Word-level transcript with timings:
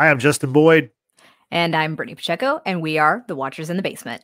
Hi, 0.00 0.12
I'm 0.12 0.20
Justin 0.20 0.52
Boyd. 0.52 0.92
And 1.50 1.74
I'm 1.74 1.96
Brittany 1.96 2.14
Pacheco, 2.14 2.62
and 2.64 2.80
we 2.80 2.98
are 2.98 3.24
the 3.26 3.34
Watchers 3.34 3.68
in 3.68 3.76
the 3.76 3.82
Basement. 3.82 4.22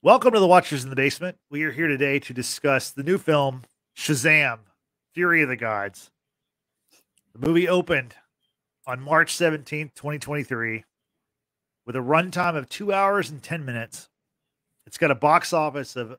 Welcome 0.00 0.32
to 0.32 0.38
the 0.38 0.46
Watchers 0.46 0.84
in 0.84 0.90
the 0.90 0.94
Basement. 0.94 1.38
We 1.50 1.64
are 1.64 1.72
here 1.72 1.88
today 1.88 2.20
to 2.20 2.32
discuss 2.32 2.92
the 2.92 3.02
new 3.02 3.18
film 3.18 3.62
Shazam 3.98 4.60
Fury 5.12 5.42
of 5.42 5.48
the 5.48 5.56
Gods. 5.56 6.12
The 7.34 7.44
movie 7.44 7.68
opened 7.68 8.14
on 8.86 9.00
March 9.00 9.36
17th, 9.36 9.92
2023, 9.96 10.84
with 11.84 11.96
a 11.96 11.98
runtime 11.98 12.54
of 12.54 12.68
two 12.68 12.92
hours 12.92 13.28
and 13.28 13.42
10 13.42 13.64
minutes. 13.64 14.08
It's 14.86 14.98
got 14.98 15.10
a 15.10 15.16
box 15.16 15.52
office 15.52 15.96
of 15.96 16.12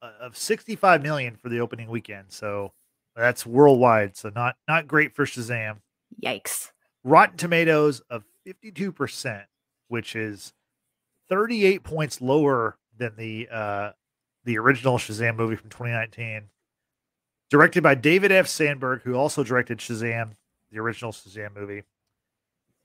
uh, 0.00 0.12
of 0.18 0.34
65 0.38 1.02
million 1.02 1.36
for 1.36 1.50
the 1.50 1.60
opening 1.60 1.90
weekend. 1.90 2.28
So 2.32 2.72
that's 3.14 3.44
worldwide. 3.44 4.16
So 4.16 4.32
not 4.34 4.56
not 4.66 4.88
great 4.88 5.14
for 5.14 5.26
Shazam. 5.26 5.80
Yikes. 6.24 6.70
Rotten 7.04 7.36
Tomatoes 7.36 8.00
of 8.08 8.24
52%, 8.46 9.44
which 9.88 10.16
is 10.16 10.52
38 11.28 11.84
points 11.84 12.20
lower 12.20 12.78
than 12.96 13.16
the 13.16 13.48
uh 13.50 13.90
the 14.44 14.58
original 14.58 14.98
Shazam 14.98 15.36
movie 15.36 15.56
from 15.56 15.70
2019. 15.70 16.48
Directed 17.50 17.82
by 17.82 17.94
David 17.94 18.30
F. 18.32 18.46
Sandberg, 18.46 19.02
who 19.02 19.14
also 19.14 19.42
directed 19.42 19.78
Shazam, 19.78 20.32
the 20.70 20.78
original 20.80 21.12
Shazam 21.12 21.54
movie. 21.54 21.84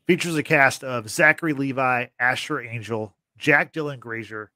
Features 0.07 0.35
a 0.35 0.43
cast 0.43 0.83
of 0.83 1.09
Zachary 1.09 1.53
Levi, 1.53 2.07
Asher 2.19 2.61
Angel, 2.61 3.13
Jack 3.37 3.73
Dylan 3.73 3.99
Grazer, 3.99 4.51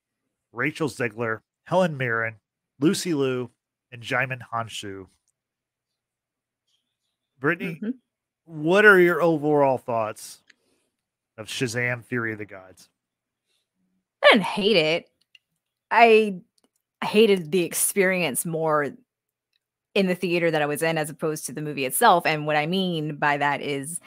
Rachel 0.52 0.90
Zegler, 0.90 1.42
Helen 1.66 1.98
Mirren, 1.98 2.36
Lucy 2.80 3.14
Liu, 3.14 3.50
and 3.92 4.02
Djimon 4.02 4.42
Hounsou. 4.54 5.08
Brittany, 7.40 7.76
mm-hmm. 7.76 7.90
What 8.46 8.86
are 8.86 9.00
your 9.00 9.22
overall 9.22 9.78
thoughts 9.78 10.42
of 11.38 11.48
Shazam 11.48 12.04
Fury 12.04 12.34
of 12.34 12.40
the 12.40 12.46
Gods? 12.46 12.90
I 14.24 14.28
didn't 14.32 14.44
hate 14.44 14.78
it. 14.78 15.10
I 15.92 16.42
hated 17.04 17.52
the 17.52 17.64
experience 17.64 18.46
more 18.46 18.94
in 19.96 20.08
the 20.08 20.16
theater 20.16 20.50
that 20.50 20.62
I 20.62 20.66
was 20.66 20.82
in 20.82 20.98
as 20.98 21.10
opposed 21.10 21.46
to 21.46 21.54
the 21.54 21.62
movie 21.62 21.86
itself. 21.86 22.26
And 22.26 22.48
what 22.48 22.56
I 22.56 22.66
mean 22.66 23.18
by 23.18 23.38
that 23.38 23.62
is 23.62 24.00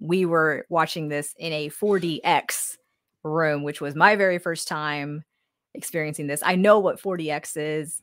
we 0.00 0.24
were 0.24 0.66
watching 0.68 1.08
this 1.08 1.34
in 1.38 1.52
a 1.52 1.70
4DX 1.70 2.76
room, 3.22 3.62
which 3.62 3.80
was 3.80 3.94
my 3.94 4.16
very 4.16 4.38
first 4.38 4.68
time 4.68 5.24
experiencing 5.74 6.26
this. 6.26 6.42
I 6.44 6.56
know 6.56 6.78
what 6.78 7.00
4DX 7.00 7.56
is. 7.56 8.02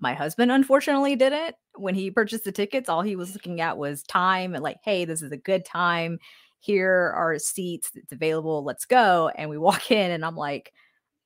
My 0.00 0.14
husband 0.14 0.50
unfortunately 0.50 1.14
didn't. 1.14 1.54
When 1.76 1.94
he 1.94 2.10
purchased 2.10 2.44
the 2.44 2.52
tickets, 2.52 2.88
all 2.88 3.02
he 3.02 3.16
was 3.16 3.34
looking 3.34 3.60
at 3.60 3.78
was 3.78 4.02
time 4.02 4.54
and 4.54 4.62
like, 4.62 4.78
hey, 4.82 5.04
this 5.04 5.22
is 5.22 5.30
a 5.30 5.36
good 5.36 5.64
time. 5.64 6.18
Here 6.58 7.12
are 7.16 7.38
seats. 7.38 7.90
It's 7.94 8.12
available. 8.12 8.64
Let's 8.64 8.84
go. 8.84 9.30
And 9.34 9.48
we 9.48 9.58
walk 9.58 9.90
in 9.90 10.10
and 10.10 10.24
I'm 10.24 10.36
like, 10.36 10.72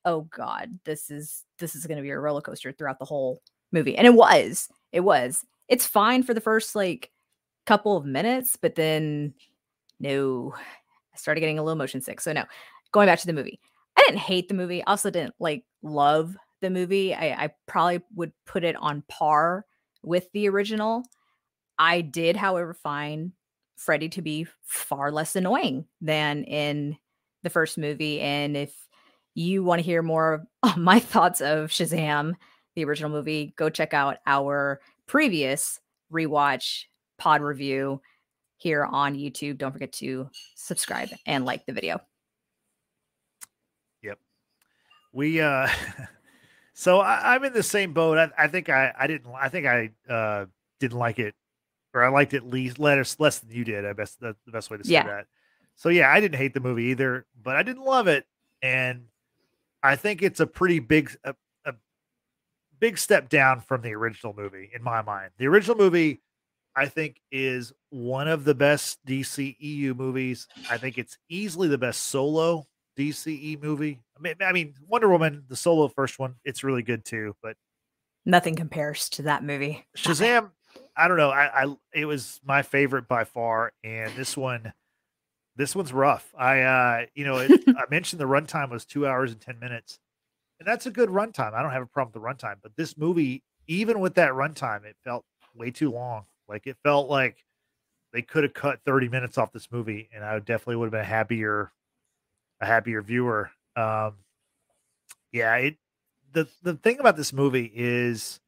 oh 0.03 0.21
God, 0.21 0.79
this 0.83 1.09
is 1.09 1.43
this 1.57 1.75
is 1.75 1.87
gonna 1.87 2.01
be 2.01 2.11
a 2.11 2.19
roller 2.19 2.41
coaster 2.41 2.71
throughout 2.71 2.99
the 2.99 3.05
whole 3.05 3.41
movie. 3.71 3.97
And 3.97 4.05
it 4.05 4.13
was. 4.13 4.69
It 4.91 5.01
was. 5.01 5.43
It's 5.67 5.85
fine 5.85 6.23
for 6.23 6.33
the 6.33 6.41
first 6.41 6.75
like 6.75 7.11
couple 7.65 7.97
of 7.97 8.05
minutes, 8.05 8.57
but 8.61 8.75
then 8.75 9.33
no, 9.99 10.53
I 10.55 11.17
started 11.17 11.39
getting 11.39 11.59
a 11.59 11.63
little 11.63 11.77
motion 11.77 12.01
sick. 12.01 12.21
So 12.21 12.33
no, 12.33 12.43
going 12.91 13.07
back 13.07 13.19
to 13.19 13.27
the 13.27 13.33
movie. 13.33 13.59
I 13.97 14.03
didn't 14.05 14.19
hate 14.19 14.49
the 14.49 14.53
movie. 14.53 14.81
I 14.83 14.91
also 14.91 15.09
didn't 15.09 15.35
like 15.39 15.63
love 15.81 16.35
the 16.61 16.69
movie. 16.69 17.13
I, 17.13 17.45
I 17.45 17.49
probably 17.67 18.01
would 18.15 18.31
put 18.45 18.63
it 18.63 18.75
on 18.75 19.03
par 19.07 19.65
with 20.03 20.31
the 20.33 20.49
original. 20.49 21.03
I 21.77 22.01
did, 22.01 22.35
however, 22.35 22.73
find 22.73 23.33
Freddy 23.75 24.09
to 24.09 24.21
be 24.21 24.47
far 24.63 25.11
less 25.11 25.35
annoying 25.35 25.85
than 26.01 26.43
in 26.43 26.97
the 27.43 27.49
first 27.49 27.77
movie. 27.77 28.21
And 28.21 28.55
if 28.55 28.73
you 29.33 29.63
want 29.63 29.79
to 29.79 29.85
hear 29.85 30.01
more 30.01 30.47
of 30.63 30.77
my 30.77 30.99
thoughts 30.99 31.41
of 31.41 31.69
Shazam, 31.69 32.33
the 32.75 32.85
original 32.85 33.09
movie, 33.09 33.53
go 33.57 33.69
check 33.69 33.93
out 33.93 34.17
our 34.25 34.81
previous 35.07 35.79
rewatch 36.11 36.83
pod 37.17 37.41
review 37.41 38.01
here 38.57 38.83
on 38.83 39.15
YouTube. 39.15 39.57
Don't 39.57 39.71
forget 39.71 39.93
to 39.93 40.29
subscribe 40.55 41.09
and 41.25 41.45
like 41.45 41.65
the 41.65 41.73
video. 41.73 41.99
Yep. 44.01 44.19
We 45.13 45.41
uh 45.41 45.67
so 46.75 46.99
I, 46.99 47.35
am 47.35 47.43
in 47.45 47.53
the 47.53 47.63
same 47.63 47.93
boat. 47.93 48.17
I, 48.17 48.29
I, 48.37 48.47
think 48.49 48.69
I 48.69 48.93
I 48.99 49.07
didn't 49.07 49.33
I 49.33 49.47
think 49.47 49.65
I 49.65 49.91
uh 50.07 50.45
didn't 50.79 50.99
like 50.99 51.19
it 51.19 51.33
or 51.93 52.03
I 52.03 52.09
liked 52.09 52.33
it 52.33 52.45
least 52.45 52.77
less 52.77 53.17
less 53.17 53.39
than 53.39 53.49
you 53.49 53.63
did. 53.63 53.85
I 53.85 53.93
best 53.93 54.19
that's 54.19 54.37
the 54.45 54.51
best 54.51 54.69
way 54.69 54.77
to 54.77 54.83
say 54.83 54.93
yeah. 54.93 55.07
that. 55.07 55.25
So 55.75 55.89
yeah, 55.89 56.11
I 56.11 56.19
didn't 56.19 56.37
hate 56.37 56.53
the 56.53 56.59
movie 56.59 56.85
either, 56.85 57.25
but 57.41 57.55
I 57.55 57.63
didn't 57.63 57.85
love 57.85 58.07
it. 58.07 58.25
And 58.61 59.05
I 59.81 59.95
think 59.95 60.21
it's 60.21 60.41
a 60.41 60.47
pretty 60.47 60.79
big 60.79 61.15
a, 61.23 61.33
a 61.63 61.73
big 62.77 62.97
step 62.97 63.29
down 63.29 63.61
from 63.61 63.81
the 63.81 63.93
original 63.93 64.33
movie 64.35 64.69
in 64.75 64.83
my 64.83 65.01
mind. 65.01 65.31
The 65.37 65.47
original 65.47 65.77
movie 65.77 66.21
I 66.75 66.87
think 66.87 67.21
is 67.31 67.71
one 67.89 68.27
of 68.27 68.43
the 68.43 68.53
best 68.53 68.99
DCEU 69.05 69.95
movies. 69.95 70.49
I 70.69 70.77
think 70.77 70.97
it's 70.97 71.17
easily 71.29 71.69
the 71.69 71.77
best 71.77 72.03
solo 72.03 72.67
DCE 72.97 73.61
movie. 73.61 73.99
I 74.17 74.21
mean, 74.21 74.35
I 74.41 74.51
mean 74.51 74.73
Wonder 74.87 75.09
Woman, 75.09 75.43
the 75.47 75.55
solo 75.55 75.87
first 75.87 76.19
one, 76.19 76.35
it's 76.43 76.63
really 76.63 76.83
good 76.83 77.05
too, 77.05 77.35
but 77.41 77.57
nothing 78.25 78.55
compares 78.55 79.09
to 79.09 79.23
that 79.23 79.43
movie. 79.43 79.85
Shazam, 79.97 80.51
I 80.97 81.07
don't 81.07 81.17
know. 81.17 81.29
I, 81.29 81.63
I 81.63 81.75
it 81.93 82.05
was 82.05 82.39
my 82.43 82.61
favorite 82.61 83.07
by 83.07 83.23
far, 83.23 83.73
and 83.83 84.13
this 84.15 84.37
one, 84.37 84.73
this 85.55 85.75
one's 85.75 85.93
rough. 85.93 86.33
I 86.37 86.61
uh, 86.61 87.05
you 87.13 87.25
know, 87.25 87.37
it, 87.37 87.63
I 87.67 87.83
mentioned 87.89 88.19
the 88.19 88.25
runtime 88.25 88.71
was 88.71 88.85
two 88.85 89.07
hours 89.07 89.31
and 89.31 89.41
ten 89.41 89.59
minutes, 89.59 89.99
and 90.59 90.67
that's 90.67 90.85
a 90.85 90.91
good 90.91 91.09
runtime. 91.09 91.53
I 91.53 91.61
don't 91.61 91.71
have 91.71 91.83
a 91.83 91.87
problem 91.87 92.13
with 92.13 92.21
the 92.21 92.45
runtime, 92.45 92.55
but 92.61 92.75
this 92.75 92.97
movie, 92.97 93.43
even 93.67 93.99
with 93.99 94.15
that 94.15 94.31
runtime, 94.31 94.85
it 94.85 94.95
felt 95.03 95.25
way 95.53 95.71
too 95.71 95.91
long. 95.91 96.25
Like 96.47 96.67
it 96.67 96.77
felt 96.83 97.09
like 97.09 97.43
they 98.13 98.21
could 98.21 98.43
have 98.43 98.53
cut 98.53 98.79
30 98.85 99.09
minutes 99.09 99.37
off 99.37 99.51
this 99.51 99.71
movie 99.71 100.09
and 100.13 100.23
I 100.23 100.39
definitely 100.39 100.77
would 100.77 100.85
have 100.85 100.91
been 100.91 101.03
happier 101.03 101.71
a 102.61 102.65
happier 102.65 103.01
viewer. 103.01 103.51
Um 103.75 104.15
yeah, 105.31 105.55
it 105.55 105.77
the 106.31 106.47
the 106.63 106.75
thing 106.75 106.99
about 106.99 107.17
this 107.17 107.33
movie 107.33 107.71
is 107.73 108.39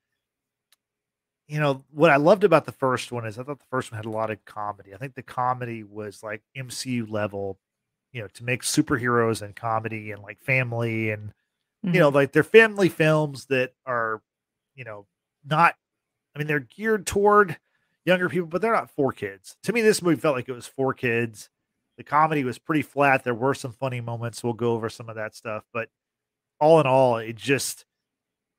you 1.47 1.59
know 1.59 1.84
what 1.91 2.12
I 2.12 2.17
loved 2.17 2.44
about 2.44 2.66
the 2.66 2.72
first 2.72 3.12
one 3.12 3.25
is 3.25 3.40
I 3.40 3.44
thought 3.44 3.59
the 3.59 3.66
first 3.72 3.91
one 3.91 3.97
had 3.97 4.06
a 4.06 4.09
lot 4.09 4.31
of 4.31 4.44
comedy. 4.46 4.94
I 4.94 4.97
think 4.97 5.16
the 5.16 5.23
comedy 5.23 5.84
was 5.84 6.22
like 6.22 6.41
MCU 6.57 7.09
level, 7.09 7.57
you 8.12 8.22
know, 8.22 8.28
to 8.34 8.44
make 8.44 8.63
superheroes 8.63 9.41
and 9.41 9.56
comedy 9.56 10.12
and 10.12 10.22
like 10.22 10.41
family 10.41 11.09
and 11.09 11.29
mm-hmm. 11.29 11.94
you 11.94 12.00
know, 12.00 12.07
mm-hmm. 12.07 12.16
like 12.16 12.31
they're 12.34 12.44
family 12.44 12.90
films 12.90 13.46
that 13.46 13.73
are, 13.85 14.22
you 14.75 14.84
know, 14.84 15.06
not 15.46 15.75
I 16.35 16.40
mean, 16.40 16.47
they're 16.47 16.59
geared 16.59 17.07
toward 17.07 17.57
younger 18.06 18.29
people, 18.29 18.47
but 18.47 18.62
they're 18.62 18.73
not 18.73 18.91
for 18.91 19.12
kids. 19.12 19.57
To 19.63 19.73
me, 19.73 19.81
this 19.81 20.01
movie 20.01 20.19
felt 20.19 20.35
like 20.35 20.47
it 20.47 20.53
was 20.53 20.67
for 20.67 20.94
kids. 20.94 21.50
The 21.97 22.03
comedy 22.03 22.44
was 22.44 22.59
pretty 22.59 22.84
flat. 22.84 23.24
There 23.24 23.34
were 23.34 23.53
some 23.53 23.72
funny 23.72 24.02
moments. 24.02 24.44
We'll 24.44 24.53
go 24.53 24.74
over 24.74 24.90
some 24.90 25.09
of 25.09 25.16
that 25.16 25.35
stuff, 25.35 25.63
but 25.74 25.90
all 26.59 26.80
in 26.80 26.88
all, 26.88 27.18
it 27.18 27.35
just 27.35 27.85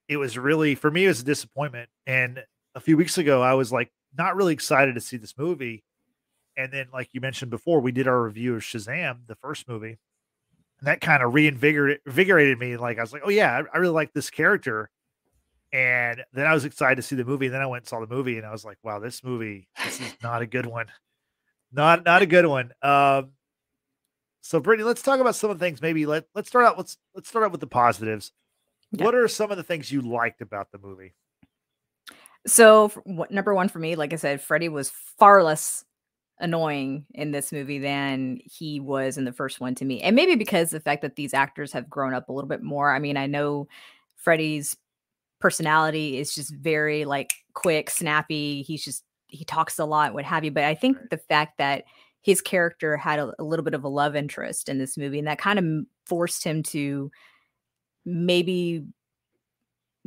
it 0.08 0.16
was 0.16 0.36
really 0.38 0.74
for 0.74 0.90
me 0.90 1.04
it 1.04 1.08
was 1.08 1.20
a 1.20 1.24
disappointment. 1.24 1.88
And 2.06 2.44
a 2.74 2.80
few 2.80 2.96
weeks 2.96 3.18
ago, 3.18 3.42
I 3.42 3.54
was 3.54 3.72
like 3.72 3.92
not 4.16 4.36
really 4.36 4.52
excited 4.52 4.94
to 4.94 5.00
see 5.00 5.16
this 5.16 5.34
movie. 5.38 5.84
And 6.56 6.72
then, 6.72 6.88
like 6.92 7.10
you 7.12 7.20
mentioned 7.20 7.50
before, 7.52 7.80
we 7.80 7.92
did 7.92 8.08
our 8.08 8.22
review 8.22 8.56
of 8.56 8.62
Shazam, 8.62 9.26
the 9.28 9.36
first 9.36 9.68
movie, 9.68 9.98
and 10.80 10.88
that 10.88 11.00
kind 11.00 11.22
of 11.22 11.32
reinvigorated 11.32 12.58
me. 12.58 12.76
Like 12.76 12.98
I 12.98 13.02
was 13.02 13.12
like, 13.12 13.22
oh 13.24 13.30
yeah, 13.30 13.62
I, 13.72 13.78
really 13.78 13.94
like 13.94 14.12
this 14.12 14.30
character 14.30 14.90
and 15.72 16.24
then 16.32 16.46
I 16.46 16.54
was 16.54 16.64
excited 16.64 16.96
to 16.96 17.02
see 17.02 17.16
the 17.16 17.24
movie. 17.24 17.46
And 17.46 17.54
then 17.54 17.62
I 17.62 17.66
went 17.66 17.82
and 17.82 17.88
saw 17.88 18.00
the 18.00 18.06
movie, 18.06 18.38
and 18.38 18.46
I 18.46 18.52
was 18.52 18.64
like, 18.64 18.78
"Wow, 18.82 18.98
this 19.00 19.22
movie, 19.22 19.68
this 19.84 20.00
is 20.00 20.14
not 20.22 20.42
a 20.42 20.46
good 20.46 20.66
one. 20.66 20.86
Not 21.72 22.04
not 22.04 22.22
a 22.22 22.26
good 22.26 22.46
one." 22.46 22.72
Um, 22.82 23.30
so, 24.40 24.60
Brittany, 24.60 24.86
let's 24.86 25.02
talk 25.02 25.20
about 25.20 25.34
some 25.34 25.50
of 25.50 25.58
the 25.58 25.64
things. 25.64 25.82
Maybe 25.82 26.06
let 26.06 26.24
let's 26.34 26.48
start 26.48 26.64
out. 26.64 26.78
Let's 26.78 26.96
let's 27.14 27.28
start 27.28 27.44
out 27.44 27.52
with 27.52 27.60
the 27.60 27.66
positives. 27.66 28.32
Yeah. 28.92 29.04
What 29.04 29.14
are 29.14 29.28
some 29.28 29.50
of 29.50 29.56
the 29.58 29.62
things 29.62 29.92
you 29.92 30.00
liked 30.00 30.40
about 30.40 30.72
the 30.72 30.78
movie? 30.78 31.14
So, 32.46 32.88
what, 33.04 33.30
number 33.30 33.54
one 33.54 33.68
for 33.68 33.78
me, 33.78 33.96
like 33.96 34.12
I 34.12 34.16
said, 34.16 34.40
Freddy 34.40 34.70
was 34.70 34.90
far 35.18 35.42
less 35.42 35.84
annoying 36.38 37.04
in 37.14 37.32
this 37.32 37.52
movie 37.52 37.78
than 37.78 38.38
he 38.44 38.80
was 38.80 39.18
in 39.18 39.24
the 39.24 39.32
first 39.32 39.60
one 39.60 39.74
to 39.74 39.84
me, 39.84 40.00
and 40.00 40.16
maybe 40.16 40.34
because 40.34 40.70
the 40.70 40.80
fact 40.80 41.02
that 41.02 41.16
these 41.16 41.34
actors 41.34 41.72
have 41.72 41.90
grown 41.90 42.14
up 42.14 42.28
a 42.28 42.32
little 42.32 42.48
bit 42.48 42.62
more. 42.62 42.94
I 42.94 43.00
mean, 43.00 43.18
I 43.18 43.26
know 43.26 43.68
Freddy's 44.16 44.76
personality 45.40 46.18
is 46.18 46.34
just 46.34 46.54
very 46.54 47.04
like 47.04 47.34
quick, 47.52 47.90
snappy. 47.90 48.62
He's 48.62 48.84
just 48.84 49.04
he 49.28 49.44
talks 49.44 49.78
a 49.78 49.84
lot, 49.84 50.14
what 50.14 50.24
have 50.24 50.44
you. 50.44 50.50
But 50.50 50.64
I 50.64 50.74
think 50.74 50.96
right. 50.96 51.10
the 51.10 51.18
fact 51.18 51.58
that 51.58 51.84
his 52.22 52.40
character 52.40 52.96
had 52.96 53.18
a, 53.18 53.32
a, 53.38 53.44
little 53.44 53.64
bit 53.64 53.74
of 53.74 53.84
a 53.84 53.88
love 53.88 54.16
interest 54.16 54.68
in 54.68 54.78
this 54.78 54.98
movie, 54.98 55.18
and 55.18 55.28
that 55.28 55.38
kind 55.38 55.58
of 55.58 55.86
forced 56.06 56.44
him 56.44 56.62
to 56.64 57.10
maybe 58.04 58.84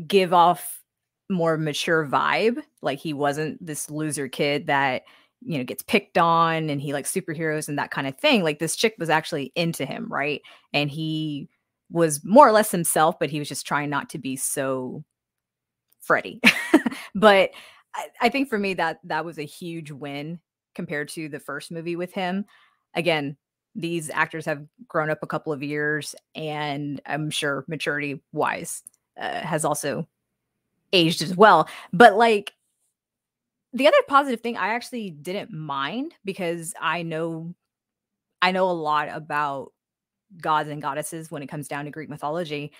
give 0.06 0.34
off 0.34 0.82
more 1.30 1.58
mature 1.58 2.06
vibe. 2.06 2.62
Like 2.82 3.00
he 3.00 3.14
wasn't 3.14 3.66
this 3.66 3.90
loser 3.90 4.28
kid 4.28 4.68
that 4.68 5.04
you 5.42 5.58
know 5.58 5.64
gets 5.64 5.84
picked 5.84 6.18
on 6.18 6.70
and 6.70 6.82
he 6.82 6.94
likes 6.94 7.12
superheroes 7.12 7.68
and 7.68 7.78
that 7.78 7.92
kind 7.92 8.08
of 8.08 8.16
thing 8.16 8.44
like 8.44 8.60
this 8.60 8.76
chick 8.76 8.96
was 9.00 9.10
actually 9.10 9.52
into 9.56 9.86
him 9.86 10.08
right 10.08 10.42
and 10.72 10.92
he 10.92 11.50
was 11.90 12.24
more 12.24 12.48
or 12.48 12.52
less 12.52 12.72
himself 12.72 13.18
but 13.20 13.30
he 13.30 13.40
was 13.40 13.50
just 13.50 13.66
trying 13.66 13.90
not 13.90 14.10
to 14.10 14.20
be 14.20 14.36
so 14.36 15.04
Freddy 16.00 16.40
but 17.16 17.50
I, 17.94 18.08
I 18.22 18.30
think 18.30 18.50
for 18.50 18.58
me 18.58 18.74
that 18.76 19.00
that 19.06 19.26
was 19.26 19.38
a 19.38 19.44
huge 19.44 19.92
win 19.92 20.40
compared 20.76 21.10
to 21.10 21.30
the 21.30 21.40
first 21.40 21.72
movie 21.72 21.96
with 21.96 22.14
him 22.14 22.46
again 22.94 23.38
these 23.76 24.10
actors 24.10 24.46
have 24.46 24.66
grown 24.88 25.10
up 25.10 25.20
a 25.22 25.28
couple 25.28 25.54
of 25.54 25.64
years 25.64 26.16
and 26.36 27.02
i'm 27.06 27.30
sure 27.30 27.66
maturity 27.68 28.22
wise 28.32 28.84
uh, 29.20 29.42
has 29.42 29.66
also 29.66 30.08
aged 30.94 31.22
as 31.22 31.36
well 31.36 31.68
but 31.94 32.16
like 32.16 32.54
the 33.74 33.88
other 33.88 33.98
positive 34.08 34.42
thing 34.42 34.58
I 34.58 34.70
actually 34.70 35.12
didn't 35.12 35.52
mind 35.52 36.14
because 36.26 36.74
I 36.80 37.04
know 37.04 37.54
I 38.42 38.52
know 38.52 38.70
a 38.70 38.74
lot 38.74 39.10
about 39.10 39.72
gods 40.42 40.70
and 40.70 40.82
goddesses 40.82 41.30
when 41.30 41.44
it 41.44 41.48
comes 41.48 41.68
down 41.68 41.86
to 41.86 41.92
Greek 41.92 42.10
mythology. 42.10 42.72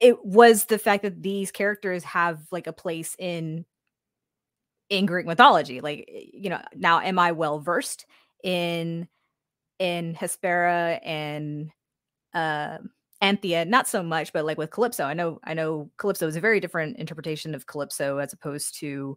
It 0.00 0.24
was 0.24 0.64
the 0.64 0.78
fact 0.78 1.02
that 1.02 1.22
these 1.22 1.50
characters 1.50 2.02
have 2.04 2.40
like 2.50 2.66
a 2.66 2.72
place 2.72 3.14
in 3.18 3.64
in 4.90 5.06
Greek 5.06 5.26
mythology. 5.26 5.80
Like 5.80 6.08
you 6.08 6.50
know, 6.50 6.60
now 6.74 7.00
am 7.00 7.18
I 7.18 7.32
well 7.32 7.60
versed 7.60 8.06
in 8.44 9.08
in 9.78 10.14
Hespera 10.14 11.00
and 11.04 11.70
uh 12.34 12.78
Anthea, 13.22 13.64
not 13.64 13.88
so 13.88 14.02
much, 14.02 14.32
but 14.32 14.44
like 14.44 14.58
with 14.58 14.70
Calypso, 14.70 15.04
I 15.04 15.14
know 15.14 15.40
I 15.44 15.54
know 15.54 15.90
Calypso 15.98 16.28
is 16.28 16.36
a 16.36 16.40
very 16.40 16.60
different 16.60 16.98
interpretation 16.98 17.54
of 17.54 17.66
Calypso 17.66 18.18
as 18.18 18.32
opposed 18.32 18.78
to 18.80 19.16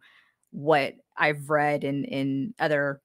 what 0.51 0.95
I've 1.17 1.49
read 1.49 1.83
in 1.83 2.05
in 2.05 2.53
other 2.59 3.01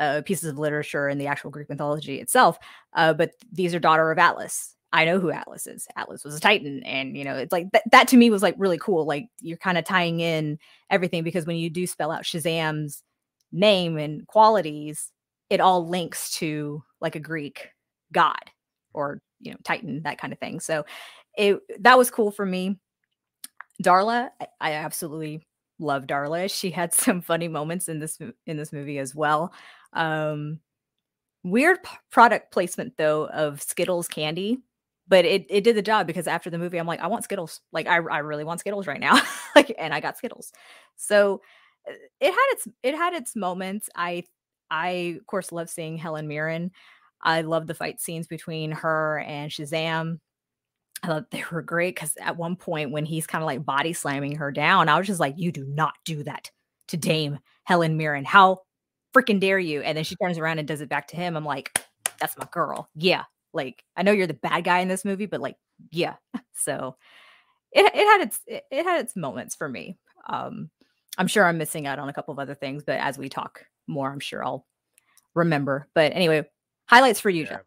uh, 0.00 0.22
pieces 0.26 0.50
of 0.50 0.58
literature 0.58 1.08
in 1.08 1.18
the 1.18 1.28
actual 1.28 1.50
Greek 1.50 1.70
mythology 1.70 2.20
itself. 2.20 2.58
Uh, 2.94 3.14
but 3.14 3.32
these 3.52 3.74
are 3.74 3.80
daughter 3.80 4.10
of 4.12 4.18
Atlas. 4.18 4.75
I 4.96 5.04
know 5.04 5.20
who 5.20 5.30
Atlas 5.30 5.66
is. 5.66 5.86
Atlas 5.94 6.24
was 6.24 6.34
a 6.34 6.40
Titan, 6.40 6.82
and 6.84 7.18
you 7.18 7.22
know 7.22 7.36
it's 7.36 7.52
like 7.52 7.70
th- 7.70 7.84
that 7.92 8.08
to 8.08 8.16
me 8.16 8.30
was 8.30 8.42
like 8.42 8.54
really 8.56 8.78
cool. 8.78 9.04
Like 9.04 9.26
you're 9.42 9.58
kind 9.58 9.76
of 9.76 9.84
tying 9.84 10.20
in 10.20 10.58
everything 10.88 11.22
because 11.22 11.44
when 11.44 11.56
you 11.56 11.68
do 11.68 11.86
spell 11.86 12.10
out 12.10 12.22
Shazam's 12.22 13.02
name 13.52 13.98
and 13.98 14.26
qualities, 14.26 15.12
it 15.50 15.60
all 15.60 15.86
links 15.86 16.30
to 16.38 16.82
like 17.02 17.14
a 17.14 17.20
Greek 17.20 17.72
god 18.10 18.40
or 18.94 19.20
you 19.38 19.50
know 19.50 19.58
Titan, 19.64 20.02
that 20.04 20.16
kind 20.16 20.32
of 20.32 20.38
thing. 20.38 20.60
So 20.60 20.86
it 21.36 21.60
that 21.80 21.98
was 21.98 22.10
cool 22.10 22.30
for 22.30 22.46
me. 22.46 22.78
Darla, 23.82 24.30
I, 24.40 24.46
I 24.62 24.72
absolutely 24.72 25.46
love 25.78 26.06
Darla. 26.06 26.50
She 26.50 26.70
had 26.70 26.94
some 26.94 27.20
funny 27.20 27.48
moments 27.48 27.90
in 27.90 27.98
this 27.98 28.18
in 28.46 28.56
this 28.56 28.72
movie 28.72 28.98
as 28.98 29.14
well. 29.14 29.52
Um, 29.92 30.60
weird 31.44 31.82
p- 31.82 31.90
product 32.10 32.50
placement 32.50 32.96
though 32.96 33.26
of 33.26 33.60
Skittles 33.60 34.08
candy, 34.08 34.62
but 35.08 35.24
it 35.24 35.46
it 35.48 35.64
did 35.64 35.76
the 35.76 35.82
job 35.82 36.06
because 36.06 36.26
after 36.26 36.50
the 36.50 36.58
movie, 36.58 36.78
I'm 36.78 36.86
like, 36.86 37.00
I 37.00 37.06
want 37.06 37.24
Skittles. 37.24 37.60
Like 37.72 37.86
I 37.86 37.96
I 37.96 38.18
really 38.18 38.44
want 38.44 38.60
Skittles 38.60 38.86
right 38.86 39.00
now. 39.00 39.20
like, 39.54 39.74
and 39.78 39.94
I 39.94 40.00
got 40.00 40.18
Skittles. 40.18 40.52
So 40.96 41.40
uh, 41.88 41.92
it 42.20 42.32
had 42.32 42.46
its 42.52 42.68
it 42.82 42.94
had 42.94 43.14
its 43.14 43.36
moments. 43.36 43.88
I 43.94 44.24
I 44.70 45.16
of 45.20 45.26
course 45.26 45.52
love 45.52 45.70
seeing 45.70 45.96
Helen 45.96 46.28
Mirren. 46.28 46.72
I 47.22 47.42
love 47.42 47.66
the 47.66 47.74
fight 47.74 48.00
scenes 48.00 48.26
between 48.26 48.72
her 48.72 49.20
and 49.20 49.50
Shazam. 49.50 50.18
I 51.02 51.06
thought 51.08 51.30
they 51.30 51.44
were 51.52 51.62
great 51.62 51.94
because 51.94 52.16
at 52.20 52.36
one 52.36 52.56
point 52.56 52.90
when 52.90 53.04
he's 53.04 53.26
kind 53.26 53.42
of 53.42 53.46
like 53.46 53.64
body 53.64 53.92
slamming 53.92 54.36
her 54.36 54.50
down, 54.50 54.88
I 54.88 54.98
was 54.98 55.06
just 55.06 55.20
like, 55.20 55.34
"You 55.36 55.52
do 55.52 55.64
not 55.64 55.94
do 56.04 56.22
that 56.24 56.50
to 56.88 56.96
Dame 56.96 57.38
Helen 57.64 57.96
Mirren. 57.96 58.24
How 58.24 58.62
freaking 59.14 59.40
dare 59.40 59.58
you?" 59.58 59.82
And 59.82 59.96
then 59.96 60.04
she 60.04 60.16
turns 60.16 60.38
around 60.38 60.58
and 60.58 60.66
does 60.66 60.80
it 60.80 60.88
back 60.88 61.08
to 61.08 61.16
him. 61.16 61.36
I'm 61.36 61.44
like, 61.44 61.78
"That's 62.20 62.36
my 62.38 62.48
girl. 62.50 62.88
Yeah, 62.94 63.24
like 63.56 63.82
I 63.96 64.02
know 64.02 64.12
you're 64.12 64.26
the 64.26 64.34
bad 64.34 64.64
guy 64.64 64.80
in 64.80 64.88
this 64.88 65.04
movie, 65.04 65.26
but 65.26 65.40
like, 65.40 65.56
yeah." 65.90 66.14
So 66.58 66.96
it 67.70 67.84
it 67.94 68.06
had 68.06 68.22
its 68.22 68.40
it, 68.46 68.64
it 68.70 68.84
had 68.84 69.00
its 69.00 69.14
moments 69.14 69.54
for 69.54 69.68
me. 69.68 69.98
Um, 70.26 70.70
I'm 71.18 71.26
sure 71.26 71.44
I'm 71.44 71.58
missing 71.58 71.86
out 71.86 71.98
on 71.98 72.08
a 72.08 72.12
couple 72.12 72.32
of 72.32 72.38
other 72.38 72.54
things, 72.54 72.82
but 72.82 72.98
as 72.98 73.18
we 73.18 73.28
talk 73.28 73.64
more, 73.86 74.10
I'm 74.10 74.20
sure 74.20 74.44
I'll 74.44 74.66
remember. 75.34 75.86
But 75.94 76.12
anyway, 76.14 76.46
highlights 76.86 77.20
for 77.20 77.30
you, 77.30 77.44
yeah. 77.44 77.50
Jeff. 77.50 77.60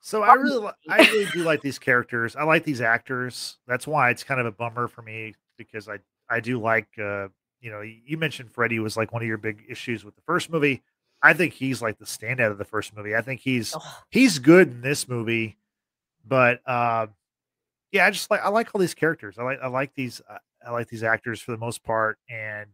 So 0.00 0.22
I 0.22 0.34
really, 0.34 0.68
I 0.88 0.98
really 0.98 1.30
do 1.32 1.44
like 1.44 1.60
these 1.60 1.78
characters. 1.78 2.34
I 2.34 2.42
like 2.42 2.64
these 2.64 2.80
actors. 2.80 3.58
That's 3.68 3.86
why 3.86 4.10
it's 4.10 4.24
kind 4.24 4.40
of 4.40 4.46
a 4.46 4.52
bummer 4.52 4.88
for 4.88 5.00
me 5.00 5.34
because 5.56 5.88
I, 5.88 5.98
I 6.28 6.40
do 6.40 6.60
like, 6.60 6.88
uh, 6.98 7.28
you 7.60 7.70
know, 7.70 7.82
you 7.82 8.16
mentioned 8.16 8.50
Freddy 8.50 8.80
was 8.80 8.96
like 8.96 9.12
one 9.12 9.22
of 9.22 9.28
your 9.28 9.38
big 9.38 9.62
issues 9.68 10.04
with 10.04 10.16
the 10.16 10.22
first 10.22 10.50
movie. 10.50 10.82
I 11.22 11.34
think 11.34 11.54
he's 11.54 11.80
like 11.80 11.98
the 11.98 12.04
standout 12.04 12.50
of 12.50 12.58
the 12.58 12.64
first 12.64 12.96
movie. 12.96 13.14
I 13.14 13.20
think 13.22 13.40
he's 13.40 13.74
he's 14.10 14.38
good 14.38 14.68
in 14.68 14.80
this 14.80 15.08
movie, 15.08 15.56
but 16.26 16.60
uh, 16.66 17.06
yeah, 17.92 18.06
I 18.06 18.10
just 18.10 18.30
like 18.30 18.40
I 18.42 18.48
like 18.48 18.74
all 18.74 18.80
these 18.80 18.94
characters. 18.94 19.38
I 19.38 19.44
like 19.44 19.60
I 19.62 19.68
like 19.68 19.94
these 19.94 20.20
uh, 20.28 20.38
I 20.66 20.72
like 20.72 20.88
these 20.88 21.02
actors 21.02 21.40
for 21.40 21.52
the 21.52 21.58
most 21.58 21.84
part, 21.84 22.18
and 22.28 22.68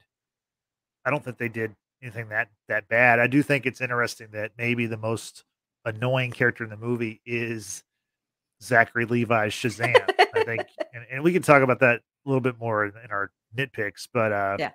I 1.05 1.11
don't 1.11 1.23
think 1.23 1.39
they 1.39 1.49
did 1.49 1.75
anything 2.03 2.29
that 2.31 2.49
that 2.69 2.89
bad. 2.89 3.21
I 3.21 3.27
do 3.27 3.43
think 3.43 3.67
it's 3.67 3.81
interesting 3.81 4.29
that 4.33 4.53
maybe 4.57 4.87
the 4.87 4.97
most 4.97 5.45
annoying 5.85 6.31
character 6.31 6.65
in 6.65 6.71
the 6.71 6.77
movie 6.77 7.21
is 7.27 7.83
Zachary 8.63 9.05
Levi's 9.05 9.53
Shazam. 9.53 10.03
I 10.35 10.45
think, 10.45 10.63
and, 10.95 11.05
and, 11.11 11.23
we 11.23 11.33
can 11.33 11.43
talk 11.43 11.63
about 11.63 11.81
that 11.81 12.01
a 12.01 12.29
little 12.29 12.41
bit 12.41 12.59
more 12.59 12.85
in, 12.85 12.93
in 13.05 13.11
our 13.11 13.31
nitpicks. 13.57 14.09
But 14.13 14.33
uh, 14.33 14.57
yeah, 14.59 14.71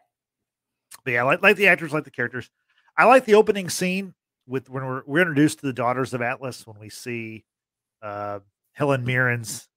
but 1.04 1.12
yeah, 1.12 1.24
like, 1.24 1.42
like 1.42 1.56
the 1.56 1.68
actors, 1.68 1.94
like 1.94 2.04
the 2.04 2.12
characters. 2.12 2.50
I 2.98 3.06
like 3.06 3.26
the 3.26 3.36
opening 3.36 3.70
scene 3.70 4.14
with 4.48 4.70
when 4.70 4.86
we're 4.86 5.04
we're 5.06 5.22
introduced 5.22 5.60
to 5.60 5.66
the 5.66 5.74
daughters 5.74 6.14
of 6.14 6.22
Atlas 6.22 6.68
when 6.68 6.80
we 6.80 6.90
see 6.90 7.46
uh, 8.02 8.40
Helen 8.74 9.06
Mirren's 9.06 9.68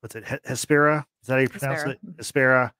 what's 0.00 0.14
it 0.14 0.24
Hespera? 0.24 1.04
Is 1.22 1.28
that 1.28 1.34
how 1.34 1.38
you 1.38 1.48
pronounce 1.48 1.82
Hespera. 1.82 1.90
it? 1.90 2.16
Hespera 2.16 2.72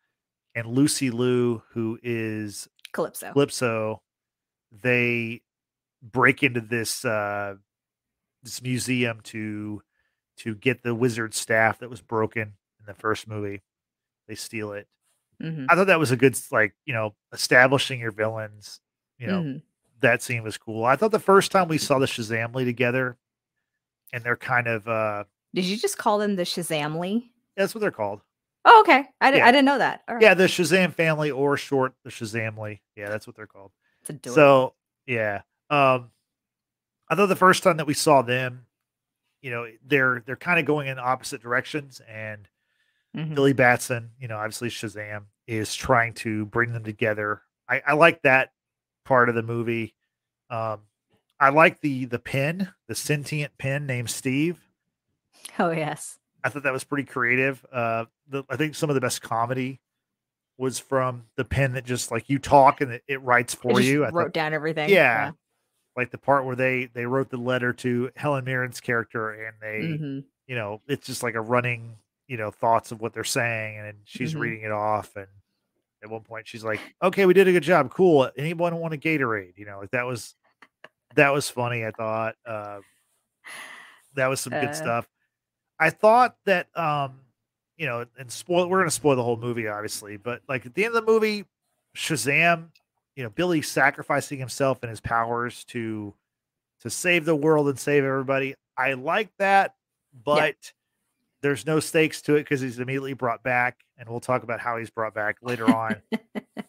and 0.54 0.66
Lucy 0.66 1.10
Liu, 1.10 1.62
who 1.70 1.98
is 2.02 2.68
Calypso. 2.92 3.32
Calypso. 3.32 4.02
They 4.70 5.42
break 6.02 6.42
into 6.42 6.60
this 6.60 7.04
uh, 7.04 7.54
this 8.42 8.62
museum 8.62 9.20
to 9.24 9.82
to 10.38 10.54
get 10.54 10.82
the 10.82 10.94
wizard 10.94 11.34
staff 11.34 11.80
that 11.80 11.90
was 11.90 12.00
broken 12.00 12.54
in 12.80 12.86
the 12.86 12.94
first 12.94 13.26
movie. 13.26 13.62
They 14.28 14.34
steal 14.34 14.72
it. 14.72 14.86
Mm-hmm. 15.42 15.66
I 15.68 15.74
thought 15.74 15.86
that 15.86 15.98
was 15.98 16.10
a 16.10 16.16
good 16.16 16.38
like 16.50 16.74
you 16.84 16.94
know 16.94 17.14
establishing 17.32 18.00
your 18.00 18.12
villains. 18.12 18.80
You 19.18 19.26
know 19.26 19.42
mm-hmm. 19.42 19.58
That 20.00 20.22
scene 20.22 20.42
was 20.42 20.56
cool. 20.56 20.84
I 20.84 20.96
thought 20.96 21.10
the 21.10 21.18
first 21.18 21.50
time 21.50 21.68
we 21.68 21.78
saw 21.78 21.98
the 21.98 22.06
Shazamily 22.06 22.64
together, 22.64 23.16
and 24.12 24.22
they're 24.22 24.36
kind 24.36 24.66
of. 24.66 24.86
uh 24.88 25.24
Did 25.54 25.64
you 25.64 25.76
just 25.76 25.98
call 25.98 26.18
them 26.18 26.36
the 26.36 26.44
Shazamily? 26.44 27.24
That's 27.56 27.74
what 27.74 27.80
they're 27.80 27.90
called. 27.90 28.20
Oh, 28.64 28.80
okay. 28.80 29.04
I, 29.20 29.32
yeah. 29.34 29.46
I 29.46 29.50
didn't 29.50 29.64
know 29.64 29.78
that. 29.78 30.02
Yeah, 30.20 30.34
the 30.34 30.44
Shazam 30.44 30.92
family 30.92 31.30
or 31.30 31.56
short 31.56 31.94
the 32.04 32.10
Shazamily. 32.10 32.80
Yeah, 32.96 33.08
that's 33.08 33.26
what 33.26 33.34
they're 33.34 33.46
called. 33.46 33.72
So 34.24 34.74
yeah. 35.06 35.42
Um 35.70 36.10
I 37.08 37.14
thought 37.14 37.26
the 37.26 37.36
first 37.36 37.62
time 37.62 37.78
that 37.78 37.86
we 37.86 37.94
saw 37.94 38.22
them, 38.22 38.66
you 39.40 39.50
know, 39.50 39.66
they're 39.86 40.22
they're 40.26 40.36
kind 40.36 40.60
of 40.60 40.66
going 40.66 40.88
in 40.88 40.98
opposite 40.98 41.42
directions, 41.42 42.00
and 42.08 42.48
mm-hmm. 43.16 43.34
Billy 43.34 43.52
Batson, 43.52 44.10
you 44.20 44.28
know, 44.28 44.36
obviously 44.36 44.68
Shazam 44.68 45.24
is 45.46 45.74
trying 45.74 46.12
to 46.14 46.44
bring 46.46 46.72
them 46.72 46.84
together. 46.84 47.42
I, 47.68 47.82
I 47.86 47.92
like 47.94 48.22
that 48.22 48.50
part 49.08 49.30
of 49.30 49.34
the 49.34 49.42
movie. 49.42 49.94
Um, 50.50 50.80
I 51.40 51.48
like 51.48 51.80
the 51.80 52.04
the 52.04 52.18
pin, 52.18 52.68
the 52.86 52.94
sentient 52.94 53.56
pin 53.58 53.86
named 53.86 54.10
Steve. 54.10 54.60
Oh 55.58 55.70
yes, 55.70 56.18
I 56.44 56.50
thought 56.50 56.64
that 56.64 56.72
was 56.72 56.84
pretty 56.84 57.04
creative. 57.04 57.64
Uh, 57.72 58.04
the, 58.28 58.44
I 58.50 58.56
think 58.56 58.74
some 58.74 58.90
of 58.90 58.94
the 58.94 59.00
best 59.00 59.22
comedy 59.22 59.80
was 60.58 60.78
from 60.78 61.24
the 61.36 61.44
pen 61.44 61.72
that 61.72 61.86
just 61.86 62.10
like 62.10 62.28
you 62.28 62.38
talk 62.38 62.80
and 62.80 62.92
it, 62.92 63.02
it 63.08 63.22
writes 63.22 63.54
for 63.54 63.80
it 63.80 63.86
you. 63.86 64.04
I 64.04 64.10
wrote 64.10 64.26
thought, 64.26 64.32
down 64.34 64.52
everything. 64.52 64.90
Yeah, 64.90 65.26
yeah, 65.26 65.30
like 65.96 66.10
the 66.10 66.18
part 66.18 66.44
where 66.44 66.56
they 66.56 66.90
they 66.92 67.06
wrote 67.06 67.30
the 67.30 67.38
letter 67.38 67.72
to 67.72 68.10
Helen 68.14 68.44
Mirren's 68.44 68.80
character 68.80 69.30
and 69.30 69.56
they 69.60 69.88
mm-hmm. 69.88 70.18
you 70.46 70.54
know 70.54 70.82
it's 70.86 71.06
just 71.06 71.22
like 71.22 71.34
a 71.34 71.40
running 71.40 71.96
you 72.26 72.36
know 72.36 72.50
thoughts 72.50 72.92
of 72.92 73.00
what 73.00 73.14
they're 73.14 73.24
saying 73.24 73.78
and 73.78 73.96
she's 74.04 74.32
mm-hmm. 74.32 74.40
reading 74.40 74.62
it 74.62 74.72
off 74.72 75.16
and 75.16 75.28
at 76.02 76.10
one 76.10 76.22
point 76.22 76.46
she's 76.46 76.64
like 76.64 76.80
okay 77.02 77.26
we 77.26 77.34
did 77.34 77.48
a 77.48 77.52
good 77.52 77.62
job 77.62 77.92
cool 77.92 78.30
anyone 78.36 78.76
want 78.76 78.94
a 78.94 78.96
Gatorade 78.96 79.56
you 79.56 79.66
know 79.66 79.78
like 79.80 79.90
that 79.90 80.06
was 80.06 80.34
that 81.14 81.32
was 81.32 81.48
funny 81.48 81.84
I 81.84 81.90
thought 81.90 82.36
uh, 82.46 82.80
that 84.14 84.26
was 84.28 84.40
some 84.40 84.52
good 84.52 84.70
uh, 84.70 84.72
stuff 84.74 85.08
I 85.78 85.90
thought 85.90 86.36
that 86.46 86.68
um 86.76 87.20
you 87.76 87.86
know 87.86 88.06
and 88.18 88.30
spoil 88.30 88.68
we're 88.68 88.80
gonna 88.80 88.90
spoil 88.90 89.16
the 89.16 89.22
whole 89.22 89.36
movie 89.36 89.68
obviously 89.68 90.16
but 90.16 90.42
like 90.48 90.66
at 90.66 90.74
the 90.74 90.84
end 90.84 90.94
of 90.94 91.04
the 91.04 91.10
movie 91.10 91.44
Shazam 91.96 92.68
you 93.16 93.24
know 93.24 93.30
Billy 93.30 93.62
sacrificing 93.62 94.38
himself 94.38 94.78
and 94.82 94.90
his 94.90 95.00
powers 95.00 95.64
to 95.64 96.14
to 96.80 96.90
save 96.90 97.24
the 97.24 97.34
world 97.34 97.68
and 97.68 97.78
save 97.78 98.04
everybody. 98.04 98.54
I 98.76 98.92
like 98.94 99.30
that, 99.38 99.74
but 100.24 100.54
yeah. 100.62 100.70
There's 101.42 101.66
no 101.66 101.80
stakes 101.80 102.22
to 102.22 102.34
it 102.36 102.40
because 102.40 102.60
he's 102.60 102.78
immediately 102.78 103.12
brought 103.12 103.42
back, 103.42 103.78
and 103.96 104.08
we'll 104.08 104.20
talk 104.20 104.42
about 104.42 104.60
how 104.60 104.76
he's 104.76 104.90
brought 104.90 105.14
back 105.14 105.36
later 105.42 105.66
on. 105.70 105.96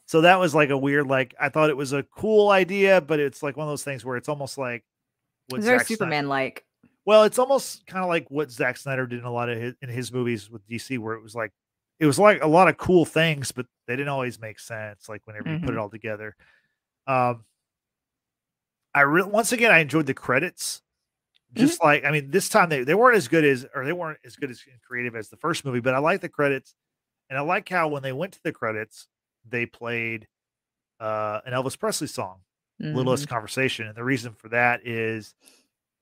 So 0.09 0.21
that 0.21 0.39
was 0.39 0.55
like 0.55 0.71
a 0.71 0.77
weird, 0.77 1.05
like 1.05 1.35
I 1.39 1.49
thought 1.49 1.69
it 1.69 1.77
was 1.77 1.93
a 1.93 2.01
cool 2.01 2.49
idea, 2.49 2.99
but 2.99 3.19
it's 3.19 3.43
like 3.43 3.55
one 3.55 3.67
of 3.67 3.71
those 3.71 3.83
things 3.83 4.03
where 4.03 4.17
it's 4.17 4.27
almost 4.27 4.57
like 4.57 4.83
what 5.49 5.59
it's 5.59 5.67
very 5.67 5.85
Superman 5.85 6.27
like. 6.27 6.65
Well, 7.05 7.25
it's 7.25 7.37
almost 7.37 7.85
kind 7.85 8.03
of 8.03 8.09
like 8.09 8.25
what 8.31 8.49
Zack 8.49 8.77
Snyder 8.77 9.05
did 9.05 9.19
in 9.19 9.25
a 9.25 9.31
lot 9.31 9.49
of 9.49 9.59
his, 9.59 9.75
in 9.83 9.89
his 9.89 10.11
movies 10.11 10.49
with 10.49 10.67
DC, 10.67 10.97
where 10.97 11.13
it 11.13 11.21
was 11.21 11.35
like 11.35 11.51
it 11.99 12.07
was 12.07 12.17
like 12.17 12.41
a 12.41 12.47
lot 12.47 12.67
of 12.67 12.77
cool 12.77 13.05
things, 13.05 13.51
but 13.51 13.67
they 13.85 13.95
didn't 13.95 14.09
always 14.09 14.39
make 14.39 14.59
sense. 14.59 15.07
Like 15.07 15.21
whenever 15.27 15.45
mm-hmm. 15.45 15.53
you 15.53 15.59
put 15.59 15.69
it 15.69 15.71
mm-hmm. 15.73 15.81
all 15.81 15.89
together. 15.91 16.35
Um, 17.05 17.45
I 18.95 19.01
really 19.01 19.29
once 19.29 19.51
again 19.51 19.71
I 19.71 19.77
enjoyed 19.77 20.07
the 20.07 20.15
credits. 20.15 20.81
Mm-hmm. 21.53 21.65
Just 21.65 21.79
mm-hmm. 21.79 21.87
like 21.87 22.05
I 22.05 22.11
mean, 22.11 22.31
this 22.31 22.49
time 22.49 22.69
they, 22.69 22.83
they 22.83 22.95
weren't 22.95 23.17
as 23.17 23.27
good 23.27 23.43
as 23.43 23.65
or 23.73 23.85
they 23.85 23.93
weren't 23.93 24.19
as 24.25 24.35
good 24.35 24.51
as 24.51 24.61
creative 24.87 25.15
as 25.15 25.29
the 25.29 25.37
first 25.37 25.65
movie, 25.65 25.79
but 25.79 25.95
I 25.95 25.99
like 25.99 26.21
the 26.21 26.29
credits, 26.29 26.75
and 27.29 27.37
I 27.37 27.41
like 27.41 27.67
how 27.69 27.87
when 27.87 28.03
they 28.03 28.13
went 28.13 28.33
to 28.33 28.43
the 28.43 28.51
credits, 28.51 29.07
they 29.47 29.65
played 29.65 30.27
uh, 30.99 31.39
an 31.45 31.53
Elvis 31.53 31.77
Presley 31.77 32.07
song, 32.07 32.39
mm-hmm. 32.81 32.95
"Little 32.95 33.11
Less 33.11 33.25
Conversation," 33.25 33.87
and 33.87 33.95
the 33.95 34.03
reason 34.03 34.33
for 34.33 34.49
that 34.49 34.85
is 34.85 35.33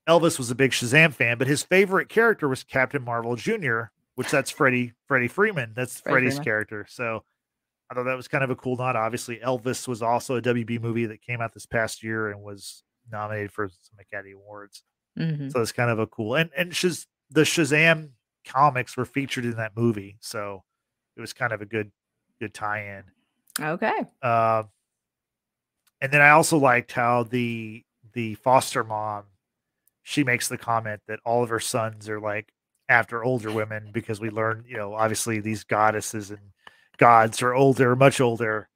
Elvis 0.08 0.38
was 0.38 0.50
a 0.50 0.54
big 0.54 0.72
Shazam 0.72 1.12
fan, 1.12 1.38
but 1.38 1.46
his 1.46 1.62
favorite 1.62 2.08
character 2.08 2.48
was 2.48 2.64
Captain 2.64 3.02
Marvel 3.02 3.36
Jr., 3.36 3.84
which 4.16 4.30
that's 4.30 4.50
Freddie 4.50 4.94
Freddie 5.06 5.28
Freeman. 5.28 5.72
That's 5.74 6.00
Freddie 6.00 6.14
Freddie's 6.14 6.32
Freeman. 6.34 6.44
character. 6.44 6.86
So 6.88 7.24
I 7.90 7.94
thought 7.94 8.04
that 8.04 8.16
was 8.16 8.28
kind 8.28 8.44
of 8.44 8.50
a 8.50 8.56
cool 8.56 8.76
nod. 8.76 8.96
Obviously, 8.96 9.38
Elvis 9.38 9.88
was 9.88 10.02
also 10.02 10.36
a 10.36 10.42
WB 10.42 10.80
movie 10.80 11.06
that 11.06 11.22
came 11.22 11.40
out 11.40 11.54
this 11.54 11.66
past 11.66 12.02
year 12.02 12.30
and 12.30 12.42
was 12.42 12.82
nominated 13.10 13.52
for 13.52 13.68
some 13.68 13.98
Academy 13.98 14.32
Awards. 14.32 14.82
Mm-hmm. 15.18 15.48
So 15.50 15.60
it's 15.60 15.72
kind 15.72 15.90
of 15.90 15.98
a 15.98 16.06
cool 16.06 16.34
and 16.34 16.50
and 16.56 16.72
Shaz, 16.72 17.06
the 17.30 17.42
Shazam 17.42 18.10
comics 18.46 18.96
were 18.96 19.04
featured 19.04 19.44
in 19.44 19.56
that 19.56 19.76
movie, 19.76 20.16
so 20.20 20.64
it 21.16 21.20
was 21.20 21.32
kind 21.32 21.52
of 21.52 21.60
a 21.60 21.66
good 21.66 21.90
good 22.40 22.54
tie-in. 22.54 23.04
Okay. 23.60 24.04
Uh, 24.22 24.62
and 26.00 26.12
then 26.12 26.20
I 26.20 26.30
also 26.30 26.58
liked 26.58 26.92
how 26.92 27.24
the 27.24 27.84
the 28.12 28.34
foster 28.36 28.84
mom 28.84 29.24
she 30.08 30.24
makes 30.24 30.48
the 30.48 30.56
comment 30.56 31.02
that 31.06 31.20
all 31.26 31.42
of 31.42 31.50
her 31.50 31.60
sons 31.60 32.08
are 32.08 32.18
like 32.18 32.50
after 32.88 33.22
older 33.22 33.52
women 33.52 33.90
because 33.92 34.20
we 34.20 34.30
learn, 34.30 34.64
you 34.66 34.74
know, 34.74 34.94
obviously 34.94 35.38
these 35.40 35.64
goddesses 35.64 36.30
and 36.30 36.40
gods 36.96 37.42
are 37.42 37.52
older, 37.52 37.94
much 37.94 38.18
older. 38.18 38.70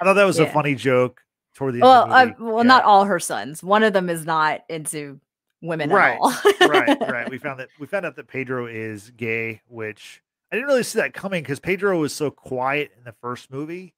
I 0.00 0.04
thought 0.04 0.12
that 0.14 0.24
was 0.24 0.38
yeah. 0.38 0.44
a 0.44 0.52
funny 0.52 0.76
joke 0.76 1.22
toward 1.56 1.74
the 1.74 1.80
well, 1.80 2.12
uh, 2.12 2.28
well, 2.38 2.58
yeah. 2.58 2.62
not 2.62 2.84
all 2.84 3.04
her 3.04 3.18
sons. 3.18 3.64
One 3.64 3.82
of 3.82 3.92
them 3.92 4.08
is 4.08 4.24
not 4.24 4.60
into 4.68 5.18
women 5.62 5.90
right, 5.90 6.14
at 6.14 6.20
all. 6.20 6.68
right, 6.68 7.00
right. 7.00 7.30
We 7.30 7.38
found 7.38 7.60
that 7.60 7.68
we 7.78 7.86
found 7.86 8.06
out 8.06 8.16
that 8.16 8.28
Pedro 8.28 8.66
is 8.66 9.10
gay, 9.10 9.60
which 9.68 10.22
I 10.52 10.56
didn't 10.56 10.68
really 10.68 10.82
see 10.82 10.98
that 10.98 11.14
coming 11.14 11.42
because 11.42 11.60
Pedro 11.60 11.98
was 11.98 12.14
so 12.14 12.30
quiet 12.30 12.92
in 12.96 13.04
the 13.04 13.14
first 13.20 13.50
movie, 13.50 13.94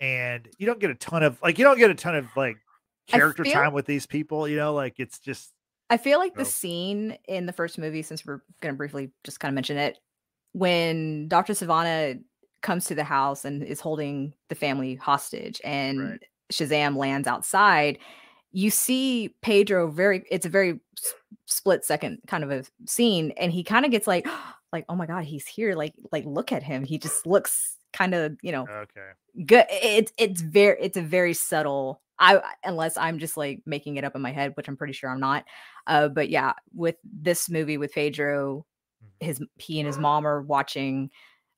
and 0.00 0.48
you 0.58 0.66
don't 0.66 0.80
get 0.80 0.90
a 0.90 0.94
ton 0.94 1.22
of 1.22 1.40
like 1.42 1.58
you 1.58 1.64
don't 1.64 1.78
get 1.78 1.90
a 1.90 1.94
ton 1.94 2.14
of 2.14 2.26
like 2.36 2.56
character 3.08 3.44
feel, 3.44 3.54
time 3.54 3.72
with 3.72 3.86
these 3.86 4.06
people. 4.06 4.48
You 4.48 4.56
know, 4.56 4.74
like 4.74 4.94
it's 4.98 5.18
just. 5.18 5.52
I 5.90 5.98
feel 5.98 6.18
like 6.18 6.34
the 6.34 6.46
scene 6.46 7.18
in 7.28 7.44
the 7.44 7.52
first 7.52 7.78
movie, 7.78 8.02
since 8.02 8.24
we're 8.24 8.40
going 8.62 8.72
to 8.74 8.76
briefly 8.76 9.10
just 9.22 9.38
kind 9.38 9.50
of 9.50 9.54
mention 9.54 9.76
it, 9.76 9.98
when 10.52 11.28
Dr. 11.28 11.52
Sivana 11.52 12.20
comes 12.62 12.86
to 12.86 12.94
the 12.94 13.04
house 13.04 13.44
and 13.44 13.62
is 13.62 13.80
holding 13.80 14.32
the 14.48 14.54
family 14.54 14.94
hostage 14.94 15.60
and 15.62 16.00
right. 16.00 16.22
Shazam 16.50 16.96
lands 16.96 17.28
outside, 17.28 17.98
you 18.54 18.70
see 18.70 19.34
Pedro 19.42 19.90
very 19.90 20.24
it's 20.30 20.46
a 20.46 20.48
very 20.48 20.80
split 21.46 21.84
second 21.84 22.20
kind 22.26 22.44
of 22.44 22.50
a 22.50 22.64
scene 22.86 23.32
and 23.36 23.52
he 23.52 23.64
kind 23.64 23.84
of 23.84 23.90
gets 23.90 24.06
like 24.06 24.26
like 24.72 24.84
oh 24.88 24.96
my 24.96 25.06
god, 25.06 25.24
he's 25.24 25.46
here 25.46 25.74
like 25.74 25.92
like 26.12 26.24
look 26.24 26.52
at 26.52 26.62
him. 26.62 26.84
He 26.84 26.98
just 26.98 27.26
looks 27.26 27.76
kind 27.92 28.14
of, 28.14 28.36
you 28.42 28.52
know, 28.52 28.66
okay. 28.68 29.10
Good 29.44 29.66
it's 29.70 30.12
it's 30.16 30.40
very 30.40 30.76
it's 30.80 30.96
a 30.96 31.02
very 31.02 31.34
subtle 31.34 32.00
I 32.18 32.40
unless 32.62 32.96
I'm 32.96 33.18
just 33.18 33.36
like 33.36 33.60
making 33.66 33.96
it 33.96 34.04
up 34.04 34.14
in 34.14 34.22
my 34.22 34.32
head, 34.32 34.52
which 34.56 34.68
I'm 34.68 34.76
pretty 34.76 34.92
sure 34.92 35.10
I'm 35.10 35.20
not. 35.20 35.44
Uh 35.86 36.08
but 36.08 36.28
yeah, 36.28 36.52
with 36.74 36.96
this 37.02 37.50
movie 37.50 37.76
with 37.76 37.92
Pedro 37.92 38.64
mm-hmm. 39.02 39.26
his 39.26 39.42
he 39.56 39.80
and 39.80 39.86
his 39.88 39.98
mom 39.98 40.26
are 40.26 40.42
watching 40.42 41.10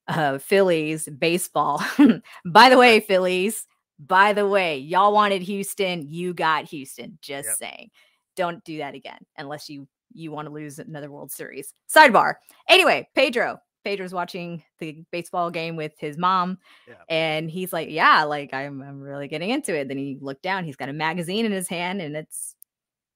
uh, 0.09 0.38
Phillies 0.38 1.09
baseball. 1.19 1.83
by 2.47 2.69
the 2.69 2.79
way, 2.79 3.00
Phillies, 3.00 3.67
by 3.99 4.33
the 4.33 4.47
way, 4.47 4.79
y'all 4.79 5.12
wanted 5.12 5.43
Houston, 5.43 6.07
you 6.09 6.35
got 6.35 6.65
Houston. 6.67 7.19
Just 7.21 7.49
yep. 7.49 7.57
saying. 7.57 7.91
Don't 8.35 8.62
do 8.65 8.79
that 8.79 8.95
again 8.95 9.19
unless 9.38 9.69
you 9.69 9.88
you 10.12 10.31
want 10.31 10.47
to 10.47 10.53
lose 10.55 10.79
another 10.79 11.11
World 11.11 11.31
Series. 11.31 11.73
Sidebar. 11.95 12.35
Anyway, 12.69 13.09
Pedro. 13.15 13.59
Pedro's 13.85 14.12
watching 14.12 14.65
the 14.81 15.05
baseball 15.12 15.49
game 15.49 15.76
with 15.76 15.93
his 15.97 16.19
mom, 16.19 16.59
yeah. 16.88 16.95
and 17.09 17.49
he's 17.49 17.73
like, 17.73 17.88
"Yeah, 17.88 18.25
like 18.25 18.53
I'm, 18.53 18.83
I'm 18.83 19.00
really 19.00 19.29
getting 19.29 19.50
into 19.50 19.76
it." 19.76 19.87
Then 19.87 19.97
he 19.97 20.19
looked 20.21 20.43
down. 20.43 20.65
He's 20.65 20.75
got 20.75 20.88
a 20.88 20.93
magazine 20.93 21.47
in 21.47 21.53
his 21.53 21.69
hand, 21.69 22.03
and 22.03 22.17
it's 22.17 22.57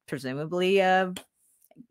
presumably 0.06 0.78
a, 0.78 1.12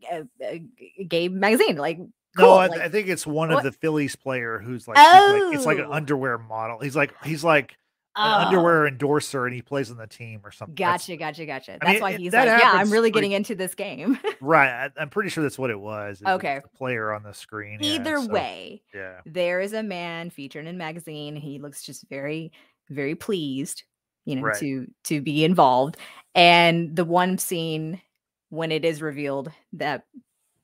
a, 0.09 0.23
a 0.41 0.63
gay 1.09 1.27
magazine. 1.27 1.75
Like 1.75 1.99
Cool. 2.37 2.45
No, 2.45 2.53
I, 2.53 2.67
like, 2.67 2.79
I, 2.79 2.89
think 2.89 3.07
it's 3.09 3.27
one 3.27 3.49
what? 3.49 3.57
of 3.57 3.63
the 3.63 3.77
Phillies 3.77 4.15
player 4.15 4.59
who's 4.59 4.87
like, 4.87 4.97
oh. 4.99 5.47
like, 5.47 5.55
it's 5.55 5.65
like 5.65 5.79
an 5.79 5.87
oh. 5.89 5.93
underwear 5.93 6.37
model. 6.37 6.79
He's 6.79 6.95
like 6.95 7.13
he's 7.23 7.43
like 7.43 7.75
oh. 8.19 8.47
underwear 8.47 8.87
endorser 8.87 9.45
and 9.45 9.55
he 9.55 9.61
plays 9.61 9.89
on 9.91 9.97
the 9.97 10.07
team 10.07 10.41
or 10.43 10.51
something. 10.51 10.75
Gotcha, 10.75 11.11
that's, 11.11 11.19
gotcha, 11.19 11.45
gotcha. 11.45 11.71
That's 11.79 11.89
I 11.89 11.93
mean, 11.93 12.01
why 12.01 12.13
he's 12.17 12.33
like, 12.33 12.45
yeah, 12.45 12.71
I'm 12.73 12.91
really 12.91 13.11
getting 13.11 13.31
into 13.31 13.55
this 13.55 13.75
game. 13.75 14.19
right. 14.41 14.91
I, 14.97 15.01
am 15.01 15.09
pretty 15.09 15.29
sure 15.29 15.43
that's 15.43 15.57
what 15.57 15.69
it 15.69 15.79
was. 15.79 16.21
It 16.21 16.27
okay. 16.27 16.55
Was 16.55 16.63
player 16.75 17.13
on 17.13 17.23
the 17.23 17.33
screen. 17.33 17.79
Either 17.81 18.17
yeah, 18.17 18.25
so, 18.25 18.31
way, 18.31 18.81
yeah. 18.93 19.21
There 19.25 19.61
is 19.61 19.73
a 19.73 19.83
man 19.83 20.29
featured 20.29 20.65
in 20.65 20.75
a 20.75 20.77
magazine. 20.77 21.35
He 21.35 21.59
looks 21.59 21.81
just 21.81 22.07
very, 22.09 22.51
very 22.89 23.15
pleased, 23.15 23.83
you 24.25 24.35
know, 24.35 24.43
right. 24.43 24.59
to 24.59 24.87
to 25.05 25.21
be 25.21 25.43
involved. 25.43 25.97
And 26.35 26.95
the 26.95 27.05
one 27.05 27.37
scene 27.37 28.01
when 28.49 28.71
it 28.71 28.85
is 28.85 29.01
revealed 29.01 29.51
that 29.73 30.05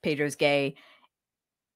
Pedro's 0.02 0.36
gay 0.36 0.76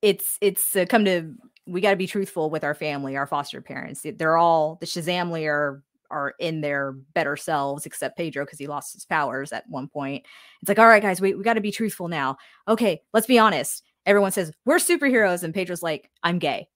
it's 0.02 0.38
it's 0.40 0.74
uh, 0.76 0.86
come 0.88 1.04
to 1.04 1.34
we 1.66 1.80
got 1.80 1.90
to 1.90 1.96
be 1.96 2.06
truthful 2.06 2.50
with 2.50 2.64
our 2.64 2.74
family, 2.74 3.16
our 3.16 3.26
foster 3.26 3.60
parents. 3.60 4.04
They're 4.04 4.36
all 4.36 4.76
the 4.80 4.86
Shazamily 4.86 5.46
are 5.46 5.82
are 6.10 6.34
in 6.38 6.60
their 6.60 6.92
better 6.92 7.36
selves, 7.36 7.86
except 7.86 8.16
Pedro 8.16 8.44
because 8.44 8.58
he 8.58 8.66
lost 8.66 8.94
his 8.94 9.04
powers 9.04 9.52
at 9.52 9.68
one 9.68 9.88
point. 9.88 10.26
It's 10.60 10.68
like, 10.68 10.78
all 10.78 10.88
right, 10.88 11.02
guys, 11.02 11.20
we, 11.20 11.34
we 11.34 11.44
got 11.44 11.54
to 11.54 11.60
be 11.60 11.70
truthful 11.70 12.08
now. 12.08 12.36
Okay, 12.66 13.00
let's 13.14 13.28
be 13.28 13.38
honest. 13.38 13.84
Everyone 14.06 14.32
says 14.32 14.52
we're 14.64 14.78
superheroes, 14.78 15.42
and 15.42 15.54
Pedro's 15.54 15.82
like, 15.82 16.10
I'm 16.22 16.38
gay, 16.38 16.68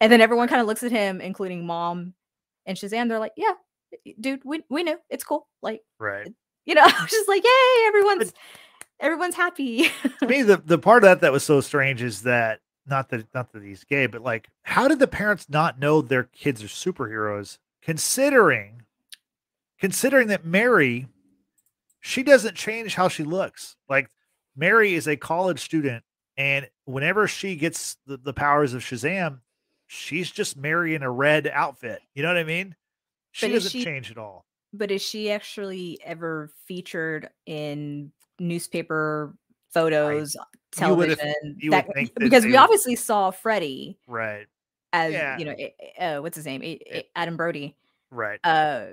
and 0.00 0.10
then 0.10 0.20
everyone 0.20 0.48
kind 0.48 0.60
of 0.60 0.66
looks 0.66 0.82
at 0.82 0.90
him, 0.90 1.20
including 1.20 1.66
mom 1.66 2.14
and 2.66 2.76
Shazam. 2.76 3.08
They're 3.08 3.18
like, 3.18 3.34
yeah, 3.36 3.52
dude, 4.18 4.42
we 4.44 4.62
we 4.70 4.82
knew 4.82 4.98
it's 5.08 5.24
cool. 5.24 5.46
Like, 5.62 5.82
right? 5.98 6.32
You 6.64 6.74
know, 6.74 6.86
just 7.08 7.28
like, 7.28 7.44
yay, 7.44 7.86
everyone's 7.86 8.32
everyone's 8.98 9.36
happy. 9.36 9.90
to 10.20 10.26
me, 10.26 10.42
the 10.42 10.56
the 10.56 10.78
part 10.78 11.04
of 11.04 11.10
that 11.10 11.20
that 11.20 11.32
was 11.32 11.44
so 11.44 11.60
strange 11.60 12.02
is 12.02 12.22
that 12.22 12.60
not 12.90 13.08
that 13.10 13.32
not 13.32 13.52
that 13.52 13.62
he's 13.62 13.84
gay, 13.84 14.06
but 14.06 14.22
like, 14.22 14.48
how 14.62 14.88
did 14.88 14.98
the 14.98 15.06
parents 15.06 15.48
not 15.48 15.78
know 15.78 16.02
their 16.02 16.24
kids 16.24 16.62
are 16.62 16.66
superheroes? 16.66 17.58
Considering, 17.80 18.82
considering 19.78 20.28
that 20.28 20.44
Mary, 20.44 21.06
she 22.00 22.22
doesn't 22.22 22.56
change 22.56 22.94
how 22.94 23.08
she 23.08 23.24
looks. 23.24 23.76
Like 23.88 24.10
Mary 24.56 24.94
is 24.94 25.08
a 25.08 25.16
college 25.16 25.60
student, 25.60 26.04
and 26.36 26.68
whenever 26.84 27.26
she 27.26 27.56
gets 27.56 27.96
the, 28.06 28.16
the 28.16 28.34
powers 28.34 28.74
of 28.74 28.82
Shazam, 28.82 29.38
she's 29.86 30.30
just 30.30 30.56
Mary 30.56 30.94
in 30.94 31.02
a 31.02 31.10
red 31.10 31.46
outfit. 31.46 32.02
You 32.14 32.22
know 32.22 32.28
what 32.28 32.38
I 32.38 32.44
mean? 32.44 32.74
She 33.32 33.46
but 33.46 33.54
doesn't 33.54 33.70
she, 33.70 33.84
change 33.84 34.10
at 34.10 34.18
all. 34.18 34.44
But 34.72 34.90
is 34.90 35.02
she 35.02 35.30
actually 35.30 35.98
ever 36.04 36.50
featured 36.66 37.30
in 37.46 38.12
newspaper 38.38 39.34
photos, 39.72 40.36
I, 40.36 40.42
television. 40.72 41.34
You 41.42 41.56
you 41.58 41.70
that, 41.70 41.86
that 41.94 42.14
because 42.18 42.44
we 42.44 42.56
obviously 42.56 42.96
saw 42.96 43.30
Freddie, 43.30 43.98
right? 44.06 44.46
As 44.92 45.12
yeah. 45.12 45.38
you 45.38 45.44
know, 45.44 45.54
uh, 45.98 46.20
what's 46.20 46.36
his 46.36 46.46
name? 46.46 46.62
It, 46.62 47.08
Adam 47.14 47.36
Brody, 47.36 47.76
right? 48.10 48.40
Uh, 48.44 48.86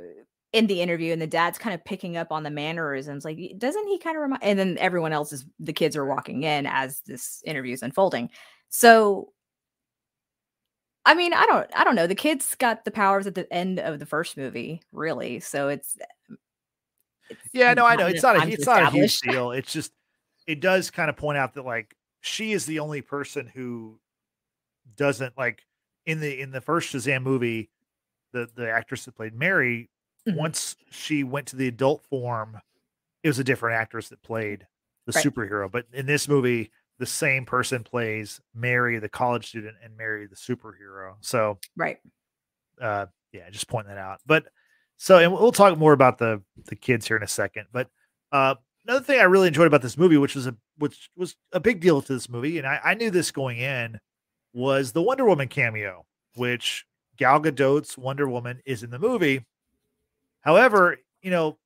in 0.53 0.67
the 0.67 0.81
interview, 0.81 1.11
and 1.13 1.21
the 1.21 1.27
dad's 1.27 1.57
kind 1.57 1.73
of 1.73 1.83
picking 1.83 2.17
up 2.17 2.31
on 2.31 2.43
the 2.43 2.49
mannerisms. 2.49 3.25
Like, 3.25 3.39
doesn't 3.57 3.87
he 3.87 3.97
kind 3.97 4.15
of 4.15 4.21
remind? 4.21 4.43
And 4.43 4.57
then 4.57 4.77
everyone 4.79 5.13
else 5.13 5.33
is 5.33 5.45
the 5.59 5.73
kids 5.73 5.95
are 5.95 6.05
walking 6.05 6.43
in 6.43 6.65
as 6.65 7.01
this 7.01 7.41
interview 7.45 7.73
is 7.73 7.83
unfolding. 7.83 8.29
So 8.69 9.33
I 11.07 11.13
mean, 11.13 11.33
I 11.33 11.45
don't 11.45 11.69
I 11.73 11.85
don't 11.85 11.95
know. 11.95 12.05
The 12.05 12.15
kids 12.15 12.53
got 12.55 12.83
the 12.83 12.91
powers 12.91 13.27
at 13.27 13.35
the 13.35 13.51
end 13.51 13.79
of 13.79 13.97
the 13.97 14.05
first 14.05 14.35
movie, 14.35 14.81
really. 14.91 15.39
So 15.39 15.69
it's, 15.69 15.95
it's 17.29 17.39
Yeah, 17.53 17.73
no, 17.73 17.85
I 17.85 17.95
know. 17.95 18.07
It's 18.07 18.21
not 18.21 18.35
a 18.35 18.51
it's 18.51 18.65
not 18.65 18.83
a 18.83 18.89
huge 18.89 19.21
deal. 19.21 19.51
It's 19.51 19.71
just 19.71 19.93
it 20.47 20.61
does 20.61 20.89
kind 20.89 21.09
of 21.09 21.17
point 21.17 21.37
out 21.37 21.53
that 21.53 21.65
like 21.65 21.95
she 22.21 22.53
is 22.53 22.65
the 22.65 22.79
only 22.79 23.01
person 23.01 23.47
who 23.53 23.99
doesn't 24.95 25.37
like 25.37 25.63
in 26.05 26.21
the 26.21 26.39
in 26.39 26.51
the 26.51 26.61
first 26.61 26.93
Shazam 26.93 27.21
movie, 27.21 27.69
the 28.31 28.49
the 28.55 28.69
actress 28.69 29.05
that 29.05 29.15
played 29.15 29.35
Mary, 29.35 29.89
mm-hmm. 30.27 30.37
once 30.37 30.75
she 30.89 31.23
went 31.23 31.47
to 31.47 31.55
the 31.55 31.67
adult 31.67 32.03
form, 32.09 32.59
it 33.23 33.27
was 33.27 33.39
a 33.39 33.43
different 33.43 33.75
actress 33.75 34.09
that 34.09 34.23
played 34.23 34.65
the 35.05 35.11
right. 35.11 35.25
superhero. 35.25 35.69
But 35.69 35.85
in 35.93 36.05
this 36.05 36.27
movie, 36.27 36.71
the 36.97 37.05
same 37.05 37.45
person 37.45 37.83
plays 37.83 38.39
Mary, 38.55 38.97
the 38.99 39.09
college 39.09 39.47
student, 39.47 39.75
and 39.83 39.95
Mary, 39.97 40.27
the 40.27 40.35
superhero. 40.35 41.15
So 41.19 41.59
right, 41.75 41.97
uh, 42.81 43.07
yeah, 43.33 43.49
just 43.49 43.67
point 43.67 43.87
that 43.87 43.97
out. 43.97 44.19
But 44.25 44.45
So, 44.97 45.19
and 45.19 45.31
we'll 45.31 45.51
talk 45.51 45.77
more 45.77 45.93
about 45.93 46.17
the 46.17 46.41
the 46.65 46.75
kids 46.75 47.07
here 47.07 47.17
in 47.17 47.23
a 47.23 47.27
second. 47.27 47.67
But 47.71 47.89
uh, 48.31 48.55
another 48.87 49.03
thing 49.03 49.19
I 49.19 49.23
really 49.23 49.47
enjoyed 49.47 49.67
about 49.67 49.81
this 49.81 49.97
movie, 49.97 50.17
which 50.17 50.35
was 50.35 50.47
a 50.47 50.55
which 50.77 51.09
was 51.15 51.35
a 51.51 51.59
big 51.59 51.79
deal 51.81 52.01
to 52.01 52.13
this 52.13 52.29
movie, 52.29 52.57
and 52.57 52.67
I, 52.67 52.79
I 52.83 52.93
knew 52.93 53.11
this 53.11 53.31
going 53.31 53.57
in, 53.57 53.99
was 54.53 54.91
the 54.91 55.01
Wonder 55.01 55.25
Woman 55.25 55.47
cameo, 55.47 56.05
which 56.35 56.85
Gal 57.17 57.39
Gadot's 57.39 57.97
Wonder 57.97 58.27
Woman 58.29 58.61
is 58.65 58.83
in 58.83 58.89
the 58.89 58.99
movie. 58.99 59.45
However, 60.41 60.97
you 61.21 61.31
know, 61.31 61.57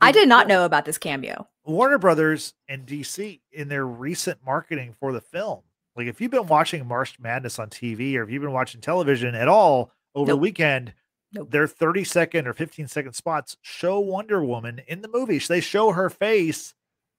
I 0.00 0.12
did 0.12 0.28
not 0.28 0.48
know 0.48 0.64
about 0.64 0.84
this 0.84 0.98
cameo. 0.98 1.48
Warner 1.64 1.98
Brothers 1.98 2.54
and 2.68 2.86
DC 2.86 3.40
in 3.52 3.68
their 3.68 3.86
recent 3.86 4.38
marketing 4.44 4.94
for 5.00 5.12
the 5.12 5.20
film. 5.20 5.62
Like 5.96 6.06
if 6.06 6.20
you've 6.20 6.30
been 6.30 6.46
watching 6.46 6.86
March 6.86 7.18
Madness 7.18 7.58
on 7.58 7.70
TV 7.70 8.14
or 8.16 8.22
if 8.22 8.30
you've 8.30 8.42
been 8.42 8.52
watching 8.52 8.80
television 8.80 9.34
at 9.34 9.48
all 9.48 9.92
over 10.14 10.28
nope. 10.28 10.36
the 10.36 10.36
weekend, 10.36 10.92
nope. 11.32 11.50
their 11.50 11.66
30 11.66 12.04
second 12.04 12.46
or 12.46 12.52
15 12.52 12.88
second 12.88 13.12
spots 13.14 13.56
show 13.62 14.00
Wonder 14.00 14.44
Woman 14.44 14.80
in 14.86 15.02
the 15.02 15.08
movie. 15.08 15.38
They 15.38 15.60
show 15.60 15.92
her 15.92 16.10
face. 16.10 16.74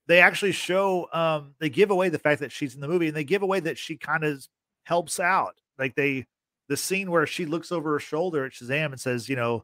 They 0.08 0.20
actually 0.22 0.54
show 0.54 1.08
um 1.14 1.56
they 1.60 1.70
give 1.70 1.92
away 1.92 2.10
the 2.10 2.20
fact 2.20 2.42
that 2.42 2.52
she's 2.52 2.76
in 2.76 2.82
the 2.82 2.88
movie 2.88 3.08
and 3.08 3.16
they 3.16 3.24
give 3.24 3.42
away 3.42 3.60
that 3.62 3.78
she 3.78 3.98
kind 3.98 4.24
of 4.24 4.46
helps 4.84 5.20
out. 5.20 5.56
Like 5.78 5.96
they 5.96 6.26
the 6.70 6.78
scene 6.78 7.12
where 7.12 7.26
she 7.26 7.46
looks 7.46 7.72
over 7.72 7.94
her 7.94 8.00
shoulder 8.00 8.46
at 8.46 8.52
Shazam 8.52 8.88
and 8.88 9.00
says, 9.00 9.30
you 9.30 9.36
know, 9.36 9.64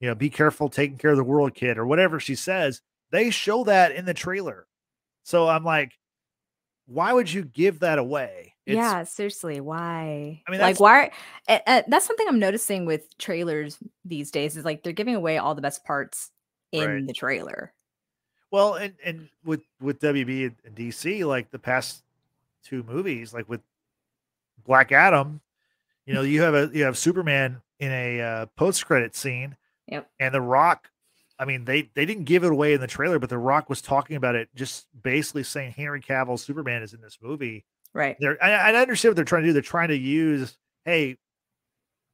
you 0.00 0.08
know, 0.08 0.14
be 0.14 0.30
careful 0.30 0.68
taking 0.68 0.98
care 0.98 1.12
of 1.12 1.16
the 1.16 1.24
world, 1.24 1.54
kid, 1.54 1.78
or 1.78 1.86
whatever 1.86 2.18
she 2.18 2.34
says. 2.34 2.80
They 3.12 3.30
show 3.30 3.64
that 3.64 3.92
in 3.92 4.04
the 4.04 4.14
trailer. 4.14 4.66
So 5.22 5.48
I'm 5.48 5.64
like, 5.64 5.92
why 6.86 7.12
would 7.12 7.32
you 7.32 7.44
give 7.44 7.80
that 7.80 7.98
away? 7.98 8.49
It's, 8.66 8.76
yeah, 8.76 9.04
seriously, 9.04 9.60
why? 9.60 10.42
I 10.46 10.50
mean, 10.50 10.60
like, 10.60 10.78
why? 10.78 11.10
uh, 11.48 11.82
that's 11.88 12.06
something 12.06 12.26
I'm 12.28 12.38
noticing 12.38 12.84
with 12.84 13.16
trailers 13.18 13.78
these 14.04 14.30
days. 14.30 14.56
Is 14.56 14.64
like 14.64 14.82
they're 14.82 14.92
giving 14.92 15.14
away 15.14 15.38
all 15.38 15.54
the 15.54 15.62
best 15.62 15.84
parts 15.84 16.30
in 16.72 16.88
right. 16.88 17.06
the 17.06 17.12
trailer. 17.12 17.72
Well, 18.50 18.74
and 18.74 18.94
and 19.04 19.28
with 19.44 19.62
with 19.80 20.00
WB 20.00 20.54
and 20.64 20.74
DC, 20.76 21.26
like 21.26 21.50
the 21.50 21.58
past 21.58 22.02
two 22.62 22.82
movies, 22.82 23.32
like 23.32 23.48
with 23.48 23.62
Black 24.66 24.92
Adam, 24.92 25.40
you 26.06 26.14
know, 26.14 26.22
you 26.22 26.42
have 26.42 26.54
a 26.54 26.70
you 26.72 26.84
have 26.84 26.98
Superman 26.98 27.62
in 27.78 27.90
a 27.90 28.20
uh, 28.20 28.46
post 28.56 28.86
credit 28.86 29.16
scene, 29.16 29.56
Yep. 29.90 30.08
And 30.20 30.34
The 30.34 30.40
Rock, 30.40 30.88
I 31.38 31.44
mean, 31.44 31.64
they 31.64 31.90
they 31.94 32.06
didn't 32.06 32.24
give 32.24 32.44
it 32.44 32.52
away 32.52 32.72
in 32.72 32.80
the 32.80 32.86
trailer, 32.86 33.18
but 33.18 33.28
The 33.28 33.38
Rock 33.38 33.68
was 33.68 33.82
talking 33.82 34.16
about 34.16 34.36
it, 34.36 34.48
just 34.54 34.86
basically 35.02 35.42
saying 35.42 35.72
Henry 35.72 36.00
Cavill 36.00 36.38
Superman 36.38 36.82
is 36.82 36.94
in 36.94 37.00
this 37.00 37.18
movie. 37.20 37.64
Right. 37.94 38.16
They're 38.20 38.42
I, 38.42 38.72
I 38.72 38.74
understand 38.74 39.10
what 39.10 39.16
they're 39.16 39.24
trying 39.24 39.42
to 39.42 39.48
do. 39.48 39.52
They're 39.52 39.62
trying 39.62 39.88
to 39.88 39.96
use, 39.96 40.56
hey, 40.84 41.16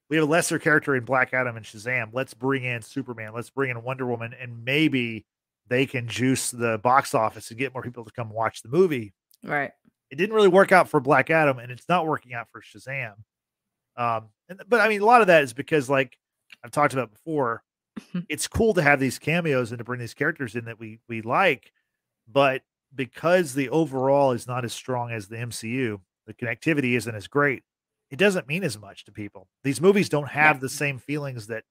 we 0.08 0.16
have 0.16 0.26
a 0.26 0.30
lesser 0.30 0.58
character 0.58 0.94
in 0.94 1.04
Black 1.04 1.34
Adam 1.34 1.56
and 1.56 1.66
Shazam. 1.66 2.10
Let's 2.12 2.34
bring 2.34 2.64
in 2.64 2.82
Superman. 2.82 3.32
Let's 3.34 3.50
bring 3.50 3.70
in 3.70 3.82
Wonder 3.82 4.06
Woman, 4.06 4.34
and 4.40 4.64
maybe 4.64 5.26
they 5.68 5.86
can 5.86 6.06
juice 6.06 6.50
the 6.50 6.78
box 6.78 7.14
office 7.14 7.50
and 7.50 7.58
get 7.58 7.74
more 7.74 7.82
people 7.82 8.04
to 8.04 8.12
come 8.12 8.30
watch 8.30 8.62
the 8.62 8.68
movie. 8.68 9.12
Right. 9.42 9.72
It 10.10 10.16
didn't 10.16 10.34
really 10.34 10.48
work 10.48 10.70
out 10.70 10.88
for 10.88 11.00
Black 11.00 11.30
Adam, 11.30 11.58
and 11.58 11.72
it's 11.72 11.88
not 11.88 12.06
working 12.06 12.34
out 12.34 12.48
for 12.52 12.60
Shazam. 12.60 13.14
Um, 13.96 14.28
and, 14.48 14.62
but 14.68 14.80
I 14.80 14.88
mean, 14.88 15.02
a 15.02 15.06
lot 15.06 15.22
of 15.22 15.26
that 15.26 15.42
is 15.42 15.52
because, 15.52 15.90
like 15.90 16.16
I've 16.64 16.70
talked 16.70 16.92
about 16.92 17.12
before, 17.12 17.64
it's 18.28 18.46
cool 18.46 18.74
to 18.74 18.82
have 18.82 19.00
these 19.00 19.18
cameos 19.18 19.72
and 19.72 19.78
to 19.78 19.84
bring 19.84 20.00
these 20.00 20.14
characters 20.14 20.54
in 20.54 20.66
that 20.66 20.78
we 20.78 21.00
we 21.08 21.22
like, 21.22 21.72
but 22.30 22.62
because 22.96 23.54
the 23.54 23.68
overall 23.68 24.32
is 24.32 24.46
not 24.46 24.64
as 24.64 24.72
strong 24.72 25.10
as 25.10 25.28
the 25.28 25.36
MCU, 25.36 26.00
the 26.26 26.34
connectivity 26.34 26.96
isn't 26.96 27.14
as 27.14 27.28
great. 27.28 27.62
It 28.10 28.18
doesn't 28.18 28.48
mean 28.48 28.64
as 28.64 28.78
much 28.78 29.04
to 29.04 29.12
people. 29.12 29.48
These 29.64 29.80
movies 29.80 30.08
don't 30.08 30.28
have 30.28 30.56
yeah. 30.56 30.60
the 30.60 30.68
same 30.68 30.98
feelings 30.98 31.48
that 31.48 31.64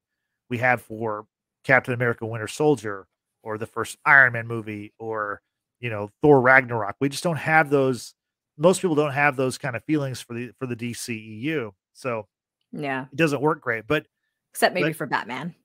we 0.49 0.57
have 0.59 0.81
for 0.81 1.25
Captain 1.63 1.93
America: 1.93 2.25
Winter 2.25 2.47
Soldier 2.47 3.07
or 3.41 3.57
the 3.57 3.65
first 3.65 3.97
Iron 4.05 4.33
Man 4.33 4.47
movie 4.47 4.93
or 4.99 5.41
you 5.79 5.89
know 5.89 6.11
Thor 6.21 6.41
Ragnarok. 6.41 6.95
We 6.99 7.09
just 7.09 7.23
don't 7.23 7.37
have 7.37 7.69
those. 7.69 8.13
Most 8.57 8.81
people 8.81 8.95
don't 8.95 9.13
have 9.13 9.35
those 9.35 9.57
kind 9.57 9.75
of 9.75 9.83
feelings 9.85 10.21
for 10.21 10.33
the 10.33 10.51
for 10.59 10.65
the 10.65 10.75
DCEU. 10.75 11.71
So 11.93 12.27
yeah, 12.71 13.05
it 13.11 13.15
doesn't 13.15 13.41
work 13.41 13.61
great. 13.61 13.87
But 13.87 14.05
except 14.51 14.75
maybe 14.75 14.89
but, 14.89 14.97
for 14.97 15.05
Batman 15.05 15.55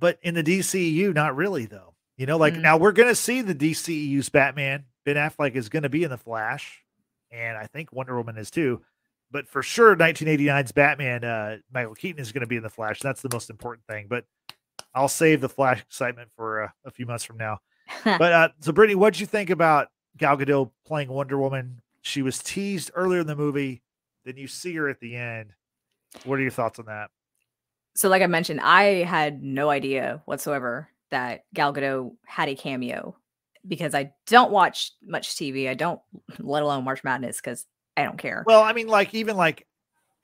but 0.00 0.18
in 0.22 0.34
the 0.34 0.42
DCEU, 0.42 1.14
not 1.14 1.36
really 1.36 1.66
though. 1.66 1.89
You 2.20 2.26
know, 2.26 2.36
like 2.36 2.52
mm 2.52 2.60
now 2.60 2.76
we're 2.76 2.92
gonna 2.92 3.14
see 3.14 3.40
the 3.40 3.54
DCEU's 3.54 4.28
Batman. 4.28 4.84
Ben 5.06 5.16
Affleck 5.16 5.54
is 5.54 5.70
gonna 5.70 5.88
be 5.88 6.04
in 6.04 6.10
the 6.10 6.18
Flash, 6.18 6.82
and 7.30 7.56
I 7.56 7.66
think 7.66 7.94
Wonder 7.94 8.14
Woman 8.14 8.36
is 8.36 8.50
too. 8.50 8.82
But 9.30 9.48
for 9.48 9.62
sure, 9.62 9.96
1989's 9.96 10.72
Batman, 10.72 11.24
uh, 11.24 11.56
Michael 11.72 11.94
Keaton 11.94 12.20
is 12.20 12.30
going 12.30 12.42
to 12.42 12.46
be 12.46 12.56
in 12.56 12.62
the 12.62 12.68
Flash. 12.68 13.00
That's 13.00 13.22
the 13.22 13.30
most 13.32 13.48
important 13.48 13.86
thing. 13.86 14.06
But 14.06 14.26
I'll 14.94 15.08
save 15.08 15.40
the 15.40 15.48
Flash 15.48 15.80
excitement 15.80 16.28
for 16.36 16.64
uh, 16.64 16.68
a 16.84 16.90
few 16.90 17.06
months 17.06 17.24
from 17.24 17.38
now. 17.38 17.60
but 18.04 18.32
uh, 18.32 18.48
so, 18.58 18.72
Brittany, 18.72 18.96
what 18.96 19.14
did 19.14 19.20
you 19.20 19.26
think 19.26 19.48
about 19.48 19.88
Gal 20.18 20.36
Gadot 20.36 20.72
playing 20.84 21.08
Wonder 21.08 21.38
Woman? 21.38 21.80
She 22.02 22.20
was 22.20 22.42
teased 22.42 22.90
earlier 22.94 23.20
in 23.20 23.28
the 23.28 23.36
movie. 23.36 23.82
Then 24.26 24.36
you 24.36 24.46
see 24.46 24.74
her 24.74 24.90
at 24.90 25.00
the 25.00 25.16
end. 25.16 25.54
What 26.24 26.38
are 26.38 26.42
your 26.42 26.50
thoughts 26.50 26.78
on 26.78 26.84
that? 26.84 27.08
so 27.94 28.10
like 28.10 28.20
I 28.20 28.26
mentioned, 28.26 28.60
I 28.60 29.04
had 29.04 29.42
no 29.42 29.70
idea 29.70 30.20
whatsoever 30.26 30.89
that 31.10 31.44
Gal 31.54 31.72
Gadot 31.72 32.12
had 32.26 32.48
a 32.48 32.54
cameo 32.54 33.16
because 33.66 33.94
I 33.94 34.12
don't 34.26 34.50
watch 34.50 34.92
much 35.02 35.34
TV. 35.36 35.68
I 35.68 35.74
don't, 35.74 36.00
let 36.38 36.62
alone 36.62 36.84
March 36.84 37.04
Madness, 37.04 37.36
because 37.36 37.66
I 37.96 38.04
don't 38.04 38.18
care. 38.18 38.44
Well, 38.46 38.62
I 38.62 38.72
mean, 38.72 38.88
like 38.88 39.14
even 39.14 39.36
like 39.36 39.66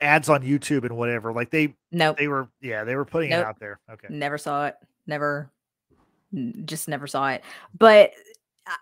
ads 0.01 0.29
on 0.29 0.43
YouTube 0.43 0.85
and 0.85 0.97
whatever, 0.97 1.33
like 1.33 1.51
they 1.51 1.75
no, 1.93 2.15
they 2.17 2.29
were 2.29 2.49
yeah, 2.61 2.85
they 2.85 2.97
were 2.97 3.05
putting 3.05 3.31
nope. 3.31 3.41
it 3.41 3.47
out 3.47 3.61
there. 3.61 3.81
Okay, 3.93 4.09
never 4.11 4.39
saw 4.39 4.67
it. 4.67 4.77
Never, 5.07 5.51
just 6.65 6.89
never 6.89 7.07
saw 7.07 7.29
it. 7.29 7.43
But 7.77 8.13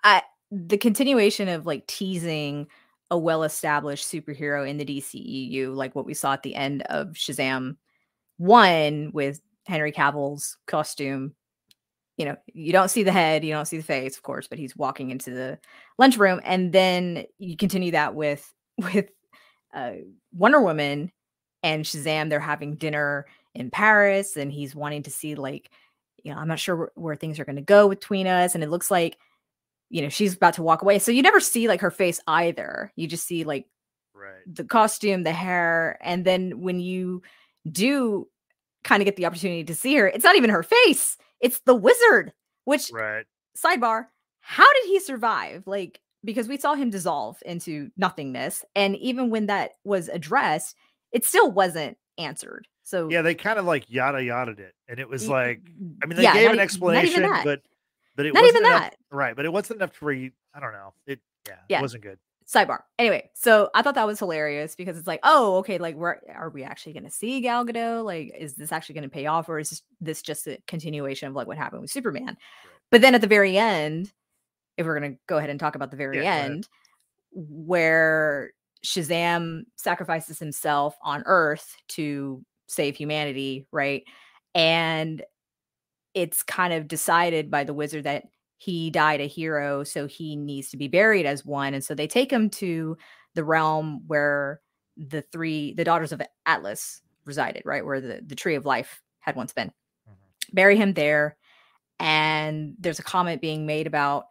I 0.03 0.23
the 0.51 0.79
continuation 0.79 1.49
of 1.49 1.67
like 1.67 1.87
teasing 1.87 2.69
a 3.11 3.19
well-established 3.19 4.11
superhero 4.11 4.69
in 4.69 4.79
the 4.79 4.85
DCEU, 4.85 5.75
like 5.75 5.95
what 5.95 6.07
we 6.07 6.15
saw 6.15 6.33
at 6.33 6.43
the 6.43 6.55
end 6.55 6.83
of 6.83 7.09
Shazam 7.09 7.77
one 8.39 9.11
with 9.13 9.41
Henry 9.67 9.93
Cavill's 9.93 10.57
costume. 10.67 11.35
You 12.17 12.27
know, 12.27 12.37
you 12.47 12.73
don't 12.73 12.91
see 12.91 13.03
the 13.03 13.13
head, 13.13 13.45
you 13.45 13.53
don't 13.53 13.67
see 13.67 13.77
the 13.77 13.83
face, 13.83 14.17
of 14.17 14.23
course, 14.23 14.47
but 14.47 14.59
he's 14.59 14.77
walking 14.77 15.11
into 15.11 15.31
the 15.31 15.59
lunchroom, 15.99 16.41
and 16.45 16.73
then 16.73 17.25
you 17.39 17.57
continue 17.57 17.91
that 17.93 18.15
with 18.15 18.53
with 18.79 19.11
uh, 19.75 19.93
Wonder 20.33 20.61
Woman 20.61 21.11
and 21.63 21.85
Shazam. 21.85 22.31
They're 22.31 22.41
having 22.41 22.77
dinner 22.77 23.27
in 23.55 23.71
Paris, 23.71 24.37
and 24.37 24.53
he's 24.53 24.75
wanting 24.75 25.03
to 25.05 25.11
see 25.11 25.35
like, 25.35 25.71
you 26.23 26.33
know, 26.33 26.39
I'm 26.39 26.49
not 26.49 26.61
sure 26.61 26.77
where, 26.77 26.93
where 26.95 27.17
things 27.17 27.41
are 27.41 27.45
going 27.45 27.57
to 27.57 27.63
go 27.63 27.89
between 27.89 28.27
us, 28.27 28.55
and 28.55 28.63
it 28.63 28.71
looks 28.71 28.91
like, 28.91 29.19
you 29.91 30.03
know, 30.03 30.09
she's 30.09 30.35
about 30.35 30.55
to 30.55 30.63
walk 30.63 30.83
away. 30.83 30.99
So 30.99 31.11
you 31.11 31.23
never 31.23 31.41
see 31.41 31.69
like 31.69 31.81
her 31.81 31.91
face 31.91 32.21
either. 32.27 32.93
You 32.97 33.07
just 33.07 33.27
see 33.27 33.45
like 33.45 33.67
right. 34.15 34.43
the 34.47 34.65
costume, 34.65 35.25
the 35.25 35.33
hair, 35.33 35.99
and 36.01 36.25
then 36.25 36.61
when 36.61 36.81
you 36.81 37.23
do 37.71 38.29
kind 38.85 39.01
of 39.01 39.05
get 39.05 39.17
the 39.17 39.27
opportunity 39.27 39.65
to 39.65 39.75
see 39.75 39.97
her, 39.97 40.07
it's 40.07 40.25
not 40.25 40.37
even 40.37 40.51
her 40.51 40.63
face, 40.63 41.17
it's 41.45 41.61
the 41.61 41.75
wizard, 41.75 42.33
which, 42.65 42.91
right. 42.91 43.27
sidebar, 43.55 44.07
how 44.41 44.73
did 44.73 44.87
he 44.87 44.99
survive? 44.99 45.63
Like, 45.67 46.01
because 46.25 46.49
we 46.49 46.57
saw 46.57 46.75
him 46.75 46.89
dissolve 46.89 47.37
into 47.45 47.91
nothingness. 47.99 48.65
And 48.75 48.97
even 48.97 49.29
when 49.29 49.45
that 49.47 49.73
was 49.85 50.09
addressed, 50.09 50.75
it 51.13 51.23
still 51.23 51.53
wasn't 51.53 51.99
answered. 52.17 52.67
So, 52.83 53.11
yeah, 53.11 53.21
they 53.21 53.35
kind 53.35 53.59
of 53.59 53.67
like 53.67 53.85
yada 53.89 54.25
yada 54.25 54.53
it. 54.53 54.75
And 54.89 54.99
it 54.99 55.07
was 55.09 55.29
like, 55.29 55.61
mm, 55.65 55.97
I 56.03 56.07
mean, 56.07 56.17
they 56.17 56.23
yeah, 56.23 56.33
gave 56.33 56.51
an 56.51 56.61
explanation, 56.61 57.23
but 57.45 57.61
but 58.17 58.25
it 58.25 58.33
not 58.33 58.43
wasn't 58.43 58.57
even 58.57 58.67
enough, 58.67 58.81
that. 58.81 58.97
Right. 59.11 59.37
But 59.37 59.45
it 59.45 59.53
wasn't 59.53 59.81
enough 59.81 59.99
to 59.99 60.11
you, 60.11 60.31
I 60.55 60.61
don't 60.61 60.73
know. 60.73 60.95
It, 61.07 61.21
yeah, 61.47 61.55
yeah. 61.69 61.79
it 61.79 61.83
wasn't 61.83 62.05
good 62.05 62.19
sidebar. 62.53 62.81
Anyway, 62.99 63.31
so 63.35 63.71
I 63.75 63.83
thought 63.83 63.95
that 63.95 64.07
was 64.07 64.19
hilarious 64.19 64.75
because 64.75 64.99
it's 64.99 65.07
like, 65.07 65.21
oh, 65.23 65.57
okay, 65.57 65.79
like 65.79 65.97
we're 65.97 66.17
are 66.35 66.51
we 66.51 66.63
actually 66.63 66.93
going 66.93 67.05
to 67.05 67.11
see 67.11 67.41
Gal 67.41 67.65
Gadot? 67.65 68.05
Like, 68.05 68.33
is 68.39 68.55
this 68.55 68.73
actually 68.73 68.97
going 68.97 69.09
to 69.09 69.15
pay 69.15 69.27
off, 69.27 69.49
or 69.49 69.59
is 69.59 69.83
this 70.01 70.23
just 70.23 70.47
a 70.47 70.59
continuation 70.67 71.29
of 71.29 71.35
like 71.35 71.47
what 71.47 71.57
happened 71.57 71.83
with 71.83 71.91
Superman? 71.91 72.27
Right. 72.27 72.37
But 72.91 73.01
then 73.01 73.15
at 73.15 73.21
the 73.21 73.27
very 73.27 73.57
end, 73.57 74.13
if 74.77 74.87
we're 74.87 74.99
going 74.99 75.13
to 75.13 75.19
go 75.27 75.39
ahead 75.39 75.51
and 75.51 75.59
talk 75.59 75.75
about 75.75 75.91
the 75.91 75.97
very 75.97 76.23
yeah, 76.23 76.35
end, 76.35 76.69
where 77.33 78.53
Shazam 78.85 79.63
sacrifices 79.77 80.39
himself 80.39 80.97
on 81.03 81.23
Earth 81.27 81.77
to 81.89 82.45
save 82.69 82.97
humanity, 82.97 83.67
right? 83.73 84.05
And 84.55 85.23
it's 86.13 86.43
kind 86.43 86.73
of 86.73 86.87
decided 86.87 87.51
by 87.51 87.65
the 87.65 87.75
wizard 87.75 88.05
that 88.05 88.25
he 88.65 88.91
died 88.91 89.21
a 89.21 89.27
hero, 89.27 89.85
so 89.85 90.07
he 90.07 90.37
needs 90.37 90.71
to 90.71 90.79
be 90.79 90.89
buried 90.89 91.27
as 91.27 91.45
one. 91.45 91.75
And 91.75 91.85
so 91.85 91.95
they 91.95 92.07
take 92.07 92.33
him 92.33 92.49
to 92.51 92.97
the 93.35 93.45
realm 93.45 94.03
where 94.07 94.63
the 94.97 95.21
three, 95.21 95.75
the 95.75 95.85
daughters 95.85 96.13
of 96.13 96.23
Atlas 96.47 97.03
resided, 97.27 97.63
right? 97.67 97.85
Where 97.85 98.01
the, 98.01 98.23
the 98.27 98.35
tree 98.35 98.55
of 98.55 98.65
life 98.65 99.03
had 99.21 99.37
once 99.37 99.53
been. 99.53 99.69
Mm-hmm. 99.69 100.55
Bury 100.55 100.77
him 100.77 100.95
there. 100.95 101.37
And 102.01 102.75
there's 102.79 102.99
a 102.99 103.03
comment 103.05 103.43
being 103.43 103.67
made 103.67 103.87
about, 103.87 104.25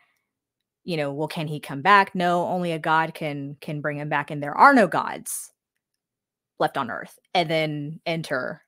you 0.83 0.97
know, 0.97 1.13
well, 1.13 1.27
can 1.27 1.47
he 1.47 1.59
come 1.59 1.83
back? 1.83 2.15
No, 2.15 2.47
only 2.47 2.71
a 2.71 2.79
god 2.79 3.13
can 3.13 3.55
can 3.61 3.81
bring 3.81 3.97
him 3.97 4.09
back, 4.09 4.31
and 4.31 4.41
there 4.41 4.57
are 4.57 4.73
no 4.73 4.87
gods 4.87 5.51
left 6.59 6.75
on 6.75 6.89
Earth. 6.89 7.17
And 7.35 7.49
then 7.49 7.99
enter 8.05 8.63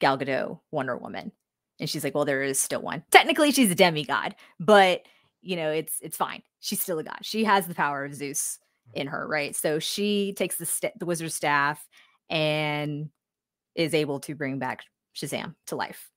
Gal 0.00 0.18
Gadot, 0.18 0.60
Wonder 0.72 0.96
Woman. 0.96 1.30
And 1.80 1.88
she's 1.88 2.04
like, 2.04 2.14
"Well, 2.14 2.24
there 2.24 2.42
is 2.42 2.58
still 2.58 2.82
one. 2.82 3.04
Technically, 3.10 3.52
she's 3.52 3.70
a 3.70 3.74
demigod, 3.74 4.34
but 4.58 5.02
you 5.42 5.56
know, 5.56 5.70
it's 5.70 5.98
it's 6.00 6.16
fine. 6.16 6.42
She's 6.60 6.80
still 6.80 6.98
a 6.98 7.04
god. 7.04 7.18
She 7.22 7.44
has 7.44 7.66
the 7.66 7.74
power 7.74 8.04
of 8.04 8.14
Zeus 8.14 8.58
in 8.94 9.06
her, 9.06 9.26
right? 9.26 9.54
So 9.54 9.78
she 9.78 10.32
takes 10.34 10.56
the 10.56 10.66
st- 10.66 10.98
the 10.98 11.06
wizard 11.06 11.32
staff 11.32 11.86
and 12.28 13.10
is 13.74 13.94
able 13.94 14.20
to 14.20 14.34
bring 14.34 14.58
back 14.58 14.82
Shazam 15.14 15.54
to 15.66 15.76
life 15.76 16.10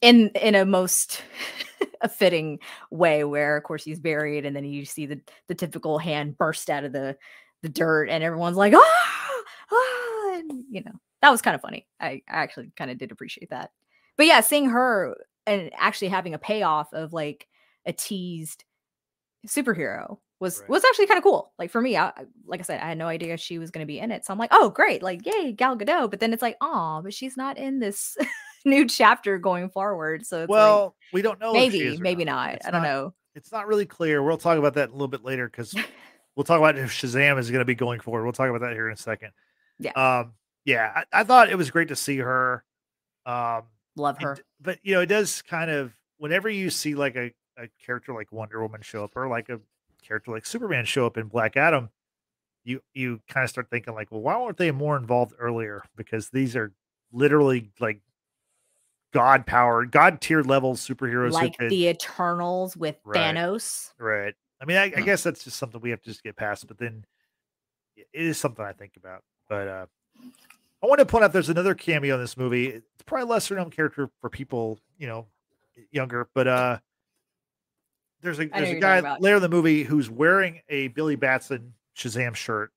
in 0.00 0.30
in 0.40 0.54
a 0.54 0.64
most 0.64 1.22
a 2.00 2.08
fitting 2.08 2.58
way 2.90 3.24
where 3.24 3.56
of 3.56 3.64
course 3.64 3.84
he's 3.84 3.98
buried 4.00 4.46
and 4.46 4.54
then 4.54 4.64
you 4.64 4.84
see 4.84 5.06
the 5.06 5.20
the 5.48 5.54
typical 5.54 5.98
hand 5.98 6.38
burst 6.38 6.70
out 6.70 6.84
of 6.84 6.92
the 6.92 7.16
the 7.62 7.68
dirt 7.68 8.08
and 8.08 8.22
everyone's 8.22 8.56
like 8.56 8.72
ah, 8.74 9.42
ah 9.72 10.34
and 10.34 10.64
you 10.70 10.82
know 10.84 10.92
that 11.20 11.30
was 11.30 11.42
kind 11.42 11.54
of 11.56 11.60
funny 11.60 11.86
i, 12.00 12.22
I 12.28 12.42
actually 12.42 12.70
kind 12.76 12.90
of 12.90 12.98
did 12.98 13.10
appreciate 13.10 13.50
that 13.50 13.70
but 14.18 14.26
yeah 14.26 14.40
seeing 14.40 14.68
her 14.68 15.16
and 15.46 15.70
actually 15.78 16.08
having 16.08 16.34
a 16.34 16.38
payoff 16.38 16.92
of 16.92 17.14
like 17.14 17.48
a 17.86 17.92
teased 17.94 18.64
superhero 19.46 20.18
was 20.40 20.60
Right. 20.60 20.68
was 20.68 20.84
actually 20.84 21.06
kind 21.06 21.18
of 21.18 21.24
cool. 21.24 21.52
Like 21.58 21.70
for 21.70 21.80
me, 21.80 21.96
I, 21.96 22.12
like 22.46 22.60
I 22.60 22.62
said, 22.62 22.80
I 22.80 22.88
had 22.88 22.98
no 22.98 23.08
idea 23.08 23.36
she 23.36 23.58
was 23.58 23.70
going 23.72 23.82
to 23.84 23.88
be 23.88 23.98
in 23.98 24.12
it, 24.12 24.24
so 24.24 24.32
I'm 24.32 24.38
like, 24.38 24.50
oh 24.52 24.70
great, 24.70 25.02
like 25.02 25.26
yay, 25.26 25.52
Gal 25.52 25.76
Gadot. 25.76 26.10
But 26.10 26.20
then 26.20 26.32
it's 26.32 26.42
like, 26.42 26.56
oh, 26.60 27.00
but 27.02 27.12
she's 27.12 27.36
not 27.36 27.58
in 27.58 27.80
this 27.80 28.16
new 28.64 28.86
chapter 28.86 29.38
going 29.38 29.68
forward. 29.70 30.24
So 30.26 30.42
it's 30.42 30.50
like, 30.50 30.56
well, 30.56 30.94
we 31.12 31.22
don't 31.22 31.40
know. 31.40 31.52
maybe, 31.52 31.96
maybe 31.96 32.24
not. 32.24 32.54
It's 32.54 32.66
I 32.66 32.70
don't 32.70 32.82
know. 32.82 33.14
It's 33.34 33.50
not 33.50 33.66
really 33.66 33.86
clear. 33.86 34.22
We'll 34.22 34.36
talk 34.38 34.58
about 34.58 34.74
that 34.74 34.90
a 34.90 34.92
little 34.92 35.08
bit 35.08 35.24
later 35.24 35.48
because 35.48 35.74
we'll 36.36 36.44
talk 36.44 36.58
about 36.58 36.76
if 36.78 36.92
Shazam 36.92 37.38
is 37.38 37.50
going 37.50 37.60
to 37.60 37.64
be 37.64 37.74
going 37.74 37.98
forward. 38.00 38.22
We'll 38.22 38.32
talk 38.32 38.48
about 38.48 38.60
that 38.60 38.74
here 38.74 38.86
in 38.86 38.92
a 38.92 38.96
second. 38.96 39.30
Yeah. 39.80 39.92
Um. 39.92 40.32
Yeah. 40.64 40.92
I, 41.12 41.20
I 41.20 41.24
thought 41.24 41.50
it 41.50 41.56
was 41.56 41.70
great 41.70 41.88
to 41.88 41.96
see 41.96 42.18
her. 42.18 42.62
Um. 43.26 43.62
Love 43.98 44.18
her. 44.20 44.34
d- 44.36 44.42
but 44.60 44.78
you 44.82 44.94
know, 44.94 45.00
it 45.02 45.06
does 45.06 45.42
kind 45.42 45.70
of 45.70 45.92
whenever 46.18 46.48
you 46.48 46.70
see 46.70 46.94
like 46.94 47.16
a, 47.16 47.32
a 47.56 47.68
character 47.84 48.12
like 48.14 48.30
Wonder 48.32 48.60
Woman 48.62 48.80
show 48.82 49.04
up 49.04 49.16
or 49.16 49.28
like 49.28 49.48
a 49.48 49.60
character 50.06 50.30
like 50.30 50.46
Superman 50.46 50.84
show 50.84 51.04
up 51.06 51.16
in 51.18 51.26
Black 51.26 51.56
Adam, 51.56 51.90
you 52.64 52.80
you 52.94 53.20
kind 53.28 53.44
of 53.44 53.50
start 53.50 53.68
thinking 53.70 53.94
like, 53.94 54.10
well, 54.10 54.20
why 54.20 54.36
weren't 54.40 54.56
they 54.56 54.70
more 54.70 54.96
involved 54.96 55.34
earlier? 55.38 55.82
Because 55.96 56.30
these 56.30 56.54
are 56.56 56.72
literally 57.12 57.70
like 57.80 58.00
god 59.12 59.46
power, 59.46 59.84
god 59.86 60.20
tier 60.20 60.42
level 60.42 60.74
superheroes. 60.74 61.32
Like 61.32 61.56
could- 61.58 61.70
the 61.70 61.88
Eternals 61.88 62.76
with 62.76 62.96
Right. 63.04 63.34
Thanos. 63.34 63.92
right. 63.98 64.34
I 64.60 64.64
mean, 64.64 64.76
I, 64.76 64.84
I 64.96 65.00
guess 65.02 65.22
that's 65.22 65.44
just 65.44 65.56
something 65.56 65.80
we 65.80 65.90
have 65.90 66.00
to 66.02 66.10
just 66.10 66.22
get 66.24 66.34
past. 66.36 66.66
But 66.66 66.78
then 66.78 67.04
it 67.96 68.06
is 68.12 68.38
something 68.38 68.64
I 68.64 68.72
think 68.72 68.92
about. 68.96 69.22
But 69.48 69.68
uh 69.68 69.86
I 70.82 70.86
want 70.86 71.00
to 71.00 71.06
point 71.06 71.24
out 71.24 71.32
there's 71.32 71.48
another 71.48 71.74
cameo 71.74 72.14
in 72.14 72.20
this 72.20 72.36
movie. 72.36 72.68
It's 72.68 73.02
probably 73.04 73.28
lesser 73.28 73.56
known 73.56 73.70
character 73.70 74.10
for 74.20 74.30
people, 74.30 74.78
you 74.96 75.06
know, 75.08 75.26
younger, 75.90 76.28
but 76.34 76.46
uh 76.48 76.78
there's 78.20 78.38
a 78.40 78.46
there's 78.46 78.70
a 78.70 78.80
guy 78.80 79.00
later 79.20 79.36
in 79.36 79.42
the 79.42 79.48
movie 79.48 79.84
who's 79.84 80.10
wearing 80.10 80.60
a 80.68 80.88
Billy 80.88 81.16
Batson 81.16 81.74
Shazam 81.96 82.34
shirt 82.34 82.72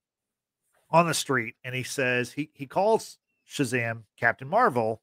on 0.90 1.08
the 1.08 1.14
street, 1.14 1.56
and 1.64 1.74
he 1.74 1.84
says 1.84 2.32
he 2.34 2.50
he 2.54 2.68
calls 2.68 3.18
Shazam 3.50 4.04
Captain 4.18 4.48
Marvel, 4.48 5.02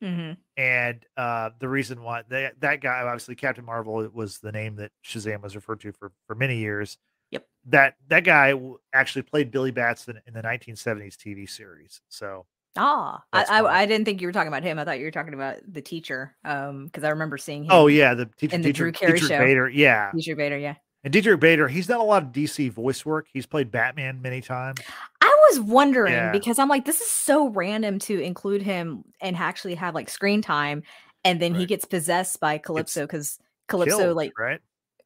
hmm 0.00 0.32
and 0.56 1.04
uh 1.16 1.50
the 1.58 1.68
reason 1.68 2.02
why 2.02 2.22
that 2.28 2.60
that 2.60 2.80
guy 2.80 3.00
obviously 3.02 3.34
Captain 3.34 3.64
Marvel 3.64 4.08
was 4.12 4.38
the 4.38 4.52
name 4.52 4.76
that 4.76 4.92
Shazam 5.04 5.42
was 5.42 5.54
referred 5.56 5.80
to 5.80 5.92
for 5.92 6.12
for 6.26 6.34
many 6.34 6.58
years. 6.58 6.98
Yep. 7.30 7.46
That 7.66 7.94
that 8.08 8.24
guy 8.24 8.54
actually 8.92 9.22
played 9.22 9.50
Billy 9.50 9.70
Batson 9.70 10.20
in 10.26 10.34
the 10.34 10.42
1970s 10.42 11.16
TV 11.16 11.48
series. 11.48 12.00
So 12.08 12.46
Ah, 12.78 13.22
I, 13.32 13.44
I 13.44 13.82
I 13.82 13.86
didn't 13.86 14.04
think 14.04 14.20
you 14.20 14.28
were 14.28 14.32
talking 14.32 14.48
about 14.48 14.62
him. 14.62 14.78
I 14.78 14.84
thought 14.84 14.98
you 14.98 15.06
were 15.06 15.10
talking 15.10 15.32
about 15.34 15.56
the 15.66 15.80
teacher. 15.80 16.36
Um, 16.44 16.84
because 16.86 17.04
I 17.04 17.08
remember 17.08 17.38
seeing 17.38 17.64
him. 17.64 17.70
oh 17.72 17.86
yeah, 17.86 18.12
the 18.14 18.26
teacher 18.36 18.54
In 18.54 18.62
the 18.62 18.72
Drew 18.72 18.92
Carey 18.92 19.18
show. 19.18 19.38
Bader, 19.38 19.68
yeah. 19.68 20.10
Teacher 20.14 20.36
Bader. 20.36 20.58
Yeah. 20.58 20.74
And 21.04 21.12
Diedrich 21.12 21.38
Bader, 21.38 21.68
he's 21.68 21.86
done 21.86 22.00
a 22.00 22.04
lot 22.04 22.24
of 22.24 22.30
DC 22.30 22.72
voice 22.72 23.06
work. 23.06 23.28
He's 23.32 23.46
played 23.46 23.70
Batman 23.70 24.20
many 24.20 24.40
times. 24.40 24.80
I 25.20 25.36
was 25.50 25.60
wondering 25.60 26.12
Yeah. 26.12 26.32
because 26.32 26.58
I'm 26.58 26.68
like, 26.68 26.84
this 26.84 27.00
is 27.00 27.06
so 27.08 27.48
random 27.50 28.00
to 28.00 28.18
include 28.20 28.60
him 28.62 29.04
and 29.20 29.36
actually 29.36 29.76
have 29.76 29.94
like 29.94 30.08
screen 30.08 30.42
time, 30.42 30.82
and 31.24 31.40
then 31.40 31.54
he 31.54 31.64
gets 31.64 31.84
possessed 31.84 32.40
by 32.40 32.58
Calypso 32.58 33.02
because 33.02 33.38
Calypso, 33.68 33.98
Killed, 33.98 34.16
like, 34.16 34.36
right? 34.36 34.60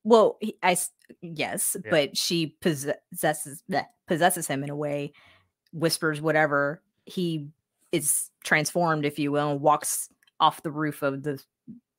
Well, 0.04 0.36
he, 0.40 0.56
I 0.62 0.76
yes, 1.20 1.76
Yeah. 1.84 1.90
but 1.90 2.16
she 2.16 2.56
possesses 2.60 3.62
bleh, 3.70 3.86
possesses 4.06 4.46
him 4.46 4.62
in 4.64 4.70
a 4.70 4.76
way, 4.76 5.12
whispers 5.72 6.20
whatever. 6.20 6.82
He 7.06 7.48
is 7.92 8.30
transformed, 8.44 9.04
if 9.04 9.18
you 9.18 9.32
will, 9.32 9.50
and 9.52 9.60
walks 9.60 10.08
off 10.38 10.62
the 10.62 10.70
roof 10.70 11.02
of 11.02 11.22
the 11.22 11.42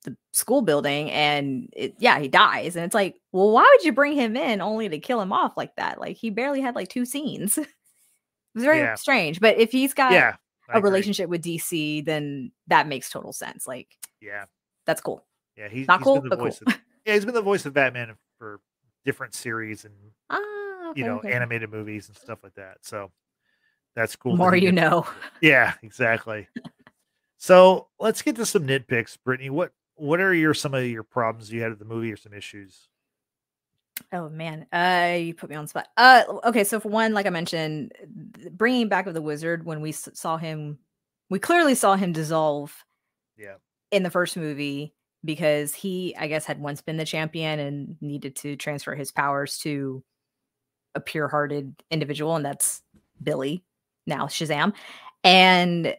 the 0.04 0.16
school 0.32 0.62
building, 0.62 1.10
and 1.12 1.68
it, 1.76 1.94
yeah, 1.98 2.18
he 2.18 2.26
dies. 2.26 2.74
And 2.74 2.84
it's 2.84 2.94
like, 2.94 3.14
well, 3.30 3.52
why 3.52 3.62
would 3.62 3.84
you 3.84 3.92
bring 3.92 4.14
him 4.14 4.36
in 4.36 4.60
only 4.60 4.88
to 4.88 4.98
kill 4.98 5.20
him 5.20 5.32
off 5.32 5.56
like 5.56 5.76
that? 5.76 6.00
Like 6.00 6.16
he 6.16 6.30
barely 6.30 6.60
had 6.60 6.74
like 6.74 6.88
two 6.88 7.04
scenes. 7.04 7.56
it 7.58 7.68
was 8.54 8.64
very 8.64 8.78
Yeah. 8.78 8.96
strange. 8.96 9.38
But 9.38 9.58
if 9.58 9.70
he's 9.70 9.94
got 9.94 10.10
Yeah. 10.12 10.34
A 10.74 10.80
relationship 10.80 11.28
with 11.28 11.42
DC, 11.44 12.04
then 12.04 12.50
that 12.66 12.88
makes 12.88 13.10
total 13.10 13.32
sense. 13.32 13.64
Like 13.66 13.96
Yeah. 14.20 14.46
that's 14.86 15.00
cool. 15.00 15.24
Yeah. 15.56 15.68
He's, 15.68 15.86
Not 15.86 16.00
he's 16.00 16.04
cool, 16.04 16.20
but 16.20 16.36
voice 16.38 16.58
cool. 16.58 16.72
of 16.72 16.80
Yeah, 17.04 17.14
he's 17.14 17.24
been 17.24 17.34
the 17.34 17.42
voice 17.42 17.66
of 17.66 17.74
Batman 17.74 18.16
for 18.38 18.60
different 19.04 19.34
series 19.34 19.84
and 19.84 19.94
Ah, 20.30 20.90
okay, 20.90 21.00
you 21.00 21.06
know, 21.06 21.18
okay. 21.18 21.32
animated 21.32 21.70
movies 21.70 22.08
and 22.08 22.16
stuff 22.16 22.38
like 22.42 22.54
that. 22.54 22.78
So 22.82 23.10
that's 23.96 24.16
cool. 24.16 24.36
More 24.36 24.54
you 24.56 24.72
know. 24.72 25.06
Yeah, 25.40 25.74
exactly. 25.82 26.48
so 27.36 27.88
let's 27.98 28.22
get 28.22 28.36
to 28.36 28.46
some 28.46 28.66
nitpicks, 28.66 29.18
Brittany. 29.24 29.50
What 29.50 29.72
what 29.96 30.20
are 30.20 30.32
your 30.34 30.54
some 30.54 30.74
of 30.74 30.84
your 30.86 31.02
problems 31.02 31.52
you 31.52 31.60
had 31.62 31.70
with 31.70 31.78
the 31.78 31.84
movie 31.84 32.12
or 32.12 32.16
some 32.16 32.32
issues? 32.32 32.88
Oh 34.12 34.28
man, 34.28 34.66
uh, 34.72 35.16
you 35.18 35.34
put 35.34 35.50
me 35.50 35.56
on 35.56 35.64
the 35.64 35.68
spot. 35.68 35.88
Uh, 35.96 36.22
okay, 36.44 36.64
so 36.64 36.80
for 36.80 36.88
one, 36.88 37.12
like 37.12 37.26
I 37.26 37.30
mentioned, 37.30 37.92
bringing 38.52 38.88
back 38.88 39.06
of 39.06 39.14
the 39.14 39.22
wizard 39.22 39.64
when 39.64 39.80
we 39.80 39.92
saw 39.92 40.36
him, 40.38 40.78
we 41.28 41.38
clearly 41.38 41.74
saw 41.74 41.94
him 41.96 42.12
dissolve 42.12 42.74
Yeah. 43.36 43.56
in 43.90 44.02
the 44.02 44.10
first 44.10 44.36
movie 44.36 44.94
because 45.24 45.74
he, 45.74 46.14
I 46.18 46.26
guess, 46.26 46.44
had 46.44 46.60
once 46.60 46.80
been 46.80 46.96
the 46.96 47.04
champion 47.04 47.58
and 47.58 47.96
needed 48.00 48.36
to 48.36 48.56
transfer 48.56 48.94
his 48.94 49.12
powers 49.12 49.58
to 49.58 50.02
a 50.94 51.00
pure-hearted 51.00 51.82
individual, 51.90 52.36
and 52.36 52.44
that's 52.44 52.82
Billy 53.22 53.64
now 54.06 54.26
Shazam. 54.26 54.72
And 55.24 55.96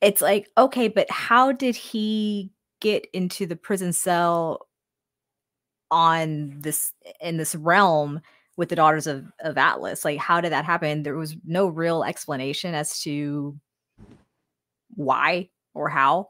it's 0.00 0.20
like, 0.20 0.50
okay, 0.56 0.88
but 0.88 1.10
how 1.10 1.52
did 1.52 1.76
he 1.76 2.50
get 2.80 3.06
into 3.12 3.46
the 3.46 3.56
prison 3.56 3.92
cell 3.92 4.66
on 5.90 6.60
this 6.60 6.92
in 7.20 7.36
this 7.36 7.54
realm 7.54 8.20
with 8.56 8.70
the 8.70 8.76
daughters 8.76 9.06
of, 9.06 9.26
of 9.40 9.58
Atlas? 9.58 10.04
Like, 10.04 10.18
how 10.18 10.40
did 10.40 10.52
that 10.52 10.64
happen? 10.64 11.02
There 11.02 11.16
was 11.16 11.36
no 11.44 11.66
real 11.68 12.02
explanation 12.02 12.74
as 12.74 13.00
to 13.02 13.56
why 14.94 15.50
or 15.74 15.88
how. 15.88 16.28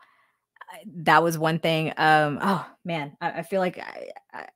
That 0.86 1.22
was 1.22 1.38
one 1.38 1.58
thing. 1.58 1.92
Um, 1.96 2.38
oh 2.42 2.66
man, 2.84 3.16
I, 3.20 3.30
I 3.30 3.42
feel 3.42 3.60
like 3.60 3.78
I, 3.78 4.08
I, 4.32 4.46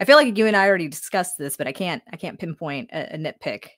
I 0.00 0.04
feel 0.04 0.16
like 0.16 0.36
you 0.36 0.46
and 0.46 0.56
I 0.56 0.66
already 0.68 0.88
discussed 0.88 1.38
this, 1.38 1.56
but 1.56 1.66
I 1.66 1.72
can't 1.72 2.02
I 2.12 2.16
can't 2.16 2.38
pinpoint 2.38 2.90
a, 2.92 3.14
a 3.14 3.18
nitpick 3.18 3.68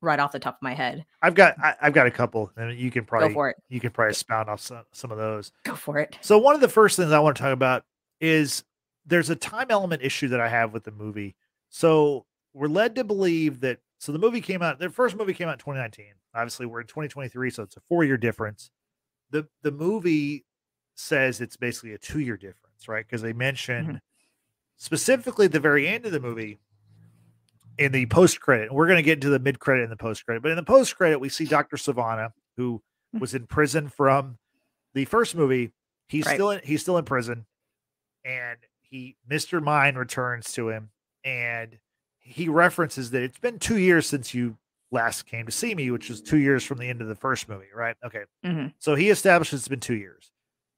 right 0.00 0.20
off 0.20 0.32
the 0.32 0.38
top 0.38 0.56
of 0.56 0.62
my 0.62 0.74
head. 0.74 1.04
I've 1.22 1.34
got 1.34 1.58
I, 1.58 1.74
I've 1.80 1.92
got 1.92 2.06
a 2.06 2.10
couple, 2.10 2.50
and 2.56 2.78
you 2.78 2.90
can 2.90 3.04
probably 3.04 3.28
Go 3.28 3.34
for 3.34 3.50
it. 3.50 3.56
you 3.68 3.80
can 3.80 3.90
probably 3.90 4.10
expound 4.10 4.48
off 4.48 4.60
some, 4.60 4.84
some 4.92 5.10
of 5.10 5.18
those. 5.18 5.50
Go 5.64 5.74
for 5.74 5.98
it. 5.98 6.18
So 6.20 6.38
one 6.38 6.54
of 6.54 6.60
the 6.60 6.68
first 6.68 6.96
things 6.96 7.10
I 7.10 7.18
want 7.18 7.36
to 7.36 7.42
talk 7.42 7.52
about 7.52 7.84
is 8.20 8.64
there's 9.06 9.30
a 9.30 9.36
time 9.36 9.66
element 9.70 10.02
issue 10.02 10.28
that 10.28 10.40
I 10.40 10.48
have 10.48 10.72
with 10.72 10.84
the 10.84 10.92
movie. 10.92 11.34
So 11.70 12.26
we're 12.52 12.68
led 12.68 12.94
to 12.96 13.04
believe 13.04 13.60
that 13.60 13.80
so 13.98 14.12
the 14.12 14.18
movie 14.18 14.40
came 14.40 14.62
out, 14.62 14.78
the 14.78 14.90
first 14.90 15.16
movie 15.16 15.34
came 15.34 15.48
out 15.48 15.54
in 15.54 15.58
2019. 15.58 16.06
Obviously, 16.34 16.66
we're 16.66 16.82
in 16.82 16.86
2023, 16.86 17.50
so 17.50 17.62
it's 17.62 17.76
a 17.76 17.80
four-year 17.88 18.16
difference. 18.16 18.70
The 19.30 19.48
the 19.62 19.72
movie 19.72 20.44
says 20.94 21.40
it's 21.40 21.56
basically 21.56 21.92
a 21.92 21.98
two-year 21.98 22.36
difference, 22.36 22.88
right? 22.88 23.04
Because 23.06 23.22
they 23.22 23.32
mention 23.32 24.00
specifically 24.76 25.46
at 25.46 25.52
the 25.52 25.60
very 25.60 25.86
end 25.88 26.06
of 26.06 26.12
the 26.12 26.20
movie 26.20 26.60
in 27.78 27.92
the 27.92 28.06
post 28.06 28.40
credit. 28.40 28.72
We're 28.72 28.86
going 28.86 28.98
to 28.98 29.02
get 29.02 29.14
into 29.14 29.30
the 29.30 29.38
mid 29.38 29.58
credit 29.58 29.82
and 29.84 29.92
the 29.92 29.96
post 29.96 30.24
credit, 30.24 30.42
but 30.42 30.50
in 30.50 30.56
the 30.56 30.62
post 30.62 30.96
credit, 30.96 31.18
we 31.18 31.28
see 31.28 31.44
Dr. 31.44 31.76
Sivana, 31.76 32.30
who 32.56 32.82
Mhm. 33.14 33.20
was 33.20 33.34
in 33.34 33.46
prison 33.46 33.88
from 33.88 34.38
the 34.94 35.04
first 35.04 35.34
movie. 35.34 35.72
He's 36.08 36.26
Right. 36.26 36.34
still 36.34 36.50
in, 36.50 36.60
he's 36.64 36.82
still 36.82 36.98
in 36.98 37.04
prison, 37.04 37.46
and 38.24 38.58
he 38.80 39.16
Mr. 39.28 39.62
Mind 39.62 39.98
returns 39.98 40.52
to 40.52 40.68
him, 40.68 40.90
and 41.24 41.78
he 42.20 42.48
references 42.48 43.10
that 43.10 43.22
it's 43.22 43.38
been 43.38 43.58
two 43.58 43.78
years 43.78 44.06
since 44.06 44.34
you 44.34 44.58
last 44.90 45.22
came 45.26 45.46
to 45.46 45.52
see 45.52 45.74
me, 45.74 45.90
which 45.90 46.08
was 46.08 46.20
two 46.22 46.38
years 46.38 46.64
from 46.64 46.78
the 46.78 46.88
end 46.88 47.00
of 47.02 47.08
the 47.08 47.14
first 47.16 47.48
movie, 47.48 47.66
right? 47.74 47.96
Okay, 48.04 48.24
Mhm. 48.44 48.72
so 48.78 48.94
he 48.94 49.10
establishes 49.10 49.60
it's 49.62 49.68
been 49.68 49.80
two 49.80 49.96
years, 49.96 50.30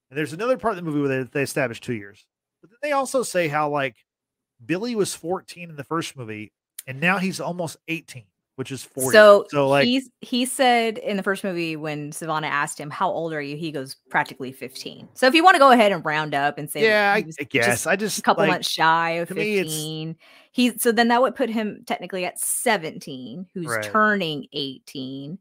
and 0.09 0.17
there's 0.17 0.33
another 0.33 0.57
part 0.57 0.77
of 0.77 0.83
the 0.83 0.89
movie 0.89 0.99
where 1.01 1.23
they, 1.23 1.29
they 1.31 1.41
establish 1.43 1.79
two 1.81 1.93
years, 1.93 2.25
but 2.61 2.69
then 2.69 2.77
they 2.81 2.91
also 2.91 3.23
say 3.23 3.47
how 3.47 3.69
like 3.69 3.95
Billy 4.65 4.95
was 4.95 5.13
14 5.13 5.69
in 5.69 5.75
the 5.75 5.83
first 5.83 6.15
movie, 6.17 6.51
and 6.87 6.99
now 6.99 7.17
he's 7.17 7.39
almost 7.39 7.77
18. 7.87 8.23
which 8.55 8.71
is 8.71 8.83
40. 8.83 9.11
So, 9.11 9.45
So, 9.51 9.67
like, 9.69 9.85
he's 9.85 10.09
he 10.21 10.45
said 10.45 10.97
in 10.97 11.15
the 11.15 11.21
first 11.21 11.43
movie 11.43 11.75
when 11.75 12.09
Sivana 12.11 12.47
asked 12.47 12.79
him, 12.79 12.89
How 12.89 13.07
old 13.07 13.31
are 13.33 13.41
you? 13.41 13.55
He 13.55 13.71
goes, 13.71 13.95
practically 14.09 14.51
15. 14.51 15.09
So 15.13 15.27
if 15.27 15.35
you 15.35 15.43
want 15.43 15.53
to 15.55 15.59
go 15.59 15.69
ahead 15.69 15.91
and 15.91 16.03
round 16.03 16.33
up 16.33 16.57
and 16.57 16.67
say 16.67 16.83
yeah, 16.83 17.13
I, 17.13 17.21
guess 17.21 17.35
just 17.67 17.85
I 17.85 17.93
a 17.93 17.97
just 17.97 18.23
couple 18.23 18.41
like, 18.43 18.49
months 18.51 18.69
shy 18.69 19.11
of 19.11 19.27
to 19.27 19.35
me, 19.35 19.57
it's- 19.59 19.71
15. 19.75 20.15
He 20.53 20.75
so 20.79 20.91
then 20.91 21.09
that 21.09 21.21
would 21.21 21.35
put 21.35 21.51
him 21.51 21.83
technically 21.85 22.25
at 22.25 22.39
17, 22.39 23.45
who's 23.53 23.67
Right. 23.67 23.83
turning 23.83 24.47
18. 24.53 25.37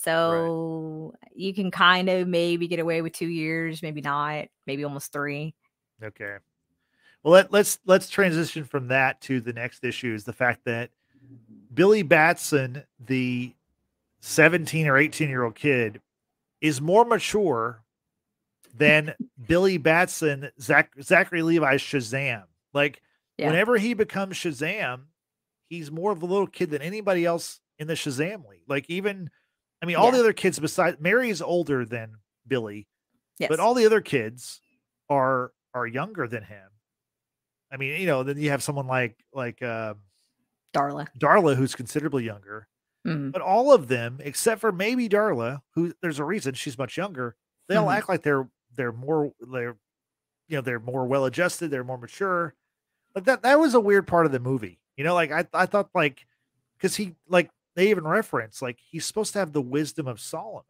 So 0.00 1.14
you 1.34 1.52
can 1.52 1.72
kind 1.72 2.08
of 2.08 2.28
maybe 2.28 2.68
get 2.68 2.78
away 2.78 3.02
with 3.02 3.12
two 3.14 3.26
years, 3.26 3.82
maybe 3.82 4.00
not, 4.00 4.46
maybe 4.64 4.84
almost 4.84 5.12
three. 5.12 5.54
Okay. 6.02 6.36
Well, 7.22 7.32
let, 7.32 7.52
let's 7.52 7.80
let's 7.84 8.08
transition 8.08 8.64
from 8.64 8.88
that 8.88 9.20
to 9.22 9.40
the 9.40 9.52
next 9.52 9.82
issue 9.82 10.14
is 10.14 10.22
the 10.22 10.32
fact 10.32 10.60
that 10.66 10.90
Billy 11.74 12.02
Batson, 12.02 12.84
the 13.04 13.52
17 14.20 14.86
or 14.86 14.96
18 14.96 15.28
year 15.28 15.42
old 15.42 15.56
kid, 15.56 16.00
is 16.60 16.80
more 16.80 17.04
mature 17.04 17.82
than 18.76 19.14
Billy 19.48 19.78
Batson, 19.78 20.50
Zach, 20.60 20.92
Zachary 21.02 21.42
Levi's 21.42 21.80
Shazam. 21.80 22.44
Like 22.72 23.02
Yeah. 23.36 23.48
whenever 23.48 23.76
he 23.78 23.94
becomes 23.94 24.36
Shazam, 24.36 25.06
he's 25.68 25.90
more 25.90 26.12
of 26.12 26.22
a 26.22 26.26
little 26.26 26.46
kid 26.46 26.70
than 26.70 26.82
anybody 26.82 27.26
else 27.26 27.60
in 27.80 27.88
the 27.88 27.94
Shazamily. 27.94 28.60
Like 28.68 28.88
even, 28.88 29.30
I 29.82 29.86
mean, 29.86 29.96
all 29.96 30.10
the 30.10 30.18
other 30.18 30.32
kids 30.32 30.58
besides 30.58 30.98
Mary's 31.00 31.40
older 31.40 31.84
than 31.84 32.16
Billy, 32.46 32.88
Yes. 33.38 33.48
but 33.48 33.60
all 33.60 33.74
the 33.74 33.86
other 33.86 34.00
kids 34.00 34.60
are 35.08 35.52
are 35.74 35.86
younger 35.86 36.26
than 36.26 36.42
him. 36.42 36.68
I 37.70 37.76
mean, 37.76 38.00
you 38.00 38.06
know, 38.06 38.22
then 38.22 38.38
you 38.38 38.50
have 38.50 38.62
someone 38.62 38.86
like 38.86 39.16
like 39.32 39.62
uh, 39.62 39.94
Darla. 40.74 41.06
Darla 41.18 41.54
who's 41.56 41.74
considerably 41.74 42.24
younger, 42.24 42.66
Mhm. 43.06 43.30
but 43.32 43.42
all 43.42 43.72
of 43.72 43.88
them 43.88 44.18
except 44.22 44.60
for 44.60 44.72
maybe 44.72 45.08
Darla, 45.08 45.60
who 45.74 45.92
there's 46.02 46.18
a 46.18 46.24
reason 46.24 46.54
she's 46.54 46.78
much 46.78 46.96
younger. 46.96 47.36
They 47.68 47.76
all 47.76 47.86
Mhm. 47.88 47.96
act 47.96 48.08
like 48.08 48.22
they're 48.22 48.48
they're 48.74 48.92
more 48.92 49.32
they're 49.40 49.76
you 50.48 50.56
know 50.56 50.60
they're 50.62 50.80
more 50.80 51.06
well 51.06 51.24
adjusted, 51.26 51.70
they're 51.70 51.84
more 51.84 51.98
mature. 51.98 52.54
But 53.14 53.24
that 53.26 53.42
that 53.42 53.60
was 53.60 53.74
a 53.74 53.80
weird 53.80 54.06
part 54.06 54.26
of 54.26 54.32
the 54.32 54.40
movie. 54.40 54.80
You 54.96 55.04
know, 55.04 55.14
like 55.14 55.30
I 55.30 55.46
I 55.54 55.66
thought 55.66 55.90
like 55.94 56.26
because 56.76 56.96
he 56.96 57.14
like 57.28 57.50
they 57.78 57.90
even 57.90 58.04
reference 58.06 58.60
like 58.60 58.78
he's 58.90 59.06
supposed 59.06 59.32
to 59.34 59.38
have 59.38 59.52
the 59.52 59.62
wisdom 59.62 60.06
of 60.06 60.20
Solomon. 60.20 60.64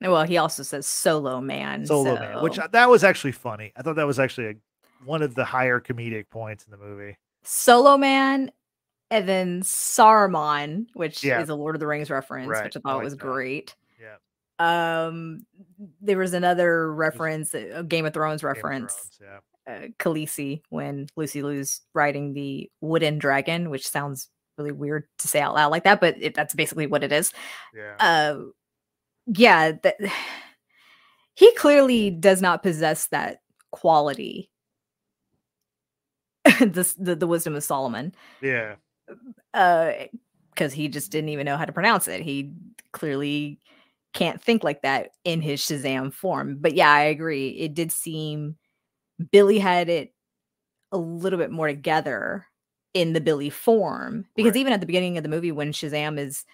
Well, 0.00 0.24
he 0.24 0.36
also 0.36 0.62
says 0.62 0.86
solo 0.86 1.40
man. 1.40 1.86
Solo 1.86 2.14
man, 2.14 2.42
which 2.42 2.58
that 2.72 2.88
was 2.88 3.04
actually 3.04 3.32
funny. 3.32 3.72
I 3.76 3.82
thought 3.82 3.96
that 3.96 4.06
was 4.06 4.18
actually 4.18 4.46
a, 4.48 4.54
one 5.04 5.22
of 5.22 5.34
the 5.34 5.44
higher 5.44 5.80
comedic 5.80 6.28
points 6.30 6.64
in 6.64 6.70
the 6.70 6.76
movie. 6.76 7.16
Solo 7.44 7.96
Man, 7.96 8.50
and 9.10 9.28
then 9.28 9.62
Saruman, 9.62 10.86
which 10.94 11.22
Yeah. 11.24 11.40
is 11.40 11.48
a 11.48 11.54
Lord 11.54 11.74
of 11.76 11.80
the 11.80 11.86
Rings 11.86 12.10
reference, 12.10 12.48
Right, 12.48 12.64
which 12.64 12.76
I 12.76 12.80
I 12.80 12.82
thought 12.82 12.96
like 12.96 13.04
was 13.04 13.16
that. 13.16 13.22
great. 13.22 13.74
Yeah, 14.00 14.16
Um, 15.06 15.46
there 16.00 16.18
was 16.18 16.34
another 16.34 16.92
reference, 16.92 17.54
a 17.54 17.82
Game 17.84 18.06
of 18.06 18.12
Thrones 18.14 18.42
Game 18.42 18.50
of 18.50 18.56
reference, 18.56 18.94
Thrones, 19.18 19.40
yeah. 19.66 19.72
uh, 19.74 19.86
Khaleesi 19.98 20.62
when 20.68 21.06
Lucy 21.16 21.42
Liu's 21.42 21.80
riding 21.94 22.32
the 22.34 22.70
wooden 22.80 23.18
dragon, 23.18 23.70
which 23.70 23.88
sounds 23.88 24.28
really 24.58 24.72
weird 24.72 25.04
to 25.18 25.28
say 25.28 25.40
out 25.40 25.54
loud 25.54 25.70
like 25.70 25.84
that, 25.84 26.00
but 26.00 26.16
it, 26.20 26.34
that's 26.34 26.54
basically 26.54 26.86
what 26.86 27.04
it 27.04 27.12
is. 27.12 27.32
Yeah, 27.74 27.96
Uh, 27.98 28.38
yeah, 29.26 29.72
that 29.82 29.96
he 31.34 31.52
clearly 31.54 32.10
does 32.10 32.42
not 32.42 32.62
possess 32.62 33.06
that 33.08 33.38
quality. 33.70 34.50
this 36.60 36.94
the, 36.94 37.14
the 37.14 37.26
wisdom 37.26 37.54
of 37.54 37.62
Solomon. 37.64 38.14
yeah, 38.40 38.74
uh 39.54 39.92
because 40.50 40.72
he 40.72 40.88
just 40.88 41.10
didn't 41.10 41.30
even 41.30 41.46
know 41.46 41.56
how 41.56 41.64
to 41.64 41.72
pronounce 41.72 42.08
it 42.08 42.20
he 42.20 42.52
clearly 42.92 43.58
can't 44.12 44.42
think 44.42 44.62
like 44.62 44.82
that 44.82 45.10
in 45.24 45.40
his 45.40 45.60
shazam 45.60 46.12
form 46.12 46.56
but 46.60 46.74
yeah 46.74 46.90
i 46.90 47.02
agree 47.02 47.48
it 47.48 47.74
did 47.74 47.90
seem 47.90 48.56
billy 49.30 49.58
had 49.58 49.88
it 49.88 50.12
a 50.92 50.98
little 50.98 51.38
bit 51.38 51.50
more 51.50 51.66
together 51.66 52.46
in 52.94 53.12
the 53.12 53.20
billy 53.20 53.50
form 53.50 54.26
because 54.36 54.50
Right. 54.52 54.60
even 54.60 54.72
at 54.72 54.80
the 54.80 54.86
beginning 54.86 55.16
of 55.16 55.22
the 55.22 55.28
movie 55.30 55.52
when 55.52 55.72
shazam 55.72 56.18
is 56.18 56.44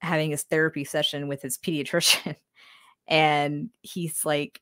having 0.00 0.30
his 0.30 0.42
therapy 0.42 0.84
session 0.84 1.28
with 1.28 1.42
his 1.42 1.58
pediatrician 1.64 2.36
and 3.06 3.70
he's 3.82 4.24
like 4.24 4.60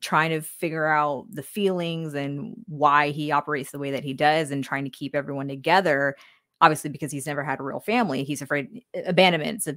trying 0.00 0.30
to 0.30 0.40
figure 0.40 0.86
out 0.86 1.26
the 1.30 1.42
feelings 1.42 2.14
and 2.14 2.54
why 2.66 3.10
he 3.10 3.32
operates 3.32 3.70
the 3.72 3.78
way 3.78 3.90
that 3.92 4.04
he 4.04 4.12
does 4.12 4.50
and 4.50 4.62
trying 4.62 4.84
to 4.84 4.90
keep 4.90 5.14
everyone 5.14 5.48
together 5.48 6.14
obviously 6.60 6.90
because 6.90 7.10
he's 7.10 7.26
never 7.26 7.42
had 7.42 7.60
a 7.60 7.62
real 7.62 7.80
family 7.80 8.22
he's 8.24 8.42
afraid 8.42 8.82
eh, 8.94 9.02
abandonment's 9.06 9.66
a 9.66 9.76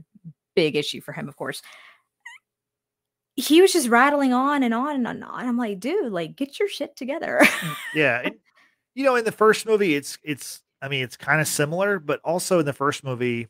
big 0.55 0.75
issue 0.75 0.99
for 1.01 1.13
him 1.13 1.27
of 1.29 1.35
course 1.37 1.61
he 3.37 3.61
was 3.61 3.71
just 3.71 3.87
rattling 3.87 4.33
on 4.33 4.61
and 4.61 4.73
on 4.73 4.95
and 4.95 5.07
on, 5.07 5.15
and 5.15 5.23
on. 5.23 5.47
i'm 5.47 5.57
like 5.57 5.79
dude 5.79 6.11
like 6.11 6.35
get 6.35 6.59
your 6.59 6.67
shit 6.67 6.95
together 6.97 7.39
mm, 7.41 7.75
yeah. 7.95 8.21
And, 8.25 8.35
you 8.93 9.05
know, 9.05 9.15
in 9.15 9.23
the 9.23 9.31
first 9.31 9.65
movie, 9.65 9.95
it's 9.95 10.17
it's. 10.21 10.61
I 10.81 10.87
mean, 10.87 11.03
it's 11.03 11.17
kind 11.17 11.41
of 11.41 11.47
similar, 11.47 11.99
but 11.99 12.19
also 12.23 12.59
in 12.59 12.65
the 12.65 12.73
first 12.73 13.03
movie, 13.03 13.47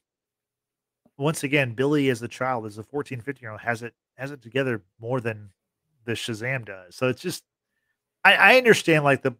once 1.17 1.43
again, 1.43 1.73
Billy 1.73 2.09
as 2.09 2.21
a 2.21 2.27
child, 2.27 2.65
as 2.65 2.77
a 2.77 2.83
14, 2.83 3.21
15 3.21 3.41
year 3.41 3.51
old, 3.51 3.61
has 3.61 3.83
it 3.83 3.93
has 4.17 4.31
it 4.31 4.41
together 4.41 4.81
more 4.99 5.21
than 5.21 5.49
the 6.05 6.13
Shazam 6.13 6.65
does. 6.65 6.95
So 6.95 7.07
it's 7.07 7.21
just, 7.21 7.43
I, 8.23 8.33
I 8.33 8.57
understand 8.57 9.03
like 9.03 9.21
the 9.21 9.35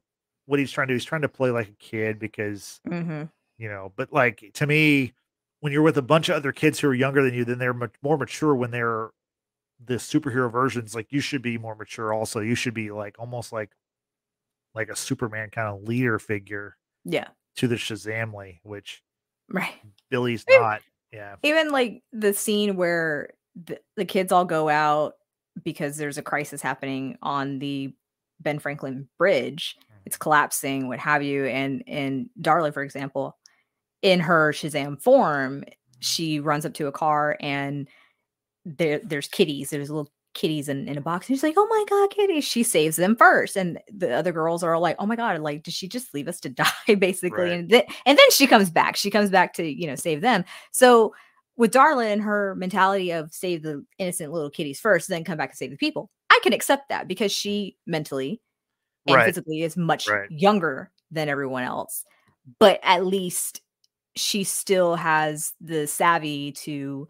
what 0.46 0.60
he's 0.60 0.72
trying 0.72 0.88
to 0.88 0.94
do. 0.94 0.96
He's 0.96 1.06
trying 1.06 1.22
to 1.22 1.30
play 1.30 1.50
like 1.50 1.70
a 1.70 1.84
kid 1.84 2.20
because 2.20 2.80
mm-hmm. 2.88 3.24
you 3.58 3.70
know 3.70 3.92
but 3.96 4.12
like 4.12 4.44
to 4.54 4.68
me 4.68 5.14
when 5.60 5.72
you're 5.72 5.82
with 5.82 5.98
a 5.98 6.02
bunch 6.02 6.30
of 6.30 6.36
other 6.36 6.52
kids 6.52 6.80
who 6.80 6.88
are 6.88 6.94
younger 6.94 7.24
than 7.24 7.34
you 7.34 7.46
then 7.46 7.58
they're 7.58 7.74
much 7.74 7.94
more 8.02 8.18
mature 8.18 8.56
when 8.56 8.72
they're 8.72 9.12
the 9.84 9.96
superhero 9.96 10.52
versions 10.52 10.94
like 10.94 11.08
you 11.12 11.20
should 11.20 11.42
be 11.42 11.58
more 11.58 11.76
mature 11.76 12.14
also 12.14 12.40
you 12.40 12.56
should 12.56 12.74
be 12.74 12.92
like 12.92 13.16
almost 13.18 13.52
like 13.52 13.72
like 14.76 14.90
a 14.90 14.96
superman 14.96 15.50
kind 15.50 15.68
of 15.68 15.88
leader 15.88 16.20
figure 16.20 16.76
yeah 17.06 17.28
to 17.56 17.68
the 17.68 17.76
shazamily 17.76 18.60
which 18.64 19.02
right. 19.50 19.74
Billy's 20.10 20.46
not 20.50 20.82
yeah. 21.12 21.36
even 21.44 21.70
like 21.70 22.04
the 22.12 22.34
scene 22.34 22.76
where 22.76 23.32
the, 23.66 23.80
the 23.98 24.06
kids 24.06 24.32
all 24.32 24.46
go 24.46 24.70
out 24.70 25.14
because 25.64 25.98
there's 25.98 26.18
a 26.18 26.24
crisis 26.24 26.62
happening 26.62 27.18
on 27.22 27.60
the 27.60 27.94
ben 28.40 28.60
franklin 28.60 29.08
bridge 29.18 29.76
it's 30.06 30.16
mm-hmm. 30.16 30.22
collapsing 30.24 30.88
what 30.88 31.00
have 31.00 31.22
you 31.22 31.46
and 31.46 31.84
and 31.88 32.30
darla 32.42 32.74
for 32.74 32.82
example 32.82 33.38
in 34.02 34.20
her 34.20 34.52
shazam 34.52 35.02
form 35.02 35.64
she 36.00 36.40
runs 36.40 36.66
up 36.66 36.74
to 36.74 36.88
a 36.88 36.92
car 36.92 37.38
and 37.40 37.88
there 38.66 39.00
there's 39.04 39.28
kitties 39.28 39.70
there's 39.70 39.90
a 39.90 39.94
little 39.94 40.12
kitties 40.34 40.70
in, 40.70 40.88
in 40.88 40.98
a 40.98 41.02
box 41.02 41.28
and 41.28 41.36
she's 41.38 41.44
like 41.44 41.56
oh 41.58 41.68
my 41.70 41.86
god 41.90 42.10
kitties 42.10 42.44
she 42.46 42.64
saves 42.64 42.96
them 42.96 43.16
first 43.16 43.58
and 43.58 43.80
the 43.94 44.14
other 44.14 44.32
girls 44.32 44.64
are 44.64 44.74
all 44.74 44.82
like 44.82 44.96
oh 45.00 45.06
my 45.06 45.16
god 45.16 45.40
like 45.42 45.62
did 45.64 45.74
she 45.74 45.88
just 45.90 46.14
leave 46.14 46.28
us 46.28 46.40
to 46.40 46.50
die 46.88 46.96
basically 47.00 47.44
Right. 47.50 47.52
and, 47.60 47.70
th- 47.70 47.86
and 48.06 48.18
then 48.18 48.32
she 48.32 48.48
comes 48.48 48.70
back 48.70 48.96
she 48.96 49.10
comes 49.10 49.30
back 49.30 49.54
to 49.56 49.66
you 49.66 49.88
know 49.88 49.96
save 49.96 50.22
them 50.22 50.46
so 50.72 51.14
with 51.58 51.74
Darla 51.74 52.12
and 52.12 52.22
her 52.22 52.56
mentality 52.56 53.12
of 53.12 53.34
save 53.34 53.62
the 53.62 53.86
innocent 54.00 54.32
little 54.32 54.50
kitties 54.50 54.80
first, 54.80 55.10
then 55.10 55.24
come 55.24 55.38
back 55.38 55.50
and 55.50 55.58
save 55.58 55.70
the 55.70 55.78
people, 55.78 56.10
I 56.32 56.40
can 56.42 56.54
accept 56.54 56.90
that 56.90 57.08
because 57.08 57.32
she 57.32 57.76
mentally 57.86 58.42
and 59.06 59.18
Right. 59.18 59.26
physically 59.26 59.62
is 59.62 59.76
much 59.78 60.08
Right. 60.08 60.32
younger 60.32 60.92
than 61.12 61.28
everyone 61.30 61.64
else. 61.64 62.04
But 62.58 62.80
at 62.82 63.06
least 63.06 63.62
she 64.16 64.44
still 64.46 64.96
has 64.96 65.54
the 65.60 65.88
savvy 65.88 66.54
to 66.54 67.08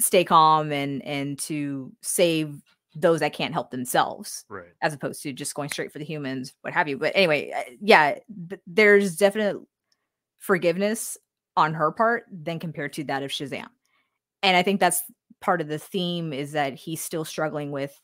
stay 0.00 0.24
calm 0.24 0.72
and 0.72 1.04
and 1.04 1.38
to 1.38 1.92
save 2.02 2.62
those 2.94 3.20
that 3.20 3.32
can't 3.32 3.52
help 3.52 3.70
themselves 3.70 4.44
right 4.48 4.72
as 4.82 4.92
opposed 4.92 5.22
to 5.22 5.32
just 5.32 5.54
going 5.54 5.68
straight 5.68 5.92
for 5.92 5.98
the 5.98 6.04
humans, 6.04 6.54
what 6.62 6.72
have 6.72 6.88
you. 6.88 6.98
But 6.98 7.12
anyway, 7.14 7.52
uh, 7.52 7.70
yeah, 7.80 8.18
there's 8.66 9.16
definite 9.16 9.56
forgiveness 10.38 11.16
on 11.56 11.74
her 11.74 11.92
part 11.92 12.24
than 12.30 12.58
compared 12.58 12.92
to 12.94 13.04
that 13.04 13.22
of 13.22 13.30
Shazam. 13.30 13.68
And 14.42 14.56
I 14.56 14.62
think 14.62 14.80
that's 14.80 15.02
part 15.40 15.60
of 15.60 15.68
the 15.68 15.78
theme 15.78 16.32
is 16.32 16.52
that 16.52 16.74
he's 16.74 17.00
still 17.00 17.24
struggling 17.24 17.70
with 17.70 18.00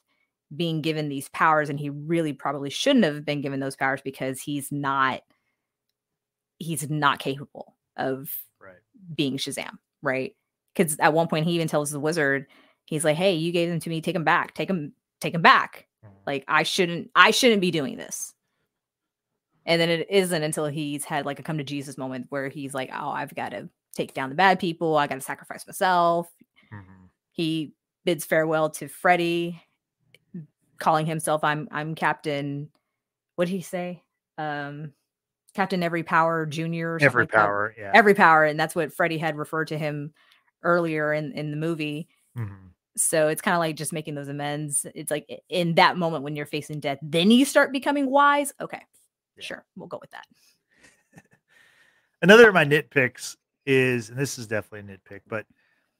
being 0.54 0.82
given 0.82 1.08
these 1.08 1.28
powers 1.30 1.68
and 1.68 1.78
he 1.80 1.90
really 1.90 2.32
probably 2.32 2.70
shouldn't 2.70 3.04
have 3.04 3.24
been 3.24 3.40
given 3.40 3.60
those 3.60 3.76
powers 3.76 4.00
because 4.02 4.40
he's 4.40 4.70
not 4.70 5.20
he's 6.58 6.88
not 6.88 7.18
capable 7.18 7.76
of 7.96 8.30
right 8.60 8.76
being 9.14 9.36
Shazam, 9.36 9.78
right? 10.02 10.34
Because 10.74 10.98
at 10.98 11.12
one 11.12 11.28
point 11.28 11.46
he 11.46 11.52
even 11.52 11.68
tells 11.68 11.90
the 11.90 12.00
wizard, 12.00 12.46
he's 12.86 13.04
like, 13.04 13.16
"Hey, 13.16 13.34
you 13.34 13.52
gave 13.52 13.68
them 13.68 13.80
to 13.80 13.88
me. 13.88 14.00
Take 14.00 14.14
them 14.14 14.24
back. 14.24 14.54
Take 14.54 14.68
them. 14.68 14.92
Take 15.20 15.32
them 15.32 15.42
back. 15.42 15.86
Mhm. 16.04 16.10
Like 16.26 16.44
I 16.48 16.62
shouldn't. 16.64 17.10
I 17.14 17.30
shouldn't 17.30 17.60
be 17.60 17.70
doing 17.70 17.96
this." 17.96 18.34
And 19.66 19.80
then 19.80 19.88
it 19.88 20.06
isn't 20.10 20.42
until 20.42 20.66
he's 20.66 21.04
had 21.04 21.24
like 21.24 21.38
a 21.38 21.42
come 21.42 21.58
to 21.58 21.64
Jesus 21.64 21.96
moment 21.96 22.26
where 22.28 22.48
he's 22.48 22.74
like, 22.74 22.90
"Oh, 22.92 23.08
I've 23.08 23.34
got 23.34 23.50
to 23.50 23.68
take 23.94 24.12
down 24.12 24.28
the 24.28 24.34
bad 24.34 24.58
people. 24.58 24.96
I 24.96 25.06
got 25.06 25.14
to 25.14 25.20
sacrifice 25.20 25.66
myself." 25.66 26.28
Mhm. 26.72 27.08
He 27.32 27.72
bids 28.04 28.24
farewell 28.24 28.70
to 28.70 28.88
Freddy, 28.88 29.62
calling 30.78 31.06
himself, 31.06 31.44
"I'm 31.44 31.68
I'm 31.70 31.94
Captain." 31.94 32.70
What 33.36 33.46
did 33.46 33.52
he 33.52 33.62
say? 33.62 34.02
Um, 34.38 34.92
Captain 35.54 35.82
Every 35.82 36.02
Power 36.02 36.46
Junior. 36.46 36.98
Every 37.00 37.22
like 37.22 37.32
power, 37.32 37.74
yeah. 37.78 37.92
Every 37.94 38.14
Power, 38.14 38.44
and 38.44 38.58
that's 38.58 38.74
what 38.74 38.92
Freddie 38.92 39.18
had 39.18 39.36
referred 39.36 39.68
to 39.68 39.78
him 39.78 40.12
earlier 40.64 41.12
in 41.12 41.32
in 41.32 41.50
the 41.50 41.56
movie. 41.56 42.08
Mhm. 42.36 42.70
So 42.96 43.28
it's 43.28 43.42
kind 43.42 43.54
of 43.54 43.58
like 43.60 43.76
just 43.76 43.92
making 43.92 44.14
those 44.14 44.28
amends. 44.28 44.86
It's 44.94 45.10
like 45.10 45.28
in 45.48 45.74
that 45.76 45.96
moment 45.96 46.22
when 46.24 46.36
you're 46.36 46.46
facing 46.46 46.80
death, 46.80 46.98
then 47.02 47.30
you 47.30 47.44
start 47.44 47.72
becoming 47.72 48.10
wise. 48.10 48.52
Okay, 48.60 48.80
Yeah. 49.36 49.44
sure, 49.44 49.64
we'll 49.76 49.88
go 49.88 49.98
with 50.00 50.10
that. 50.10 50.26
Another 52.22 52.48
of 52.48 52.54
my 52.54 52.64
nitpicks 52.64 53.36
is, 53.66 54.10
and 54.10 54.18
this 54.18 54.38
is 54.38 54.46
definitely 54.46 54.92
a 54.92 54.96
nitpick, 54.98 55.20
but 55.26 55.46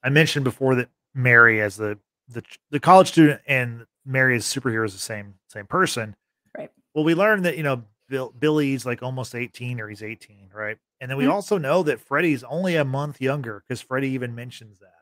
I 0.03 0.09
mentioned 0.11 0.45
before 0.45 0.75
that 0.77 0.89
Mary 1.15 1.61
as 1.61 1.77
the 1.77 1.99
the 2.29 2.43
the 2.71 2.81
college 2.81 3.09
student 3.09 3.41
and 3.47 3.85
Mary 4.07 4.37
as 4.37 4.45
superhero 4.45 4.85
is 4.87 4.93
the 4.93 4.99
same 4.99 5.35
same 5.49 5.67
person. 5.67 6.15
Right. 6.57 6.71
Well, 6.95 7.05
we 7.05 7.15
learned 7.15 7.45
that 7.45 7.57
you 7.57 7.63
know 7.63 7.83
Bill, 8.15 8.33
Billy's 8.39 8.87
like 8.87 9.03
almost 9.03 9.35
eighteen 9.35 9.81
or 9.81 9.89
he's 9.89 10.05
eighteen, 10.05 10.49
right? 10.55 10.79
And 11.01 11.11
then 11.11 11.19
we 11.19 11.25
Mhm. 11.25 11.33
also 11.33 11.59
know 11.59 11.83
that 11.83 11.99
Freddie's 12.01 12.45
only 12.45 12.77
a 12.77 12.85
month 12.85 13.21
younger 13.21 13.65
because 13.67 13.81
Freddie 13.81 14.11
even 14.11 14.37
mentions 14.37 14.79
that. 14.79 14.93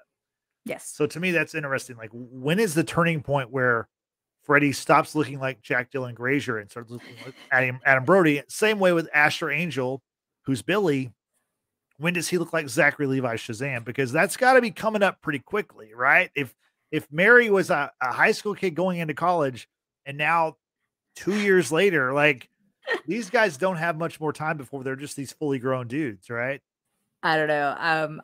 Yes. 0.65 0.87
So 0.87 1.05
to 1.07 1.21
me, 1.21 1.31
that's 1.31 1.55
interesting. 1.55 1.97
Like, 1.99 2.09
when 2.13 2.59
is 2.59 2.73
the 2.73 2.85
turning 2.85 3.23
point 3.23 3.51
where 3.51 3.87
Freddie 4.45 4.73
stops 4.73 5.15
looking 5.15 5.39
like 5.39 5.61
Jack 5.61 5.91
Dylan 5.93 6.15
Grazer 6.15 6.57
and 6.59 6.71
starts 6.71 6.91
looking 6.91 7.15
like 7.23 7.35
Adam, 7.51 7.81
Adam 7.85 8.05
Brody? 8.07 8.43
Same 8.49 8.79
way 8.79 8.95
with 8.95 9.11
Asher 9.13 9.51
Angel, 9.51 10.03
who's 10.47 10.63
Billy. 10.63 11.13
When 11.99 12.15
does 12.15 12.29
he 12.29 12.39
look 12.39 12.55
like 12.55 12.71
Zachary 12.71 13.07
Levi 13.07 13.37
Shazam? 13.37 13.85
Because 13.85 14.11
that's 14.11 14.39
got 14.39 14.55
to 14.55 14.63
be 14.63 14.71
coming 14.71 15.03
up 15.03 15.21
pretty 15.21 15.39
quickly, 15.41 15.93
right? 15.95 16.31
If 16.35 16.55
if 16.91 17.07
Mary 17.13 17.51
was 17.51 17.69
a, 17.69 17.93
a 18.01 18.13
high 18.13 18.33
school 18.33 18.55
kid 18.55 18.71
going 18.75 18.99
into 18.99 19.15
college, 19.15 19.69
and 20.07 20.17
now 20.19 20.57
two 21.15 21.37
years 21.41 21.71
later, 21.71 22.13
like 22.13 22.49
these 23.07 23.31
guys 23.31 23.57
don't 23.57 23.77
have 23.77 23.97
much 23.97 24.21
more 24.21 24.33
time 24.33 24.57
before 24.57 24.83
they're 24.85 24.97
just 24.97 25.17
these 25.17 25.33
fully 25.33 25.59
grown 25.59 25.89
dudes, 25.89 26.29
right? 26.31 26.61
I 27.23 27.37
don't 27.37 27.49
know. 27.49 27.75
Um, 27.79 28.21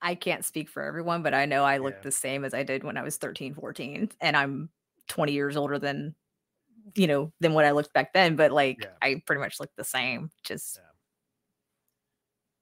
I- 0.00 0.14
can't 0.14 0.44
speak 0.44 0.68
for 0.68 0.82
everyone, 0.82 1.22
but 1.22 1.34
I 1.34 1.44
know 1.44 1.64
I 1.64 1.78
look 1.78 1.94
Yeah. 1.94 2.00
the 2.02 2.12
same 2.12 2.44
as 2.44 2.54
I 2.54 2.62
did 2.62 2.84
when 2.84 2.96
I 2.96 3.02
was 3.02 3.16
13, 3.16 3.54
14, 3.54 4.10
and 4.20 4.36
I'm 4.36 4.70
20 5.08 5.32
years 5.32 5.56
older 5.56 5.78
than 5.78 6.14
you 6.94 7.06
know 7.06 7.30
than 7.40 7.52
what 7.52 7.66
I 7.66 7.72
looked 7.72 7.92
back 7.92 8.14
then. 8.14 8.34
But 8.36 8.50
like, 8.50 8.78
Yeah. 8.82 8.90
I 9.02 9.22
pretty 9.26 9.40
much 9.40 9.60
look 9.60 9.70
the 9.76 9.84
same. 9.84 10.30
Just 10.44 10.76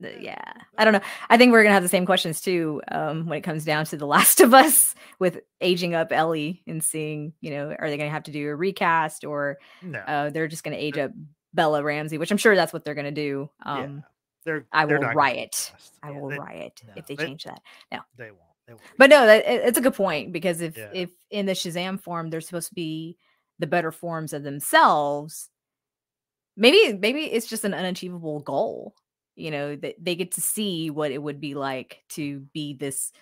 Yeah. 0.00 0.08
the- 0.10 0.22
yeah, 0.22 0.52
I 0.76 0.84
don't 0.84 0.92
know. 0.94 1.00
I 1.30 1.36
think 1.38 1.52
we're 1.52 1.62
gonna 1.62 1.74
have 1.74 1.82
the 1.84 1.88
same 1.88 2.06
questions 2.06 2.40
too 2.40 2.82
um, 2.88 3.26
when 3.26 3.38
it 3.38 3.42
comes 3.42 3.64
down 3.64 3.84
to 3.86 3.96
The 3.96 4.06
Last 4.06 4.40
of 4.40 4.52
Us 4.52 4.94
with 5.20 5.40
aging 5.60 5.94
up 5.94 6.10
Ellie 6.12 6.62
and 6.66 6.82
seeing, 6.82 7.32
you 7.40 7.50
know, 7.50 7.74
are 7.78 7.88
they 7.88 7.96
gonna 7.96 8.10
have 8.10 8.24
to 8.24 8.32
do 8.32 8.48
a 8.50 8.54
recast 8.56 9.24
or 9.24 9.58
No, 9.82 10.00
uh, 10.00 10.30
they're 10.30 10.48
just 10.48 10.64
gonna 10.64 10.76
age 10.76 10.98
up 10.98 11.12
Bella 11.56 11.82
Ramsey, 11.82 12.18
which 12.18 12.30
I'm 12.30 12.36
sure 12.36 12.54
that's 12.54 12.72
what 12.72 12.84
they're 12.84 12.94
gonna 12.94 13.10
do. 13.10 13.50
Um, 13.64 13.78
yeah. 13.96 14.00
They're, 14.44 14.66
I 14.72 14.84
will 14.84 15.00
riot. 15.00 15.72
I 16.04 16.12
will 16.12 16.28
they- 16.28 16.38
riot 16.38 16.80
no, 16.86 16.92
if 16.94 17.06
they 17.08 17.16
they- 17.16 17.24
change 17.24 17.42
that. 17.44 17.60
No, 17.90 17.98
they 18.16 18.30
won't. 18.30 18.42
They 18.68 18.74
won't. 18.74 18.82
But 18.96 19.10
no, 19.10 19.26
that 19.26 19.44
it- 19.44 19.64
it's 19.66 19.78
a 19.78 19.80
good 19.80 19.94
point 19.94 20.32
because 20.32 20.60
if 20.60 20.76
Yeah. 20.76 20.90
if 20.94 21.10
in 21.30 21.46
the 21.46 21.52
Shazam 21.52 22.00
form 22.00 22.30
they're 22.30 22.40
supposed 22.40 22.68
to 22.68 22.74
be 22.74 23.16
the 23.58 23.66
better 23.66 23.90
forms 23.90 24.32
of 24.32 24.44
themselves, 24.44 25.50
maybe 26.56 26.92
maybe 26.96 27.24
it's 27.24 27.46
just 27.48 27.64
an 27.64 27.74
unachievable 27.74 28.40
goal. 28.40 28.94
You 29.34 29.50
know 29.50 29.76
that 29.76 29.96
they 30.00 30.14
get 30.14 30.32
to 30.32 30.40
see 30.40 30.90
what 30.90 31.10
it 31.10 31.22
would 31.22 31.40
be 31.40 31.54
like 31.54 32.04
to 32.10 32.40
be 32.54 32.74
this 32.74 33.12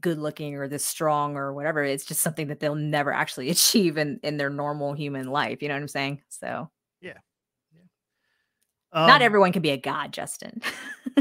good 0.00 0.18
looking 0.18 0.54
or 0.56 0.68
this 0.68 0.84
strong 0.84 1.36
or 1.36 1.52
whatever. 1.52 1.82
It's 1.84 2.04
just 2.04 2.20
something 2.20 2.48
that 2.48 2.60
they'll 2.60 2.74
never 2.74 3.12
actually 3.12 3.50
achieve 3.56 3.96
in 3.98 4.20
in 4.22 4.36
their 4.36 4.50
normal 4.50 4.92
human 4.92 5.28
life. 5.28 5.62
You 5.62 5.68
know 5.68 5.74
what 5.74 5.82
I'm 5.82 5.88
saying? 5.88 6.22
So 6.28 6.70
not 7.02 7.16
Um, 8.94 9.22
everyone 9.22 9.52
can 9.52 9.62
be 9.62 9.70
a 9.70 9.76
god, 9.76 10.12
Justin. 10.12 10.62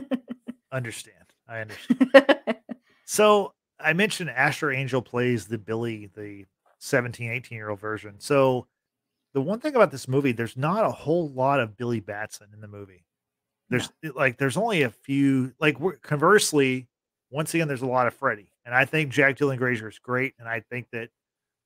understand. 0.71 1.17
I 1.47 1.61
understand. 1.61 2.57
So 3.05 3.53
I 3.79 3.93
mentioned 3.93 4.29
Asher 4.29 4.71
Angel 4.71 5.01
plays 5.01 5.45
the 5.45 5.57
Billy, 5.57 6.09
the 6.15 6.45
17, 6.79 7.29
18 7.31 7.55
year 7.57 7.69
old 7.69 7.79
version. 7.79 8.15
So 8.19 8.67
the 9.33 9.41
one 9.41 9.59
thing 9.59 9.75
about 9.75 9.91
this 9.91 10.07
movie, 10.07 10.31
there's 10.31 10.55
not 10.57 10.85
a 10.85 10.91
whole 10.91 11.29
lot 11.29 11.59
of 11.59 11.75
Billy 11.75 11.99
Batson 11.99 12.47
in 12.53 12.61
the 12.61 12.67
movie. 12.67 13.05
There's 13.69 13.89
it- 14.01 14.15
like 14.15 14.37
there's 14.37 14.57
only 14.57 14.83
a 14.83 14.89
few. 14.89 15.53
Like 15.59 15.77
conversely, 16.01 16.87
once 17.31 17.53
again, 17.53 17.67
there's 17.67 17.81
a 17.81 17.87
lot 17.87 18.07
of 18.07 18.13
Freddie, 18.13 18.51
and 18.65 18.75
I 18.75 18.85
think 18.85 19.11
Jack 19.11 19.37
Dylan 19.37 19.57
Grazer 19.57 19.87
is 19.89 19.97
great, 19.99 20.33
and 20.37 20.47
I 20.47 20.59
think 20.69 20.87
that 20.91 21.09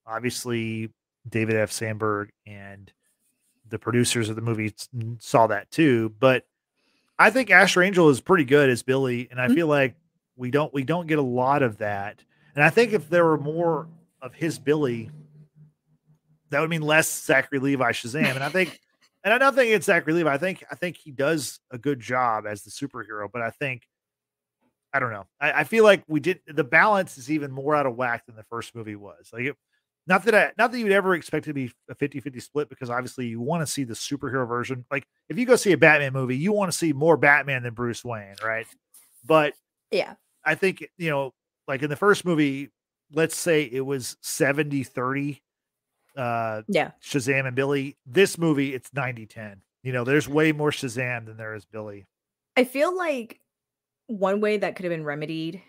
obviously 0.06 0.90
David 1.28 1.56
F. 1.58 1.72
Sandberg 1.72 2.30
and 2.46 2.92
the 3.70 3.80
producers 3.80 4.30
of 4.30 4.36
the 4.36 4.42
movie 4.42 4.74
saw 5.20 5.48
that 5.48 5.70
too. 5.72 6.14
But 6.20 6.46
I 7.20 7.30
think 7.30 7.50
Asher 7.52 7.82
Angel 7.82 8.10
is 8.10 8.22
pretty 8.22 8.46
good 8.46 8.70
as 8.70 8.84
Billy, 8.84 9.28
and 9.32 9.42
I 9.42 9.48
Mhm. 9.48 9.56
feel 9.56 9.68
like 9.68 9.96
we 10.36 10.52
don't 10.52 10.74
we 10.74 10.84
don't 10.84 11.08
get 11.08 11.18
a 11.20 11.24
lot 11.24 11.64
of 11.64 11.78
that. 11.78 12.24
And 12.56 12.64
I 12.64 12.70
think 12.70 12.94
if 12.94 13.10
there 13.10 13.26
were 13.26 13.38
more 13.38 13.88
of 14.22 14.34
his 14.34 14.60
Billy, 14.60 15.10
that 16.50 16.60
would 16.60 16.70
mean 16.70 16.82
less 16.82 17.10
Zachary 17.10 17.60
Levi 17.60 17.92
Shazam. 17.92 18.36
And 18.36 18.44
I 18.44 18.50
think, 18.50 18.80
and 19.24 19.34
I 19.34 19.38
don't 19.38 19.54
think 19.56 19.72
it's 19.72 19.86
Zachary 19.86 20.14
Levi. 20.14 20.32
I 20.34 20.38
think 20.38 20.64
I 20.72 20.76
think 20.76 20.98
he 20.98 21.12
does 21.12 21.60
a 21.72 21.78
good 21.78 22.00
job 22.00 22.46
as 22.48 22.64
the 22.64 22.72
superhero. 22.72 23.28
But 23.32 23.42
I 23.42 23.50
think 23.52 23.88
I 24.94 25.00
don't 25.00 25.12
know. 25.12 25.28
I, 25.40 25.52
I 25.52 25.64
feel 25.66 25.84
like 25.84 26.04
we 26.08 26.20
did 26.20 26.40
the 26.48 26.64
balance 26.64 27.18
is 27.18 27.30
even 27.30 27.52
more 27.52 27.76
out 27.76 27.86
of 27.86 27.96
whack 27.96 28.26
than 28.26 28.36
the 28.36 28.44
first 28.44 28.74
movie 28.74 28.96
was. 28.96 29.30
Like 29.34 29.44
it, 29.44 29.58
not 30.08 30.24
that 30.26 30.36
I 30.36 30.52
not 30.58 30.72
that 30.72 30.80
you'd 30.80 30.92
ever 30.92 31.14
expect 31.14 31.46
to 31.46 31.54
be 31.54 31.72
a 31.90 31.96
50-50 31.96 32.42
split 32.42 32.70
because 32.70 32.90
obviously 32.90 33.28
you 33.28 33.42
want 33.42 33.62
to 33.62 33.72
see 33.72 33.84
the 33.84 33.94
superhero 33.94 34.48
version. 34.48 34.86
Like 34.90 35.06
if 35.30 35.38
you 35.38 35.46
go 35.46 35.56
see 35.56 35.74
a 35.74 35.78
Batman 35.78 36.14
movie, 36.14 36.38
you 36.38 36.54
want 36.54 36.72
to 36.72 36.78
see 36.78 36.94
more 36.94 37.18
Batman 37.18 37.64
than 37.64 37.74
Bruce 37.74 38.04
Wayne, 38.04 38.36
right? 38.44 38.66
But 39.26 39.54
yeah. 39.92 40.14
I 40.46 40.56
think, 40.56 40.88
you 40.98 41.10
know, 41.10 41.34
like 41.68 41.84
in 41.84 41.90
the 41.90 41.96
first 41.96 42.24
movie, 42.24 42.70
let's 43.12 43.36
say 43.36 43.64
it 43.64 43.86
was 43.86 44.18
70 44.22 44.84
30 44.84 45.42
uh 46.16 46.62
Yeah. 46.68 46.92
Shazam 47.04 47.46
and 47.46 47.56
Billy. 47.56 47.98
This 48.06 48.38
movie, 48.38 48.74
it's 48.74 48.94
90 48.94 49.26
10. 49.26 49.62
You 49.84 49.94
know, 49.94 50.04
there's 50.04 50.28
way 50.28 50.52
more 50.52 50.72
Shazam 50.72 51.26
than 51.26 51.38
there 51.38 51.54
is 51.54 51.66
Billy. 51.66 52.08
I 52.56 52.64
feel 52.64 52.96
like 52.96 53.40
one 54.08 54.42
way 54.42 54.58
that 54.58 54.76
could 54.76 54.86
have 54.86 54.92
been 54.92 55.04
remedied, 55.04 55.62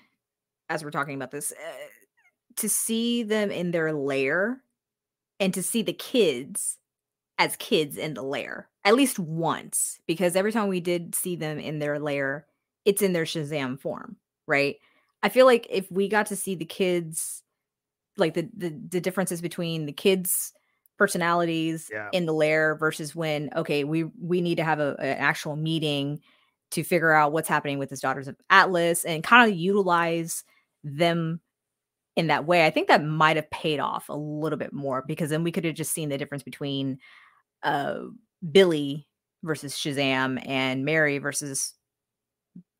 as 0.69 0.85
we're 0.85 0.91
talking 0.91 1.15
about 1.15 1.31
this, 1.31 1.53
uh, 1.53 1.87
to 2.59 2.69
see 2.69 3.23
them 3.23 3.51
in 3.51 3.71
their 3.71 3.93
lair 3.93 4.63
and 5.41 5.55
to 5.55 5.63
see 5.63 5.83
the 5.83 5.93
kids 5.93 6.79
as 7.39 7.57
kids 7.57 7.97
in 7.97 8.15
the 8.15 8.23
lair 8.23 8.69
at 8.85 8.95
least 8.95 9.19
once, 9.19 10.01
because 10.07 10.35
every 10.35 10.51
time 10.51 10.69
we 10.69 10.81
did 10.81 11.15
see 11.15 11.37
them 11.37 11.59
in 11.59 11.79
their 11.79 11.99
lair, 11.99 12.47
it's 12.87 13.03
in 13.03 13.13
their 13.13 13.25
Shazam 13.25 13.79
form, 13.79 14.17
right? 14.47 14.77
I 15.23 15.29
feel 15.29 15.45
like 15.45 15.67
if 15.69 15.91
we 15.91 16.09
got 16.09 16.27
to 16.27 16.37
see 16.37 16.55
the 16.55 16.65
kids, 16.65 17.43
like 18.17 18.33
the 18.33 18.49
the, 18.57 18.71
the 18.71 19.01
differences 19.01 19.43
between 19.43 19.85
the 19.85 19.93
kids' 19.93 20.55
personalities 20.97 21.91
Yeah. 21.93 22.09
in 22.13 22.25
the 22.25 22.33
lair 22.33 22.77
versus 22.77 23.15
when 23.15 23.51
okay 23.55 23.85
we 23.85 24.05
we 24.05 24.41
need 24.41 24.57
to 24.57 24.65
have 24.65 24.81
a, 24.81 24.97
an 24.99 25.19
actual 25.19 25.55
meeting 25.55 26.21
to 26.71 26.83
figure 26.83 27.13
out 27.13 27.33
what's 27.33 27.49
happening 27.49 27.79
with 27.79 27.91
his 27.91 28.01
daughters 28.01 28.27
of 28.27 28.37
Atlas 28.49 29.05
and 29.05 29.23
kind 29.23 29.51
of 29.51 29.57
utilize 29.57 30.45
them 30.83 31.41
in 32.19 32.27
that 32.27 32.45
way. 32.45 32.67
I 32.67 32.71
think 32.71 32.89
that 32.89 33.03
might 33.05 33.37
have 33.37 33.49
paid 33.49 33.79
off 33.79 34.09
a 34.09 34.17
little 34.17 34.59
bit 34.59 34.73
more 34.73 35.05
because 35.07 35.31
then 35.31 35.45
we 35.45 35.53
could 35.53 35.65
have 35.65 35.77
just 35.77 35.93
seen 35.93 36.09
the 36.09 36.19
difference 36.19 36.43
between 36.43 36.99
uh 37.63 38.01
Billy 38.53 39.07
versus 39.45 39.75
Shazam 39.75 40.45
and 40.47 40.85
Mary 40.85 41.19
versus 41.19 41.75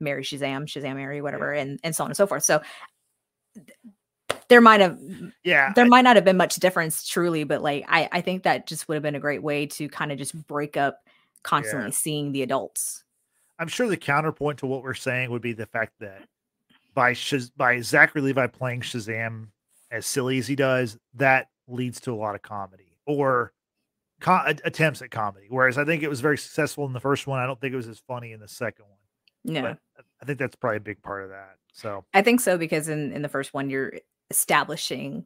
Mary 0.01 0.25
Shazam, 0.25 0.67
Shazam 0.67 0.97
Mary, 0.97 1.23
whatever, 1.23 1.53
and 1.53 1.79
and 1.85 1.95
so 1.95 2.03
on 2.05 2.11
and 2.11 2.17
so 2.17 2.27
forth. 2.27 2.43
So 2.43 2.61
th- 3.55 3.69
there 4.49 4.61
might 4.61 4.81
have 4.81 4.99
Yeah. 5.45 5.73
there 5.75 5.87
might 5.87 6.03
not 6.03 6.17
have 6.17 6.25
been 6.25 6.37
much 6.37 6.57
difference 6.57 7.07
truly, 7.07 7.45
but 7.45 7.63
like 7.63 7.85
I 7.89 8.09
I 8.11 8.21
think 8.21 8.43
that 8.43 8.67
just 8.67 8.89
would 8.89 8.95
have 8.95 9.03
been 9.05 9.15
a 9.15 9.21
great 9.21 9.43
way 9.43 9.67
to 9.67 9.89
kind 9.89 10.11
of 10.11 10.19
just 10.19 10.35
break 10.49 10.77
up 10.77 10.99
constantly 11.45 11.93
seeing 11.93 12.33
the 12.33 12.43
adults. 12.43 13.05
I'm 13.61 13.69
sure 13.69 13.87
the 13.87 13.97
counterpoint 13.97 14.59
to 14.59 14.67
what 14.67 14.83
we're 14.83 14.95
saying 14.95 15.31
would 15.31 15.43
be 15.43 15.53
the 15.53 15.67
fact 15.67 15.93
that 16.01 16.23
by 16.95 17.13
Shaz- 17.13 17.53
by 17.57 17.81
Zachary 17.81 18.23
Levi 18.23 18.47
playing 18.49 18.81
Shazam 18.81 19.49
as 19.91 20.07
silly 20.07 20.39
as 20.39 20.47
he 20.47 20.57
does, 20.57 20.99
that 21.15 21.49
leads 21.67 22.01
to 22.01 22.13
a 22.13 22.17
lot 22.17 22.35
of 22.35 22.43
comedy 22.43 22.97
or 23.07 23.53
co- 24.21 24.43
attempts 24.65 25.03
at 25.03 25.11
comedy. 25.11 25.47
Whereas 25.49 25.79
I 25.79 25.85
think 25.85 26.03
it 26.03 26.09
was 26.09 26.21
very 26.21 26.39
successful 26.39 26.87
in 26.87 26.93
the 26.93 27.01
first 27.01 27.27
one. 27.27 27.39
I 27.39 27.47
don't 27.47 27.61
think 27.61 27.73
it 27.73 27.77
was 27.77 27.89
as 27.89 28.01
funny 28.07 28.33
in 28.33 28.41
the 28.41 28.49
second 28.49 28.87
one. 28.87 29.55
Yeah. 29.55 29.63
But 29.63 30.05
I 30.21 30.25
think 30.25 30.39
that's 30.39 30.57
probably 30.57 30.79
a 30.79 30.81
big 30.81 31.03
part 31.03 31.25
of 31.25 31.31
that. 31.31 31.57
So 31.73 32.05
I 32.15 32.23
think 32.23 32.41
so 32.41 32.59
because 32.59 32.89
in 32.89 33.13
in 33.13 33.23
the 33.23 33.29
first 33.29 33.55
one 33.55 33.71
you're 33.71 33.95
establishing 34.31 35.25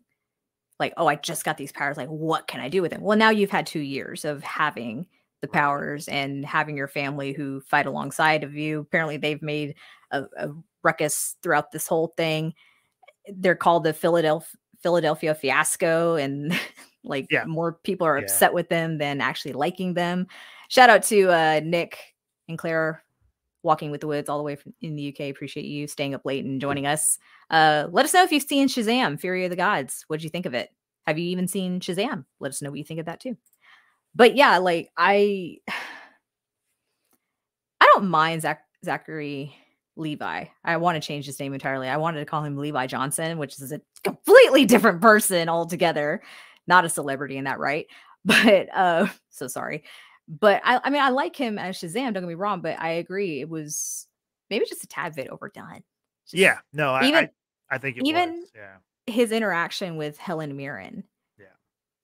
like 0.79 0.93
oh 0.97 1.07
I 1.07 1.17
just 1.17 1.45
got 1.45 1.57
these 1.57 1.73
powers 1.73 1.97
like 1.97 2.09
what 2.09 2.47
can 2.47 2.61
I 2.61 2.69
do 2.69 2.83
with 2.83 2.91
them? 2.91 3.01
Well 3.01 3.17
now 3.17 3.31
you've 3.31 3.51
had 3.51 3.67
2 3.67 3.81
years 3.81 4.25
of 4.25 4.43
having 4.43 5.07
the 5.41 5.49
powers 5.49 6.09
and 6.09 6.45
having 6.45 6.77
your 6.77 6.89
family 6.89 7.33
who 7.33 7.61
fight 7.63 7.87
alongside 7.87 8.45
of 8.45 8.55
you. 8.55 8.81
Apparently 8.81 9.17
they've 9.17 9.43
made 9.43 9.75
a, 10.11 10.25
a 10.37 10.51
ruckus 10.83 11.37
throughout 11.43 11.73
this 11.73 11.87
whole 11.87 12.15
thing. 12.17 12.55
They're 13.29 13.55
called 13.57 13.85
the 13.85 13.93
Philadelphia 13.93 14.49
Philadelphia 14.83 15.33
fiasco 15.35 16.17
and 16.17 16.59
like 17.05 17.27
Yeah. 17.31 17.45
more 17.45 17.75
people 17.85 18.05
are 18.07 18.19
Yeah. 18.19 18.25
upset 18.25 18.53
with 18.53 18.69
them 18.69 18.99
than 18.99 19.21
actually 19.21 19.53
liking 19.53 19.95
them. 19.95 20.27
Shout 20.69 20.91
out 20.91 21.05
to 21.05 21.31
uh 21.31 21.61
Nick 21.63 21.99
and 22.49 22.59
Claire 22.59 23.05
walking 23.63 23.93
with 23.93 24.01
the 24.01 24.09
woods 24.09 24.29
all 24.29 24.39
the 24.39 24.45
way 24.45 24.57
from 24.57 24.75
in 24.81 24.97
the 24.97 25.15
UK. 25.15 25.31
Appreciate 25.31 25.67
you 25.67 25.87
staying 25.87 26.15
up 26.15 26.23
late 26.25 26.45
and 26.45 26.61
joining 26.61 26.85
us. 26.85 27.17
Uh, 27.49 27.87
let 27.93 28.05
us 28.05 28.13
know 28.13 28.25
if 28.25 28.33
you've 28.33 28.43
seen 28.43 28.67
Shazam: 28.67 29.21
Fury 29.21 29.45
of 29.45 29.51
the 29.51 29.57
Gods. 29.57 30.05
What 30.09 30.17
did 30.17 30.25
you 30.25 30.31
think 30.31 30.47
of 30.47 30.55
it? 30.55 30.69
Have 31.07 31.17
you 31.17 31.27
even 31.27 31.47
seen 31.47 31.79
Shazam? 31.79 32.25
Let 32.41 32.49
us 32.51 32.61
know 32.61 32.71
what 32.71 32.79
you 32.79 32.85
think 32.85 32.99
of 32.99 33.07
that 33.07 33.21
too. 33.21 33.37
But 34.17 34.35
yeah, 34.35 34.59
like 34.59 34.91
I, 34.97 35.59
I 37.81 37.87
don't 37.95 38.09
mind 38.09 38.43
Zach, 38.43 38.65
Zachary 38.85 39.55
Levi. 39.97 40.45
I 40.65 40.77
want 40.77 41.01
to 41.01 41.07
change 41.07 41.27
his 41.27 41.39
name 41.39 41.55
entirely. 41.55 41.89
I 41.89 41.97
wanted 41.97 42.21
to 42.21 42.27
call 42.27 42.45
him 42.45 42.57
Levi 42.57 42.87
Johnson, 42.87 43.39
which 43.39 43.61
is 43.61 43.73
a 43.73 43.81
completely 44.03 44.65
different 44.65 45.01
person 45.01 45.49
altogether. 45.49 46.23
Not 46.67 46.85
a 46.85 46.89
celebrity 46.89 47.37
in 47.37 47.45
that 47.45 47.59
right. 47.59 47.87
But 48.25 48.69
uh 48.73 49.09
so 49.31 49.49
sorry. 49.49 49.83
But 50.29 50.63
I, 50.65 50.81
I 50.85 50.91
mean 50.91 51.03
I 51.03 51.09
like 51.09 51.35
him 51.35 51.59
as 51.59 51.77
Shazam, 51.77 52.15
don't 52.15 52.23
get 52.23 52.25
me 52.25 52.35
wrong, 52.35 52.61
but 52.61 52.81
I 52.81 52.91
agree 52.91 53.41
it 53.41 53.49
was 53.49 54.07
maybe 54.49 54.65
just 54.65 54.85
a 54.85 54.87
tad 54.87 55.17
bit 55.17 55.29
overdone. 55.29 55.83
Just 56.27 56.35
yeah, 56.35 56.59
no, 56.73 56.93
I, 56.95 57.05
even 57.07 57.25
I, 57.25 57.75
I 57.75 57.79
think 57.79 57.97
it 57.97 58.07
even 58.07 58.31
was. 58.33 58.51
Yeah, 58.55 58.77
his 59.13 59.33
interaction 59.33 59.97
with 59.97 60.19
Helen 60.19 60.57
Mirren. 60.57 61.03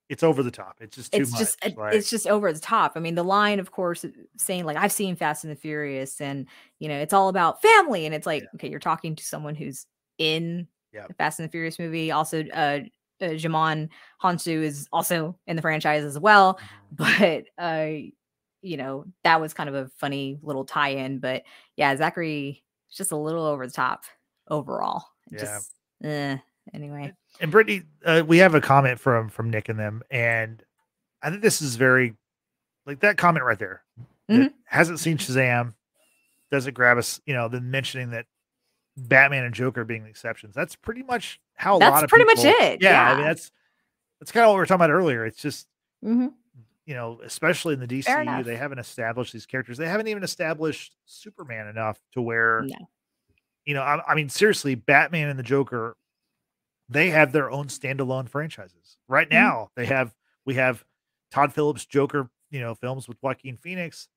It's 0.08 0.22
over 0.22 0.42
the 0.42 0.50
top. 0.50 0.76
It's 0.80 0.96
just 0.96 1.12
too 1.12 1.20
It's 1.20 1.30
much. 1.32 1.40
just 1.40 1.58
like, 1.76 1.94
it's 1.94 2.08
just 2.08 2.26
over 2.26 2.50
the 2.52 2.58
top. 2.60 2.92
I 2.96 3.00
mean, 3.00 3.14
the 3.14 3.22
line, 3.24 3.60
of 3.60 3.70
course, 3.72 4.04
uh, 4.04 4.08
saying 4.38 4.64
like 4.64 4.76
I've 4.76 4.92
seen 4.92 5.16
Fast 5.16 5.44
and 5.44 5.50
the 5.50 5.56
Furious, 5.56 6.20
and 6.20 6.46
you 6.78 6.88
know, 6.88 6.98
it's 6.98 7.12
all 7.12 7.28
about 7.28 7.60
family, 7.62 8.06
and 8.06 8.14
it's 8.14 8.26
like 8.26 8.42
Yeah. 8.44 8.48
okay, 8.54 8.68
you're 8.70 8.80
talking 8.80 9.14
to 9.16 9.24
someone 9.24 9.54
who's 9.54 9.86
in 10.18 10.66
Yeah. 10.92 11.06
the 11.08 11.14
Fast 11.14 11.38
and 11.40 11.48
the 11.48 11.52
Furious 11.52 11.78
movie. 11.78 12.10
Also, 12.10 12.44
uh, 12.54 12.80
uh 13.20 13.24
Djimon 13.34 13.88
Hounsou 14.22 14.62
is 14.62 14.88
also 14.92 15.36
in 15.46 15.56
the 15.56 15.62
franchise 15.62 16.04
as 16.04 16.18
well. 16.18 16.58
Mhm. 16.94 17.44
But 17.58 17.62
uh, 17.62 17.88
you 18.62 18.76
know, 18.78 19.04
that 19.24 19.40
was 19.40 19.52
kind 19.54 19.68
of 19.68 19.74
a 19.74 19.88
funny 19.98 20.38
little 20.42 20.64
tie-in. 20.64 21.18
But 21.20 21.42
yeah, 21.76 21.94
Zachary 21.96 22.64
is 22.90 22.96
just 22.96 23.12
a 23.12 23.16
little 23.16 23.44
over 23.44 23.66
the 23.66 23.72
top 23.72 24.04
overall. 24.48 25.04
Yeah. 25.30 25.38
Just 25.40 25.74
eh, 26.02 26.38
anyway. 26.74 27.12
and 27.40 27.50
Brittany, 27.50 27.82
uh, 28.04 28.22
we 28.26 28.38
have 28.38 28.54
a 28.54 28.60
comment 28.60 28.98
from 29.00 29.28
from 29.28 29.50
Nick 29.50 29.68
and 29.68 29.78
them, 29.78 30.02
and 30.10 30.62
I 31.22 31.30
think 31.30 31.42
this 31.42 31.60
is 31.62 31.76
very 31.76 32.14
like 32.86 33.00
that 33.00 33.16
comment 33.18 33.44
right 33.44 33.58
there. 33.58 33.82
that 34.28 34.34
Mhm. 34.50 34.54
hasn't 34.64 35.00
seen 35.00 35.16
Shazam, 35.18 35.74
doesn't 36.50 36.74
grab 36.74 36.98
us, 36.98 37.20
you 37.26 37.32
know, 37.34 37.48
then 37.48 37.70
mentioning 37.70 38.10
that 38.10 38.26
Batman 38.96 39.44
and 39.44 39.54
Joker 39.54 39.84
being 39.84 40.02
the 40.04 40.10
exceptions. 40.10 40.54
That's 40.54 40.76
pretty 40.76 41.02
much 41.02 41.40
how 41.54 41.76
a 41.76 41.78
That's 41.78 41.90
lot 41.92 42.04
of 42.04 42.10
pretty 42.10 42.24
much 42.24 42.44
it, 42.44 42.82
Yeah, 42.82 43.10
I 43.12 43.14
mean 43.16 43.24
that's 43.24 43.50
that's 44.20 44.32
kind 44.32 44.44
of 44.44 44.48
what 44.50 44.54
we 44.56 44.58
were 44.60 44.66
talking 44.66 44.84
about 44.84 44.90
earlier. 44.90 45.24
It's 45.24 45.40
just 45.40 45.66
Mhm. 46.04 46.34
you 46.84 46.94
know, 46.94 47.20
especially 47.22 47.74
in 47.74 47.80
the 47.80 47.86
DCU, 47.86 48.42
they 48.44 48.56
haven't 48.56 48.78
established 48.78 49.32
these 49.34 49.44
characters. 49.46 49.76
They 49.78 49.86
haven't 49.88 50.08
even 50.08 50.22
established 50.22 50.96
Superman 51.04 51.68
enough 51.68 52.00
to 52.12 52.22
where 52.22 52.62
No. 52.62 52.88
you 53.66 53.74
know, 53.74 53.82
I, 53.82 54.02
I 54.12 54.14
mean, 54.14 54.28
seriously, 54.30 54.74
Batman 54.74 55.28
and 55.28 55.38
the 55.38 55.42
Joker, 55.42 55.96
they 56.88 57.10
have 57.10 57.32
their 57.32 57.50
own 57.50 57.66
standalone 57.66 58.28
franchises. 58.28 58.96
Right 59.08 59.28
Mhm. 59.28 59.32
now, 59.32 59.70
they 59.76 59.86
have 59.86 60.14
we 60.44 60.54
have 60.54 60.84
Todd 61.30 61.52
Phillips 61.52 61.84
Joker, 61.84 62.30
you 62.50 62.60
know, 62.60 62.74
films 62.74 63.06
with 63.08 63.18
Joaquin 63.22 63.56
Phoenix, 63.56 64.08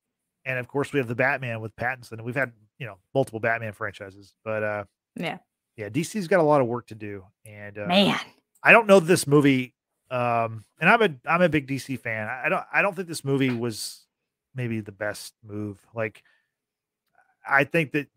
and 0.46 0.58
of 0.60 0.68
course 0.68 0.94
we 0.94 1.00
have 1.00 1.08
the 1.08 1.16
Batman 1.16 1.60
with 1.62 1.76
Pattinson. 1.76 2.14
And 2.14 2.24
we've 2.24 2.36
had 2.36 2.54
you 2.78 2.86
know 2.86 2.98
multiple 3.14 3.40
Batman 3.40 3.74
franchises, 3.74 4.34
but 4.44 4.64
uh, 4.64 4.86
Yeah. 5.16 5.40
yeah, 5.76 5.90
DC's 5.90 6.28
got 6.28 6.40
a 6.40 6.44
lot 6.44 6.62
of 6.62 6.68
work 6.68 6.88
to 6.88 6.96
do, 6.96 7.26
and 7.46 7.78
uh, 7.78 7.88
Man. 7.88 8.20
I 8.64 8.72
don't 8.72 8.88
know 8.88 9.00
this 9.00 9.26
movie. 9.28 9.74
Um, 10.10 10.66
and 10.80 10.90
I'm 10.90 11.02
a 11.02 11.10
I'm 11.26 11.42
a 11.42 11.50
big 11.50 11.68
DC 11.68 11.98
fan. 12.00 12.28
I 12.28 12.50
don't 12.50 12.66
I 12.74 12.82
don't 12.82 12.96
think 12.96 13.08
this 13.08 13.24
movie 13.24 13.52
was 13.52 14.06
maybe 14.54 14.82
the 14.82 14.92
best 14.92 15.34
move. 15.44 15.80
Like, 15.94 16.22
I 17.48 17.64
think 17.64 17.92
that 17.94 18.08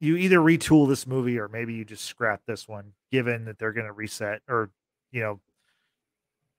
you 0.00 0.16
either 0.16 0.38
retool 0.38 0.88
this 0.88 1.06
movie 1.06 1.38
or 1.38 1.48
maybe 1.48 1.74
you 1.74 1.84
just 1.84 2.04
scrap 2.04 2.42
this 2.46 2.66
one, 2.68 2.92
given 3.10 3.44
that 3.46 3.58
they're 3.58 3.72
going 3.72 3.86
to 3.86 3.92
reset 3.92 4.42
or 4.48 4.70
you 5.10 5.20
know 5.20 5.40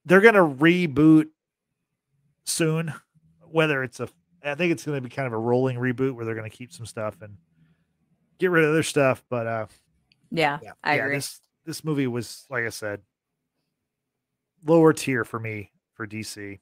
they're 0.06 0.22
going 0.22 0.34
to 0.34 0.40
reboot 0.64 1.28
soon. 2.46 2.94
Whether 3.52 3.84
it's 3.84 4.00
a, 4.00 4.10
I 4.44 4.56
think 4.56 4.72
it's 4.72 4.86
going 4.86 4.98
to 4.98 5.02
be 5.02 5.14
kind 5.14 5.28
of 5.28 5.34
a 5.34 5.38
rolling 5.38 5.78
reboot 5.78 6.14
where 6.14 6.26
they're 6.26 6.36
going 6.36 6.50
to 6.50 6.56
keep 6.56 6.72
some 6.72 6.86
stuff 6.86 7.16
and 7.22 7.38
get 8.38 8.52
rid 8.52 8.66
of 8.66 8.74
their 8.74 8.84
stuff. 8.84 9.24
But 9.30 9.48
uh, 9.48 9.66
Yeah, 10.32 10.60
yeah, 10.62 10.74
I 10.84 10.96
yeah, 10.96 11.04
agree. 11.06 11.16
This 11.18 11.40
this 11.66 11.84
movie 11.84 12.08
was, 12.08 12.46
like 12.50 12.66
I 12.66 12.70
said, 12.70 13.02
lower 14.66 14.94
tier 14.94 15.24
for 15.24 15.40
me 15.40 15.72
for 15.94 16.06
DC. 16.08 16.60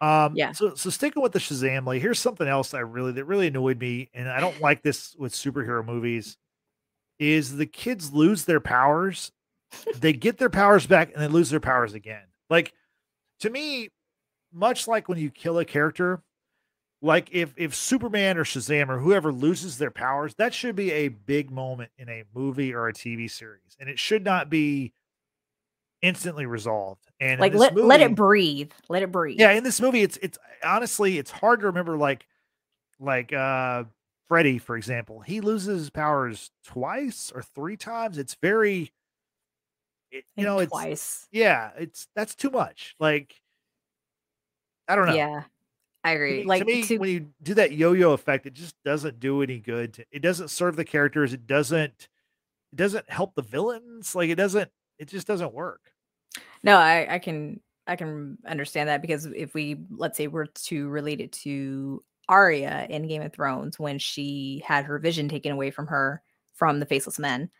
Um, 0.00 0.34
Yeah. 0.34 0.52
So 0.52 0.74
so 0.74 0.90
sticking 0.90 1.22
with 1.22 1.32
the 1.32 1.38
Shazam, 1.38 1.86
like 1.86 2.00
here's 2.00 2.20
something 2.20 2.48
else 2.48 2.74
I 2.74 2.80
really 2.80 3.12
that 3.12 3.24
really 3.24 3.48
annoyed 3.48 3.78
me, 3.78 4.10
and 4.14 4.28
I 4.28 4.40
don't 4.40 4.60
like 4.60 4.82
this 4.82 5.14
with 5.18 5.32
superhero 5.32 5.84
movies. 5.84 6.36
Is 7.18 7.56
the 7.56 7.66
kids 7.66 8.12
lose 8.12 8.44
their 8.44 8.60
powers? 8.60 9.32
they 9.96 10.12
get 10.14 10.38
their 10.38 10.48
powers 10.48 10.86
back 10.86 11.12
and 11.12 11.22
they 11.22 11.28
lose 11.28 11.50
their 11.50 11.60
powers 11.60 11.92
again. 11.94 12.22
Like 12.48 12.72
to 13.40 13.50
me, 13.50 13.90
much 14.52 14.88
like 14.88 15.08
when 15.08 15.18
you 15.18 15.30
kill 15.30 15.58
a 15.58 15.64
character, 15.64 16.22
like 17.02 17.28
if 17.32 17.52
if 17.56 17.74
Superman 17.74 18.38
or 18.38 18.44
Shazam 18.44 18.88
or 18.88 18.98
whoever 18.98 19.30
loses 19.30 19.78
their 19.78 19.90
powers, 19.90 20.34
that 20.36 20.54
should 20.54 20.74
be 20.74 20.90
a 20.90 21.08
big 21.08 21.50
moment 21.50 21.90
in 21.98 22.08
a 22.08 22.24
movie 22.34 22.72
or 22.74 22.88
a 22.88 22.92
TV 22.92 23.30
series, 23.30 23.76
and 23.78 23.88
it 23.88 23.98
should 23.98 24.24
not 24.24 24.48
be 24.48 24.92
instantly 26.00 26.46
resolved. 26.46 27.04
And 27.20 27.40
Like 27.40 27.54
let 27.54 27.76
let 27.76 28.00
it 28.00 28.14
breathe. 28.14 28.72
Let 28.88 29.02
it 29.02 29.12
breathe. 29.12 29.38
yeah, 29.38 29.50
in 29.52 29.64
this 29.64 29.80
movie, 29.80 30.02
it's 30.02 30.16
it's 30.22 30.38
honestly 30.64 31.18
it's 31.18 31.30
hard 31.30 31.60
to 31.60 31.66
remember 31.66 31.96
like 31.96 32.26
like 32.98 33.32
uh 33.32 33.84
Freddy, 34.28 34.58
for 34.58 34.76
example. 34.76 35.20
He 35.20 35.40
loses 35.40 35.80
his 35.80 35.90
powers 35.90 36.50
twice 36.64 37.32
or 37.34 37.42
three 37.42 37.76
times. 37.76 38.18
It's 38.18 38.36
very 38.42 38.92
it, 40.10 40.24
you 40.36 40.44
know, 40.44 40.58
it's 40.58 40.70
twice. 40.70 41.26
yeah, 41.32 41.70
it's 41.78 42.08
that's 42.14 42.34
too 42.34 42.50
much. 42.50 42.94
Like 43.00 43.34
I 44.86 44.96
don't 44.96 45.06
know. 45.06 45.14
Yeah. 45.14 45.42
I 46.04 46.12
agree. 46.12 46.44
like 46.44 46.60
to 46.60 46.64
me, 46.64 46.82
to- 46.84 46.98
when 46.98 47.10
you 47.10 47.26
do 47.42 47.54
that 47.54 47.72
yo-yo 47.72 48.12
effect, 48.12 48.46
it 48.46 48.54
just 48.54 48.76
doesn't 48.84 49.20
do 49.20 49.42
any 49.42 49.58
good. 49.58 49.94
to- 49.94 50.06
it 50.10 50.20
doesn't 50.20 50.48
serve 50.48 50.76
the 50.76 50.84
characters. 50.84 51.32
It 51.32 51.46
doesn't. 51.46 52.08
It 52.72 52.76
doesn't 52.76 53.10
help 53.10 53.34
the 53.34 53.42
villains. 53.42 54.14
Like 54.14 54.30
it 54.30 54.36
doesn't. 54.36 54.70
It 54.98 55.08
just 55.08 55.26
doesn't 55.26 55.52
work. 55.54 55.92
No, 56.62 56.76
I, 56.76 57.14
I 57.14 57.18
can 57.18 57.60
I 57.86 57.96
can 57.96 58.38
understand 58.46 58.88
that 58.88 59.02
because 59.02 59.26
if 59.26 59.54
we 59.54 59.76
let's 59.90 60.16
say 60.16 60.26
we're 60.28 60.46
to 60.46 60.88
relate 60.88 61.20
it 61.20 61.32
to 61.32 62.02
Arya 62.28 62.86
in 62.90 63.06
Game 63.08 63.22
of 63.22 63.32
Thrones 63.32 63.78
when 63.78 63.98
she 63.98 64.62
had 64.66 64.84
her 64.84 64.98
vision 64.98 65.28
taken 65.28 65.52
away 65.52 65.70
from 65.70 65.86
her 65.88 66.22
from 66.54 66.80
the 66.80 66.86
faceless 66.86 67.18
men. 67.18 67.50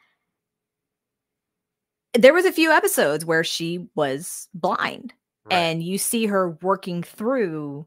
There 2.14 2.34
was 2.34 2.44
a 2.44 2.52
few 2.52 2.70
episodes 2.70 3.24
where 3.24 3.44
she 3.44 3.86
was 3.94 4.48
blind 4.54 5.12
Right. 5.44 5.54
and 5.56 5.82
you 5.82 5.98
see 5.98 6.26
her 6.26 6.50
working 6.62 7.02
through 7.02 7.86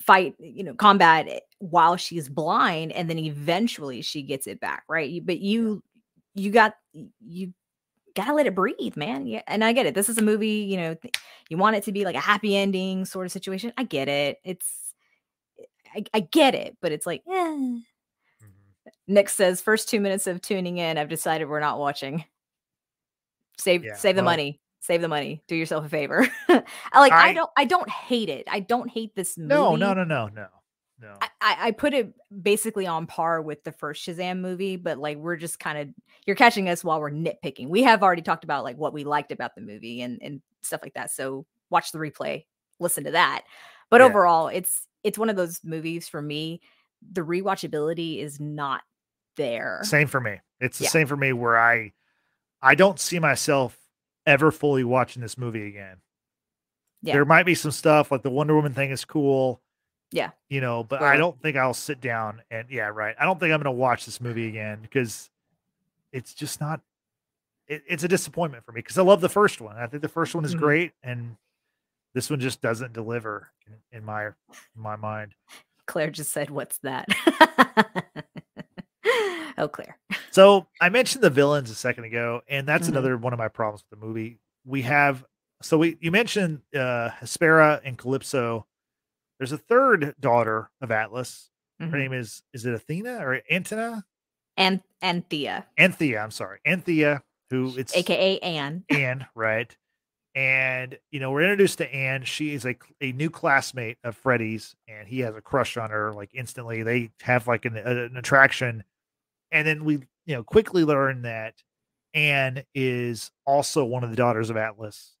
fight, 0.00 0.34
you 0.38 0.64
know, 0.64 0.74
combat 0.74 1.42
while 1.58 1.96
she's 1.96 2.28
blind 2.28 2.92
and 2.92 3.08
then 3.10 3.18
eventually 3.18 4.00
she 4.02 4.22
gets 4.22 4.46
it 4.46 4.60
back, 4.60 4.84
right? 4.88 5.24
But 5.24 5.40
you 5.40 5.82
you 6.34 6.50
got 6.50 6.76
you 7.20 7.52
gotta 8.16 8.34
let 8.34 8.46
it 8.46 8.54
breathe, 8.54 8.96
man. 8.96 9.26
Yeah, 9.26 9.42
and 9.46 9.64
I 9.64 9.72
get 9.72 9.86
it. 9.86 9.94
This 9.94 10.08
is 10.08 10.18
a 10.18 10.22
movie, 10.22 10.48
you 10.70 10.76
know, 10.76 10.96
you 11.50 11.56
want 11.58 11.76
it 11.76 11.84
to 11.84 11.92
be 11.92 12.04
like 12.04 12.16
a 12.16 12.20
happy 12.20 12.56
ending 12.56 13.04
sort 13.04 13.26
of 13.26 13.32
situation. 13.32 13.72
I 13.76 13.84
get 13.84 14.08
it. 14.08 14.38
It's 14.44 14.66
I, 15.94 16.04
I 16.14 16.20
get 16.20 16.54
it, 16.54 16.76
but 16.80 16.92
it's 16.92 17.06
like, 17.06 17.22
eh. 17.28 17.32
Mhm. 17.32 17.80
Nick 19.06 19.28
says, 19.28 19.60
first 19.60 19.88
two 19.88 20.00
minutes 20.00 20.26
of 20.26 20.40
tuning 20.40 20.78
in, 20.78 20.98
I've 20.98 21.08
decided 21.08 21.48
we're 21.48 21.60
not 21.60 21.78
watching. 21.78 22.24
Save 23.58 23.84
Yeah, 23.84 23.94
save 23.96 24.16
the 24.16 24.22
well- 24.22 24.32
money. 24.32 24.60
Save 24.82 25.02
the 25.02 25.08
money. 25.08 25.42
Do 25.46 25.54
yourself 25.54 25.84
a 25.84 25.88
favor. 25.90 26.26
I 26.48 26.62
like 27.00 27.12
I, 27.12 27.28
I- 27.28 27.32
don't 27.34 27.50
I 27.56 27.64
don't 27.66 27.88
hate 27.90 28.30
it. 28.30 28.44
I 28.50 28.60
don't 28.60 28.88
hate 28.90 29.14
this 29.14 29.36
movie. 29.36 29.48
No, 29.48 29.76
no, 29.76 29.92
no, 29.92 30.04
no, 30.04 30.28
no, 30.28 30.46
no. 30.98 31.16
I, 31.20 31.28
I 31.42 31.56
I 31.66 31.70
put 31.72 31.92
it 31.92 32.14
basically 32.42 32.86
on 32.86 33.06
par 33.06 33.42
with 33.42 33.62
the 33.62 33.72
first 33.72 34.06
Shazam 34.06 34.40
movie, 34.40 34.76
but 34.76 34.96
like 34.96 35.18
we're 35.18 35.36
just 35.36 35.60
kind 35.60 35.76
of 35.76 35.88
you're 36.26 36.34
catching 36.36 36.70
us 36.70 36.82
while 36.82 36.98
we're 36.98 37.10
nitpicking. 37.10 37.68
We 37.68 37.82
have 37.82 38.02
already 38.02 38.22
talked 38.22 38.44
about 38.44 38.64
like 38.64 38.78
what 38.78 38.94
we 38.94 39.04
liked 39.04 39.32
about 39.32 39.54
the 39.54 39.60
movie 39.60 40.00
and 40.00 40.18
and 40.22 40.40
stuff 40.62 40.80
like 40.82 40.94
that. 40.94 41.10
So 41.10 41.44
watch 41.68 41.92
the 41.92 41.98
replay, 41.98 42.46
listen 42.78 43.04
to 43.04 43.10
that. 43.10 43.42
But 43.90 44.00
Yeah. 44.00 44.06
overall, 44.06 44.48
it's 44.48 44.86
it's 45.02 45.18
one 45.18 45.30
of 45.30 45.36
those 45.36 45.60
movies 45.64 46.08
for 46.08 46.20
me. 46.22 46.60
The 47.12 47.22
rewatchability 47.22 48.18
is 48.22 48.38
not 48.40 48.82
there. 49.36 49.80
Same 49.82 50.06
for 50.08 50.20
me. 50.20 50.40
It's 50.60 50.78
the 50.78 50.84
Yeah. 50.84 50.90
same 50.90 51.06
for 51.06 51.16
me 51.16 51.32
where 51.32 51.58
I 51.58 51.92
I 52.62 52.74
don't 52.74 53.00
see 53.00 53.18
myself 53.18 53.78
ever 54.26 54.50
fully 54.50 54.84
watching 54.84 55.22
this 55.22 55.38
movie 55.38 55.66
again. 55.66 55.96
Yeah. 57.02 57.14
There 57.14 57.24
might 57.24 57.46
be 57.46 57.54
some 57.54 57.70
stuff 57.70 58.10
like 58.12 58.22
the 58.22 58.28
Wonder 58.30 58.54
Woman 58.54 58.74
thing 58.74 58.90
is 58.90 59.06
cool. 59.06 59.62
Yeah. 60.12 60.32
You 60.50 60.60
know, 60.60 60.84
but 60.84 61.00
Well- 61.00 61.08
I 61.08 61.16
don't 61.16 61.40
think 61.40 61.56
I'll 61.56 61.72
sit 61.72 62.00
down 62.00 62.42
and 62.50 62.68
yeah, 62.68 62.88
right. 62.88 63.16
I 63.18 63.24
don't 63.24 63.40
think 63.40 63.52
I'm 63.54 63.60
going 63.62 63.74
to 63.74 63.80
watch 63.80 64.04
this 64.04 64.20
movie 64.20 64.46
again 64.48 64.80
because 64.82 65.30
it's 66.12 66.34
just 66.34 66.60
not 66.60 66.80
it, 67.68 67.84
it's 67.86 68.02
a 68.04 68.08
disappointment 68.08 68.64
for 68.64 68.72
me 68.72 68.80
because 68.80 68.98
I 68.98 69.02
love 69.02 69.20
the 69.20 69.28
first 69.28 69.60
one. 69.60 69.76
I 69.76 69.86
think 69.86 70.02
the 70.02 70.08
first 70.08 70.34
one 70.34 70.44
is 70.44 70.54
Mhm. 70.54 70.58
great 70.58 70.92
and 71.04 71.36
this 72.14 72.28
one 72.30 72.40
just 72.40 72.60
doesn't 72.60 72.92
deliver 72.92 73.50
in, 73.92 74.04
my 74.04 74.26
in 74.26 74.32
my 74.76 74.96
mind. 74.96 75.34
Claire 75.86 76.10
just 76.10 76.32
said, 76.32 76.50
"What's 76.50 76.78
that?" 76.78 77.06
oh, 79.58 79.68
Claire. 79.68 79.98
So 80.30 80.66
I 80.80 80.88
mentioned 80.88 81.22
the 81.24 81.30
villains 81.30 81.70
a 81.70 81.74
second 81.74 82.04
ago, 82.04 82.42
and 82.48 82.66
that's 82.66 82.86
Mhm. 82.86 82.90
another 82.90 83.16
one 83.16 83.32
of 83.32 83.38
my 83.38 83.48
problems 83.48 83.84
with 83.90 83.98
the 83.98 84.06
movie. 84.06 84.38
We 84.64 84.82
have 84.82 85.24
so 85.62 85.76
we 85.78 85.96
you 86.00 86.10
mentioned 86.10 86.62
uh 86.74 87.10
Hespera 87.20 87.80
and 87.84 87.98
Calypso. 87.98 88.66
There's 89.38 89.52
a 89.52 89.58
third 89.58 90.14
daughter 90.20 90.70
of 90.80 90.90
Atlas. 90.90 91.50
Her 91.80 91.86
Mhm. 91.86 91.92
name 91.98 92.12
is 92.12 92.42
is 92.52 92.66
it 92.66 92.74
Athena 92.74 93.18
or 93.26 93.40
Antina? 93.50 94.04
And 94.56 94.82
Anthea, 95.00 95.66
Anthea, 95.78 96.20
I'm 96.22 96.30
sorry. 96.30 96.60
Anthea, 96.66 97.22
who 97.48 97.74
it's 97.78 97.96
aka 97.96 98.38
Anne. 98.40 98.84
Anne, 98.90 99.26
right? 99.34 99.74
And 100.34 100.96
you 101.10 101.18
know, 101.18 101.32
we're 101.32 101.42
introduced 101.42 101.78
to 101.78 101.92
Anne. 101.94 102.22
She 102.24 102.54
is 102.54 102.64
a 102.64 102.76
a 103.00 103.12
new 103.12 103.30
classmate 103.30 103.98
of 104.04 104.16
Freddie's, 104.16 104.76
and 104.86 105.08
he 105.08 105.20
has 105.20 105.34
a 105.34 105.40
crush 105.40 105.76
on 105.76 105.90
her. 105.90 106.12
Like 106.12 106.30
instantly, 106.34 106.82
they 106.84 107.10
have 107.22 107.48
like 107.48 107.64
an, 107.64 107.76
an 107.76 108.16
attraction, 108.16 108.84
and 109.50 109.66
then 109.66 109.84
we 109.84 109.94
you 110.26 110.36
know 110.36 110.44
quickly 110.44 110.84
learn 110.84 111.22
that 111.22 111.54
Anne 112.14 112.62
is 112.74 113.32
also 113.44 113.84
one 113.84 114.04
of 114.04 114.10
the 114.10 114.16
daughters 114.16 114.50
of 114.50 114.56
Atlas, 114.56 115.16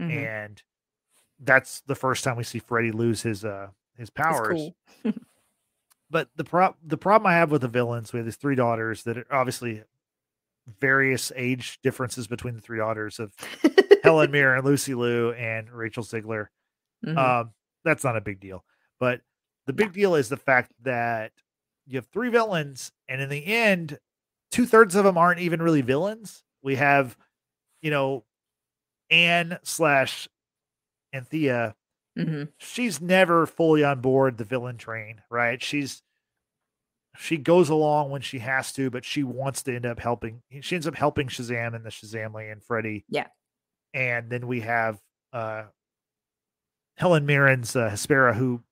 Mhm. 0.00 0.10
and 0.10 0.62
that's 1.38 1.82
the 1.82 1.94
first 1.94 2.24
time 2.24 2.36
we 2.36 2.44
see 2.44 2.58
Freddie 2.60 2.92
lose 2.92 3.20
his 3.22 3.44
uh 3.44 3.68
his 3.98 4.08
powers. 4.08 4.70
cool. 5.04 5.12
But 6.12 6.28
the 6.34 6.44
prop 6.44 6.76
the 6.82 6.96
problem 6.96 7.26
I 7.28 7.34
have 7.34 7.50
with 7.52 7.60
the 7.62 7.68
villains, 7.68 8.12
we 8.12 8.18
have 8.18 8.26
these 8.26 8.36
three 8.36 8.56
daughters 8.56 9.04
that 9.04 9.16
are 9.18 9.26
obviously 9.30 9.84
various 10.80 11.32
age 11.36 11.78
differences 11.82 12.26
between 12.26 12.54
the 12.54 12.60
three 12.60 12.78
daughters 12.78 13.18
of 13.18 13.32
Helen 14.04 14.30
Mirren, 14.32 14.58
and 14.58 14.66
Lucy 14.66 14.94
Liu, 14.94 15.32
and 15.32 15.70
Rachel 15.70 16.02
Zegler. 16.04 16.46
Mhm. 17.04 17.16
Um, 17.16 17.50
that's 17.84 18.04
not 18.04 18.16
a 18.16 18.20
big 18.20 18.40
deal. 18.40 18.64
But 18.98 19.22
the 19.66 19.72
big 19.72 19.92
deal 19.92 20.14
is 20.14 20.28
the 20.28 20.36
fact 20.36 20.72
that 20.82 21.32
you 21.86 21.96
have 21.98 22.06
three 22.06 22.28
villains, 22.28 22.92
and 23.08 23.20
in 23.20 23.28
the 23.28 23.46
end, 23.46 23.98
two 24.50 24.66
thirds 24.66 24.94
of 24.94 25.04
them 25.04 25.16
aren't 25.18 25.40
even 25.40 25.62
really 25.62 25.80
villains. 25.80 26.44
We 26.62 26.76
have, 26.76 27.16
you 27.82 27.90
know, 27.90 28.24
Anne 29.10 29.58
slash 29.62 30.28
Anthea. 31.12 31.74
Mhm. 32.18 32.52
She's 32.58 33.00
never 33.00 33.46
fully 33.46 33.82
on 33.84 34.00
board 34.00 34.36
the 34.38 34.44
villain 34.44 34.76
train, 34.76 35.22
right? 35.30 35.62
She's 35.62 36.02
she 37.16 37.36
goes 37.36 37.68
along 37.68 38.10
when 38.10 38.22
she 38.22 38.38
has 38.38 38.72
to, 38.74 38.90
but 38.90 39.04
she 39.04 39.22
wants 39.22 39.62
to 39.64 39.74
end 39.74 39.86
up 39.86 39.98
helping. 39.98 40.42
She 40.60 40.74
ends 40.74 40.86
up 40.86 40.94
helping 40.94 41.28
Shazam 41.28 41.74
and 41.74 41.84
the 41.84 41.90
Shazamily 41.90 42.50
and 42.50 42.62
Freddy. 42.62 43.04
Yeah. 43.08 43.26
And 43.92 44.30
then 44.30 44.46
we 44.46 44.60
have 44.60 44.98
uh 45.32 45.64
Helen 46.96 47.26
Mirren's 47.26 47.74
uh, 47.74 47.90
Hespera, 47.90 48.34
who 48.34 48.62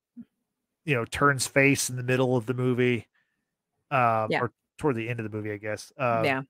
you 0.84 0.94
know 0.94 1.04
turns 1.04 1.46
face 1.46 1.90
in 1.90 1.96
the 1.96 2.02
middle 2.02 2.36
of 2.36 2.46
the 2.46 2.54
movie, 2.54 3.06
um, 3.90 4.28
Yeah. 4.30 4.40
or 4.42 4.52
toward 4.78 4.96
the 4.96 5.08
end 5.08 5.20
of 5.20 5.30
the 5.30 5.36
movie, 5.36 5.52
I 5.52 5.56
guess. 5.56 5.92
Um, 5.98 6.24
yeah. 6.24 6.42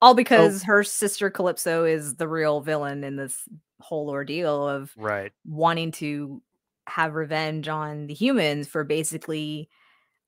All 0.00 0.14
because 0.14 0.64
her 0.64 0.82
sister 0.82 1.30
Calypso 1.30 1.84
is 1.84 2.16
the 2.16 2.26
real 2.26 2.60
villain 2.60 3.04
in 3.04 3.14
this 3.14 3.36
whole 3.80 4.10
ordeal 4.10 4.68
of 4.68 4.92
right. 4.96 5.30
wanting 5.46 5.92
to 5.92 6.42
have 6.88 7.14
revenge 7.14 7.68
on 7.68 8.08
the 8.08 8.14
humans 8.14 8.66
for 8.66 8.82
basically 8.82 9.68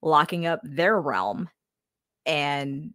locking 0.04 0.46
up 0.46 0.60
their 0.62 1.00
realm 1.00 1.48
and 2.26 2.92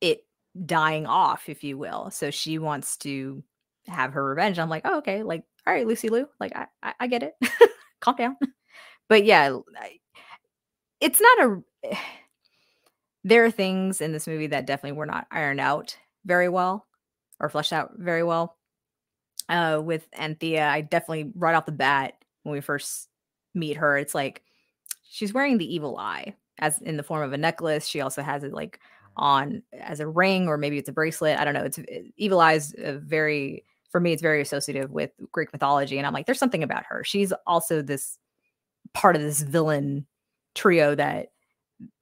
it 0.00 0.24
dying 0.64 1.06
off, 1.06 1.48
if 1.48 1.62
you 1.62 1.76
will. 1.76 2.10
So 2.10 2.30
she 2.30 2.58
wants 2.58 2.96
to 2.98 3.42
have 3.86 4.12
her 4.12 4.24
revenge. 4.24 4.58
I'm 4.58 4.70
like, 4.70 4.82
oh, 4.84 4.98
okay, 4.98 5.22
like, 5.22 5.44
all 5.66 5.74
right, 5.74 5.86
Lucy 5.86 6.08
Liu, 6.08 6.28
like, 6.38 6.56
I, 6.56 6.66
I, 6.82 6.94
I 7.00 7.06
get 7.08 7.22
it. 7.22 7.34
Calm 8.00 8.16
down. 8.16 8.36
But 9.08 9.24
yeah, 9.24 9.58
it's 11.00 11.20
not 11.20 11.38
a. 11.84 11.96
There 13.22 13.44
are 13.44 13.50
things 13.50 14.00
in 14.00 14.12
this 14.12 14.26
movie 14.26 14.46
that 14.46 14.66
definitely 14.66 14.96
were 14.96 15.04
not 15.04 15.26
ironed 15.30 15.60
out 15.60 15.98
very 16.24 16.48
well 16.48 16.86
or 17.38 17.50
fleshed 17.50 17.74
out 17.74 17.92
very 17.98 18.22
well. 18.22 18.56
Uh, 19.46 19.82
with 19.84 20.08
Anthea, 20.14 20.66
I 20.66 20.80
definitely 20.80 21.30
right 21.34 21.54
off 21.54 21.66
the 21.66 21.72
bat 21.72 22.14
when 22.44 22.54
we 22.54 22.62
first 22.62 23.10
meet 23.54 23.76
her, 23.76 23.98
it's 23.98 24.14
like 24.14 24.42
she's 25.10 25.34
wearing 25.34 25.58
the 25.58 25.74
evil 25.74 25.98
eye 25.98 26.34
as 26.58 26.80
in 26.82 26.96
the 26.96 27.02
form 27.02 27.22
of 27.22 27.32
a 27.32 27.38
necklace. 27.38 27.86
She 27.86 28.00
also 28.00 28.22
has 28.22 28.44
it 28.44 28.52
like 28.52 28.80
on 29.16 29.62
as 29.72 30.00
a 30.00 30.06
ring 30.06 30.46
or 30.48 30.56
maybe 30.56 30.78
it's 30.78 30.88
a 30.88 30.92
bracelet. 30.92 31.38
I 31.38 31.44
don't 31.44 31.54
know. 31.54 31.64
It's 31.64 31.78
uh, 31.78 31.82
evil 32.16 32.40
eyes 32.40 32.74
very 32.78 33.64
for 33.90 34.00
me. 34.00 34.12
It's 34.12 34.22
very 34.22 34.40
associative 34.40 34.90
with 34.90 35.10
Greek 35.32 35.52
mythology, 35.52 35.98
and 35.98 36.06
I'm 36.06 36.12
like, 36.12 36.26
there's 36.26 36.38
something 36.38 36.62
about 36.62 36.84
her. 36.86 37.02
She's 37.04 37.32
also 37.46 37.82
this 37.82 38.18
part 38.94 39.16
of 39.16 39.22
this 39.22 39.42
villain 39.42 40.06
trio 40.54 40.94
that 40.94 41.32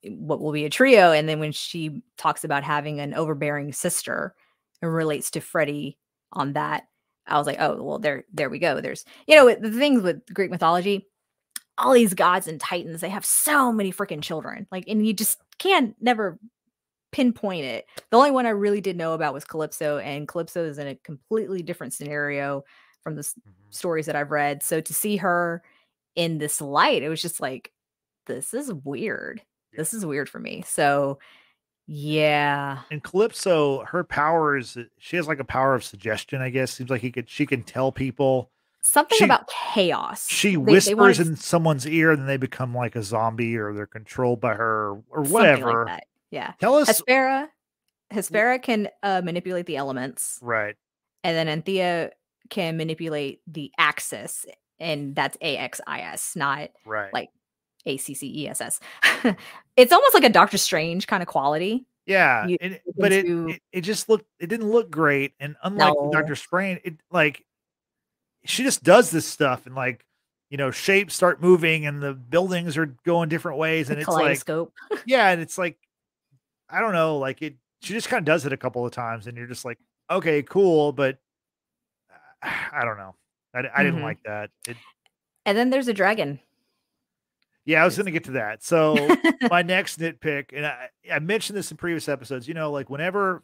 what 0.04 0.40
will 0.40 0.52
be 0.52 0.64
a 0.64 0.70
trio. 0.70 1.12
And 1.12 1.28
then 1.28 1.40
when 1.40 1.52
she 1.52 2.02
talks 2.18 2.44
about 2.44 2.64
having 2.64 3.00
an 3.00 3.14
overbearing 3.14 3.72
sister 3.72 4.34
and 4.82 4.92
relates 4.92 5.30
to 5.32 5.40
Freddie 5.40 5.98
on 6.32 6.54
that, 6.54 6.84
I 7.26 7.38
was 7.38 7.46
like, 7.46 7.61
oh 7.61 7.82
well, 7.82 7.98
there 7.98 8.24
there 8.32 8.50
we 8.50 8.59
go. 8.59 8.82
There's 8.82 9.06
you 9.26 9.34
know 9.34 9.54
the 9.54 9.72
things 9.72 10.02
with 10.02 10.22
Greek 10.34 10.50
mythology 10.50 11.06
all 11.79 11.93
these 11.95 12.14
gods 12.14 12.47
and 12.49 12.61
titans 12.61 13.01
they 13.01 13.09
have 13.09 13.24
so 13.24 13.72
many 13.72 13.93
freaking 13.93 14.22
children 14.22 14.66
like 14.70 14.85
and 14.89 15.07
you 15.07 15.12
just 15.12 15.39
can't 15.59 15.95
never 16.01 16.39
pinpoint 17.12 17.64
it 17.64 17.87
the 18.11 18.16
only 18.16 18.31
one 18.31 18.47
i 18.47 18.51
really 18.51 18.81
did 18.81 18.97
know 18.97 19.14
about 19.14 19.33
was 19.33 19.45
calypso 19.45 19.99
and 19.99 20.29
calypso 20.29 20.64
is 20.64 20.79
in 20.79 20.87
a 20.89 20.95
completely 20.97 21.62
different 21.62 21.95
scenario 21.95 22.62
from 23.03 23.14
the 23.16 23.22
Mhm. 23.22 23.35
stories 23.70 24.07
that 24.07 24.16
i've 24.16 24.31
read 24.31 24.62
so 24.62 24.81
to 24.81 24.93
see 24.93 25.16
her 25.16 25.62
in 26.16 26.39
this 26.39 26.61
light 26.61 27.03
it 27.03 27.09
was 27.09 27.22
just 27.22 27.41
like 27.41 27.72
this 28.26 28.53
is 28.53 28.72
weird 28.72 29.41
this 29.74 29.95
is 29.95 30.05
weird 30.05 30.29
for 30.29 30.39
me 30.39 30.62
so 30.66 31.18
yeah 31.87 32.81
And 32.91 33.03
Calypso, 33.03 33.85
her 33.87 34.05
powers, 34.05 34.76
she 34.99 35.16
has 35.16 35.26
like 35.26 35.41
a 35.41 35.45
power 35.45 35.74
of 35.74 35.83
suggestion, 35.85 36.43
I 36.43 36.51
guess. 36.51 36.72
Seems 36.72 36.91
like 36.91 37.01
he 37.01 37.11
could 37.11 37.31
she 37.31 37.47
can 37.47 37.62
tell 37.62 37.91
people. 37.93 38.51
Something 38.81 39.18
She- 39.18 39.24
about 39.24 39.49
chaos 39.49 40.26
She 40.29 40.51
They- 40.51 40.55
they 40.55 40.59
whispers 40.72 40.97
wanted 41.18 41.26
in 41.26 41.37
someone's 41.37 41.87
ear, 41.87 42.11
and 42.12 42.20
then 42.20 42.26
they 42.26 42.37
become 42.37 42.74
like 42.74 42.97
a 42.97 43.03
zombie 43.03 43.57
or 43.57 43.72
they're 43.74 43.87
controlled 43.87 44.41
by 44.41 44.55
her 44.55 45.01
or 45.11 45.22
whatever. 45.22 45.85
like 45.87 46.05
yeah 46.31 46.53
Tell 46.61 46.74
us 46.76 46.89
hespera 46.89 47.49
hespera 48.12 48.62
can 48.62 48.89
uh, 49.03 49.20
manipulate 49.24 49.66
the 49.66 49.76
elements 49.76 50.39
right. 50.43 50.76
and 51.24 51.37
then 51.37 51.49
Anthea 51.49 52.11
can 52.51 52.76
manipulate 52.79 53.41
the 53.47 53.70
axis, 53.76 54.47
and 54.81 55.14
that's 55.14 55.37
A 55.43 55.59
X 55.59 55.81
I 55.87 56.01
S, 56.01 56.35
not 56.35 56.70
Right. 56.87 57.12
like 57.12 57.29
A 57.85 57.99
C 57.99 58.14
C 58.14 58.26
E 58.45 58.49
S 58.49 58.61
S. 58.62 58.81
It's 59.76 59.93
almost 59.93 60.14
like 60.14 60.24
a 60.24 60.29
Doctor 60.31 60.57
Strange 60.59 61.07
kind 61.07 61.22
of 61.22 61.26
quality. 61.29 61.85
Yeah, 62.07 62.47
you 62.47 62.57
it- 62.61 62.83
but 62.97 63.12
it, 63.12 63.26
it 63.26 63.62
it 63.70 63.81
just 63.83 64.09
looked 64.09 64.24
it 64.41 64.47
didn't 64.47 64.70
look 64.70 64.91
great, 64.91 65.35
and 65.41 65.57
unlike 65.62 65.93
No. 65.95 66.11
Doctor 66.11 66.35
Strange, 66.37 66.81
it 66.85 66.95
like 67.11 67.45
she 68.49 68.62
just 68.64 68.82
does 68.82 69.11
this 69.11 69.26
stuff, 69.26 69.66
and 69.66 69.74
like 69.74 70.05
you 70.51 70.57
know 70.57 70.70
shapes 70.70 71.14
start 71.14 71.40
moving, 71.42 71.86
and 71.86 72.03
the 72.03 72.14
buildings 72.14 72.76
are 72.76 72.86
going 73.05 73.28
different 73.28 73.59
ways, 73.59 73.86
The 73.88 73.92
and 73.94 74.01
it's 74.01 74.09
like 74.09 74.44
yeah, 75.07 75.28
and 75.30 75.40
it's 75.40 75.59
like 75.59 75.76
I 76.68 76.80
don't 76.80 76.92
know, 76.92 77.18
like 77.18 77.42
it. 77.42 77.57
She 77.80 77.92
just 77.94 78.09
kind 78.09 78.20
of 78.20 78.24
does 78.24 78.44
it 78.44 78.53
a 78.53 78.57
couple 78.57 78.84
of 78.84 78.92
times, 78.92 79.26
and 79.26 79.36
you're 79.36 79.46
just 79.46 79.64
like, 79.64 79.78
okay, 80.11 80.42
cool, 80.42 80.92
but 80.92 81.18
I 82.42 82.84
don't 82.84 82.96
know. 82.99 83.14
I, 83.55 83.62
I 83.74 83.82
didn't 83.84 84.01
Mhm. 84.01 84.05
like 84.05 84.22
that. 84.24 84.51
It, 84.66 84.76
and 85.46 85.57
then 85.57 85.70
there's 85.70 85.88
a 85.88 85.94
dragon. 85.94 86.40
yeah, 87.64 87.82
I 87.82 87.84
was 87.84 87.96
going 87.96 88.07
to 88.07 88.12
get 88.12 88.24
to 88.24 88.30
that. 88.32 88.62
So 88.64 89.16
my 89.51 89.62
next 89.62 89.99
nitpick, 89.99 90.46
and 90.55 90.66
I, 90.66 90.88
I 91.12 91.18
mentioned 91.18 91.57
this 91.57 91.70
in 91.70 91.76
previous 91.76 92.09
episodes, 92.09 92.49
you 92.49 92.55
know, 92.55 92.70
like 92.70 92.90
whenever 92.90 93.42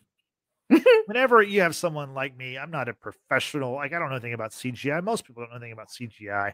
whenever 1.06 1.42
you 1.42 1.60
have 1.60 1.76
someone 1.76 2.14
like 2.14 2.36
me, 2.36 2.56
I'm 2.56 2.70
not 2.70 2.88
a 2.88 2.94
professional, 2.94 3.72
like 3.74 3.92
I 3.92 3.98
don't 3.98 4.08
know 4.08 4.16
anything 4.16 4.34
about 4.34 4.52
CGI. 4.52 5.02
Most 5.02 5.26
people 5.26 5.42
don't 5.42 5.50
know 5.50 5.56
anything 5.56 5.72
about 5.72 5.88
CGI. 5.88 6.52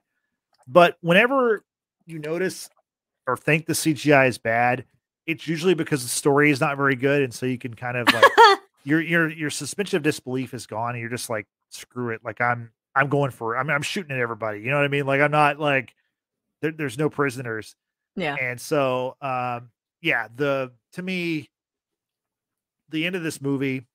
But 0.67 0.97
whenever 1.01 1.65
you 2.07 2.19
notice 2.19 2.69
or 3.27 3.37
think 3.37 3.67
the 3.67 3.73
CGI 3.73 4.29
is 4.29 4.39
bad, 4.39 4.85
it's 5.27 5.47
usually 5.47 5.75
because 5.75 6.03
the 6.03 6.09
story 6.09 6.51
is 6.51 6.61
not 6.61 6.77
very 6.77 6.97
good. 6.97 7.23
And 7.23 7.33
so 7.33 7.47
you 7.47 7.59
can 7.59 7.75
kind 7.75 7.97
of 7.97 8.13
like 8.13 8.25
your 8.85 9.01
your 9.01 9.29
your 9.29 9.51
suspension 9.51 9.97
of 9.97 10.03
disbelief 10.03 10.55
is 10.55 10.67
gone, 10.67 10.91
and 10.91 11.01
you're 11.01 11.11
just 11.11 11.31
like, 11.31 11.47
screw 11.71 12.11
it. 12.11 12.21
Like 12.25 12.41
I'm 12.41 12.71
I'm 12.95 13.09
going 13.09 13.31
for 13.31 13.57
I'm 13.57 13.71
I'm 13.71 13.83
shooting 13.83 14.13
at 14.13 14.19
everybody. 14.19 14.61
You 14.61 14.71
know 14.71 14.77
what 14.77 14.85
I 14.85 14.89
mean? 14.89 15.07
Like 15.07 15.21
I'm 15.21 15.31
not 15.31 15.59
like 15.59 15.95
there, 16.63 16.73
there's 16.73 16.99
no 16.99 17.09
prisoners. 17.09 17.75
yeah. 18.17 18.37
And 18.41 18.61
so, 18.61 19.17
um, 19.21 19.71
yeah, 20.03 20.29
the 20.35 20.73
to 20.95 21.03
me, 21.03 21.49
the 22.89 23.07
end 23.07 23.17
of 23.17 23.23
this 23.23 23.41
movie 23.41 23.87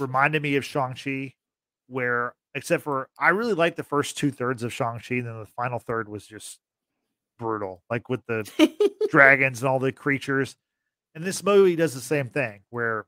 reminded 0.00 0.42
me 0.42 0.56
of 0.56 0.64
Shang-Chi, 0.64 1.34
where 1.86 2.34
except 2.54 2.82
for 2.82 3.08
I 3.18 3.30
really 3.30 3.54
liked 3.54 3.76
the 3.76 3.84
first 3.84 4.16
two 4.16 4.30
thirds 4.30 4.62
of 4.62 4.72
Shang-Chi, 4.72 5.16
and 5.16 5.26
then 5.26 5.38
the 5.38 5.46
final 5.46 5.78
third 5.78 6.08
was 6.08 6.26
just 6.26 6.58
brutal, 7.38 7.82
like 7.90 8.08
with 8.08 8.24
the 8.26 8.48
dragons 9.10 9.62
and 9.62 9.68
all 9.68 9.78
the 9.78 9.92
creatures. 9.92 10.56
And 11.14 11.24
this 11.24 11.42
movie 11.42 11.76
does 11.76 11.94
the 11.94 12.00
same 12.00 12.28
thing 12.28 12.60
where 12.70 13.06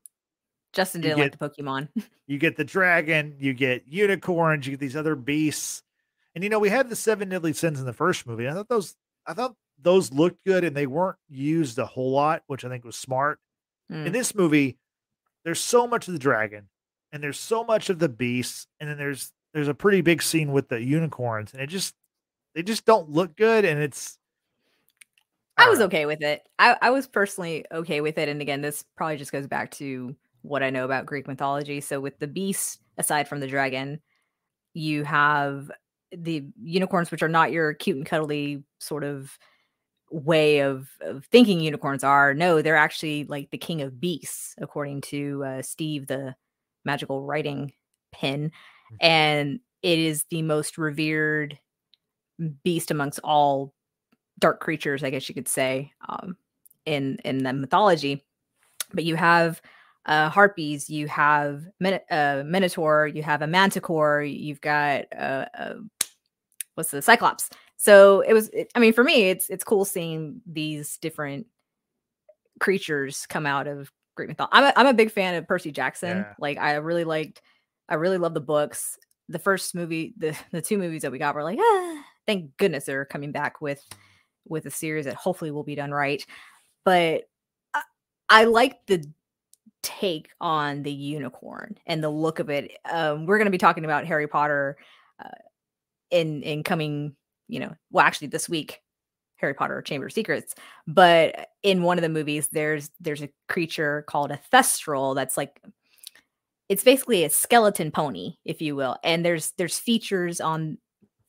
Justin 0.73 1.01
didn't 1.01 1.19
like 1.19 1.37
the 1.37 1.49
Pokemon. 1.49 1.89
you 2.27 2.37
get 2.37 2.57
the 2.57 2.65
dragon, 2.65 3.35
you 3.39 3.53
get 3.53 3.83
unicorns, 3.87 4.65
you 4.65 4.71
get 4.71 4.79
these 4.79 4.95
other 4.95 5.15
beasts. 5.15 5.83
And 6.35 6.43
you 6.43 6.49
know, 6.49 6.59
we 6.59 6.69
had 6.69 6.89
the 6.89 6.95
seven 6.95 7.29
deadly 7.29 7.53
sins 7.53 7.79
in 7.79 7.85
the 7.85 7.93
first 7.93 8.25
movie. 8.27 8.47
I 8.47 8.53
thought 8.53 8.69
those 8.69 8.95
I 9.25 9.33
thought 9.33 9.55
those 9.81 10.11
looked 10.11 10.43
good 10.45 10.63
and 10.63 10.75
they 10.75 10.87
weren't 10.87 11.17
used 11.29 11.77
a 11.79 11.85
whole 11.85 12.11
lot, 12.11 12.43
which 12.47 12.65
I 12.65 12.69
think 12.69 12.83
was 12.83 12.95
smart. 12.95 13.39
Mm. 13.91 14.07
In 14.07 14.11
this 14.11 14.33
movie, 14.33 14.77
there's 15.45 15.59
so 15.59 15.87
much 15.87 16.07
of 16.07 16.13
the 16.13 16.19
dragon 16.19 16.67
and 17.13 17.23
there's 17.23 17.39
so 17.39 17.63
much 17.63 17.89
of 17.89 17.99
the 17.99 18.09
beasts, 18.09 18.67
and 18.81 18.89
then 18.89 18.97
there's 18.97 19.31
there's 19.53 19.69
a 19.69 19.73
pretty 19.73 20.01
big 20.01 20.21
scene 20.21 20.51
with 20.51 20.67
the 20.67 20.83
unicorns, 20.83 21.53
and 21.53 21.61
it 21.61 21.67
just 21.67 21.93
they 22.55 22.63
just 22.63 22.85
don't 22.85 23.09
look 23.09 23.37
good, 23.37 23.63
and 23.63 23.81
it's 23.81 24.17
I 25.57 25.69
was 25.69 25.79
know. 25.79 25.85
okay 25.85 26.05
with 26.05 26.21
it. 26.21 26.41
I, 26.57 26.75
I 26.81 26.89
was 26.89 27.07
personally 27.07 27.65
okay 27.71 28.01
with 28.01 28.17
it. 28.17 28.27
And 28.27 28.41
again, 28.41 28.61
this 28.61 28.83
probably 28.95 29.17
just 29.17 29.31
goes 29.31 29.47
back 29.47 29.71
to 29.71 30.15
what 30.41 30.63
I 30.63 30.71
know 30.71 30.83
about 30.83 31.05
Greek 31.05 31.27
mythology. 31.27 31.79
So 31.79 31.99
with 31.99 32.17
the 32.19 32.27
beast, 32.27 32.79
aside 32.97 33.27
from 33.27 33.39
the 33.39 33.47
dragon, 33.47 34.01
you 34.73 35.03
have 35.03 35.71
the 36.11 36.45
unicorns, 36.61 37.11
which 37.11 37.21
are 37.21 37.29
not 37.29 37.51
your 37.51 37.73
cute 37.75 37.97
and 37.97 38.05
cuddly 38.05 38.63
sort 38.79 39.03
of 39.03 39.37
way 40.09 40.59
of, 40.59 40.89
of 41.01 41.25
thinking 41.25 41.59
unicorns 41.59 42.03
are. 42.03 42.33
No, 42.33 42.61
they're 42.61 42.75
actually 42.75 43.25
like 43.25 43.51
the 43.51 43.57
king 43.57 43.81
of 43.81 43.99
beasts, 43.99 44.55
according 44.57 45.01
to 45.01 45.43
uh, 45.43 45.61
Steve, 45.61 46.07
the 46.07 46.35
magical 46.85 47.21
writing 47.21 47.73
pin. 48.11 48.51
Mm. 48.93 48.97
And 49.01 49.59
it 49.81 49.99
is 49.99 50.25
the 50.29 50.41
most 50.41 50.77
revered 50.77 51.59
beast 52.63 52.91
amongst 52.91 53.19
all 53.23 53.73
dark 54.39 54.59
creatures, 54.59 55.03
I 55.03 55.09
guess 55.09 55.27
you 55.29 55.35
could 55.35 55.47
say, 55.47 55.91
um, 56.07 56.37
in 56.85 57.17
in 57.23 57.43
the 57.43 57.53
mythology. 57.53 58.23
But 58.93 59.05
you 59.05 59.15
have 59.15 59.61
uh, 60.05 60.29
harpies, 60.29 60.89
you 60.89 61.07
have 61.07 61.63
uh, 62.11 62.43
minotaur, 62.45 63.07
you 63.07 63.23
have 63.23 63.41
a 63.41 63.47
manticore, 63.47 64.21
you've 64.23 64.61
got 64.61 65.05
uh, 65.17 65.45
uh, 65.57 65.75
what's 66.75 66.91
the 66.91 67.01
cyclops. 67.01 67.49
So 67.77 68.21
it 68.21 68.33
was. 68.33 68.49
It, 68.49 68.71
I 68.75 68.79
mean, 68.79 68.93
for 68.93 69.03
me, 69.03 69.29
it's 69.29 69.49
it's 69.49 69.63
cool 69.63 69.85
seeing 69.85 70.41
these 70.45 70.97
different 70.97 71.47
creatures 72.59 73.25
come 73.27 73.45
out 73.45 73.67
of 73.67 73.91
Greek 74.15 74.29
mythology. 74.29 74.51
I'm 74.53 74.63
a, 74.65 74.73
I'm 74.75 74.87
a 74.87 74.93
big 74.93 75.11
fan 75.11 75.35
of 75.35 75.47
Percy 75.47 75.71
Jackson. 75.71 76.17
Yeah. 76.17 76.33
Like 76.39 76.57
I 76.57 76.75
really 76.75 77.03
liked. 77.03 77.41
I 77.89 77.95
really 77.95 78.17
love 78.17 78.33
the 78.33 78.41
books. 78.41 78.97
The 79.29 79.39
first 79.39 79.75
movie, 79.75 80.13
the 80.17 80.37
the 80.51 80.61
two 80.61 80.77
movies 80.77 81.01
that 81.03 81.11
we 81.11 81.19
got 81.19 81.35
were 81.35 81.43
like, 81.43 81.59
ah, 81.61 82.03
thank 82.27 82.55
goodness 82.57 82.85
they're 82.85 83.05
coming 83.05 83.31
back 83.31 83.61
with 83.61 83.83
with 84.47 84.65
a 84.65 84.71
series 84.71 85.05
that 85.05 85.15
hopefully 85.15 85.51
will 85.51 85.63
be 85.63 85.75
done 85.75 85.91
right. 85.91 86.25
But 86.83 87.23
I, 87.73 87.81
I 88.29 88.43
like 88.45 88.85
the 88.87 89.05
take 89.81 90.29
on 90.41 90.83
the 90.83 90.91
unicorn 90.91 91.77
and 91.85 92.03
the 92.03 92.09
look 92.09 92.39
of 92.39 92.49
it. 92.49 92.71
Um, 92.89 93.25
we're 93.25 93.37
going 93.37 93.45
to 93.45 93.51
be 93.51 93.57
talking 93.57 93.85
about 93.85 94.05
Harry 94.05 94.27
Potter 94.27 94.77
uh, 95.23 95.29
in 96.11 96.43
in 96.43 96.63
coming, 96.63 97.15
you 97.47 97.59
know, 97.59 97.73
well, 97.91 98.05
actually 98.05 98.27
this 98.27 98.49
week, 98.49 98.81
Harry 99.43 99.53
Potter 99.53 99.81
Chamber 99.81 100.07
of 100.07 100.13
Secrets. 100.13 100.55
But 100.87 101.49
in 101.61 101.83
one 101.83 101.97
of 101.97 102.01
the 102.01 102.09
movies, 102.09 102.47
there's 102.51 102.89
there's 102.99 103.21
a 103.21 103.29
creature 103.49 104.03
called 104.07 104.31
a 104.31 104.39
thestral 104.51 105.13
that's 105.13 105.37
like 105.37 105.61
it's 106.69 106.83
basically 106.83 107.25
a 107.25 107.29
skeleton 107.29 107.91
pony, 107.91 108.37
if 108.45 108.61
you 108.61 108.75
will. 108.75 108.97
And 109.03 109.25
there's 109.25 109.51
there's 109.57 109.77
features 109.77 110.39
on 110.39 110.77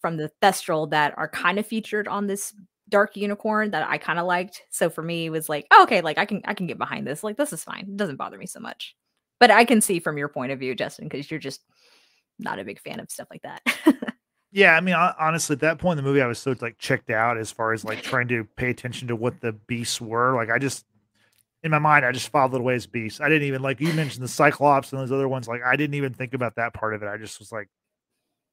from 0.01 0.17
the 0.17 0.31
thestral 0.41 0.91
that 0.91 1.13
are 1.17 1.29
kind 1.29 1.59
of 1.59 1.67
featured 1.67 2.07
on 2.07 2.29
this 2.29 2.55
dark 2.89 3.17
unicorn 3.17 3.73
that 3.73 3.89
I 3.89 3.99
kind 3.99 4.19
of 4.19 4.27
liked. 4.27 4.63
So 4.71 4.89
for 4.89 5.03
me, 5.03 5.27
it 5.27 5.31
was 5.31 5.49
like, 5.49 5.67
oh, 5.73 5.83
okay, 5.83 6.01
like 6.01 6.19
I 6.19 6.25
can 6.25 6.43
I 6.45 6.55
can 6.55 6.67
get 6.67 6.79
behind 6.79 7.07
this. 7.07 7.25
Like 7.25 7.37
this 7.37 7.53
is 7.53 7.65
fine. 7.65 7.87
It 7.89 7.97
doesn't 7.97 8.17
bother 8.17 8.39
me 8.39 8.47
so 8.47 8.61
much. 8.61 8.95
But 9.41 9.51
I 9.51 9.65
can 9.65 9.81
see 9.81 9.99
from 9.99 10.17
your 10.17 10.29
point 10.29 10.53
of 10.53 10.61
view, 10.61 10.75
Justin, 10.75 11.09
because 11.09 11.31
you're 11.31 11.41
just 11.41 11.63
not 12.39 12.59
a 12.59 12.65
big 12.65 12.81
fan 12.81 13.01
of 13.01 13.11
stuff 13.11 13.29
like 13.31 13.43
that. 13.43 13.63
Yeah, 14.57 14.77
I 14.77 14.81
mean, 14.81 14.95
honestly, 14.95 15.55
at 15.55 15.61
that 15.61 15.79
point 15.79 15.99
in 15.99 16.05
the 16.05 16.09
movie, 16.09 16.23
I 16.23 16.29
was 16.29 16.39
so 16.39 16.55
like 16.61 16.79
checked 16.79 17.11
out 17.11 17.37
as 17.39 17.51
far 17.51 17.73
as 17.73 17.85
like 17.85 18.03
trying 18.03 18.29
to 18.29 18.45
pay 18.57 18.71
attention 18.71 19.09
to 19.09 19.17
what 19.17 19.41
the 19.41 19.51
beasts 19.53 20.01
were. 20.01 20.33
Like, 20.37 20.49
I 20.49 20.59
just 20.61 20.87
in 21.65 21.73
my 21.73 21.81
mind, 21.81 22.05
I 22.07 22.13
just 22.13 22.29
followed 22.29 22.55
it 22.55 22.61
away 22.61 22.77
as 22.77 22.87
beasts. 22.87 23.21
I 23.21 23.29
didn't 23.29 23.49
even 23.49 23.63
like 23.63 23.81
you 23.81 23.93
mentioned 23.95 24.23
the 24.23 24.29
Cyclops 24.29 24.93
and 24.93 25.01
those 25.01 25.11
other 25.11 25.27
ones. 25.29 25.49
Like, 25.49 25.63
I 25.67 25.75
didn't 25.75 25.95
even 25.95 26.15
think 26.15 26.35
about 26.35 26.55
that 26.55 26.73
part 26.73 26.95
of 26.95 27.03
it. 27.03 27.09
I 27.09 27.17
just 27.17 27.41
was 27.41 27.51
like, 27.51 27.69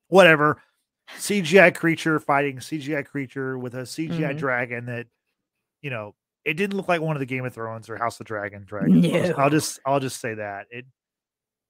whatever. 0.08 0.60
CGI 1.18 1.76
creature 1.76 2.20
fighting 2.20 2.58
CGI 2.58 3.06
creature 3.06 3.58
with 3.60 3.76
a 3.76 3.86
CGI 3.86 4.34
Mhm. 4.34 4.38
dragon 4.40 4.86
that, 4.88 5.06
you 5.84 5.92
know, 5.92 6.16
it 6.46 6.56
didn't 6.56 6.78
look 6.78 6.88
like 6.88 7.02
one 7.02 7.16
of 7.16 7.20
the 7.20 7.26
Game 7.28 7.46
of 7.46 7.54
Thrones 7.54 7.90
or 7.92 7.98
House 7.98 8.20
of 8.20 8.26
Dragon 8.26 8.64
dragons. 8.66 9.06
I'll 9.06 9.12
just- 9.12 9.38
I'll 9.40 9.50
just 9.52 9.80
I'll 9.86 10.00
just 10.00 10.20
say 10.20 10.34
that 10.34 10.66
it 10.72 10.86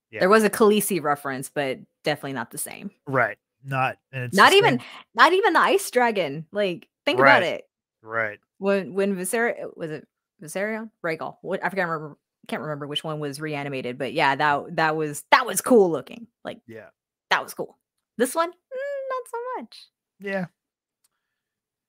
Yeah. 0.10 0.22
There 0.22 0.30
was 0.30 0.46
a 0.46 0.50
Khaleesi 0.50 1.02
reference, 1.04 1.50
but 1.50 1.80
definitely 2.06 2.34
not 2.34 2.52
the 2.52 2.58
same. 2.60 2.92
right 3.08 3.38
not 3.64 3.98
and 4.12 4.24
it's 4.26 4.36
not 4.36 4.54
even 4.54 4.80
same- 4.80 4.88
not 5.16 5.34
even 5.34 5.54
the 5.54 5.60
ice 5.60 5.90
dragon. 5.92 6.46
Like 6.52 6.88
think 7.06 7.20
about 7.20 7.44
it. 7.44 7.64
right. 8.02 8.40
When 8.58 8.94
when 8.94 9.16
Viserion 9.16 9.76
was 9.76 9.92
it 9.92 10.08
Viserion? 10.42 10.90
Rhaegal. 11.06 11.38
What 11.42 11.64
I 11.64 11.70
forgot 11.70 11.84
remember 11.90 12.18
can't 12.48 12.62
remember 12.62 12.88
which 12.88 13.04
one 13.04 13.20
was 13.20 13.40
reanimated, 13.40 13.98
but 13.98 14.14
yeah, 14.14 14.36
that 14.36 14.76
that 14.76 14.96
was 14.96 15.24
that 15.32 15.46
was 15.46 15.62
cool 15.62 15.90
looking. 15.92 16.28
Like 16.44 16.60
Yeah. 16.68 16.90
that 17.30 17.44
was 17.44 17.54
cool. 17.54 17.78
This 18.18 18.36
one, 18.36 18.50
mm, 18.50 19.10
not 19.10 19.24
so 19.30 19.38
much. 19.58 19.86
Yeah. 20.20 20.46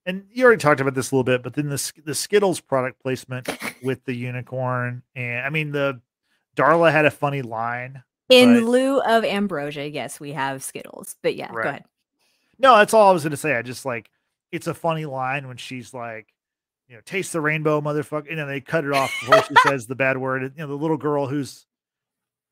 And 0.05 0.25
you 0.33 0.45
already 0.45 0.61
talked 0.61 0.81
about 0.81 0.95
this 0.95 1.11
a 1.11 1.15
little 1.15 1.25
bit, 1.25 1.43
but 1.43 1.55
then 1.55 1.69
the 1.69 1.93
the 2.05 2.15
Skittles 2.15 2.61
product 2.61 3.01
placement 3.03 3.49
with 3.83 4.05
the 4.05 4.15
unicorn, 4.15 5.03
and 5.15 5.47
I 5.47 5.49
mean 5.51 5.71
the 5.73 6.01
Darla 6.57 6.91
had 6.93 7.07
a 7.07 7.11
funny 7.11 7.43
line. 7.43 8.03
In 8.33 8.55
But- 8.55 8.69
lieu 8.71 9.01
of 9.03 9.25
ambrosia, 9.25 9.87
yes, 9.89 10.19
we 10.21 10.33
have 10.33 10.63
Skittles. 10.63 11.17
But 11.23 11.35
yeah, 11.37 11.51
Right. 11.53 11.63
go 11.63 11.69
ahead. 11.69 11.85
No, 12.59 12.77
that's 12.77 12.95
all 12.95 13.09
I 13.09 13.13
was 13.13 13.23
gonna 13.25 13.37
say. 13.37 13.55
I 13.57 13.63
just 13.63 13.85
like 13.85 14.11
it's 14.51 14.67
a 14.67 14.75
funny 14.75 15.07
line 15.07 15.49
when 15.49 15.57
she's 15.57 15.93
like, 15.95 16.29
you 16.89 16.95
know, 16.95 17.01
taste 17.05 17.33
the 17.33 17.41
rainbow, 17.41 17.81
motherfucker. 17.81 18.29
You 18.31 18.37
know, 18.37 18.47
they 18.47 18.61
cut 18.61 18.85
it 18.85 18.93
off 18.93 19.11
before 19.21 19.43
she 19.45 19.55
says 19.67 19.87
the 19.87 19.95
bad 19.95 20.19
word. 20.19 20.43
You 20.43 20.51
know, 20.59 20.67
the 20.67 20.75
little 20.77 20.99
girl 20.99 21.27
who's, 21.27 21.67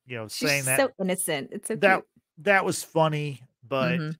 you 0.07 0.17
know, 0.17 0.27
She's 0.27 0.49
saying 0.49 0.65
that 0.65 0.79
so 0.79 0.89
innocent. 0.99 1.49
It's 1.51 1.67
so 1.67 1.75
that 1.75 1.95
cute. 1.97 2.05
that 2.39 2.65
was 2.65 2.83
funny, 2.83 3.43
but 3.67 3.99
Mhm. 3.99 4.17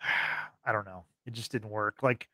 I 0.64 0.72
don't 0.72 0.84
know. 0.84 1.04
It 1.26 1.32
just 1.32 1.50
didn't 1.52 1.70
work. 1.70 2.02
Like, 2.02 2.28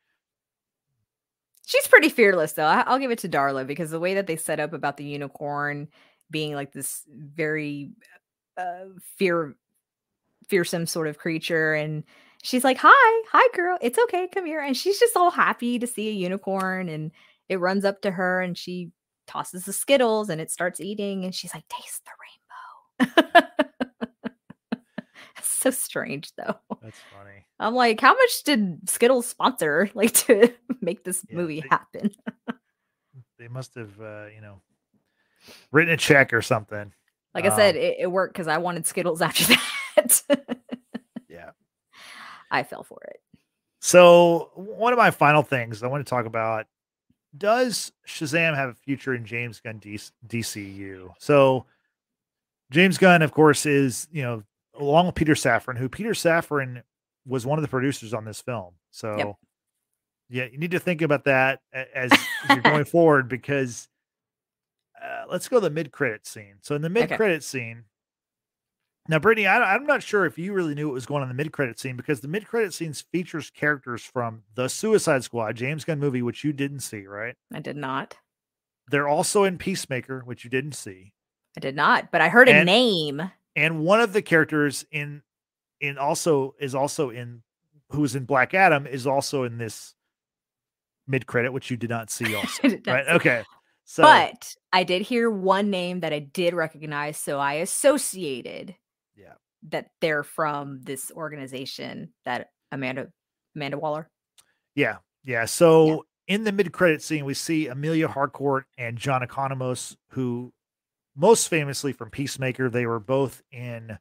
She's 1.65 1.85
pretty 1.87 2.07
fearless, 2.09 2.53
though. 2.53 2.63
I'll 2.65 2.97
give 2.99 3.11
it 3.11 3.19
to 3.19 3.29
Darla 3.29 3.67
because 3.67 3.91
the 3.91 3.99
way 3.99 4.13
that 4.13 4.25
they 4.25 4.37
set 4.37 4.59
up 4.61 4.71
about 4.71 4.95
the 4.95 5.03
unicorn 5.03 5.89
being 6.29 6.53
like 6.53 6.73
this 6.73 7.03
very 7.09 7.91
uh, 8.57 8.85
fear, 9.17 9.55
fearsome 10.49 10.85
sort 10.85 11.07
of 11.07 11.17
creature, 11.17 11.73
and 11.73 12.03
she's 12.43 12.63
like, 12.63 12.77
"Hi, 12.81 13.23
hi, 13.31 13.47
girl. 13.55 13.77
It's 13.81 13.99
okay. 13.99 14.27
Come 14.33 14.45
here." 14.45 14.61
And 14.61 14.75
she's 14.75 14.99
just 14.99 15.15
all 15.15 15.31
happy 15.31 15.79
to 15.79 15.87
see 15.87 16.09
a 16.09 16.13
unicorn, 16.13 16.89
and 16.89 17.11
it 17.49 17.59
runs 17.59 17.85
up 17.85 18.01
to 18.01 18.11
her, 18.11 18.41
and 18.41 18.57
she 18.57 18.91
tosses 19.27 19.65
the 19.65 19.73
skittles, 19.73 20.29
and 20.29 20.39
it 20.41 20.51
starts 20.51 20.79
eating, 20.81 21.23
and 21.25 21.33
she's 21.35 21.53
like, 21.53 21.67
"Taste 21.69 22.03
the 22.05 22.11
rainbow." 23.29 23.47
It's 25.37 25.49
so 25.51 25.69
strange, 25.71 26.31
though. 26.35 26.55
that's 26.81 26.99
funny. 27.15 27.45
I'm 27.59 27.73
like, 27.75 27.99
how 28.01 28.13
much 28.13 28.43
did 28.43 28.89
Skittles 28.89 29.27
sponsor 29.27 29.89
like 29.95 30.13
to 30.25 30.51
make 30.81 31.03
this 31.03 31.23
Yeah, 31.29 31.35
movie 31.37 31.61
they- 31.61 31.67
happen? 31.69 32.11
They 33.39 33.47
must 33.47 33.75
have, 33.75 33.99
uh, 34.01 34.25
you 34.33 34.41
know, 34.41 34.61
written 35.71 35.93
a 35.93 35.97
check 35.97 36.33
or 36.33 36.41
something. 36.41 36.93
Like 37.33 37.45
I 37.45 37.55
said, 37.55 37.75
Um, 37.75 37.81
it, 37.81 37.95
it 37.99 38.11
worked 38.11 38.33
because 38.33 38.47
I 38.47 38.57
wanted 38.57 38.87
Skittles 38.87 39.21
after 39.23 39.43
that. 39.45 40.21
Yeah. 41.29 41.51
I 42.49 42.63
fell 42.63 42.83
for 42.83 43.01
it. 43.09 43.19
So 43.79 44.51
one 44.55 44.93
of 44.93 44.97
my 44.97 45.11
final 45.11 45.43
things 45.43 45.83
I 45.83 45.87
want 45.87 46.05
to 46.05 46.09
talk 46.09 46.25
about: 46.25 46.65
Does 47.37 47.91
Shazam 48.07 48.55
have 48.55 48.69
a 48.69 48.73
future 48.73 49.13
in 49.13 49.25
James 49.25 49.59
Gunn 49.59 49.79
DC, 49.79 50.11
DCU? 50.27 51.09
So 51.19 51.65
James 52.71 52.97
Gunn, 52.97 53.21
of 53.21 53.31
course, 53.31 53.65
is 53.65 54.07
you 54.11 54.23
know 54.23 54.43
along 54.79 55.05
with 55.05 55.15
Peter 55.15 55.33
Safran, 55.33 55.77
who 55.77 55.89
Peter 55.89 56.11
Safran 56.11 56.81
was 57.25 57.45
one 57.45 57.59
of 57.59 57.61
the 57.61 57.67
producers 57.67 58.13
on 58.13 58.25
this 58.25 58.41
film. 58.41 58.73
So 58.91 59.37
yeah, 60.29 60.45
you 60.51 60.57
need 60.57 60.71
to 60.71 60.79
think 60.79 61.01
about 61.01 61.25
that 61.25 61.61
as 61.73 62.11
you're 62.49 62.57
going 62.61 62.85
forward 62.85 63.29
because 63.29 63.87
uh, 65.03 65.25
let's 65.29 65.47
go 65.47 65.57
to 65.57 65.61
the 65.61 65.69
mid 65.69 65.91
credit 65.91 66.25
scene. 66.25 66.55
So 66.61 66.75
in 66.75 66.81
the 66.81 66.89
mid 66.89 67.11
credit 67.11 67.43
scene. 67.43 67.83
Now, 69.09 69.19
Brittany, 69.19 69.47
I, 69.47 69.73
I'm 69.73 69.85
not 69.85 70.03
sure 70.03 70.25
if 70.25 70.37
you 70.37 70.51
really 70.51 70.75
knew 70.75 70.87
what 70.87 70.93
was 70.93 71.05
going 71.05 71.23
on 71.23 71.29
in 71.29 71.37
the 71.37 71.41
mid 71.41 71.53
credit 71.53 71.79
scene 71.79 71.95
because 71.95 72.19
the 72.19 72.27
mid 72.27 72.45
credit 72.45 72.73
scenes 72.73 72.99
features 72.99 73.49
characters 73.49 74.03
from 74.03 74.43
the 74.55 74.67
Suicide 74.67 75.23
Squad, 75.23 75.55
James 75.55 75.85
Gunn 75.85 75.99
movie, 75.99 76.21
which 76.21 76.43
you 76.43 76.51
didn't 76.51 76.81
see, 76.81 77.05
right? 77.07 77.33
I 77.53 77.61
did 77.61 77.77
not. 77.77 78.17
They're 78.89 79.07
also 79.07 79.43
in 79.43 79.57
Peacemaker, 79.57 80.21
which 80.25 80.43
you 80.43 80.49
didn't 80.49 80.73
see, 80.73 81.13
I 81.57 81.59
did 81.59 81.75
not. 81.75 82.11
But 82.11 82.21
I 82.21 82.29
heard 82.29 82.49
a 82.49 82.63
name. 82.63 83.31
and 83.55 83.79
one 83.83 83.99
of 83.99 84.13
the 84.13 84.21
characters 84.21 84.85
in 84.91 85.21
in 85.81 85.97
also 85.97 86.55
is 86.59 86.75
also 86.75 87.09
in 87.09 87.43
who's 87.89 88.15
in 88.15 88.25
Black 88.25 88.53
Adam 88.53 88.85
is 88.85 89.07
also 89.07 89.43
in 89.43 89.57
this 89.57 89.95
mid 91.07 91.25
credit, 91.25 91.51
which 91.51 91.71
you 91.71 91.77
did 91.77 91.89
not 91.89 92.09
see 92.09 92.35
also, 92.35 92.61
I 92.63 92.67
did 92.67 92.85
not 92.85 92.93
right? 92.93 93.05
see. 93.05 93.11
Okay, 93.13 93.43
so 93.89 94.03
but 94.03 94.53
I 94.73 94.83
did 94.83 95.01
hear 95.01 95.29
one 95.31 95.69
name 95.69 96.01
that 96.01 96.11
I 96.13 96.19
did 96.19 96.53
recognize, 96.53 97.17
so 97.17 97.39
I 97.39 97.53
associated 97.55 98.75
Yeah. 99.15 99.33
that 99.69 99.89
they're 100.01 100.23
from 100.23 100.81
this 100.81 101.09
organization 101.11 102.13
that 102.25 102.49
Amanda 102.71 103.07
Amanda 103.55 103.77
Waller. 103.79 104.09
yeah, 104.75 104.97
Yeah. 105.23 105.45
So 105.45 106.05
in 106.27 106.43
the 106.43 106.51
mid 106.51 106.71
credit 106.73 107.01
scene, 107.01 107.23
we 107.23 107.33
see 107.33 107.67
Amelia 107.67 108.09
Harcourt 108.09 108.65
and 108.77 108.97
John 108.97 109.21
Economos, 109.21 109.95
who 110.11 110.51
most 111.15 111.47
famously 111.47 111.93
from 111.93 112.09
Peacemaker, 112.11 112.69
they 112.69 112.85
were 112.85 112.99
both 112.99 113.41
in 113.51 113.97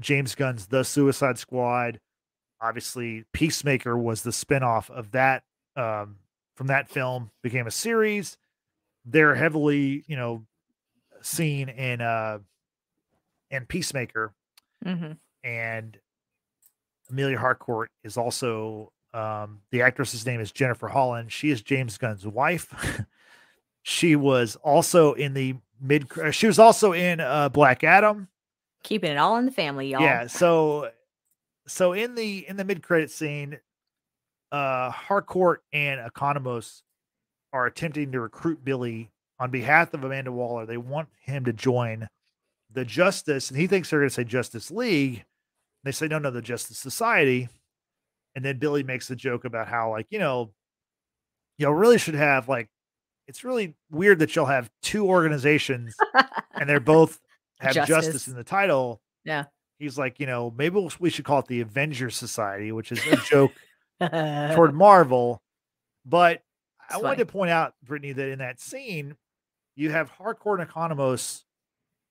James 0.00 0.34
Gunn's 0.34 0.66
The 0.66 0.82
Suicide 0.84 1.38
Squad. 1.38 2.00
Obviously, 2.60 3.24
Peacemaker 3.32 3.96
was 3.96 4.22
the 4.22 4.30
spinoff 4.32 4.90
of 4.90 5.12
that 5.12 5.44
um, 5.76 6.16
from 6.56 6.66
that 6.66 6.88
film, 6.88 7.30
became 7.42 7.66
a 7.66 7.70
series. 7.70 8.36
They're 9.06 9.34
heavily, 9.34 10.04
you 10.06 10.16
know, 10.16 10.44
seen 11.22 11.68
in 11.68 12.00
uh 12.00 12.38
in 13.50 13.66
Peacemaker. 13.66 14.34
Mm-hmm. 14.84 15.12
And 15.44 15.96
Amelia 17.10 17.38
Harcourt 17.38 17.90
is 18.02 18.16
also 18.16 18.92
um, 19.14 19.60
the 19.70 19.82
actress's 19.82 20.26
name 20.26 20.40
is 20.40 20.52
Jennifer 20.52 20.88
Holland. 20.88 21.32
She 21.32 21.50
is 21.50 21.62
James 21.62 21.96
Gunn's 21.96 22.26
wife. 22.26 23.06
she 23.82 24.14
was 24.16 24.56
also 24.56 25.14
in 25.14 25.32
the 25.32 25.54
mid. 25.80 26.06
uh, 26.18 26.30
She 26.30 26.46
was 26.46 26.58
also 26.58 26.92
in 26.92 27.20
uh, 27.20 27.48
Black 27.48 27.82
Adam. 27.84 28.28
Keeping 28.82 29.12
it 29.12 29.16
all 29.16 29.36
in 29.36 29.46
the 29.46 29.52
family, 29.52 29.88
y'all. 29.92 30.02
Yeah. 30.02 30.26
So, 30.26 30.90
so 31.66 31.92
in 31.92 32.14
the 32.14 32.46
in 32.46 32.56
the 32.56 32.64
mid 32.64 32.82
credit 32.82 33.10
scene, 33.10 33.58
uh, 34.52 34.90
Harcourt 34.90 35.62
and 35.72 36.00
Economos 36.00 36.82
are 37.52 37.66
attempting 37.66 38.12
to 38.12 38.20
recruit 38.20 38.64
Billy 38.64 39.10
on 39.38 39.50
behalf 39.50 39.94
of 39.94 40.04
Amanda 40.04 40.32
Waller. 40.32 40.66
They 40.66 40.76
want 40.76 41.08
him 41.20 41.44
to 41.44 41.52
join 41.52 42.08
the 42.72 42.84
Justice, 42.84 43.50
and 43.50 43.58
he 43.58 43.66
thinks 43.66 43.90
they're 43.90 44.00
going 44.00 44.10
to 44.10 44.14
say 44.14 44.24
Justice 44.24 44.70
League. 44.70 45.24
They 45.84 45.92
say 45.92 46.08
no, 46.08 46.18
no, 46.18 46.30
the 46.30 46.42
Justice 46.42 46.78
Society. 46.78 47.48
And 48.34 48.44
then 48.44 48.58
Billy 48.58 48.82
makes 48.82 49.08
the 49.08 49.16
joke 49.16 49.44
about 49.44 49.68
how, 49.68 49.90
like, 49.90 50.06
you 50.10 50.18
know, 50.18 50.50
you 51.58 51.66
all 51.66 51.74
really 51.74 51.98
should 51.98 52.14
have 52.14 52.48
like, 52.48 52.68
it's 53.26 53.44
really 53.44 53.74
weird 53.90 54.18
that 54.18 54.36
you'll 54.36 54.46
have 54.46 54.70
two 54.82 55.06
organizations 55.06 55.94
and 56.54 56.68
they're 56.68 56.80
both 56.80 57.18
have 57.60 57.74
justice. 57.74 57.88
Justice. 57.88 58.28
in 58.28 58.36
the 58.36 58.44
title. 58.44 59.00
Yeah. 59.24 59.44
He's 59.78 59.98
like, 59.98 60.20
you 60.20 60.26
know, 60.26 60.52
maybe 60.56 60.88
we 60.98 61.10
should 61.10 61.24
call 61.24 61.40
it 61.40 61.46
the 61.46 61.60
Avenger 61.60 62.10
Society, 62.10 62.72
which 62.72 62.92
is 62.92 63.00
a 63.06 63.16
joke 63.30 63.52
toward 64.00 64.74
Marvel. 64.74 65.42
But 66.04 66.42
I 66.90 66.98
wanted 66.98 67.18
to 67.18 67.26
point 67.26 67.50
out, 67.50 67.74
Brittany, 67.82 68.12
that 68.12 68.28
in 68.28 68.38
that 68.38 68.60
scene, 68.60 69.16
you 69.74 69.90
have 69.90 70.08
Harcourt 70.10 70.60
and 70.60 70.68
Economos, 70.70 71.44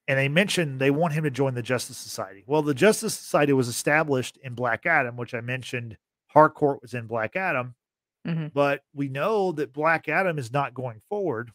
and 0.08 0.18
they 0.20 0.28
mentioned 0.30 0.80
they 0.80 0.92
want 0.92 1.14
him 1.14 1.24
to 1.24 1.32
join 1.32 1.54
the 1.56 1.62
Justice 1.64 1.98
Society. 1.98 2.44
Well, 2.46 2.62
the 2.62 2.74
Justice 2.74 3.16
Society 3.18 3.54
was 3.54 3.68
established 3.68 4.38
in 4.44 4.54
Black 4.54 4.86
Adam, 4.86 5.18
which 5.18 5.34
I 5.34 5.42
mentioned 5.42 5.98
Harcourt 6.28 6.82
was 6.82 6.94
in 6.94 7.08
Black 7.08 7.36
Adam, 7.36 7.76
Mhm. 8.28 8.52
but 8.54 8.84
we 8.94 9.08
know 9.08 9.52
that 9.54 9.72
Black 9.74 10.08
Adam 10.10 10.38
is 10.38 10.52
not 10.52 10.74
going 10.74 11.02
forward. 11.10 11.52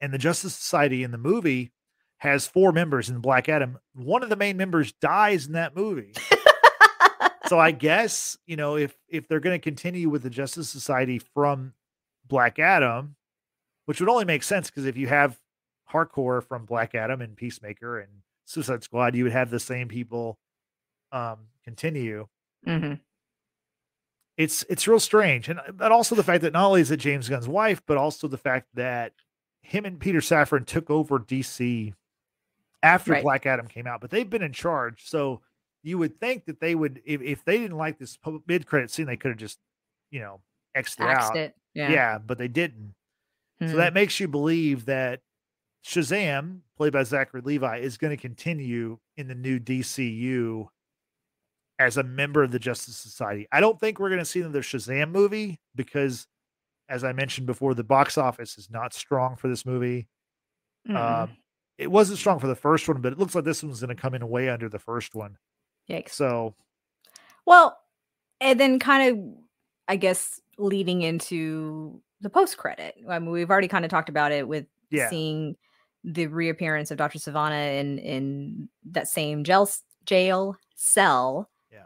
And 0.00 0.12
the 0.12 0.18
Justice 0.18 0.54
Society 0.56 1.02
in 1.02 1.10
the 1.12 1.18
movie 1.18 1.72
has 2.18 2.46
four 2.46 2.72
members 2.72 3.08
in 3.08 3.20
Black 3.20 3.48
Adam. 3.48 3.78
One 3.94 4.22
of 4.22 4.28
the 4.30 4.36
main 4.36 4.56
members 4.56 4.92
dies 4.92 5.46
in 5.46 5.52
that 5.52 5.74
movie 5.76 6.12
so 7.46 7.58
I 7.58 7.70
guess 7.70 8.36
you 8.46 8.56
know 8.56 8.76
if 8.76 8.94
if 9.08 9.26
they're 9.28 9.40
going 9.40 9.58
to 9.58 9.62
continue 9.62 10.08
with 10.08 10.22
the 10.22 10.30
Justice 10.30 10.68
Society 10.68 11.18
from 11.18 11.74
Black 12.30 12.58
Adam, 12.58 13.16
which 13.84 14.00
would 14.00 14.08
only 14.08 14.24
make 14.24 14.42
sense 14.42 14.70
because 14.70 14.86
if 14.86 14.96
you 14.96 15.08
have 15.08 15.38
Harcourt 15.86 16.48
from 16.48 16.64
Black 16.64 16.94
Adam 16.94 17.20
and 17.20 17.36
Peacemaker 17.36 17.98
and 18.00 18.10
Suicide 18.46 18.82
Squad, 18.82 19.14
you 19.14 19.24
would 19.24 19.32
have 19.32 19.50
the 19.50 19.60
same 19.60 19.88
people 19.88 20.38
um 21.12 21.48
continue. 21.64 22.26
Mhm. 22.66 23.00
It's 24.36 24.64
it's 24.70 24.88
real 24.88 25.00
strange, 25.00 25.48
and 25.48 25.60
but 25.74 25.92
also 25.92 26.14
the 26.14 26.22
fact 26.22 26.42
that 26.42 26.52
not 26.54 26.66
only 26.68 26.80
is 26.80 26.90
it 26.90 26.96
James 26.98 27.28
Gunn's 27.28 27.48
wife, 27.48 27.82
but 27.86 27.98
also 27.98 28.26
the 28.26 28.38
fact 28.38 28.68
that 28.74 29.12
him 29.60 29.84
and 29.84 30.00
Peter 30.00 30.20
Safran 30.20 30.64
took 30.66 30.88
over 30.88 31.18
DC 31.18 31.92
after 32.82 33.12
Right. 33.12 33.22
Black 33.22 33.44
Adam 33.44 33.66
came 33.68 33.86
out, 33.86 34.00
but 34.00 34.10
they've 34.10 34.30
been 34.30 34.42
in 34.42 34.52
charge, 34.54 35.06
so 35.06 35.42
you 35.82 35.98
would 35.98 36.18
think 36.20 36.46
that 36.46 36.60
they 36.60 36.74
would 36.74 37.02
if, 37.04 37.20
if 37.20 37.44
they 37.44 37.58
didn't 37.58 37.76
like 37.76 37.98
this 37.98 38.18
mid 38.46 38.66
credit 38.66 38.90
scene, 38.90 39.06
they 39.06 39.16
could 39.16 39.30
have 39.32 39.38
just 39.38 39.58
you 40.10 40.20
know 40.20 40.40
it 40.74 40.78
Axed 40.78 41.00
out. 41.00 41.36
it. 41.36 41.54
Yeah. 41.74 41.90
Yeah. 41.90 42.18
but 42.18 42.38
they 42.38 42.48
didn't. 42.48 42.94
So 43.60 43.66
Mhm. 43.66 43.76
that 43.76 43.94
makes 43.94 44.18
you 44.20 44.26
believe 44.28 44.86
that 44.86 45.20
Shazam, 45.84 46.60
played 46.76 46.92
by 46.92 47.02
Zachary 47.04 47.40
Levi, 47.42 47.78
is 47.78 47.96
going 47.98 48.10
to 48.16 48.20
continue 48.20 48.98
in 49.16 49.28
the 49.28 49.34
new 49.34 49.58
DCU 49.58 50.68
as 51.78 51.96
a 51.96 52.02
member 52.02 52.42
of 52.42 52.50
the 52.52 52.58
Justice 52.58 52.96
Society. 52.96 53.46
I 53.52 53.60
don't 53.60 53.78
think 53.80 53.98
we're 53.98 54.08
going 54.10 54.18
to 54.18 54.24
see 54.24 54.40
another 54.40 54.62
Shazam 54.62 55.10
movie 55.10 55.60
because, 55.74 56.26
as 56.88 57.04
I 57.04 57.12
mentioned 57.12 57.46
before, 57.46 57.74
the 57.74 57.84
box 57.84 58.18
office 58.18 58.58
is 58.58 58.70
not 58.70 58.92
strong 58.92 59.36
for 59.36 59.48
this 59.48 59.64
movie. 59.64 60.08
Um, 60.88 61.36
it 61.78 61.90
wasn't 61.90 62.18
strong 62.18 62.38
for 62.38 62.46
the 62.46 62.54
first 62.56 62.88
one, 62.88 63.00
but 63.00 63.12
it 63.12 63.18
looks 63.18 63.34
like 63.34 63.44
this 63.44 63.62
one's 63.62 63.80
going 63.80 63.94
to 63.94 64.00
come 64.00 64.14
in 64.14 64.26
way 64.28 64.48
under 64.48 64.68
the 64.68 64.78
first 64.78 65.14
one. 65.14 65.38
Yikes. 65.88 66.10
So, 66.10 66.54
Well, 67.46 67.78
and 68.40 68.58
then 68.60 68.78
kind 68.78 69.08
of, 69.18 69.34
I 69.88 69.96
guess, 69.96 70.40
leading 70.60 71.02
into 71.02 72.00
the 72.20 72.30
post 72.30 72.56
credit. 72.58 72.96
I 73.08 73.18
mean, 73.18 73.30
we've 73.30 73.50
already 73.50 73.68
kind 73.68 73.84
of 73.84 73.90
talked 73.90 74.08
about 74.08 74.32
it 74.32 74.46
with 74.46 74.66
yeah, 74.90 75.08
seeing 75.08 75.56
the 76.04 76.26
reappearance 76.26 76.90
of 76.90 76.98
Dr. 76.98 77.18
Sivana 77.18 77.78
in 77.78 77.98
in 77.98 78.68
that 78.90 79.08
same 79.08 79.44
jail 79.44 79.68
jail 80.04 80.56
cell. 80.74 81.48
Yeah. 81.72 81.84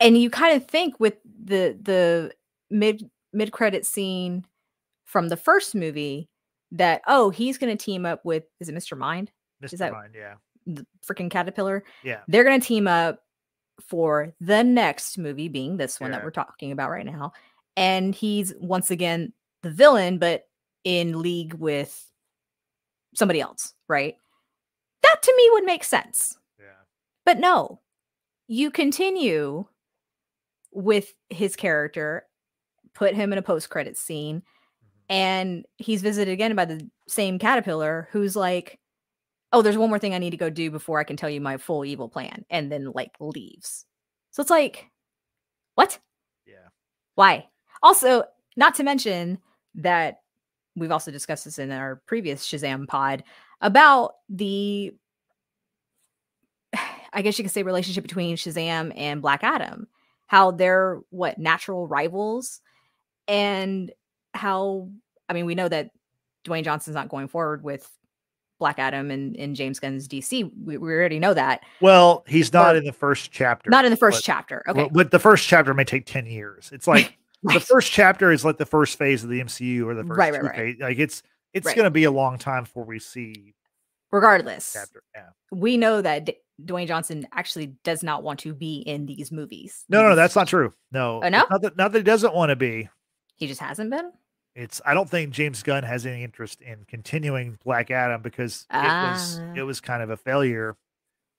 And 0.00 0.18
you 0.18 0.30
kind 0.30 0.56
of 0.56 0.66
think 0.66 0.98
with 1.00 1.14
the 1.24 1.78
the 1.80 2.32
mid 2.70 3.10
mid 3.32 3.52
credit 3.52 3.86
scene 3.86 4.44
from 5.04 5.28
the 5.28 5.36
first 5.36 5.74
movie 5.74 6.28
that 6.70 7.02
oh 7.06 7.30
he's 7.30 7.58
going 7.58 7.76
to 7.76 7.82
team 7.84 8.06
up 8.06 8.24
with 8.24 8.44
is 8.60 8.68
it 8.68 8.74
Mr. 8.74 8.96
Mind 8.96 9.30
Mr. 9.62 9.78
that- 9.78 9.92
Mind, 9.92 10.14
yeah, 10.16 10.34
the 10.66 10.86
freaking 11.06 11.30
caterpillar 11.30 11.84
yeah, 12.02 12.20
they're 12.28 12.44
going 12.44 12.60
to 12.60 12.66
team 12.66 12.86
up 12.86 13.20
for 13.88 14.32
the 14.40 14.62
next 14.64 15.18
movie 15.18 15.48
being 15.48 15.76
this 15.76 16.00
one 16.00 16.10
Yeah. 16.10 16.18
that 16.18 16.24
we're 16.24 16.30
talking 16.30 16.72
about 16.72 16.90
right 16.90 17.06
now 17.06 17.32
and 17.76 18.14
he's 18.14 18.52
once 18.60 18.90
again 18.90 19.32
the 19.62 19.70
villain 19.70 20.18
but 20.18 20.44
in 20.84 21.20
league 21.22 21.54
with 21.54 22.10
somebody 23.14 23.40
else 23.40 23.74
right 23.88 24.16
that 25.02 25.22
to 25.22 25.34
me 25.36 25.48
would 25.52 25.64
make 25.64 25.84
sense 25.84 26.36
yeah, 26.58 26.66
but 27.24 27.38
no 27.38 27.80
you 28.48 28.70
continue 28.70 29.64
with 30.72 31.12
his 31.30 31.54
character 31.56 32.26
put 32.94 33.14
him 33.14 33.32
in 33.32 33.38
a 33.38 33.42
post-credit 33.42 33.96
scene 33.96 34.40
Mhm. 34.40 35.04
and 35.08 35.66
he's 35.78 36.02
visited 36.02 36.32
again 36.32 36.54
by 36.56 36.64
the 36.64 36.88
same 37.08 37.38
caterpillar 37.38 38.08
who's 38.12 38.34
like 38.36 38.78
oh 39.52 39.62
there's 39.62 39.76
one 39.78 39.88
more 39.88 39.98
thing 39.98 40.14
i 40.14 40.18
need 40.18 40.30
to 40.30 40.36
go 40.36 40.50
do 40.50 40.70
before 40.70 40.98
i 40.98 41.04
can 41.04 41.16
tell 41.16 41.30
you 41.30 41.40
my 41.40 41.56
full 41.56 41.84
evil 41.84 42.08
plan 42.08 42.44
and 42.50 42.70
then 42.70 42.92
like 42.92 43.12
leaves. 43.20 43.86
So 44.30 44.40
it's 44.40 44.50
like 44.50 44.90
what? 45.74 45.98
Yeah. 46.46 46.68
why? 47.14 47.48
Also 47.82 48.24
not 48.56 48.74
to 48.76 48.82
mention 48.82 49.38
that 49.76 50.20
we've 50.76 50.92
also 50.92 51.10
discussed 51.10 51.44
this 51.44 51.58
in 51.58 51.70
our 51.70 52.02
previous 52.06 52.46
shazam 52.46 52.86
pod 52.86 53.24
about 53.60 54.12
the 54.28 54.92
i 57.12 57.22
guess 57.22 57.38
you 57.38 57.44
could 57.44 57.52
say 57.52 57.62
relationship 57.62 58.02
between 58.02 58.36
shazam 58.36 58.92
and 58.96 59.22
black 59.22 59.44
adam. 59.44 59.86
How 60.26 60.50
they're 60.50 61.00
what 61.10 61.38
natural 61.38 61.86
rivals 61.86 62.60
and 63.28 63.92
how 64.34 64.88
i 65.28 65.32
mean 65.32 65.46
we 65.46 65.54
know 65.54 65.68
that 65.68 65.90
dwayne 66.44 66.64
johnson's 66.64 66.94
not 66.94 67.08
going 67.08 67.28
forward 67.28 67.62
with 67.62 67.88
black 68.62 68.78
adam 68.78 69.10
and, 69.10 69.36
and 69.36 69.56
james 69.56 69.80
gunn's 69.80 70.06
dc 70.06 70.30
we, 70.64 70.76
we 70.78 70.92
already 70.92 71.18
know 71.18 71.34
that 71.34 71.62
Well, 71.80 72.22
he's 72.28 72.52
not 72.52 72.74
Or- 72.76 72.78
in 72.78 72.84
the 72.84 72.92
first 72.92 73.32
chapter. 73.32 73.68
not 73.70 73.84
in 73.84 73.90
the 73.90 73.96
first 73.96 74.18
but- 74.18 74.24
chapter 74.24 74.62
okay 74.68 74.88
but 74.92 75.10
the 75.10 75.18
first 75.18 75.48
chapter 75.48 75.74
may 75.74 75.82
take 75.84 76.06
10 76.06 76.26
years. 76.26 76.70
It's 76.72 76.86
like 76.86 77.18
the 77.42 77.58
first 77.58 77.90
chapter 77.90 78.30
is 78.30 78.44
like 78.44 78.58
the 78.58 78.64
first 78.66 78.96
phase 78.96 79.24
of 79.24 79.30
the 79.30 79.40
MCU 79.40 79.84
or 79.84 79.94
the 79.94 80.04
first 80.04 80.16
Right, 80.16 80.32
right, 80.32 80.42
right. 80.44 80.54
phase. 80.56 80.76
Like 80.80 80.98
it's 81.00 81.24
it's 81.52 81.66
Right. 81.66 81.74
going 81.76 81.84
to 81.86 81.90
be 81.90 82.04
a 82.04 82.10
long 82.12 82.38
time 82.38 82.62
before 82.62 82.84
we 82.84 83.00
see 83.00 83.54
regardless. 84.12 84.76
Yeah. 85.14 85.22
we 85.50 85.76
know 85.76 86.00
that 86.00 86.26
D- 86.26 86.36
Dwayne 86.64 86.86
Johnson 86.86 87.26
actually 87.32 87.74
does 87.82 88.02
not 88.04 88.22
want 88.22 88.38
to 88.40 88.54
be 88.54 88.76
in 88.76 89.06
these 89.06 89.32
movies. 89.32 89.84
No, 89.88 90.02
no, 90.02 90.08
These- 90.10 90.16
that's 90.16 90.36
not 90.36 90.46
true. 90.46 90.72
No. 90.92 91.20
Oh, 91.24 91.28
no? 91.28 91.44
Not 91.50 91.62
that, 91.62 91.76
not 91.76 91.92
that 91.92 91.98
he 91.98 92.04
doesn't 92.04 92.34
want 92.34 92.50
to 92.50 92.56
be. 92.56 92.88
He 93.36 93.46
just 93.48 93.60
hasn't 93.60 93.90
been. 93.90 94.12
It's 94.54 94.80
I 94.84 94.92
don't 94.94 95.08
think 95.08 95.32
James 95.32 95.62
Gunn 95.62 95.82
has 95.84 96.04
any 96.04 96.22
interest 96.24 96.60
in 96.60 96.84
continuing 96.86 97.58
Black 97.64 97.90
Adam 97.90 98.20
because 98.22 98.66
it 98.70 98.76
was 98.76 99.40
Ah. 99.40 99.52
it 99.56 99.62
was 99.62 99.80
kind 99.80 100.02
of 100.02 100.10
a 100.10 100.16
failure. 100.16 100.76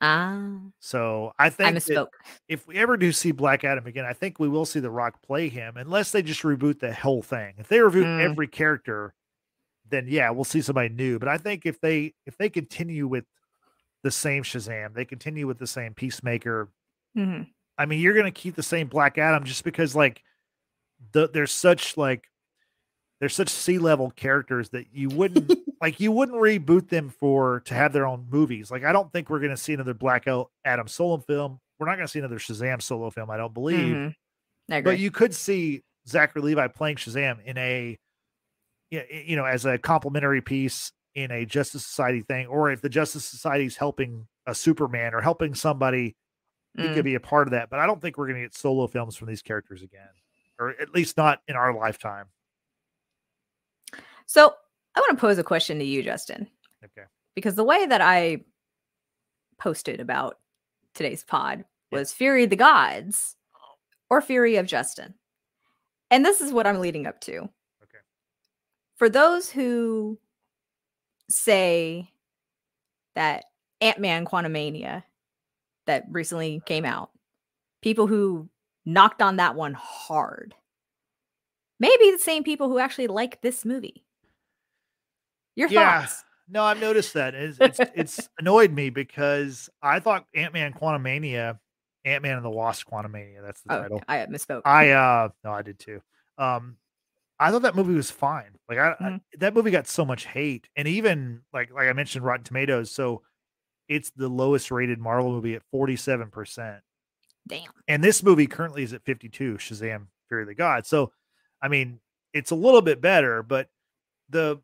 Ah, 0.01 0.57
So 0.80 1.32
I 1.39 1.45
I 1.45 1.49
think 1.49 1.78
misspoke. 1.78 2.07
if 2.47 2.68
we 2.68 2.76
ever 2.78 2.97
do 2.97 3.11
see 3.11 3.32
Black 3.32 3.64
Adam 3.64 3.86
again, 3.88 4.03
I 4.05 4.14
think 4.14 4.39
we 4.39 4.49
will 4.49 4.66
see 4.66 4.80
The 4.82 4.89
Rock 4.91 5.22
play 5.22 5.47
him, 5.47 5.78
unless 5.78 6.11
they 6.11 6.22
just 6.22 6.41
reboot 6.41 6.80
the 6.80 6.93
whole 6.93 7.22
thing. 7.22 7.53
If 7.57 7.68
they 7.70 7.78
reboot 7.78 8.03
Mm. 8.03 8.20
every 8.32 8.47
character, 8.47 9.14
then 9.89 10.07
yeah, 10.07 10.30
we'll 10.32 10.43
see 10.43 10.61
somebody 10.61 10.89
new. 10.89 11.20
But 11.20 11.30
I 11.30 11.38
think 11.38 11.66
if 11.66 11.80
they 11.80 12.16
if 12.26 12.36
they 12.38 12.49
continue 12.49 13.07
with 13.07 13.26
the 14.01 14.11
same 14.11 14.43
Shazam, 14.43 14.93
they 14.93 15.05
continue 15.05 15.47
with 15.47 15.59
the 15.59 15.68
same 15.68 15.93
Peacemaker. 15.93 16.70
Mhm. 17.16 17.47
I 17.78 17.86
mean, 17.86 17.99
you're 18.01 18.14
going 18.14 18.26
to 18.26 18.32
keep 18.32 18.55
the 18.55 18.64
same 18.64 18.88
Black 18.88 19.18
Adam 19.18 19.43
just 19.45 19.64
because 19.64 19.95
like 19.95 20.22
the, 21.14 21.30
there's 21.30 21.51
such 21.53 21.95
like 21.95 22.28
there's 23.24 23.34
such 23.34 23.47
sea 23.47 23.78
level 23.78 24.11
characters 24.11 24.67
that 24.71 24.88
you 24.91 25.07
wouldn't 25.07 25.49
like 25.82 26.01
you 26.01 26.11
wouldn't 26.11 26.38
reboot 26.38 26.89
them 26.89 27.09
for 27.09 27.61
to 27.61 27.74
have 27.74 27.93
their 27.93 28.05
own 28.05 28.28
movies. 28.30 28.69
Like 28.69 28.84
I 28.84 28.91
don't 28.91 29.09
think 29.13 29.30
we're 29.30 29.39
going 29.39 29.51
to 29.51 29.57
see 29.57 29.74
another 29.74 29.93
Black 29.93 30.28
Adam 30.65 30.88
solo 30.89 31.19
film. 31.19 31.61
We're 31.80 31.88
not 31.88 31.95
going 31.95 32.05
to 32.05 32.11
see 32.11 32.19
another 32.19 32.38
Shazam 32.38 32.82
solo 32.82 33.09
film. 33.11 33.30
I 33.30 33.38
don't 33.38 33.53
believe. 33.53 33.95
Mm-hmm. 33.95 34.74
I 34.74 34.82
but 34.82 34.99
you 34.99 35.09
could 35.09 35.34
see 35.34 35.84
Zachary 36.05 36.41
Levi 36.41 36.67
playing 36.67 36.97
Shazam 36.97 37.41
in 37.45 37.57
a 37.57 37.97
you 38.91 39.38
know 39.38 39.45
as 39.45 39.63
a 39.65 39.78
complementary 39.78 40.41
piece 40.41 40.91
in 41.15 41.32
a 41.32 41.45
Justice 41.45 41.86
Society 41.86 42.24
thing, 42.24 42.47
or 42.47 42.71
if 42.71 42.82
the 42.82 42.89
Justice 42.89 43.24
Society 43.24 43.63
is 43.63 43.78
helping 43.78 44.28
a 44.45 44.53
Superman 44.53 45.13
or 45.13 45.21
helping 45.21 45.55
somebody, 45.55 46.17
mm. 46.78 46.89
he 46.89 46.93
could 46.93 47.05
be 47.05 47.15
a 47.15 47.21
part 47.21 47.47
of 47.47 47.51
that. 47.51 47.69
But 47.69 47.80
I 47.80 47.86
don't 47.86 48.01
think 48.01 48.17
we're 48.17 48.28
going 48.28 48.41
to 48.41 48.45
get 48.45 48.53
solo 48.53 48.86
films 48.88 49.15
from 49.15 49.30
these 49.30 49.41
characters 49.41 49.82
again, 49.82 50.09
or 50.59 50.71
at 50.82 50.93
least 50.93 51.15
not 51.15 51.39
in 51.47 51.55
our 51.55 51.74
lifetime. 51.74 52.26
So 54.34 54.51
I 54.95 54.99
want 54.99 55.11
to 55.11 55.21
pose 55.21 55.38
a 55.38 55.43
question 55.43 55.77
to 55.77 55.86
you, 55.86 56.01
Justin. 56.01 56.47
Okay. 56.84 57.05
Because 57.36 57.53
the 57.53 57.63
way 57.63 57.86
that 57.86 58.01
I 58.01 58.43
posted 59.59 59.99
about 59.99 60.39
today's 60.95 61.23
pod 61.23 61.63
was 61.91 62.11
yeah. 62.11 62.17
Fury 62.17 62.43
of 62.45 62.49
the 62.49 62.55
Gods 62.55 63.36
or 64.09 64.21
Fury 64.21 64.55
of 64.55 64.65
Justin. 64.65 65.13
And 66.09 66.25
this 66.25 66.41
is 66.41 66.51
what 66.51 66.65
I'm 66.65 66.79
leading 66.79 67.05
up 67.05 67.21
to. 67.21 67.41
Okay. 67.41 67.99
For 68.95 69.07
those 69.07 69.51
who 69.51 70.17
say 71.29 72.09
that 73.13 73.45
Ant-Man 73.81 74.25
Quantumania 74.25 75.03
that 75.86 76.05
recently 76.09 76.59
came 76.65 76.86
out, 76.86 77.11
people 77.84 78.07
who 78.07 78.49
knocked 78.84 79.21
on 79.21 79.36
that 79.36 79.53
one 79.53 79.75
hard, 79.75 80.55
maybe 81.79 82.09
the 82.09 82.17
same 82.17 82.43
people 82.43 82.67
who 82.67 82.79
actually 82.79 83.05
like 83.05 83.39
this 83.43 83.63
movie. 83.63 84.03
Your 85.56 85.70
yeah. 85.70 86.01
thoughts? 86.01 86.24
No, 86.49 86.64
I've 86.64 86.80
noticed 86.80 87.14
that. 87.14 87.36
It's, 87.36 87.58
it's, 87.60 87.80
it's 87.95 88.30
annoyed 88.39 88.72
me 88.72 88.89
because 88.89 89.70
I 89.82 89.99
thought 89.99 90.26
Ant 90.36 90.54
Man 90.54 90.74
Quantumania, 90.74 91.58
Ant 92.06 92.24
Man 92.24 92.38
and 92.38 92.45
the 92.45 92.49
Wasp 92.49 92.88
Quantumania, 92.88 93.41
that's 93.43 93.62
the 93.62 93.74
oh, 93.74 93.82
title. 93.82 94.01
I 94.08 94.18
misspoke. 94.26 94.62
I 94.66 94.91
uh 94.91 95.30
no, 95.43 95.51
I 95.51 95.62
did 95.62 95.80
too. 95.80 96.01
Um 96.38 96.78
I 97.39 97.51
thought 97.51 97.64
that 97.64 97.76
movie 97.76 97.93
was 97.93 98.12
fine. 98.12 98.51
Like 98.70 98.78
I, 98.78 98.91
mm-hmm. 98.91 99.06
I, 99.06 99.20
that 99.39 99.54
movie 99.54 99.72
got 99.72 99.88
so 99.88 100.06
much 100.06 100.26
hate, 100.26 100.70
and 100.76 100.88
even 100.88 101.41
like 101.54 101.74
like 101.74 101.88
I 101.88 101.93
mentioned, 101.93 102.24
Rotten 102.24 102.43
Tomatoes. 102.43 102.91
So 102.91 103.22
it's 103.89 104.12
the 104.12 104.30
lowest 104.30 104.72
rated 104.72 104.99
Marvel 104.99 105.32
movie 105.32 105.56
at 105.56 105.64
forty 105.72 105.95
seven 105.95 106.30
percent. 106.30 106.82
Damn. 107.47 107.70
And 107.88 108.04
this 108.04 108.24
movie 108.24 108.47
currently 108.47 108.84
is 108.84 108.93
at 108.93 109.04
fifty 109.04 109.30
two. 109.30 109.56
Shazam: 109.56 110.08
Fury 110.30 110.43
of 110.43 110.47
the 110.47 110.56
God. 110.56 110.86
So, 110.86 111.12
I 111.62 111.68
mean, 111.68 111.99
it's 112.34 112.51
a 112.51 112.56
little 112.56 112.82
bit 112.82 113.01
better, 113.01 113.43
but 113.43 113.68
the 114.30 114.62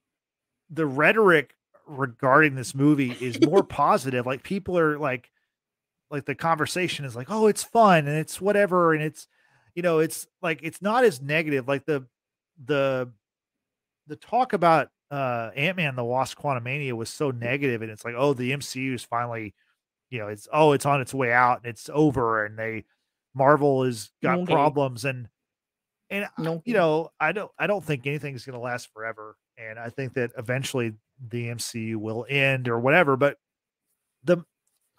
the 0.70 0.86
rhetoric 0.86 1.56
regarding 1.88 2.56
this 2.56 2.76
movie 2.76 3.16
is 3.20 3.40
more 3.42 3.64
positive. 3.84 4.26
Like 4.26 4.44
people 4.44 4.78
are 4.78 4.98
like, 4.98 5.30
like 6.12 6.26
the 6.26 6.36
conversation 6.36 7.06
is 7.06 7.16
like, 7.16 7.28
oh, 7.30 7.48
it's 7.48 7.64
fun 7.64 8.08
and 8.08 8.18
it's 8.18 8.42
whatever, 8.42 8.94
and 8.94 9.04
it's 9.04 9.28
you 9.76 9.84
know, 9.84 10.00
it's 10.00 10.28
like 10.42 10.60
it's 10.64 10.82
not 10.82 11.04
as 11.04 11.22
negative. 11.22 11.68
Like 11.68 11.86
the 11.86 12.06
the 12.66 13.12
the 14.08 14.16
talk 14.16 14.54
about 14.54 14.90
uh 15.12 15.52
Ant-Man 15.56 15.96
the 15.96 16.04
Wasp 16.04 16.38
Quantumania 16.38 16.94
was 16.94 17.10
so 17.10 17.32
negative 17.32 17.82
and 17.82 17.90
it's 17.90 18.06
like 18.06 18.16
oh 18.18 18.34
the 18.34 18.52
MCU 18.52 18.94
is 18.94 19.04
finally 19.04 19.56
you 20.10 20.20
know 20.20 20.28
it's 20.28 20.48
oh 20.52 20.74
it's 20.74 20.86
on 20.86 21.02
its 21.02 21.14
way 21.14 21.32
out 21.32 21.62
and 21.64 21.66
it's 21.68 21.90
over 21.92 22.46
and 22.46 22.58
they 22.58 22.86
Marvel 23.34 23.84
has 23.84 24.12
got 24.22 24.40
okay. 24.40 24.54
problems 24.54 25.06
and 25.06 25.30
and 26.10 26.28
no. 26.38 26.62
you 26.66 26.74
know 26.74 27.12
I 27.20 27.32
don't 27.32 27.52
I 27.58 27.68
don't 27.68 27.84
think 27.84 28.06
anything's 28.06 28.46
going 28.46 28.56
to 28.56 28.60
last 28.60 28.92
forever 28.94 29.36
and 29.60 29.78
I 29.78 29.90
think 29.90 30.14
that 30.14 30.32
eventually 30.38 30.94
the 31.30 31.48
MCU 31.48 31.98
will 31.98 32.26
end 32.30 32.68
or 32.70 32.80
whatever 32.80 33.18
but 33.18 33.38
the 34.24 34.44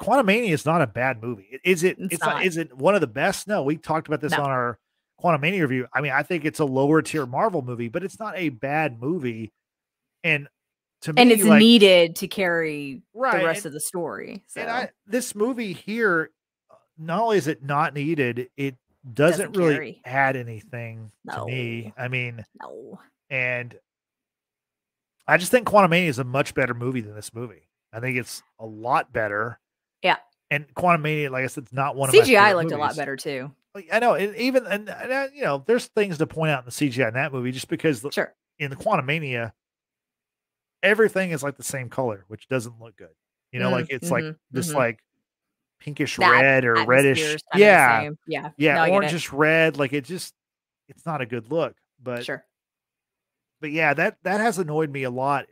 Quantumania 0.01 0.51
is 0.51 0.65
not 0.65 0.81
a 0.81 0.87
bad 0.87 1.23
movie. 1.23 1.61
Is 1.63 1.85
it? 1.85 1.99
It's, 1.99 2.15
it's 2.15 2.25
not. 2.25 2.37
not. 2.37 2.47
Is 2.47 2.57
it 2.57 2.75
one 2.75 2.95
of 2.95 3.03
the 3.03 3.07
best? 3.07 3.47
No, 3.47 3.63
we 3.63 3.77
talked 3.77 4.09
about 4.09 4.21
this 4.21 4.33
no. 4.33 4.43
on 4.43 4.51
our 4.51 4.79
Quantumania 5.23 5.61
review. 5.61 5.87
I 5.93 6.01
mean, 6.01 6.13
I 6.13 6.23
think 6.23 6.45
it's 6.45 6.59
a 6.59 6.65
lower 6.65 7.03
tier 7.03 7.27
Marvel 7.27 7.61
movie, 7.63 7.89
but 7.89 8.03
it's 8.03 8.19
not 8.19 8.35
a 8.37 8.49
bad 8.49 9.01
movie. 9.01 9.53
And 10.25 10.49
to 11.03 11.15
and 11.17 11.31
it's 11.31 11.45
like, 11.45 11.59
needed 11.59 12.17
to 12.17 12.29
carry 12.29 13.03
right, 13.15 13.41
the 13.41 13.45
rest 13.45 13.59
and, 13.59 13.67
of 13.67 13.73
the 13.75 13.81
story. 13.81 14.43
So. 14.49 14.63
And 14.63 14.71
I, 14.71 14.91
this 15.07 15.35
movie 15.35 15.75
here, 15.75 16.31
not 16.99 17.23
only 17.23 17.37
is 17.37 17.47
it 17.47 17.63
not 17.63 17.95
needed, 17.95 18.49
it 18.57 18.77
doesn't, 19.13 19.53
doesn't 19.53 19.57
really 19.57 19.75
carry. 19.75 20.03
add 20.05 20.37
anything 20.37 21.11
no. 21.25 21.45
to 21.45 21.47
me. 21.47 21.93
I 21.97 22.09
mean, 22.09 22.45
no. 22.63 22.99
And 23.29 23.75
I 25.31 25.37
just 25.37 25.53
think 25.53 25.69
Quantumania 25.69 26.09
is 26.09 26.19
a 26.19 26.25
much 26.25 26.55
better 26.55 26.75
movie 26.75 27.01
than 27.01 27.15
this 27.15 27.33
movie. 27.33 27.69
I 27.93 28.01
think 28.01 28.19
it's 28.19 28.43
a 28.59 28.67
lot 28.67 29.13
better. 29.13 29.61
Yeah. 30.03 30.17
And 30.51 30.67
Quantumania, 30.75 31.31
like 31.31 31.45
I 31.45 31.47
said, 31.47 31.65
it's 31.65 31.73
not 31.73 31.95
one 31.95 32.11
CGI 32.11 32.21
of 32.21 32.27
CGI 32.27 32.55
looked 32.55 32.65
movies. 32.65 32.73
a 32.73 32.79
lot 32.79 32.97
better 32.97 33.17
too. 33.17 33.53
I 33.93 34.01
know, 34.01 34.15
and 34.15 34.35
even 34.35 34.67
and, 34.67 34.89
and 34.89 35.13
uh, 35.13 35.29
you 35.33 35.45
know, 35.45 35.63
there's 35.65 35.87
things 35.87 36.19
to 36.19 36.27
point 36.27 36.51
out 36.51 36.65
in 36.65 36.65
the 36.65 36.73
CGI 36.73 37.07
in 37.07 37.15
that 37.15 37.33
movie, 37.33 37.53
just 37.53 37.69
because 37.69 38.05
sure. 38.11 38.35
in 38.59 38.71
the 38.71 38.75
Quantumania, 38.75 39.53
everything 40.83 41.31
is 41.31 41.45
like 41.45 41.57
the 41.57 41.63
same 41.63 41.89
color, 41.89 42.25
which 42.27 42.49
doesn't 42.49 42.81
look 42.81 42.97
good. 42.97 43.15
You 43.53 43.61
know, 43.61 43.69
mm, 43.69 43.73
like 43.73 43.87
it's 43.89 44.11
mm-hmm, 44.11 44.27
like 44.27 44.37
this 44.51 44.71
mm-hmm. 44.71 44.79
like 44.79 44.99
pinkish 45.79 46.17
that 46.17 46.41
red 46.41 46.65
or 46.65 46.85
reddish. 46.85 47.41
Yeah, 47.55 48.11
yeah, 48.27 48.51
yeah, 48.57 48.87
no, 48.87 48.93
orangish 48.93 49.31
red. 49.33 49.77
Like 49.77 49.93
it 49.93 50.05
just, 50.05 50.35
it's 50.89 51.07
not 51.07 51.21
a 51.21 51.27
good 51.27 51.53
look. 51.53 51.77
But 52.03 52.25
sure. 52.25 52.45
But 53.61 53.73
yeah, 53.73 53.95
that 53.95 54.17
that 54.23 54.41
has 54.41 54.59
annoyed 54.59 54.91
me 54.91 55.03
a 55.03 55.11
lot. 55.11 55.47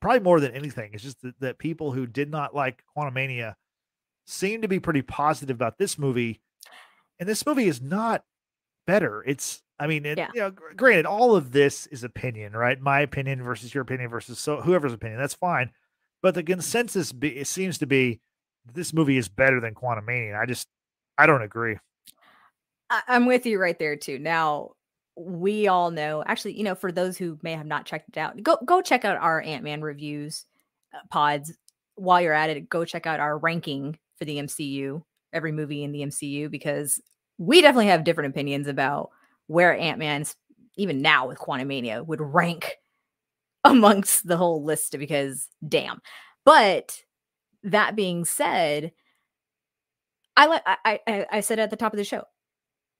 Probably 0.00 0.20
more 0.20 0.40
than 0.40 0.52
anything. 0.52 0.90
It's 0.92 1.02
just 1.02 1.22
that, 1.22 1.40
that 1.40 1.58
people 1.58 1.92
who 1.92 2.06
did 2.06 2.30
not 2.30 2.54
like 2.54 2.82
Quantumania 2.96 3.54
seem 4.26 4.62
to 4.62 4.68
be 4.68 4.78
pretty 4.78 5.02
positive 5.02 5.56
about 5.56 5.78
this 5.78 5.98
movie 5.98 6.40
and 7.18 7.28
this 7.28 7.44
movie 7.46 7.66
is 7.68 7.80
not 7.80 8.24
better. 8.86 9.24
It's, 9.26 9.62
I 9.78 9.86
mean, 9.86 10.06
it, 10.06 10.18
yeah. 10.18 10.28
you 10.34 10.40
know, 10.40 10.50
granted, 10.50 11.06
all 11.06 11.36
of 11.36 11.52
this 11.52 11.86
is 11.88 12.04
opinion, 12.04 12.52
right? 12.52 12.80
My 12.80 13.00
opinion 13.00 13.42
versus 13.42 13.74
your 13.74 13.82
opinion 13.82 14.10
versus 14.10 14.38
so 14.38 14.60
whoever's 14.60 14.92
opinion. 14.92 15.20
That's 15.20 15.34
fine. 15.34 15.70
But 16.22 16.34
the 16.34 16.42
consensus 16.42 17.12
be, 17.12 17.36
it 17.36 17.46
seems 17.46 17.78
to 17.78 17.86
be 17.86 18.20
this 18.72 18.92
movie 18.92 19.18
is 19.18 19.28
better 19.28 19.60
than 19.60 19.74
Quantumania. 19.74 20.40
I 20.40 20.46
just, 20.46 20.68
I 21.16 21.26
don't 21.26 21.42
agree. 21.42 21.78
I, 22.90 23.02
I'm 23.08 23.26
with 23.26 23.46
you 23.46 23.60
right 23.60 23.78
there 23.78 23.96
too. 23.96 24.18
Now, 24.18 24.72
we 25.18 25.66
all 25.66 25.90
know 25.90 26.22
actually 26.26 26.56
you 26.56 26.62
know 26.62 26.74
for 26.74 26.92
those 26.92 27.18
who 27.18 27.38
may 27.42 27.52
have 27.52 27.66
not 27.66 27.84
checked 27.84 28.08
it 28.08 28.16
out 28.16 28.40
go 28.42 28.56
go 28.64 28.80
check 28.80 29.04
out 29.04 29.16
our 29.16 29.40
ant-man 29.42 29.80
reviews 29.82 30.46
uh, 30.94 30.98
pods 31.10 31.52
while 31.96 32.20
you're 32.20 32.32
at 32.32 32.50
it 32.50 32.68
go 32.68 32.84
check 32.84 33.06
out 33.06 33.18
our 33.18 33.36
ranking 33.38 33.98
for 34.16 34.24
the 34.24 34.38
mcu 34.38 35.02
every 35.32 35.52
movie 35.52 35.84
in 35.84 35.92
the 35.92 36.02
MCU 36.02 36.50
because 36.50 37.00
we 37.38 37.60
definitely 37.60 37.86
have 37.86 38.04
different 38.04 38.30
opinions 38.30 38.66
about 38.66 39.10
where 39.46 39.76
Ant 39.76 39.98
Man's 39.98 40.34
even 40.76 41.02
now 41.02 41.26
with 41.26 41.38
Quantumania 41.38 42.06
would 42.06 42.20
rank 42.20 42.76
amongst 43.64 44.26
the 44.26 44.36
whole 44.36 44.64
list 44.64 44.96
because 44.98 45.48
damn. 45.66 46.00
But 46.44 47.02
that 47.64 47.96
being 47.96 48.24
said, 48.24 48.92
I 50.36 50.46
like 50.46 50.62
I 50.66 51.26
I 51.30 51.40
said 51.40 51.58
at 51.58 51.70
the 51.70 51.76
top 51.76 51.92
of 51.92 51.96
the 51.96 52.04
show, 52.04 52.24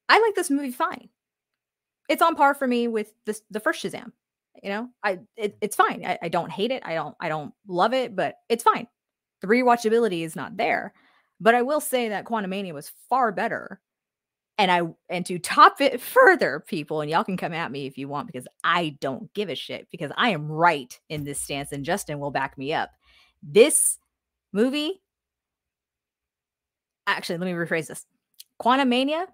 I 0.09 0.19
like 0.21 0.35
this 0.35 0.51
movie 0.51 0.73
fine. 0.73 1.09
It's 2.09 2.23
on 2.23 2.35
par 2.35 2.55
for 2.55 2.67
me 2.67 2.89
with 2.89 3.13
this 3.25 3.43
the 3.51 3.61
first 3.61 3.85
Shazam. 3.85 4.13
You 4.63 4.71
know, 4.71 4.89
I 5.05 5.21
it, 5.37 5.57
it's 5.61 5.77
fine. 5.77 6.05
I, 6.05 6.19
I 6.23 6.29
don't 6.29 6.51
hate 6.51 6.71
it. 6.71 6.83
I 6.85 6.95
don't 6.95 7.15
I 7.21 7.29
don't 7.29 7.53
love 7.67 7.95
it, 7.95 8.17
but 8.17 8.37
it's 8.49 8.65
fine. 8.65 8.89
The 9.41 9.47
rewatchability 9.47 10.25
is 10.25 10.35
not 10.35 10.57
there. 10.57 10.93
But 11.41 11.55
I 11.55 11.63
will 11.63 11.81
say 11.81 12.09
that 12.09 12.25
Quantumania 12.25 12.75
was 12.75 12.91
far 13.09 13.31
better. 13.31 13.81
And 14.57 14.73
I 14.73 14.83
and 15.09 15.25
to 15.27 15.39
top 15.39 15.81
it 15.81 16.01
further, 16.01 16.65
people, 16.67 17.01
and 17.01 17.11
y'all 17.11 17.25
can 17.25 17.37
come 17.37 17.53
at 17.53 17.71
me 17.71 17.87
if 17.87 17.97
you 17.97 18.09
want 18.09 18.27
because 18.27 18.49
I 18.65 18.97
don't 19.01 19.33
give 19.35 19.49
a 19.49 19.55
shit 19.55 19.87
because 19.93 20.11
I 20.17 20.31
am 20.31 20.51
right 20.51 20.99
in 21.09 21.25
this 21.25 21.41
stance 21.41 21.73
and 21.73 21.85
Justin 21.85 22.19
will 22.19 22.33
back 22.33 22.59
me 22.59 22.73
up. 22.73 22.91
This 23.43 23.99
movie 24.53 25.01
actually, 27.09 27.39
let 27.39 27.47
me 27.47 27.53
rephrase 27.53 27.89
this. 27.89 28.07
Quantumania 28.61 29.27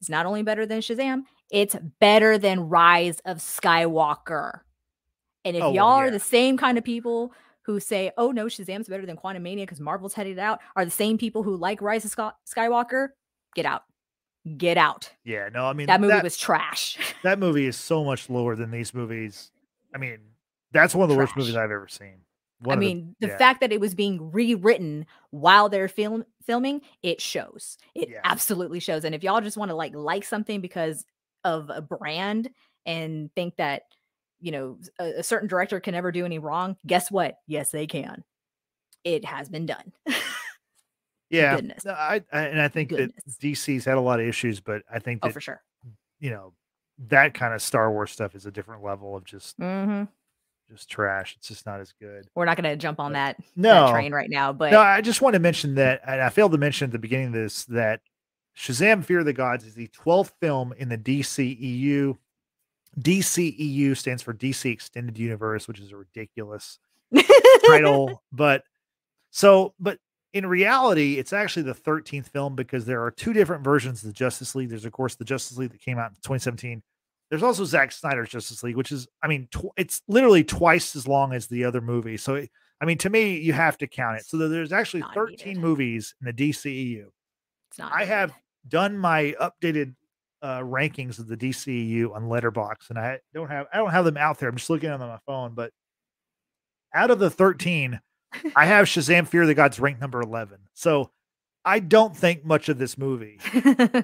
is 0.00 0.08
not 0.08 0.26
only 0.26 0.42
better 0.42 0.66
than 0.66 0.80
Shazam, 0.80 1.22
it's 1.50 1.76
better 1.98 2.38
than 2.38 2.68
Rise 2.68 3.20
of 3.24 3.38
Skywalker. 3.38 4.60
And 5.44 5.56
if 5.56 5.62
oh, 5.62 5.72
y'all 5.72 5.98
yeah. 5.98 6.06
are 6.06 6.10
the 6.10 6.20
same 6.20 6.56
kind 6.56 6.78
of 6.78 6.84
people 6.84 7.32
who 7.62 7.80
say, 7.80 8.12
"Oh 8.16 8.30
no, 8.30 8.46
Shazam's 8.46 8.88
better 8.88 9.06
than 9.06 9.16
Quantumania 9.16 9.62
because 9.62 9.80
Marvel's 9.80 10.14
headed 10.14 10.38
out," 10.38 10.60
are 10.76 10.84
the 10.84 10.90
same 10.90 11.18
people 11.18 11.42
who 11.42 11.56
like 11.56 11.80
Rise 11.80 12.04
of 12.04 12.34
Skywalker. 12.48 13.08
Get 13.54 13.66
out, 13.66 13.82
get 14.56 14.76
out. 14.76 15.10
Yeah, 15.24 15.48
no, 15.52 15.66
I 15.66 15.72
mean 15.72 15.86
that 15.86 16.00
movie 16.00 16.12
that, 16.12 16.22
was 16.22 16.36
trash. 16.36 16.98
that 17.22 17.38
movie 17.38 17.66
is 17.66 17.76
so 17.76 18.04
much 18.04 18.28
lower 18.28 18.54
than 18.54 18.70
these 18.70 18.92
movies. 18.92 19.50
I 19.94 19.98
mean, 19.98 20.18
that's 20.72 20.94
one 20.94 21.04
of 21.04 21.08
the 21.08 21.16
trash. 21.16 21.28
worst 21.28 21.36
movies 21.36 21.56
I've 21.56 21.70
ever 21.70 21.88
seen. 21.88 22.20
One 22.60 22.76
I 22.76 22.78
mean, 22.78 23.16
the, 23.20 23.26
the 23.26 23.32
yeah. 23.32 23.38
fact 23.38 23.60
that 23.62 23.72
it 23.72 23.80
was 23.80 23.94
being 23.94 24.30
rewritten 24.30 25.06
while 25.30 25.70
they're 25.70 25.88
film 25.88 26.24
filming, 26.42 26.82
it 27.02 27.20
shows. 27.20 27.78
It 27.94 28.10
yeah. 28.10 28.20
absolutely 28.24 28.80
shows. 28.80 29.04
And 29.04 29.14
if 29.14 29.22
y'all 29.22 29.40
just 29.40 29.56
want 29.56 29.70
to 29.70 29.74
like 29.74 29.94
like 29.94 30.24
something 30.24 30.60
because 30.60 31.06
of 31.44 31.70
a 31.70 31.80
brand 31.80 32.50
and 32.86 33.30
think 33.34 33.56
that 33.56 33.82
you 34.40 34.52
know 34.52 34.78
a, 34.98 35.18
a 35.18 35.22
certain 35.22 35.48
director 35.48 35.80
can 35.80 35.92
never 35.92 36.12
do 36.12 36.24
any 36.24 36.38
wrong. 36.38 36.76
Guess 36.86 37.10
what? 37.10 37.36
Yes, 37.46 37.70
they 37.70 37.86
can. 37.86 38.24
It 39.04 39.24
has 39.24 39.48
been 39.48 39.66
done. 39.66 39.92
Yeah, 41.30 41.54
Goodness. 41.56 41.86
I, 41.86 42.22
I 42.32 42.40
and 42.40 42.60
I 42.60 42.68
think 42.68 42.88
Goodness. 42.88 43.12
that 43.24 43.38
DC's 43.38 43.84
had 43.84 43.96
a 43.96 44.00
lot 44.00 44.18
of 44.20 44.26
issues, 44.26 44.60
but 44.60 44.82
I 44.92 44.98
think 44.98 45.20
oh, 45.22 45.30
for 45.30 45.40
sure. 45.40 45.62
you 46.18 46.30
know 46.30 46.52
that 47.08 47.34
kind 47.34 47.54
of 47.54 47.62
Star 47.62 47.90
Wars 47.90 48.10
stuff 48.10 48.34
is 48.34 48.46
a 48.46 48.50
different 48.50 48.82
level 48.82 49.16
of 49.16 49.24
just 49.24 49.56
hmm 49.56 50.02
just 50.68 50.88
trash. 50.90 51.34
It's 51.36 51.48
just 51.48 51.66
not 51.66 51.80
as 51.80 51.92
good. 52.00 52.28
We're 52.34 52.44
not 52.44 52.56
going 52.56 52.70
to 52.70 52.76
jump 52.76 53.00
on 53.00 53.12
But- 53.12 53.14
that, 53.14 53.36
that 53.38 53.46
No, 53.56 53.90
train 53.92 54.12
right 54.12 54.30
now, 54.30 54.52
but 54.52 54.70
no, 54.72 54.80
I 54.80 55.00
just 55.00 55.20
want 55.20 55.34
to 55.34 55.40
mention 55.40 55.76
that, 55.76 56.00
and 56.06 56.20
I 56.20 56.28
failed 56.30 56.52
to 56.52 56.58
mention 56.58 56.86
at 56.86 56.92
the 56.92 56.98
beginning 56.98 57.28
of 57.28 57.32
this 57.32 57.64
that 57.66 58.00
Shazam: 58.56 59.04
Fury 59.04 59.20
of 59.22 59.26
the 59.26 59.32
Gods 59.32 59.64
is 59.64 59.74
the 59.74 59.88
twelfth 59.88 60.34
film 60.40 60.72
in 60.76 60.88
the 60.88 60.98
DCEU. 60.98 62.16
DCEU 62.98 63.96
stands 63.96 64.22
for 64.22 64.34
DC 64.34 64.70
Extended 64.70 65.16
Universe, 65.18 65.68
which 65.68 65.78
is 65.80 65.92
a 65.92 65.96
ridiculous 65.96 66.78
title. 67.66 68.22
But 68.32 68.64
so, 69.30 69.74
but 69.78 69.98
in 70.32 70.46
reality, 70.46 71.18
it's 71.18 71.32
actually 71.32 71.62
the 71.64 71.74
13th 71.74 72.28
film 72.28 72.54
because 72.56 72.84
there 72.84 73.02
are 73.04 73.10
two 73.10 73.32
different 73.32 73.64
versions 73.64 74.02
of 74.02 74.08
the 74.08 74.12
Justice 74.12 74.54
League. 74.54 74.68
There's, 74.68 74.84
of 74.84 74.92
course, 74.92 75.14
the 75.14 75.24
Justice 75.24 75.56
League 75.56 75.70
that 75.72 75.80
came 75.80 75.98
out 75.98 76.10
in 76.10 76.16
2017. 76.16 76.82
There's 77.30 77.42
also 77.44 77.64
Zack 77.64 77.92
Snyder's 77.92 78.28
Justice 78.28 78.62
League, 78.64 78.76
which 78.76 78.90
is, 78.92 79.06
I 79.22 79.28
mean, 79.28 79.48
tw- 79.52 79.72
it's 79.76 80.02
literally 80.08 80.42
twice 80.42 80.96
as 80.96 81.06
long 81.06 81.32
as 81.32 81.46
the 81.46 81.64
other 81.64 81.80
movie. 81.80 82.16
So, 82.16 82.34
it, 82.36 82.50
I 82.80 82.86
mean, 82.86 82.98
to 82.98 83.10
me, 83.10 83.38
you 83.38 83.52
have 83.52 83.78
to 83.78 83.86
count 83.86 84.18
it. 84.18 84.26
So 84.26 84.36
there's 84.48 84.72
actually 84.72 85.00
Not 85.00 85.14
13 85.14 85.36
needed. 85.48 85.60
movies 85.60 86.14
in 86.20 86.26
the 86.26 86.32
DCEU. 86.32 87.06
It's 87.70 87.78
not. 87.78 87.92
I 87.92 88.04
have 88.04 88.32
done 88.66 88.98
my 88.98 89.34
updated 89.40 89.94
uh, 90.42 90.60
rankings 90.60 91.18
of 91.18 91.28
the 91.28 91.36
DCEU 91.36 92.14
on 92.14 92.24
Letterboxd, 92.24 92.90
and 92.90 92.98
I 92.98 93.20
don't 93.34 93.50
have 93.50 93.66
I 93.72 93.78
don't 93.78 93.90
have 93.90 94.04
them 94.04 94.16
out 94.16 94.38
there. 94.38 94.48
I'm 94.48 94.56
just 94.56 94.70
looking 94.70 94.88
at 94.88 94.92
them 94.98 95.02
on 95.02 95.08
my 95.08 95.18
phone. 95.26 95.54
But 95.54 95.72
out 96.94 97.10
of 97.10 97.18
the 97.18 97.30
13, 97.30 98.00
I 98.56 98.66
have 98.66 98.86
Shazam: 98.86 99.28
Fury 99.28 99.44
of 99.44 99.48
the 99.48 99.54
Gods 99.54 99.78
ranked 99.80 100.00
number 100.00 100.20
11. 100.20 100.58
So 100.74 101.10
I 101.64 101.78
don't 101.78 102.16
think 102.16 102.44
much 102.44 102.68
of 102.68 102.78
this 102.78 102.96
movie. 102.98 103.38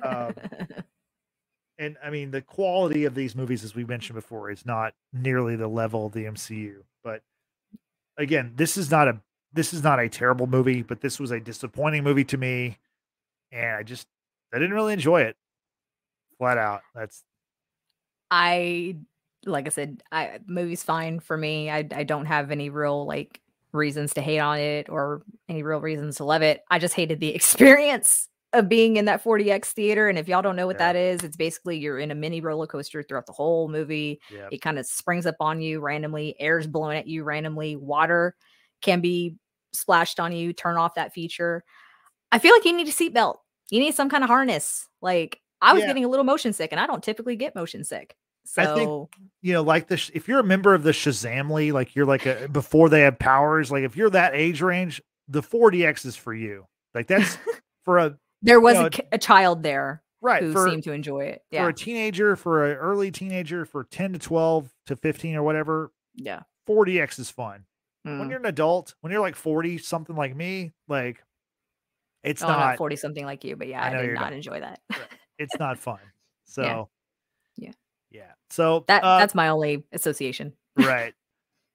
um, 0.02 0.34
And 1.78 1.96
I 2.02 2.10
mean, 2.10 2.30
the 2.30 2.40
quality 2.40 3.04
of 3.04 3.14
these 3.14 3.34
movies, 3.36 3.62
as 3.62 3.74
we 3.74 3.84
mentioned 3.84 4.14
before, 4.14 4.50
is 4.50 4.64
not 4.64 4.94
nearly 5.12 5.56
the 5.56 5.68
level 5.68 6.06
of 6.06 6.12
the 6.12 6.24
MCU. 6.24 6.76
But 7.04 7.22
again, 8.16 8.52
this 8.56 8.76
is 8.76 8.90
not 8.90 9.08
a 9.08 9.20
this 9.52 9.74
is 9.74 9.82
not 9.82 10.00
a 10.00 10.08
terrible 10.08 10.46
movie, 10.46 10.82
but 10.82 11.00
this 11.00 11.20
was 11.20 11.30
a 11.30 11.40
disappointing 11.40 12.02
movie 12.04 12.24
to 12.24 12.36
me, 12.38 12.78
and 13.52 13.76
I 13.76 13.82
just 13.82 14.06
I 14.52 14.58
didn't 14.58 14.74
really 14.74 14.92
enjoy 14.92 15.22
it. 15.22 15.36
Flat 16.38 16.58
out, 16.58 16.82
that's 16.94 17.24
I 18.30 18.96
like 19.44 19.66
I 19.66 19.70
said, 19.70 20.02
I 20.10 20.40
movie's 20.46 20.82
fine 20.82 21.20
for 21.20 21.36
me. 21.36 21.70
I 21.70 21.86
I 21.92 22.04
don't 22.04 22.26
have 22.26 22.50
any 22.50 22.70
real 22.70 23.06
like 23.06 23.40
reasons 23.72 24.14
to 24.14 24.20
hate 24.22 24.38
on 24.40 24.58
it 24.58 24.88
or 24.88 25.22
any 25.48 25.62
real 25.62 25.80
reasons 25.80 26.16
to 26.16 26.24
love 26.24 26.42
it. 26.42 26.62
I 26.70 26.78
just 26.78 26.94
hated 26.94 27.20
the 27.20 27.28
experience 27.34 28.28
of 28.52 28.68
being 28.68 28.96
in 28.96 29.04
that 29.04 29.22
4DX 29.22 29.66
theater. 29.72 30.08
And 30.08 30.18
if 30.18 30.28
y'all 30.28 30.40
don't 30.42 30.56
know 30.56 30.66
what 30.66 30.76
Yeah. 30.76 30.92
that 30.92 30.96
is, 30.96 31.22
it's 31.22 31.36
basically 31.36 31.78
you're 31.78 31.98
in 31.98 32.10
a 32.10 32.14
mini 32.14 32.40
roller 32.40 32.66
coaster 32.66 33.02
throughout 33.02 33.26
the 33.26 33.32
whole 33.32 33.68
movie. 33.68 34.20
yeah, 34.30 34.48
It 34.50 34.62
kind 34.62 34.78
of 34.78 34.86
springs 34.86 35.26
up 35.26 35.36
on 35.40 35.60
you 35.60 35.80
randomly, 35.80 36.34
air's 36.40 36.66
blowing 36.66 36.96
at 36.96 37.06
you 37.06 37.22
randomly, 37.24 37.76
water 37.76 38.34
can 38.82 39.00
be 39.00 39.36
splashed 39.72 40.18
on 40.20 40.32
you. 40.32 40.52
Turn 40.52 40.76
off 40.76 40.94
that 40.94 41.12
feature. 41.12 41.64
I 42.32 42.38
feel 42.38 42.52
like 42.52 42.64
you 42.64 42.72
need 42.76 42.88
a 42.88 42.92
seatbelt. 42.92 43.36
You 43.70 43.80
need 43.80 43.94
some 43.94 44.08
kind 44.08 44.22
of 44.24 44.28
harness. 44.30 44.88
Like 45.02 45.40
I 45.60 45.72
was 45.72 45.82
Yeah. 45.82 45.88
getting 45.88 46.04
a 46.04 46.08
little 46.08 46.24
motion 46.24 46.52
sick, 46.52 46.70
and 46.72 46.80
I 46.80 46.86
don't 46.86 47.02
typically 47.02 47.36
get 47.36 47.54
motion 47.54 47.84
sick. 47.84 48.14
So 48.44 48.62
I 48.62 48.74
think 48.74 49.08
you 49.42 49.52
know, 49.54 49.62
like 49.62 49.88
this. 49.88 50.10
If 50.14 50.28
you're 50.28 50.38
a 50.40 50.44
member 50.44 50.74
of 50.74 50.82
the 50.84 50.92
Shazamily, 50.92 51.72
like 51.72 51.96
you're 51.96 52.06
like 52.06 52.26
a 52.26 52.48
before 52.48 52.88
they 52.88 53.00
have 53.02 53.18
powers, 53.18 53.70
like 53.72 53.82
if 53.84 53.96
you're 53.96 54.10
that 54.10 54.34
age 54.34 54.60
range, 54.62 55.02
the 55.28 55.42
4DX 55.42 56.06
is 56.06 56.16
for 56.16 56.32
you. 56.32 56.66
Like 56.94 57.06
that's 57.08 57.38
for 57.84 57.98
a 57.98 58.16
there 58.42 58.60
was 58.60 58.74
know, 58.74 58.86
a, 58.86 59.14
a 59.16 59.18
child 59.18 59.62
there 59.64 60.02
right 60.20 60.42
who 60.42 60.52
for 60.52 60.68
seemed 60.68 60.84
to 60.84 60.92
enjoy 60.92 61.24
it. 61.24 61.42
for 61.52 61.68
a 61.68 61.72
teenager, 61.74 62.36
for 62.36 62.70
an 62.70 62.76
early 62.76 63.10
teenager, 63.10 63.64
for 63.64 63.82
10 63.84 64.12
to 64.12 64.18
12 64.18 64.70
to 64.86 64.96
15 64.96 65.34
or 65.36 65.42
whatever, 65.42 65.90
yeah. 66.14 66.42
4DX 66.68 67.18
is 67.18 67.30
fun. 67.30 67.64
When 68.04 68.20
Mm. 68.20 68.30
you're 68.30 68.38
an 68.38 68.46
adult, 68.46 68.94
when 69.00 69.10
you're 69.12 69.20
like 69.20 69.34
40, 69.34 69.78
something 69.78 70.14
like 70.14 70.36
me, 70.36 70.72
like 70.86 71.24
it's 72.26 72.42
Oh, 72.42 72.48
not 72.48 72.76
forty 72.76 72.96
something 72.96 73.24
like 73.24 73.44
you, 73.44 73.56
but 73.56 73.68
yeah, 73.68 73.82
I 73.82 73.96
I, 73.98 74.02
did 74.02 74.14
not 74.14 74.20
not. 74.20 74.32
enjoy 74.32 74.60
that. 74.60 74.80
it's 75.38 75.58
not 75.58 75.78
fun. 75.78 75.98
So 76.44 76.88
Yeah. 77.56 77.72
Yeah. 78.10 78.32
So 78.50 78.84
That 78.88 79.02
uh, 79.04 79.18
that's 79.18 79.34
my 79.34 79.48
only 79.48 79.84
association. 79.92 80.52
right. 80.76 81.14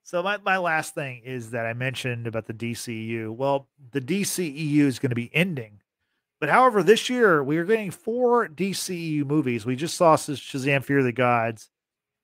So 0.04 0.22
my, 0.22 0.38
my 0.43 0.58
last 0.58 0.93
thing 0.93 1.22
is 1.24 1.52
that 1.52 1.66
I 1.66 1.72
mentioned 1.74 2.28
about 2.28 2.45
the 2.45 2.54
DCU. 2.54 3.34
Well, 3.34 3.70
the 3.91 4.02
DCEU 4.02 4.80
is 4.80 4.99
going 4.99 5.12
to 5.12 5.16
be 5.16 5.34
ending. 5.34 5.80
But 6.41 6.49
however, 6.49 6.84
this 6.84 7.08
year 7.10 7.41
we 7.43 7.58
are 7.58 7.64
getting 7.64 7.91
four 7.91 8.49
DCEU 8.49 9.24
movies. 9.26 9.66
We 9.66 9.78
just 9.78 9.95
saw 9.95 10.18
Shaz- 10.18 10.36
Shazam 10.41 10.84
Fury 10.84 10.99
of 11.02 11.06
the 11.06 11.14
Gods. 11.14 11.70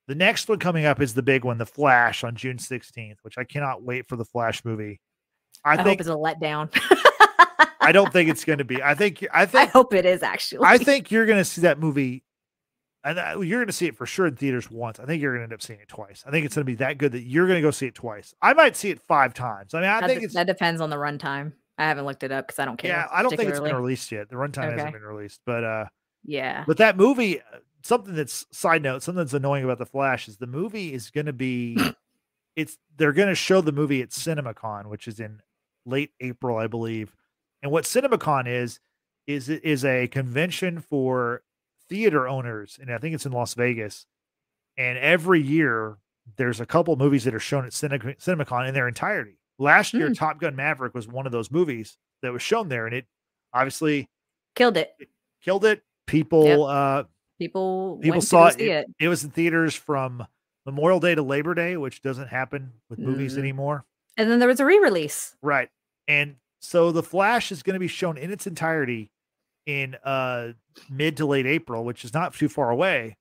The 0.06 0.16
next 0.16 0.48
one 0.50 0.58
coming 0.58 0.84
up 0.84 1.00
is 1.00 1.14
the 1.14 1.22
big 1.22 1.44
one, 1.44 1.56
The 1.56 1.64
Flash, 1.64 2.24
on 2.24 2.34
June 2.34 2.58
16th, 2.58 3.16
which 3.22 3.38
I 3.38 3.44
cannot 3.44 3.82
wait 3.82 4.06
for 4.06 4.16
the 4.16 4.24
Flash 4.24 4.64
movie. 4.66 5.00
I, 5.64 5.72
I, 5.72 5.76
hope 5.76 5.86
think 5.86 6.00
it's 6.00 6.10
a 6.10 6.12
letdown. 6.12 6.68
I 7.80 7.92
don't 7.92 8.12
think 8.12 8.30
it's 8.30 8.44
going 8.44 8.58
to 8.58 8.64
be. 8.64 8.82
I 8.82 8.94
think 8.94 9.26
I 9.32 9.46
think 9.46 9.68
I 9.68 9.72
hope 9.72 9.94
it 9.94 10.04
is 10.04 10.22
actually. 10.22 10.66
I 10.66 10.78
think 10.78 11.10
you're 11.10 11.26
going 11.26 11.38
to 11.38 11.44
see 11.44 11.62
that 11.62 11.78
movie, 11.78 12.22
and 13.04 13.16
you're 13.46 13.60
going 13.60 13.66
to 13.66 13.72
see 13.72 13.86
it 13.86 13.96
for 13.96 14.06
sure 14.06 14.26
in 14.26 14.36
theaters 14.36 14.70
once. 14.70 15.00
I 15.00 15.06
think 15.06 15.22
you're 15.22 15.32
going 15.32 15.40
to 15.40 15.44
end 15.44 15.52
up 15.52 15.62
seeing 15.62 15.80
it 15.80 15.88
twice. 15.88 16.22
I 16.26 16.30
think 16.30 16.46
it's 16.46 16.54
going 16.54 16.64
to 16.66 16.70
be 16.70 16.76
that 16.76 16.98
good 16.98 17.12
that 17.12 17.22
you're 17.22 17.46
going 17.46 17.56
to 17.58 17.62
go 17.62 17.70
see 17.70 17.86
it 17.86 17.94
twice. 17.94 18.34
I 18.42 18.52
might 18.54 18.76
see 18.76 18.90
it 18.90 19.00
five 19.00 19.34
times. 19.34 19.74
I 19.74 19.80
mean, 19.80 19.90
I 19.90 20.00
that, 20.00 20.08
think 20.08 20.22
it's 20.22 20.34
that 20.34 20.46
depends 20.46 20.80
on 20.80 20.90
the 20.90 20.96
runtime. 20.96 21.52
I 21.78 21.84
haven't 21.84 22.06
looked 22.06 22.24
it 22.24 22.32
up 22.32 22.46
because 22.48 22.58
I 22.58 22.64
don't 22.64 22.76
care. 22.76 22.90
yeah. 22.90 23.06
I 23.12 23.22
don't 23.22 23.36
think 23.36 23.48
it's 23.48 23.60
been 23.60 23.76
released 23.76 24.10
yet. 24.10 24.28
The 24.28 24.34
runtime 24.36 24.64
Okay. 24.66 24.72
hasn't 24.72 24.92
been 24.94 25.02
released, 25.02 25.40
but 25.46 25.62
uh, 25.62 25.84
Yeah. 26.24 26.64
but 26.66 26.78
that 26.78 26.96
movie, 26.96 27.40
something 27.84 28.14
that's 28.16 28.46
side 28.50 28.82
note, 28.82 29.04
something 29.04 29.22
that's 29.22 29.32
annoying 29.32 29.62
about 29.62 29.78
the 29.78 29.86
Flash 29.86 30.26
is 30.26 30.36
the 30.38 30.48
movie 30.48 30.92
is 30.92 31.10
going 31.10 31.26
to 31.26 31.32
be, 31.32 31.78
it's 32.56 32.78
they're 32.96 33.12
going 33.12 33.28
to 33.28 33.34
show 33.36 33.60
the 33.60 33.70
movie 33.70 34.02
at 34.02 34.10
CinemaCon, 34.10 34.86
which 34.86 35.06
is 35.06 35.20
in 35.20 35.40
late 35.86 36.10
April, 36.20 36.56
I 36.58 36.66
believe. 36.66 37.14
And 37.62 37.72
what 37.72 37.84
CinemaCon 37.84 38.46
is 38.46 38.80
is 39.26 39.48
it 39.48 39.64
is 39.64 39.84
a 39.84 40.08
convention 40.08 40.80
for 40.80 41.42
theater 41.88 42.26
owners, 42.28 42.78
and 42.80 42.92
I 42.92 42.98
think 42.98 43.14
it's 43.14 43.26
in 43.26 43.32
Las 43.32 43.54
Vegas. 43.54 44.06
And 44.76 44.96
every 44.98 45.40
year, 45.42 45.98
there's 46.36 46.60
a 46.60 46.66
couple 46.66 46.94
movies 46.96 47.24
that 47.24 47.34
are 47.34 47.40
shown 47.40 47.64
at 47.64 47.72
Cine- 47.72 48.16
CinemaCon 48.18 48.68
in 48.68 48.74
their 48.74 48.86
entirety. 48.88 49.38
Last 49.58 49.92
year, 49.92 50.06
Hmm. 50.08 50.12
Top 50.14 50.38
Gun 50.40 50.54
Maverick 50.54 50.94
was 50.94 51.08
one 51.08 51.26
of 51.26 51.32
those 51.32 51.50
movies 51.50 51.98
that 52.22 52.32
was 52.32 52.42
shown 52.42 52.68
there, 52.68 52.86
and 52.86 52.94
it 52.94 53.06
obviously 53.52 54.08
Killed 54.54 54.76
it. 54.76 54.92
killed 55.42 55.64
it. 55.64 55.82
People, 56.06 56.64
uh, 56.66 57.04
People 57.38 57.98
people 58.02 58.20
saw 58.20 58.48
it. 58.48 58.60
It, 58.60 58.68
it. 58.68 58.86
it 59.00 59.08
was 59.08 59.24
in 59.24 59.30
theaters 59.30 59.74
from 59.74 60.26
Memorial 60.66 61.00
Day 61.00 61.14
to 61.14 61.22
Labor 61.22 61.54
Day, 61.54 61.76
which 61.76 62.02
doesn't 62.02 62.28
happen 62.28 62.72
with 62.90 62.98
movies 62.98 63.34
Mm. 63.34 63.38
anymore. 63.38 63.84
And 64.16 64.30
then 64.30 64.38
there 64.38 64.48
was 64.48 64.58
a 64.60 64.64
re-release. 64.64 65.36
Right. 65.42 65.70
And 66.08 66.36
so 66.60 66.92
the 66.92 67.02
Flash 67.02 67.52
is 67.52 67.62
going 67.62 67.74
to 67.74 67.80
be 67.80 67.88
shown 67.88 68.16
in 68.16 68.30
its 68.30 68.46
entirety 68.46 69.10
in 69.66 69.96
uh 70.04 70.52
mid 70.90 71.16
to 71.18 71.26
late 71.26 71.46
April, 71.46 71.84
which 71.84 72.04
is 72.04 72.14
not 72.14 72.34
too 72.34 72.48
far 72.48 72.70
away. 72.70 73.16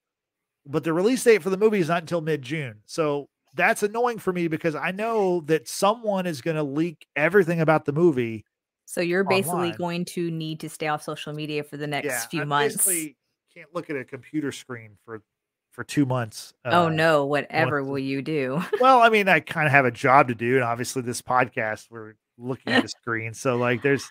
But 0.66 0.84
the 0.84 0.94
release 0.94 1.24
date 1.24 1.44
for 1.44 1.50
the 1.50 1.58
movie 1.58 1.80
is 1.80 1.90
not 1.90 2.04
until 2.04 2.22
mid 2.22 2.42
June. 2.42 2.82
So 2.86 3.30
that's 3.54 3.84
annoying 3.84 4.20
for 4.20 4.32
me 4.32 4.48
because 4.48 4.76
I 4.76 4.92
know 4.92 5.42
that 5.42 5.68
someone 5.68 6.26
is 6.26 6.42
going 6.42 6.58
to 6.58 6.64
leak 6.64 7.08
everything 7.16 7.60
about 7.60 7.86
the 7.86 7.94
movie. 7.94 8.46
So 8.86 9.02
you're 9.02 9.24
basically 9.26 9.72
Online. 9.72 9.78
going 9.78 10.06
to 10.06 10.32
need 10.32 10.62
to 10.62 10.70
stay 10.70 10.88
off 10.88 11.04
social 11.04 11.34
media 11.34 11.64
for 11.64 11.76
the 11.76 11.88
next 11.88 12.06
yeah, 12.06 12.28
few 12.28 12.42
I 12.42 12.46
months. 12.46 12.78
basically 12.78 13.18
can't 13.54 13.74
look 13.74 13.90
at 13.90 13.96
a 13.96 14.06
computer 14.06 14.52
screen 14.52 14.92
for 15.04 15.22
for 15.72 15.84
two 15.84 16.06
months. 16.06 16.54
oh 16.66 16.88
uh, 16.88 16.90
no, 16.90 17.26
whatever 17.26 17.84
will 17.84 18.00
you 18.00 18.22
do? 18.22 18.64
well, 18.80 19.02
I 19.02 19.10
mean, 19.10 19.28
I 19.28 19.42
kind 19.42 19.68
of 19.68 19.72
have 19.72 19.86
a 19.86 19.92
job 19.92 20.30
to 20.30 20.36
do, 20.36 20.56
and 20.56 20.64
obviously 20.64 21.02
this 21.02 21.22
podcast 21.22 21.88
we're 21.90 22.14
looking 22.38 22.74
at 22.74 22.86
a 22.86 22.88
screen, 23.02 23.34
so 23.34 23.56
like 23.58 23.82
there's 23.82 24.08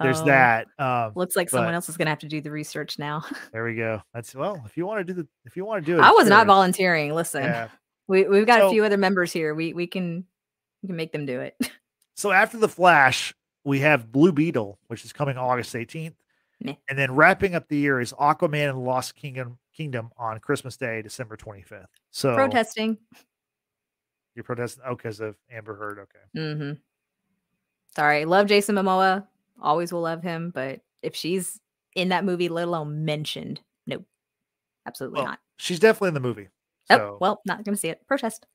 there's 0.00 0.20
Oh, 0.20 0.26
that. 0.26 0.66
Um, 0.78 1.12
Looks 1.16 1.34
like 1.34 1.50
someone 1.50 1.74
else 1.74 1.88
is 1.88 1.96
gonna 1.96 2.10
have 2.10 2.20
to 2.20 2.28
do 2.28 2.40
the 2.40 2.50
research 2.50 2.98
now. 2.98 3.24
there 3.52 3.64
we 3.64 3.74
go. 3.74 4.00
That's 4.14 4.34
well, 4.34 4.62
if 4.66 4.76
you 4.76 4.86
want 4.86 5.06
to 5.06 5.12
do 5.12 5.22
the 5.22 5.28
if 5.44 5.56
you 5.56 5.64
want 5.64 5.84
to 5.84 5.92
do 5.92 5.98
it, 5.98 6.02
I 6.02 6.12
was 6.12 6.28
not 6.28 6.46
volunteering. 6.46 7.14
Listen, 7.14 7.42
Yeah. 7.44 7.68
we 8.06 8.24
we've 8.28 8.46
got 8.46 8.60
So- 8.60 8.68
a 8.68 8.70
few 8.70 8.84
other 8.84 8.96
members 8.96 9.32
here. 9.32 9.54
We 9.54 9.72
we 9.72 9.86
can 9.86 10.24
we 10.82 10.86
can 10.88 10.96
make 10.96 11.12
them 11.12 11.26
do 11.26 11.40
it. 11.40 11.56
So 12.16 12.32
after 12.32 12.58
the 12.58 12.68
Flash, 12.68 13.32
we 13.62 13.78
have 13.78 14.10
Blue 14.10 14.32
Beetle, 14.32 14.80
which 14.88 15.04
is 15.04 15.12
coming 15.12 15.36
August 15.38 15.72
18th, 15.72 16.14
Meh. 16.60 16.74
and 16.88 16.98
then 16.98 17.14
wrapping 17.14 17.54
up 17.54 17.68
the 17.68 17.76
year 17.76 18.00
is 18.00 18.12
Aquaman 18.12 18.70
and 18.70 18.76
the 18.76 18.82
Lost 18.82 19.14
Kingdom 19.14 19.56
Kingdom 19.72 20.10
on 20.16 20.40
Christmas 20.40 20.76
Day, 20.76 21.00
December 21.00 21.36
25th. 21.36 21.86
So 22.10 22.34
Protesting. 22.34 22.98
you're 24.34 24.42
protesting? 24.42 24.82
Oh, 24.84 24.96
because 24.96 25.20
of 25.20 25.36
Amber 25.48 25.76
Heard. 25.76 25.98
Okay. 26.00 26.18
Mm-hmm. 26.44 26.72
Sorry, 27.98 28.24
love 28.24 28.46
Jason 28.46 28.76
Momoa. 28.76 29.26
Always 29.60 29.92
will 29.92 30.02
love 30.02 30.22
him, 30.22 30.50
but 30.54 30.80
if 31.02 31.16
she's 31.16 31.60
in 31.96 32.10
that 32.10 32.24
movie, 32.24 32.48
let 32.48 32.68
alone 32.68 33.04
mentioned, 33.04 33.60
nope. 33.86 34.04
Absolutely 34.86 35.18
Well, 35.20 35.30
not. 35.30 35.40
she's 35.56 35.80
definitely 35.80 36.08
in 36.08 36.14
the 36.14 36.20
movie. 36.20 36.48
Oh, 36.90 36.96
So, 36.96 37.18
well, 37.20 37.40
not 37.44 37.64
going 37.64 37.74
to 37.74 37.80
see 37.80 37.88
it. 37.88 38.06
Protest. 38.06 38.46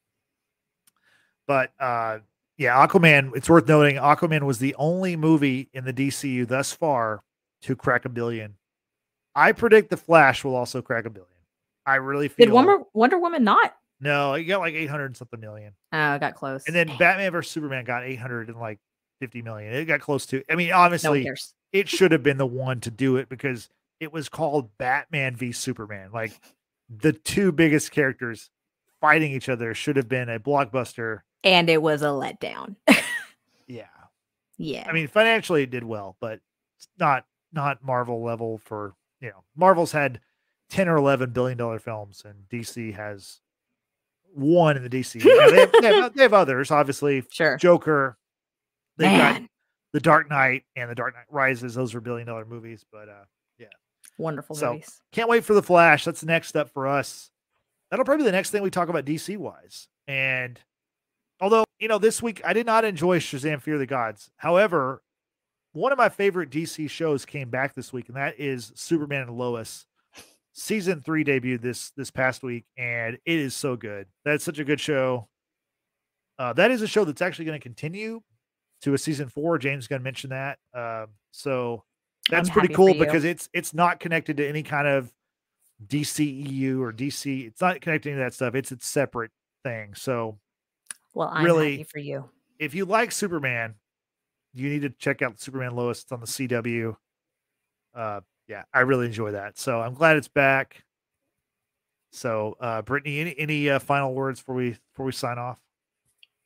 but 1.48 1.72
uh, 1.80 2.20
yeah, 2.58 2.86
Aquaman. 2.88 3.32
It's 3.36 3.50
worth 3.50 3.68
noting 3.68 3.98
Aquaman 3.98 4.44
was 4.44 4.60
the 4.60 4.76
only 4.76 5.16
movie 5.16 5.70
in 5.74 5.84
the 5.86 5.94
DCU 5.94 6.48
thus 6.48 6.72
far 6.72 7.22
to 7.64 7.76
crack 7.76 8.06
a 8.06 8.10
billion. 8.10 8.56
I 9.36 9.52
predict 9.52 9.90
the 9.90 9.98
Flash 9.98 10.44
will 10.44 10.56
also 10.56 10.82
crack 10.82 11.06
a 11.06 11.10
billion. 11.10 11.28
I 11.86 11.96
really 11.96 12.28
feel. 12.30 12.46
Did 12.46 12.54
Wonder, 12.54 12.80
Wonder 12.94 13.20
Woman 13.20 13.44
not? 13.44 13.76
No, 14.00 14.34
it 14.34 14.44
got 14.46 14.60
like 14.60 14.74
eight 14.74 14.90
hundred 14.90 15.18
something 15.18 15.40
million. 15.40 15.74
Oh, 15.92 16.18
got 16.18 16.36
close. 16.36 16.64
and 16.66 16.76
then 16.76 16.88
Batman 16.98 17.32
vs 17.32 17.52
Superman 17.52 17.84
got 17.84 18.04
eight 18.04 18.20
hundred 18.20 18.48
and 18.50 18.58
like 18.60 18.80
fifty 19.24 19.42
million. 19.42 19.74
It 19.74 19.86
got 19.86 20.02
close 20.02 20.26
to. 20.28 20.44
I 20.50 20.56
mean, 20.56 20.74
obviously, 20.74 21.24
cares. 21.24 21.54
it 21.72 21.88
should 21.88 22.12
have 22.12 22.24
been 22.24 22.38
the 22.38 22.46
one 22.66 22.82
to 22.82 22.92
do 22.92 23.16
it 23.16 23.30
because 23.30 23.70
it 24.02 24.12
was 24.12 24.28
called 24.28 24.78
Batman 24.78 25.36
v 25.36 25.54
Superman. 25.54 26.10
Like 26.14 26.34
the 26.90 27.14
two 27.14 27.54
biggest 27.54 27.92
characters 27.92 28.50
fighting 29.00 29.32
each 29.32 29.48
other 29.48 29.74
should 29.74 29.96
have 29.96 30.10
been 30.10 30.28
a 30.28 30.40
blockbuster. 30.40 31.22
And 31.44 31.70
it 31.70 31.82
was 31.82 32.02
a 32.02 32.08
letdown. 32.08 32.76
Yeah. 33.66 33.86
yeah. 34.58 34.86
I 34.88 34.92
mean, 34.92 35.08
financially 35.08 35.64
it 35.64 35.72
did 35.72 35.86
well, 35.86 36.18
but 36.20 36.42
it's 36.78 36.90
not 37.00 37.26
not 37.54 37.82
Marvel 37.82 38.22
level 38.22 38.58
for 38.58 38.94
you 39.22 39.30
know. 39.30 39.46
Marvel's 39.56 39.94
had 39.94 40.20
ten 40.70 40.90
or 40.90 40.98
eleven 40.98 41.30
billion 41.30 41.58
dollar 41.58 41.80
films, 41.80 42.24
and 42.26 42.36
DC 42.52 42.94
has 42.94 43.40
one 44.34 44.76
in 44.76 44.84
the 44.84 44.90
DC. 44.90 45.24
Now, 45.24 45.50
they, 45.50 45.60
have, 45.60 45.72
they, 45.72 45.96
have, 45.96 46.14
they 46.14 46.24
have 46.24 46.34
others, 46.34 46.72
obviously. 46.72 47.24
sure. 47.32 47.58
Joker. 47.58 48.18
They've 48.98 49.18
got 49.18 49.42
The 49.94 50.00
Dark 50.00 50.30
Knight 50.30 50.64
and 50.76 50.90
The 50.90 50.96
Dark 50.96 51.16
Knight 51.16 51.26
Rises. 51.30 51.74
Those 51.76 51.94
were 51.94 52.02
billion 52.02 52.28
dollar 52.28 52.46
movies, 52.46 52.86
but 52.92 53.10
uh 53.10 53.26
yeah, 53.58 53.68
wonderful 54.18 54.56
so- 54.56 54.74
movies. 54.74 55.02
can't 55.12 55.30
wait 55.30 55.44
for 55.44 55.54
the 55.54 55.64
Flash. 55.64 56.06
That's 56.06 56.22
the 56.22 56.28
next 56.28 56.48
step 56.50 56.70
for 56.74 56.88
us. 56.88 57.30
That'll 57.90 58.06
probably 58.06 58.24
be 58.24 58.28
the 58.28 58.32
next 58.36 58.50
thing 58.50 58.64
we 58.64 58.70
talk 58.72 58.90
about 58.90 59.06
DC 59.06 59.38
wise. 59.38 59.88
And 60.08 60.60
although, 61.40 61.64
you 61.80 61.88
know, 61.88 62.00
this 62.00 62.22
week 62.24 62.42
I 62.44 62.54
did 62.54 62.66
not 62.66 62.86
enjoy 62.86 63.20
Shazam 63.20 63.62
Fury 63.62 63.78
the 63.78 63.86
Gods. 63.86 64.32
However, 64.38 65.02
one 65.74 65.92
of 65.92 65.98
my 65.98 66.10
favorite 66.10 66.50
DC 66.50 66.90
shows 66.90 67.26
came 67.26 67.50
back 67.50 67.74
this 67.76 67.92
week, 67.92 68.08
and 68.08 68.18
that 68.18 68.40
is 68.40 68.72
Superman 68.76 69.24
and 69.24 69.38
Lois. 69.38 69.86
Season 70.56 71.02
three 71.02 71.24
debuted 71.24 71.62
this 71.62 71.90
this 71.98 72.12
past 72.12 72.44
week, 72.44 72.66
and 72.78 73.18
it 73.26 73.40
is 73.40 73.56
so 73.56 73.76
good. 73.76 74.06
That's 74.24 74.44
such 74.44 74.60
a 74.60 74.64
good 74.64 74.80
show. 74.80 75.28
Uh, 76.38 76.54
that 76.54 76.70
is 76.70 76.82
a 76.84 76.88
show 76.88 77.06
that's 77.06 77.22
actually 77.24 77.46
going 77.46 77.60
to 77.60 77.64
continue 77.64 78.22
to 78.84 78.94
a 78.94 78.98
season 78.98 79.28
four. 79.30 79.58
James 79.58 79.86
is 79.86 79.88
going 79.88 80.00
to 80.00 80.04
mention 80.04 80.30
that. 80.30 80.60
Um, 80.74 81.08
so 81.32 81.84
that's 82.30 82.50
I'm 82.50 82.54
pretty 82.54 82.74
cool 82.74 82.94
because 82.94 83.24
it's 83.26 83.50
it's 83.54 83.74
not 83.74 84.00
connected 84.00 84.38
to 84.38 84.48
any 84.48 84.64
kind 84.64 84.88
of 84.88 85.12
DCEU 85.86 86.80
or 86.80 86.94
DC. 86.94 87.48
It's 87.48 87.62
not 87.62 87.82
connecting 87.82 88.14
to 88.14 88.20
that 88.20 88.34
stuff. 88.34 88.56
It's 88.56 88.72
its 88.72 88.88
separate 88.88 89.32
thing. 89.64 89.94
So 89.96 90.38
Well, 91.14 91.30
I'm 91.32 91.44
really- 91.44 91.72
happy 91.78 91.84
for 91.84 92.00
you. 92.00 92.30
if 92.60 92.74
you 92.74 92.86
like 92.86 93.12
Superman, 93.12 93.76
you 94.54 94.70
need 94.70 94.84
to 94.84 94.90
check 94.90 95.22
out 95.22 95.40
Superman 95.40 95.76
Lois. 95.76 96.04
It's 96.04 96.12
on 96.12 96.20
the 96.22 96.28
CW. 96.28 96.96
Uh, 97.96 98.22
yeah, 98.48 98.64
I 98.74 98.82
really 98.82 99.06
enjoy 99.08 99.32
that. 99.32 99.58
So 99.58 99.82
I'm 99.82 99.94
glad 99.94 100.18
it's 100.18 100.28
back. 100.28 100.84
So, 102.12 102.56
uh, 102.60 102.82
Brittany, 102.84 103.20
any 103.20 103.36
any 103.40 103.70
uh, 103.70 103.80
final 103.80 104.14
words 104.14 104.40
before 104.40 104.56
we 104.56 104.78
before 104.92 105.06
we 105.08 105.12
sign 105.12 105.40
off? 105.40 105.60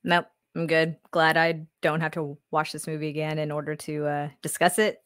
Nope, 0.04 0.28
I'm 0.58 0.66
good. 0.66 0.96
Glad 1.12 1.38
I 1.38 1.68
don't 1.82 2.02
have 2.02 2.14
to 2.14 2.36
watch 2.50 2.72
this 2.72 2.88
movie 2.88 3.10
again 3.10 3.38
in 3.38 3.52
order 3.52 3.76
to 3.76 4.06
uh, 4.08 4.30
discuss 4.42 4.80
it. 4.80 5.04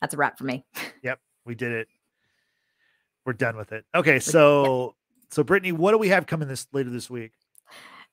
That's 0.00 0.14
a 0.14 0.16
wrap 0.16 0.38
for 0.38 0.44
me. 0.44 0.64
Yep, 1.02 1.20
we 1.44 1.54
did 1.54 1.72
it. 1.72 1.88
We're 3.26 3.34
done 3.34 3.56
with 3.56 3.72
it. 3.72 3.84
Okay, 3.94 4.18
so 4.18 4.94
so 5.30 5.42
Brittany, 5.44 5.72
what 5.72 5.90
do 5.90 5.98
we 5.98 6.08
have 6.08 6.26
coming 6.26 6.48
this 6.48 6.66
later 6.72 6.88
this 6.88 7.10
week? 7.10 7.32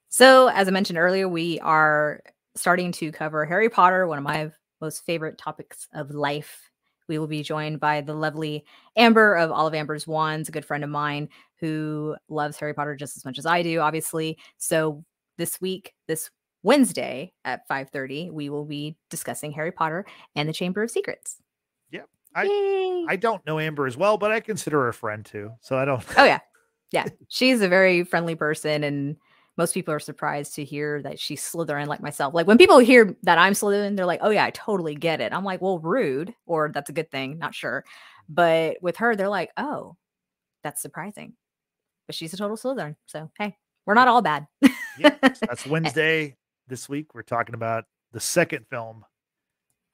So, 0.09 0.47
as 0.47 0.67
I 0.67 0.71
mentioned 0.71 0.99
earlier, 0.99 1.29
we 1.29 1.59
are 1.61 2.21
starting 2.55 2.91
to 2.93 3.11
cover 3.13 3.45
Harry 3.45 3.69
Potter, 3.69 4.07
one 4.07 4.17
of 4.17 4.25
my 4.25 4.51
most 4.81 5.05
favorite 5.05 5.37
topics 5.37 5.87
of 5.93 6.11
life. 6.11 6.69
We 7.07 7.17
will 7.17 7.27
be 7.27 7.43
joined 7.43 7.79
by 7.79 8.01
the 8.01 8.13
lovely 8.13 8.65
Amber 8.97 9.35
of 9.35 9.51
All 9.51 9.67
of 9.67 9.73
Amber's 9.73 10.05
Wands, 10.05 10.49
a 10.49 10.51
good 10.51 10.65
friend 10.65 10.83
of 10.83 10.89
mine 10.89 11.29
who 11.61 12.15
loves 12.27 12.57
Harry 12.57 12.73
Potter 12.73 12.95
just 12.95 13.15
as 13.15 13.23
much 13.23 13.37
as 13.37 13.45
I 13.45 13.61
do, 13.61 13.79
obviously. 13.79 14.37
So, 14.57 15.05
this 15.37 15.59
week, 15.61 15.93
this 16.07 16.29
Wednesday 16.63 17.33
at 17.45 17.67
5:30, 17.67 18.31
we 18.31 18.49
will 18.49 18.65
be 18.65 18.95
discussing 19.09 19.51
Harry 19.51 19.71
Potter 19.71 20.05
and 20.35 20.47
the 20.47 20.53
Chamber 20.53 20.83
of 20.83 20.91
Secrets. 20.91 21.37
Yep, 21.91 22.07
I- 22.35 22.43
Yay! 22.43 23.05
I 23.09 23.15
don't 23.15 23.45
know 23.45 23.59
Amber 23.59 23.87
as 23.87 23.97
well, 23.97 24.17
but 24.17 24.31
I 24.31 24.39
consider 24.39 24.81
her 24.81 24.87
a 24.89 24.93
friend 24.93 25.25
too. 25.25 25.51
So 25.61 25.77
I 25.77 25.85
don't. 25.85 26.03
Oh 26.17 26.25
yeah. 26.25 26.39
Yeah. 26.93 27.05
She's 27.29 27.61
a 27.61 27.69
very 27.69 28.03
friendly 28.03 28.35
person 28.35 28.83
and 28.83 29.15
most 29.55 29.73
people 29.73 29.93
are 29.93 29.99
surprised 29.99 30.55
to 30.55 30.65
hear 30.65 31.01
that 31.03 31.19
she's 31.21 31.41
Slytherin 31.41 31.87
like 31.87 32.01
myself. 32.01 32.33
Like 32.33 32.47
when 32.47 32.57
people 32.57 32.79
hear 32.79 33.15
that 33.23 33.37
I'm 33.37 33.53
Slytherin, 33.53 33.95
they're 33.95 34.05
like, 34.05 34.19
"Oh 34.21 34.29
yeah, 34.29 34.43
I 34.43 34.49
totally 34.51 34.95
get 34.95 35.21
it." 35.21 35.31
I'm 35.31 35.45
like, 35.45 35.61
"Well, 35.61 35.79
rude," 35.79 36.33
or 36.45 36.69
"That's 36.73 36.89
a 36.89 36.93
good 36.93 37.09
thing." 37.09 37.37
Not 37.39 37.55
sure, 37.55 37.85
but 38.27 38.75
with 38.81 38.97
her, 38.97 39.15
they're 39.15 39.29
like, 39.29 39.51
"Oh, 39.55 39.95
that's 40.63 40.81
surprising." 40.81 41.33
But 42.07 42.15
she's 42.15 42.33
a 42.33 42.37
total 42.37 42.57
Slytherin, 42.57 42.97
so 43.05 43.31
hey, 43.39 43.55
we're 43.85 43.93
not 43.93 44.09
all 44.09 44.21
bad. 44.21 44.47
Yeah, 44.97 45.15
that's 45.21 45.65
Wednesday 45.65 46.35
this 46.67 46.87
week. 46.89 47.13
We're 47.13 47.21
talking 47.23 47.55
about 47.55 47.85
the 48.11 48.19
second 48.19 48.67
film 48.67 49.05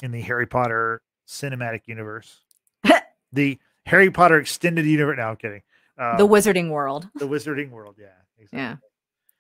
in 0.02 0.12
the 0.12 0.22
Harry 0.22 0.48
Potter 0.48 1.02
cinematic 1.28 1.82
universe, 1.88 2.42
the 3.34 3.58
Harry 3.86 4.12
Potter 4.12 4.38
extended 4.40 4.86
universe. 4.86 5.18
Now, 5.18 5.30
I'm 5.30 5.36
kidding. 5.38 5.62
Um, 5.98 6.18
the 6.18 6.28
Wizarding 6.28 6.70
World. 6.70 7.10
the 7.16 7.28
Wizarding 7.28 7.72
World. 7.72 7.96
Yeah, 8.00 8.08
exactly. 8.38 8.60
Yeah. 8.60 8.76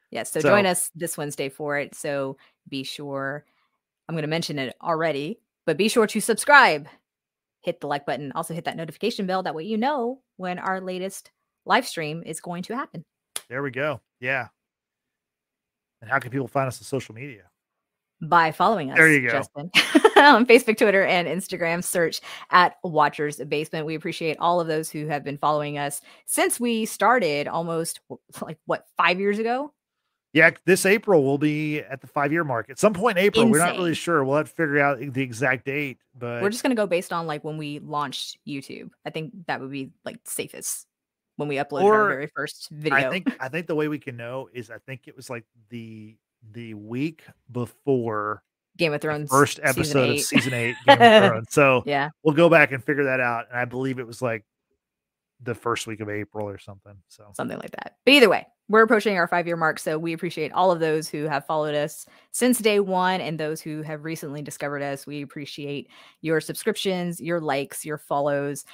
Yes. 0.09 0.31
So, 0.31 0.39
So- 0.39 0.49
join 0.49 0.65
us 0.65 0.89
this 0.95 1.17
Wednesday 1.17 1.49
for 1.49 1.77
it. 1.77 1.93
So 1.95 2.37
be 2.67 2.83
sure, 2.83 3.45
I'm 4.07 4.15
going 4.15 4.23
to 4.23 4.27
mention 4.27 4.57
it 4.57 4.75
already, 4.81 5.39
but 5.65 5.77
be 5.77 5.89
sure 5.89 6.07
to 6.07 6.19
subscribe, 6.19 6.87
hit 7.61 7.81
the 7.81 7.87
like 7.87 8.05
button, 8.05 8.31
also 8.33 8.53
hit 8.53 8.65
that 8.65 8.77
notification 8.77 9.27
bell. 9.27 9.43
That 9.43 9.53
way 9.55 9.63
you 9.65 9.77
know 9.77 10.21
when 10.37 10.59
our 10.59 10.81
latest 10.81 11.29
live 11.65 11.85
stream 11.87 12.23
is 12.25 12.39
going 12.39 12.63
to 12.63 12.75
happen. 12.75 13.03
There 13.49 13.61
we 13.61 13.71
go. 13.71 14.01
Yeah. 14.19 14.47
And 16.01 16.09
how 16.09 16.19
can 16.19 16.31
people 16.31 16.47
find 16.47 16.67
us 16.67 16.79
on 16.79 16.83
social 16.83 17.15
media? 17.15 17.43
By 18.21 18.51
following 18.51 18.91
us, 18.91 18.97
There 18.97 19.11
you 19.11 19.21
go. 19.21 19.29
Justin, 19.29 19.71
on 20.17 20.45
Facebook, 20.47 20.77
Twitter, 20.77 21.03
and 21.03 21.27
Instagram. 21.27 21.83
Search 21.83 22.19
at 22.49 22.77
Watchers 22.83 23.37
Basement. 23.37 23.85
We 23.85 23.93
appreciate 23.93 24.37
all 24.39 24.59
of 24.59 24.67
those 24.67 24.89
who 24.89 25.05
have 25.07 25.23
been 25.23 25.37
following 25.37 25.77
us 25.77 26.01
since 26.25 26.59
we 26.59 26.85
started 26.85 27.47
almost 27.47 27.99
like 28.41 28.57
what 28.65 28.85
five 28.97 29.19
years 29.19 29.37
ago. 29.37 29.71
Yeah, 30.33 30.51
this 30.65 30.85
April 30.85 31.23
will 31.23 31.37
be 31.37 31.79
at 31.79 32.01
the 32.01 32.07
five 32.07 32.31
year 32.31 32.43
mark. 32.43 32.69
At 32.69 32.79
some 32.79 32.93
point 32.93 33.17
in 33.17 33.23
April, 33.23 33.49
we're 33.49 33.59
not 33.59 33.75
really 33.75 33.93
sure. 33.93 34.23
We'll 34.23 34.37
have 34.37 34.49
to 34.49 34.53
figure 34.53 34.79
out 34.79 34.99
the 34.99 35.21
exact 35.21 35.65
date, 35.65 35.99
but 36.17 36.41
We're 36.41 36.49
just 36.49 36.63
gonna 36.63 36.75
go 36.75 36.87
based 36.87 37.13
on 37.13 37.27
like 37.27 37.43
when 37.43 37.57
we 37.57 37.79
launched 37.79 38.37
YouTube. 38.47 38.89
I 39.05 39.09
think 39.11 39.33
that 39.47 39.61
would 39.61 39.71
be 39.71 39.91
like 40.05 40.19
safest 40.25 40.87
when 41.37 41.47
we 41.47 41.55
uploaded 41.55 41.85
our 41.85 42.07
very 42.09 42.27
first 42.27 42.69
video. 42.69 42.97
I 42.97 43.09
think 43.09 43.35
I 43.39 43.47
think 43.47 43.67
the 43.67 43.75
way 43.75 43.87
we 43.87 43.99
can 43.99 44.17
know 44.17 44.49
is 44.53 44.69
I 44.69 44.79
think 44.79 45.07
it 45.07 45.15
was 45.15 45.29
like 45.29 45.45
the 45.69 46.17
the 46.51 46.73
week 46.73 47.23
before 47.51 48.43
Game 48.75 48.93
of 48.93 49.01
Thrones 49.01 49.29
first 49.29 49.57
season 49.57 49.69
episode 49.69 50.09
of 50.09 50.19
season 50.19 50.53
eight 50.53 50.75
Game 50.87 51.01
of 51.01 51.29
Thrones. 51.29 51.47
So 51.51 51.83
yeah, 51.85 52.09
we'll 52.23 52.35
go 52.35 52.49
back 52.49 52.71
and 52.73 52.83
figure 52.83 53.05
that 53.05 53.21
out. 53.21 53.45
And 53.49 53.59
I 53.59 53.65
believe 53.65 53.99
it 53.99 54.07
was 54.07 54.21
like 54.21 54.43
the 55.41 55.55
first 55.55 55.85
week 55.85 55.99
of 55.99 56.09
April 56.09 56.47
or 56.47 56.57
something. 56.57 56.95
So 57.07 57.31
something 57.33 57.57
like 57.57 57.71
that. 57.71 57.97
But 58.03 58.13
either 58.13 58.29
way, 58.29 58.47
we're 58.67 58.81
approaching 58.81 59.17
our 59.17 59.27
five 59.27 59.45
year 59.45 59.55
mark, 59.55 59.77
so 59.79 59.99
we 59.99 60.13
appreciate 60.13 60.51
all 60.51 60.71
of 60.71 60.79
those 60.79 61.07
who 61.07 61.25
have 61.25 61.45
followed 61.45 61.75
us 61.75 62.05
since 62.31 62.57
day 62.57 62.79
one 62.79 63.21
and 63.21 63.39
those 63.39 63.61
who 63.61 63.83
have 63.83 64.03
recently 64.03 64.41
discovered 64.41 64.81
us. 64.81 65.05
We 65.05 65.21
appreciate 65.21 65.89
your 66.21 66.41
subscriptions, 66.41 67.21
your 67.21 67.39
likes, 67.39 67.85
your 67.85 67.99
follows, 67.99 68.65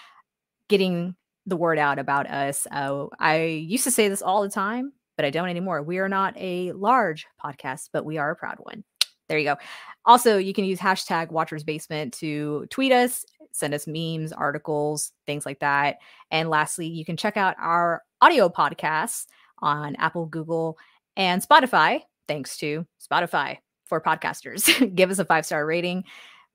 getting 0.70 1.16
the 1.46 1.58
word 1.58 1.78
out 1.78 2.00
about 2.00 2.30
us. 2.30 2.68
Uh, 2.72 3.08
I 3.20 3.44
used 3.44 3.84
to 3.84 3.92
say 3.92 4.08
this 4.08 4.22
all 4.22 4.42
the 4.42 4.50
time, 4.50 4.94
but 5.18 5.26
I 5.26 5.30
don't 5.30 5.50
anymore. 5.50 5.82
We 5.84 6.00
are 6.00 6.10
not 6.10 6.36
a 6.38 6.72
large 6.74 7.26
podcast, 7.44 7.90
but 7.92 8.06
we 8.06 8.18
are 8.18 8.32
a 8.32 8.36
proud 8.36 8.58
one. 8.60 8.84
There 9.30 9.38
you 9.38 9.46
go. 9.46 9.58
Also, 10.06 10.38
you 10.38 10.54
can 10.54 10.66
use 10.66 10.80
hashtag 10.80 11.32
Watchers 11.32 11.64
Basement 11.64 12.14
to 12.16 12.66
tweet 12.70 12.92
us, 12.92 13.26
send 13.52 13.74
us 13.74 13.88
memes, 13.88 14.34
articles, 14.34 15.12
things 15.26 15.46
like 15.46 15.60
that. 15.60 15.98
And 16.32 16.50
lastly, 16.50 16.88
you 16.88 17.06
can 17.06 17.18
check 17.18 17.38
out 17.38 17.56
our 17.60 18.04
audio 18.22 18.50
podcasts 18.50 19.26
on 19.60 19.96
Apple, 19.96 20.26
Google, 20.26 20.78
and 21.16 21.42
Spotify. 21.42 22.02
Thanks 22.28 22.58
to 22.58 22.86
Spotify 23.02 23.58
for 23.86 24.02
podcasters. 24.02 24.96
Give 24.96 25.10
us 25.10 25.20
a 25.20 25.26
five 25.26 25.46
star 25.46 25.66
rating. 25.66 26.04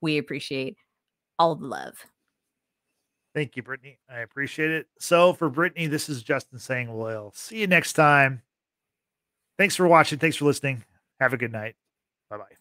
We 0.01 0.17
appreciate 0.17 0.77
all 1.37 1.55
the 1.55 1.65
love. 1.65 2.05
Thank 3.33 3.55
you, 3.55 3.63
Brittany. 3.63 3.99
I 4.09 4.19
appreciate 4.19 4.71
it. 4.71 4.87
So 4.99 5.33
for 5.33 5.49
Brittany, 5.49 5.87
this 5.87 6.09
is 6.09 6.23
Justin 6.23 6.59
saying 6.59 6.95
we'll 6.95 7.31
see 7.35 7.61
you 7.61 7.67
next 7.67 7.93
time. 7.93 8.41
Thanks 9.57 9.75
for 9.75 9.87
watching. 9.87 10.19
Thanks 10.19 10.37
for 10.37 10.45
listening. 10.45 10.83
Have 11.19 11.33
a 11.33 11.37
good 11.37 11.51
night. 11.51 11.75
Bye 12.29 12.37
bye. 12.37 12.58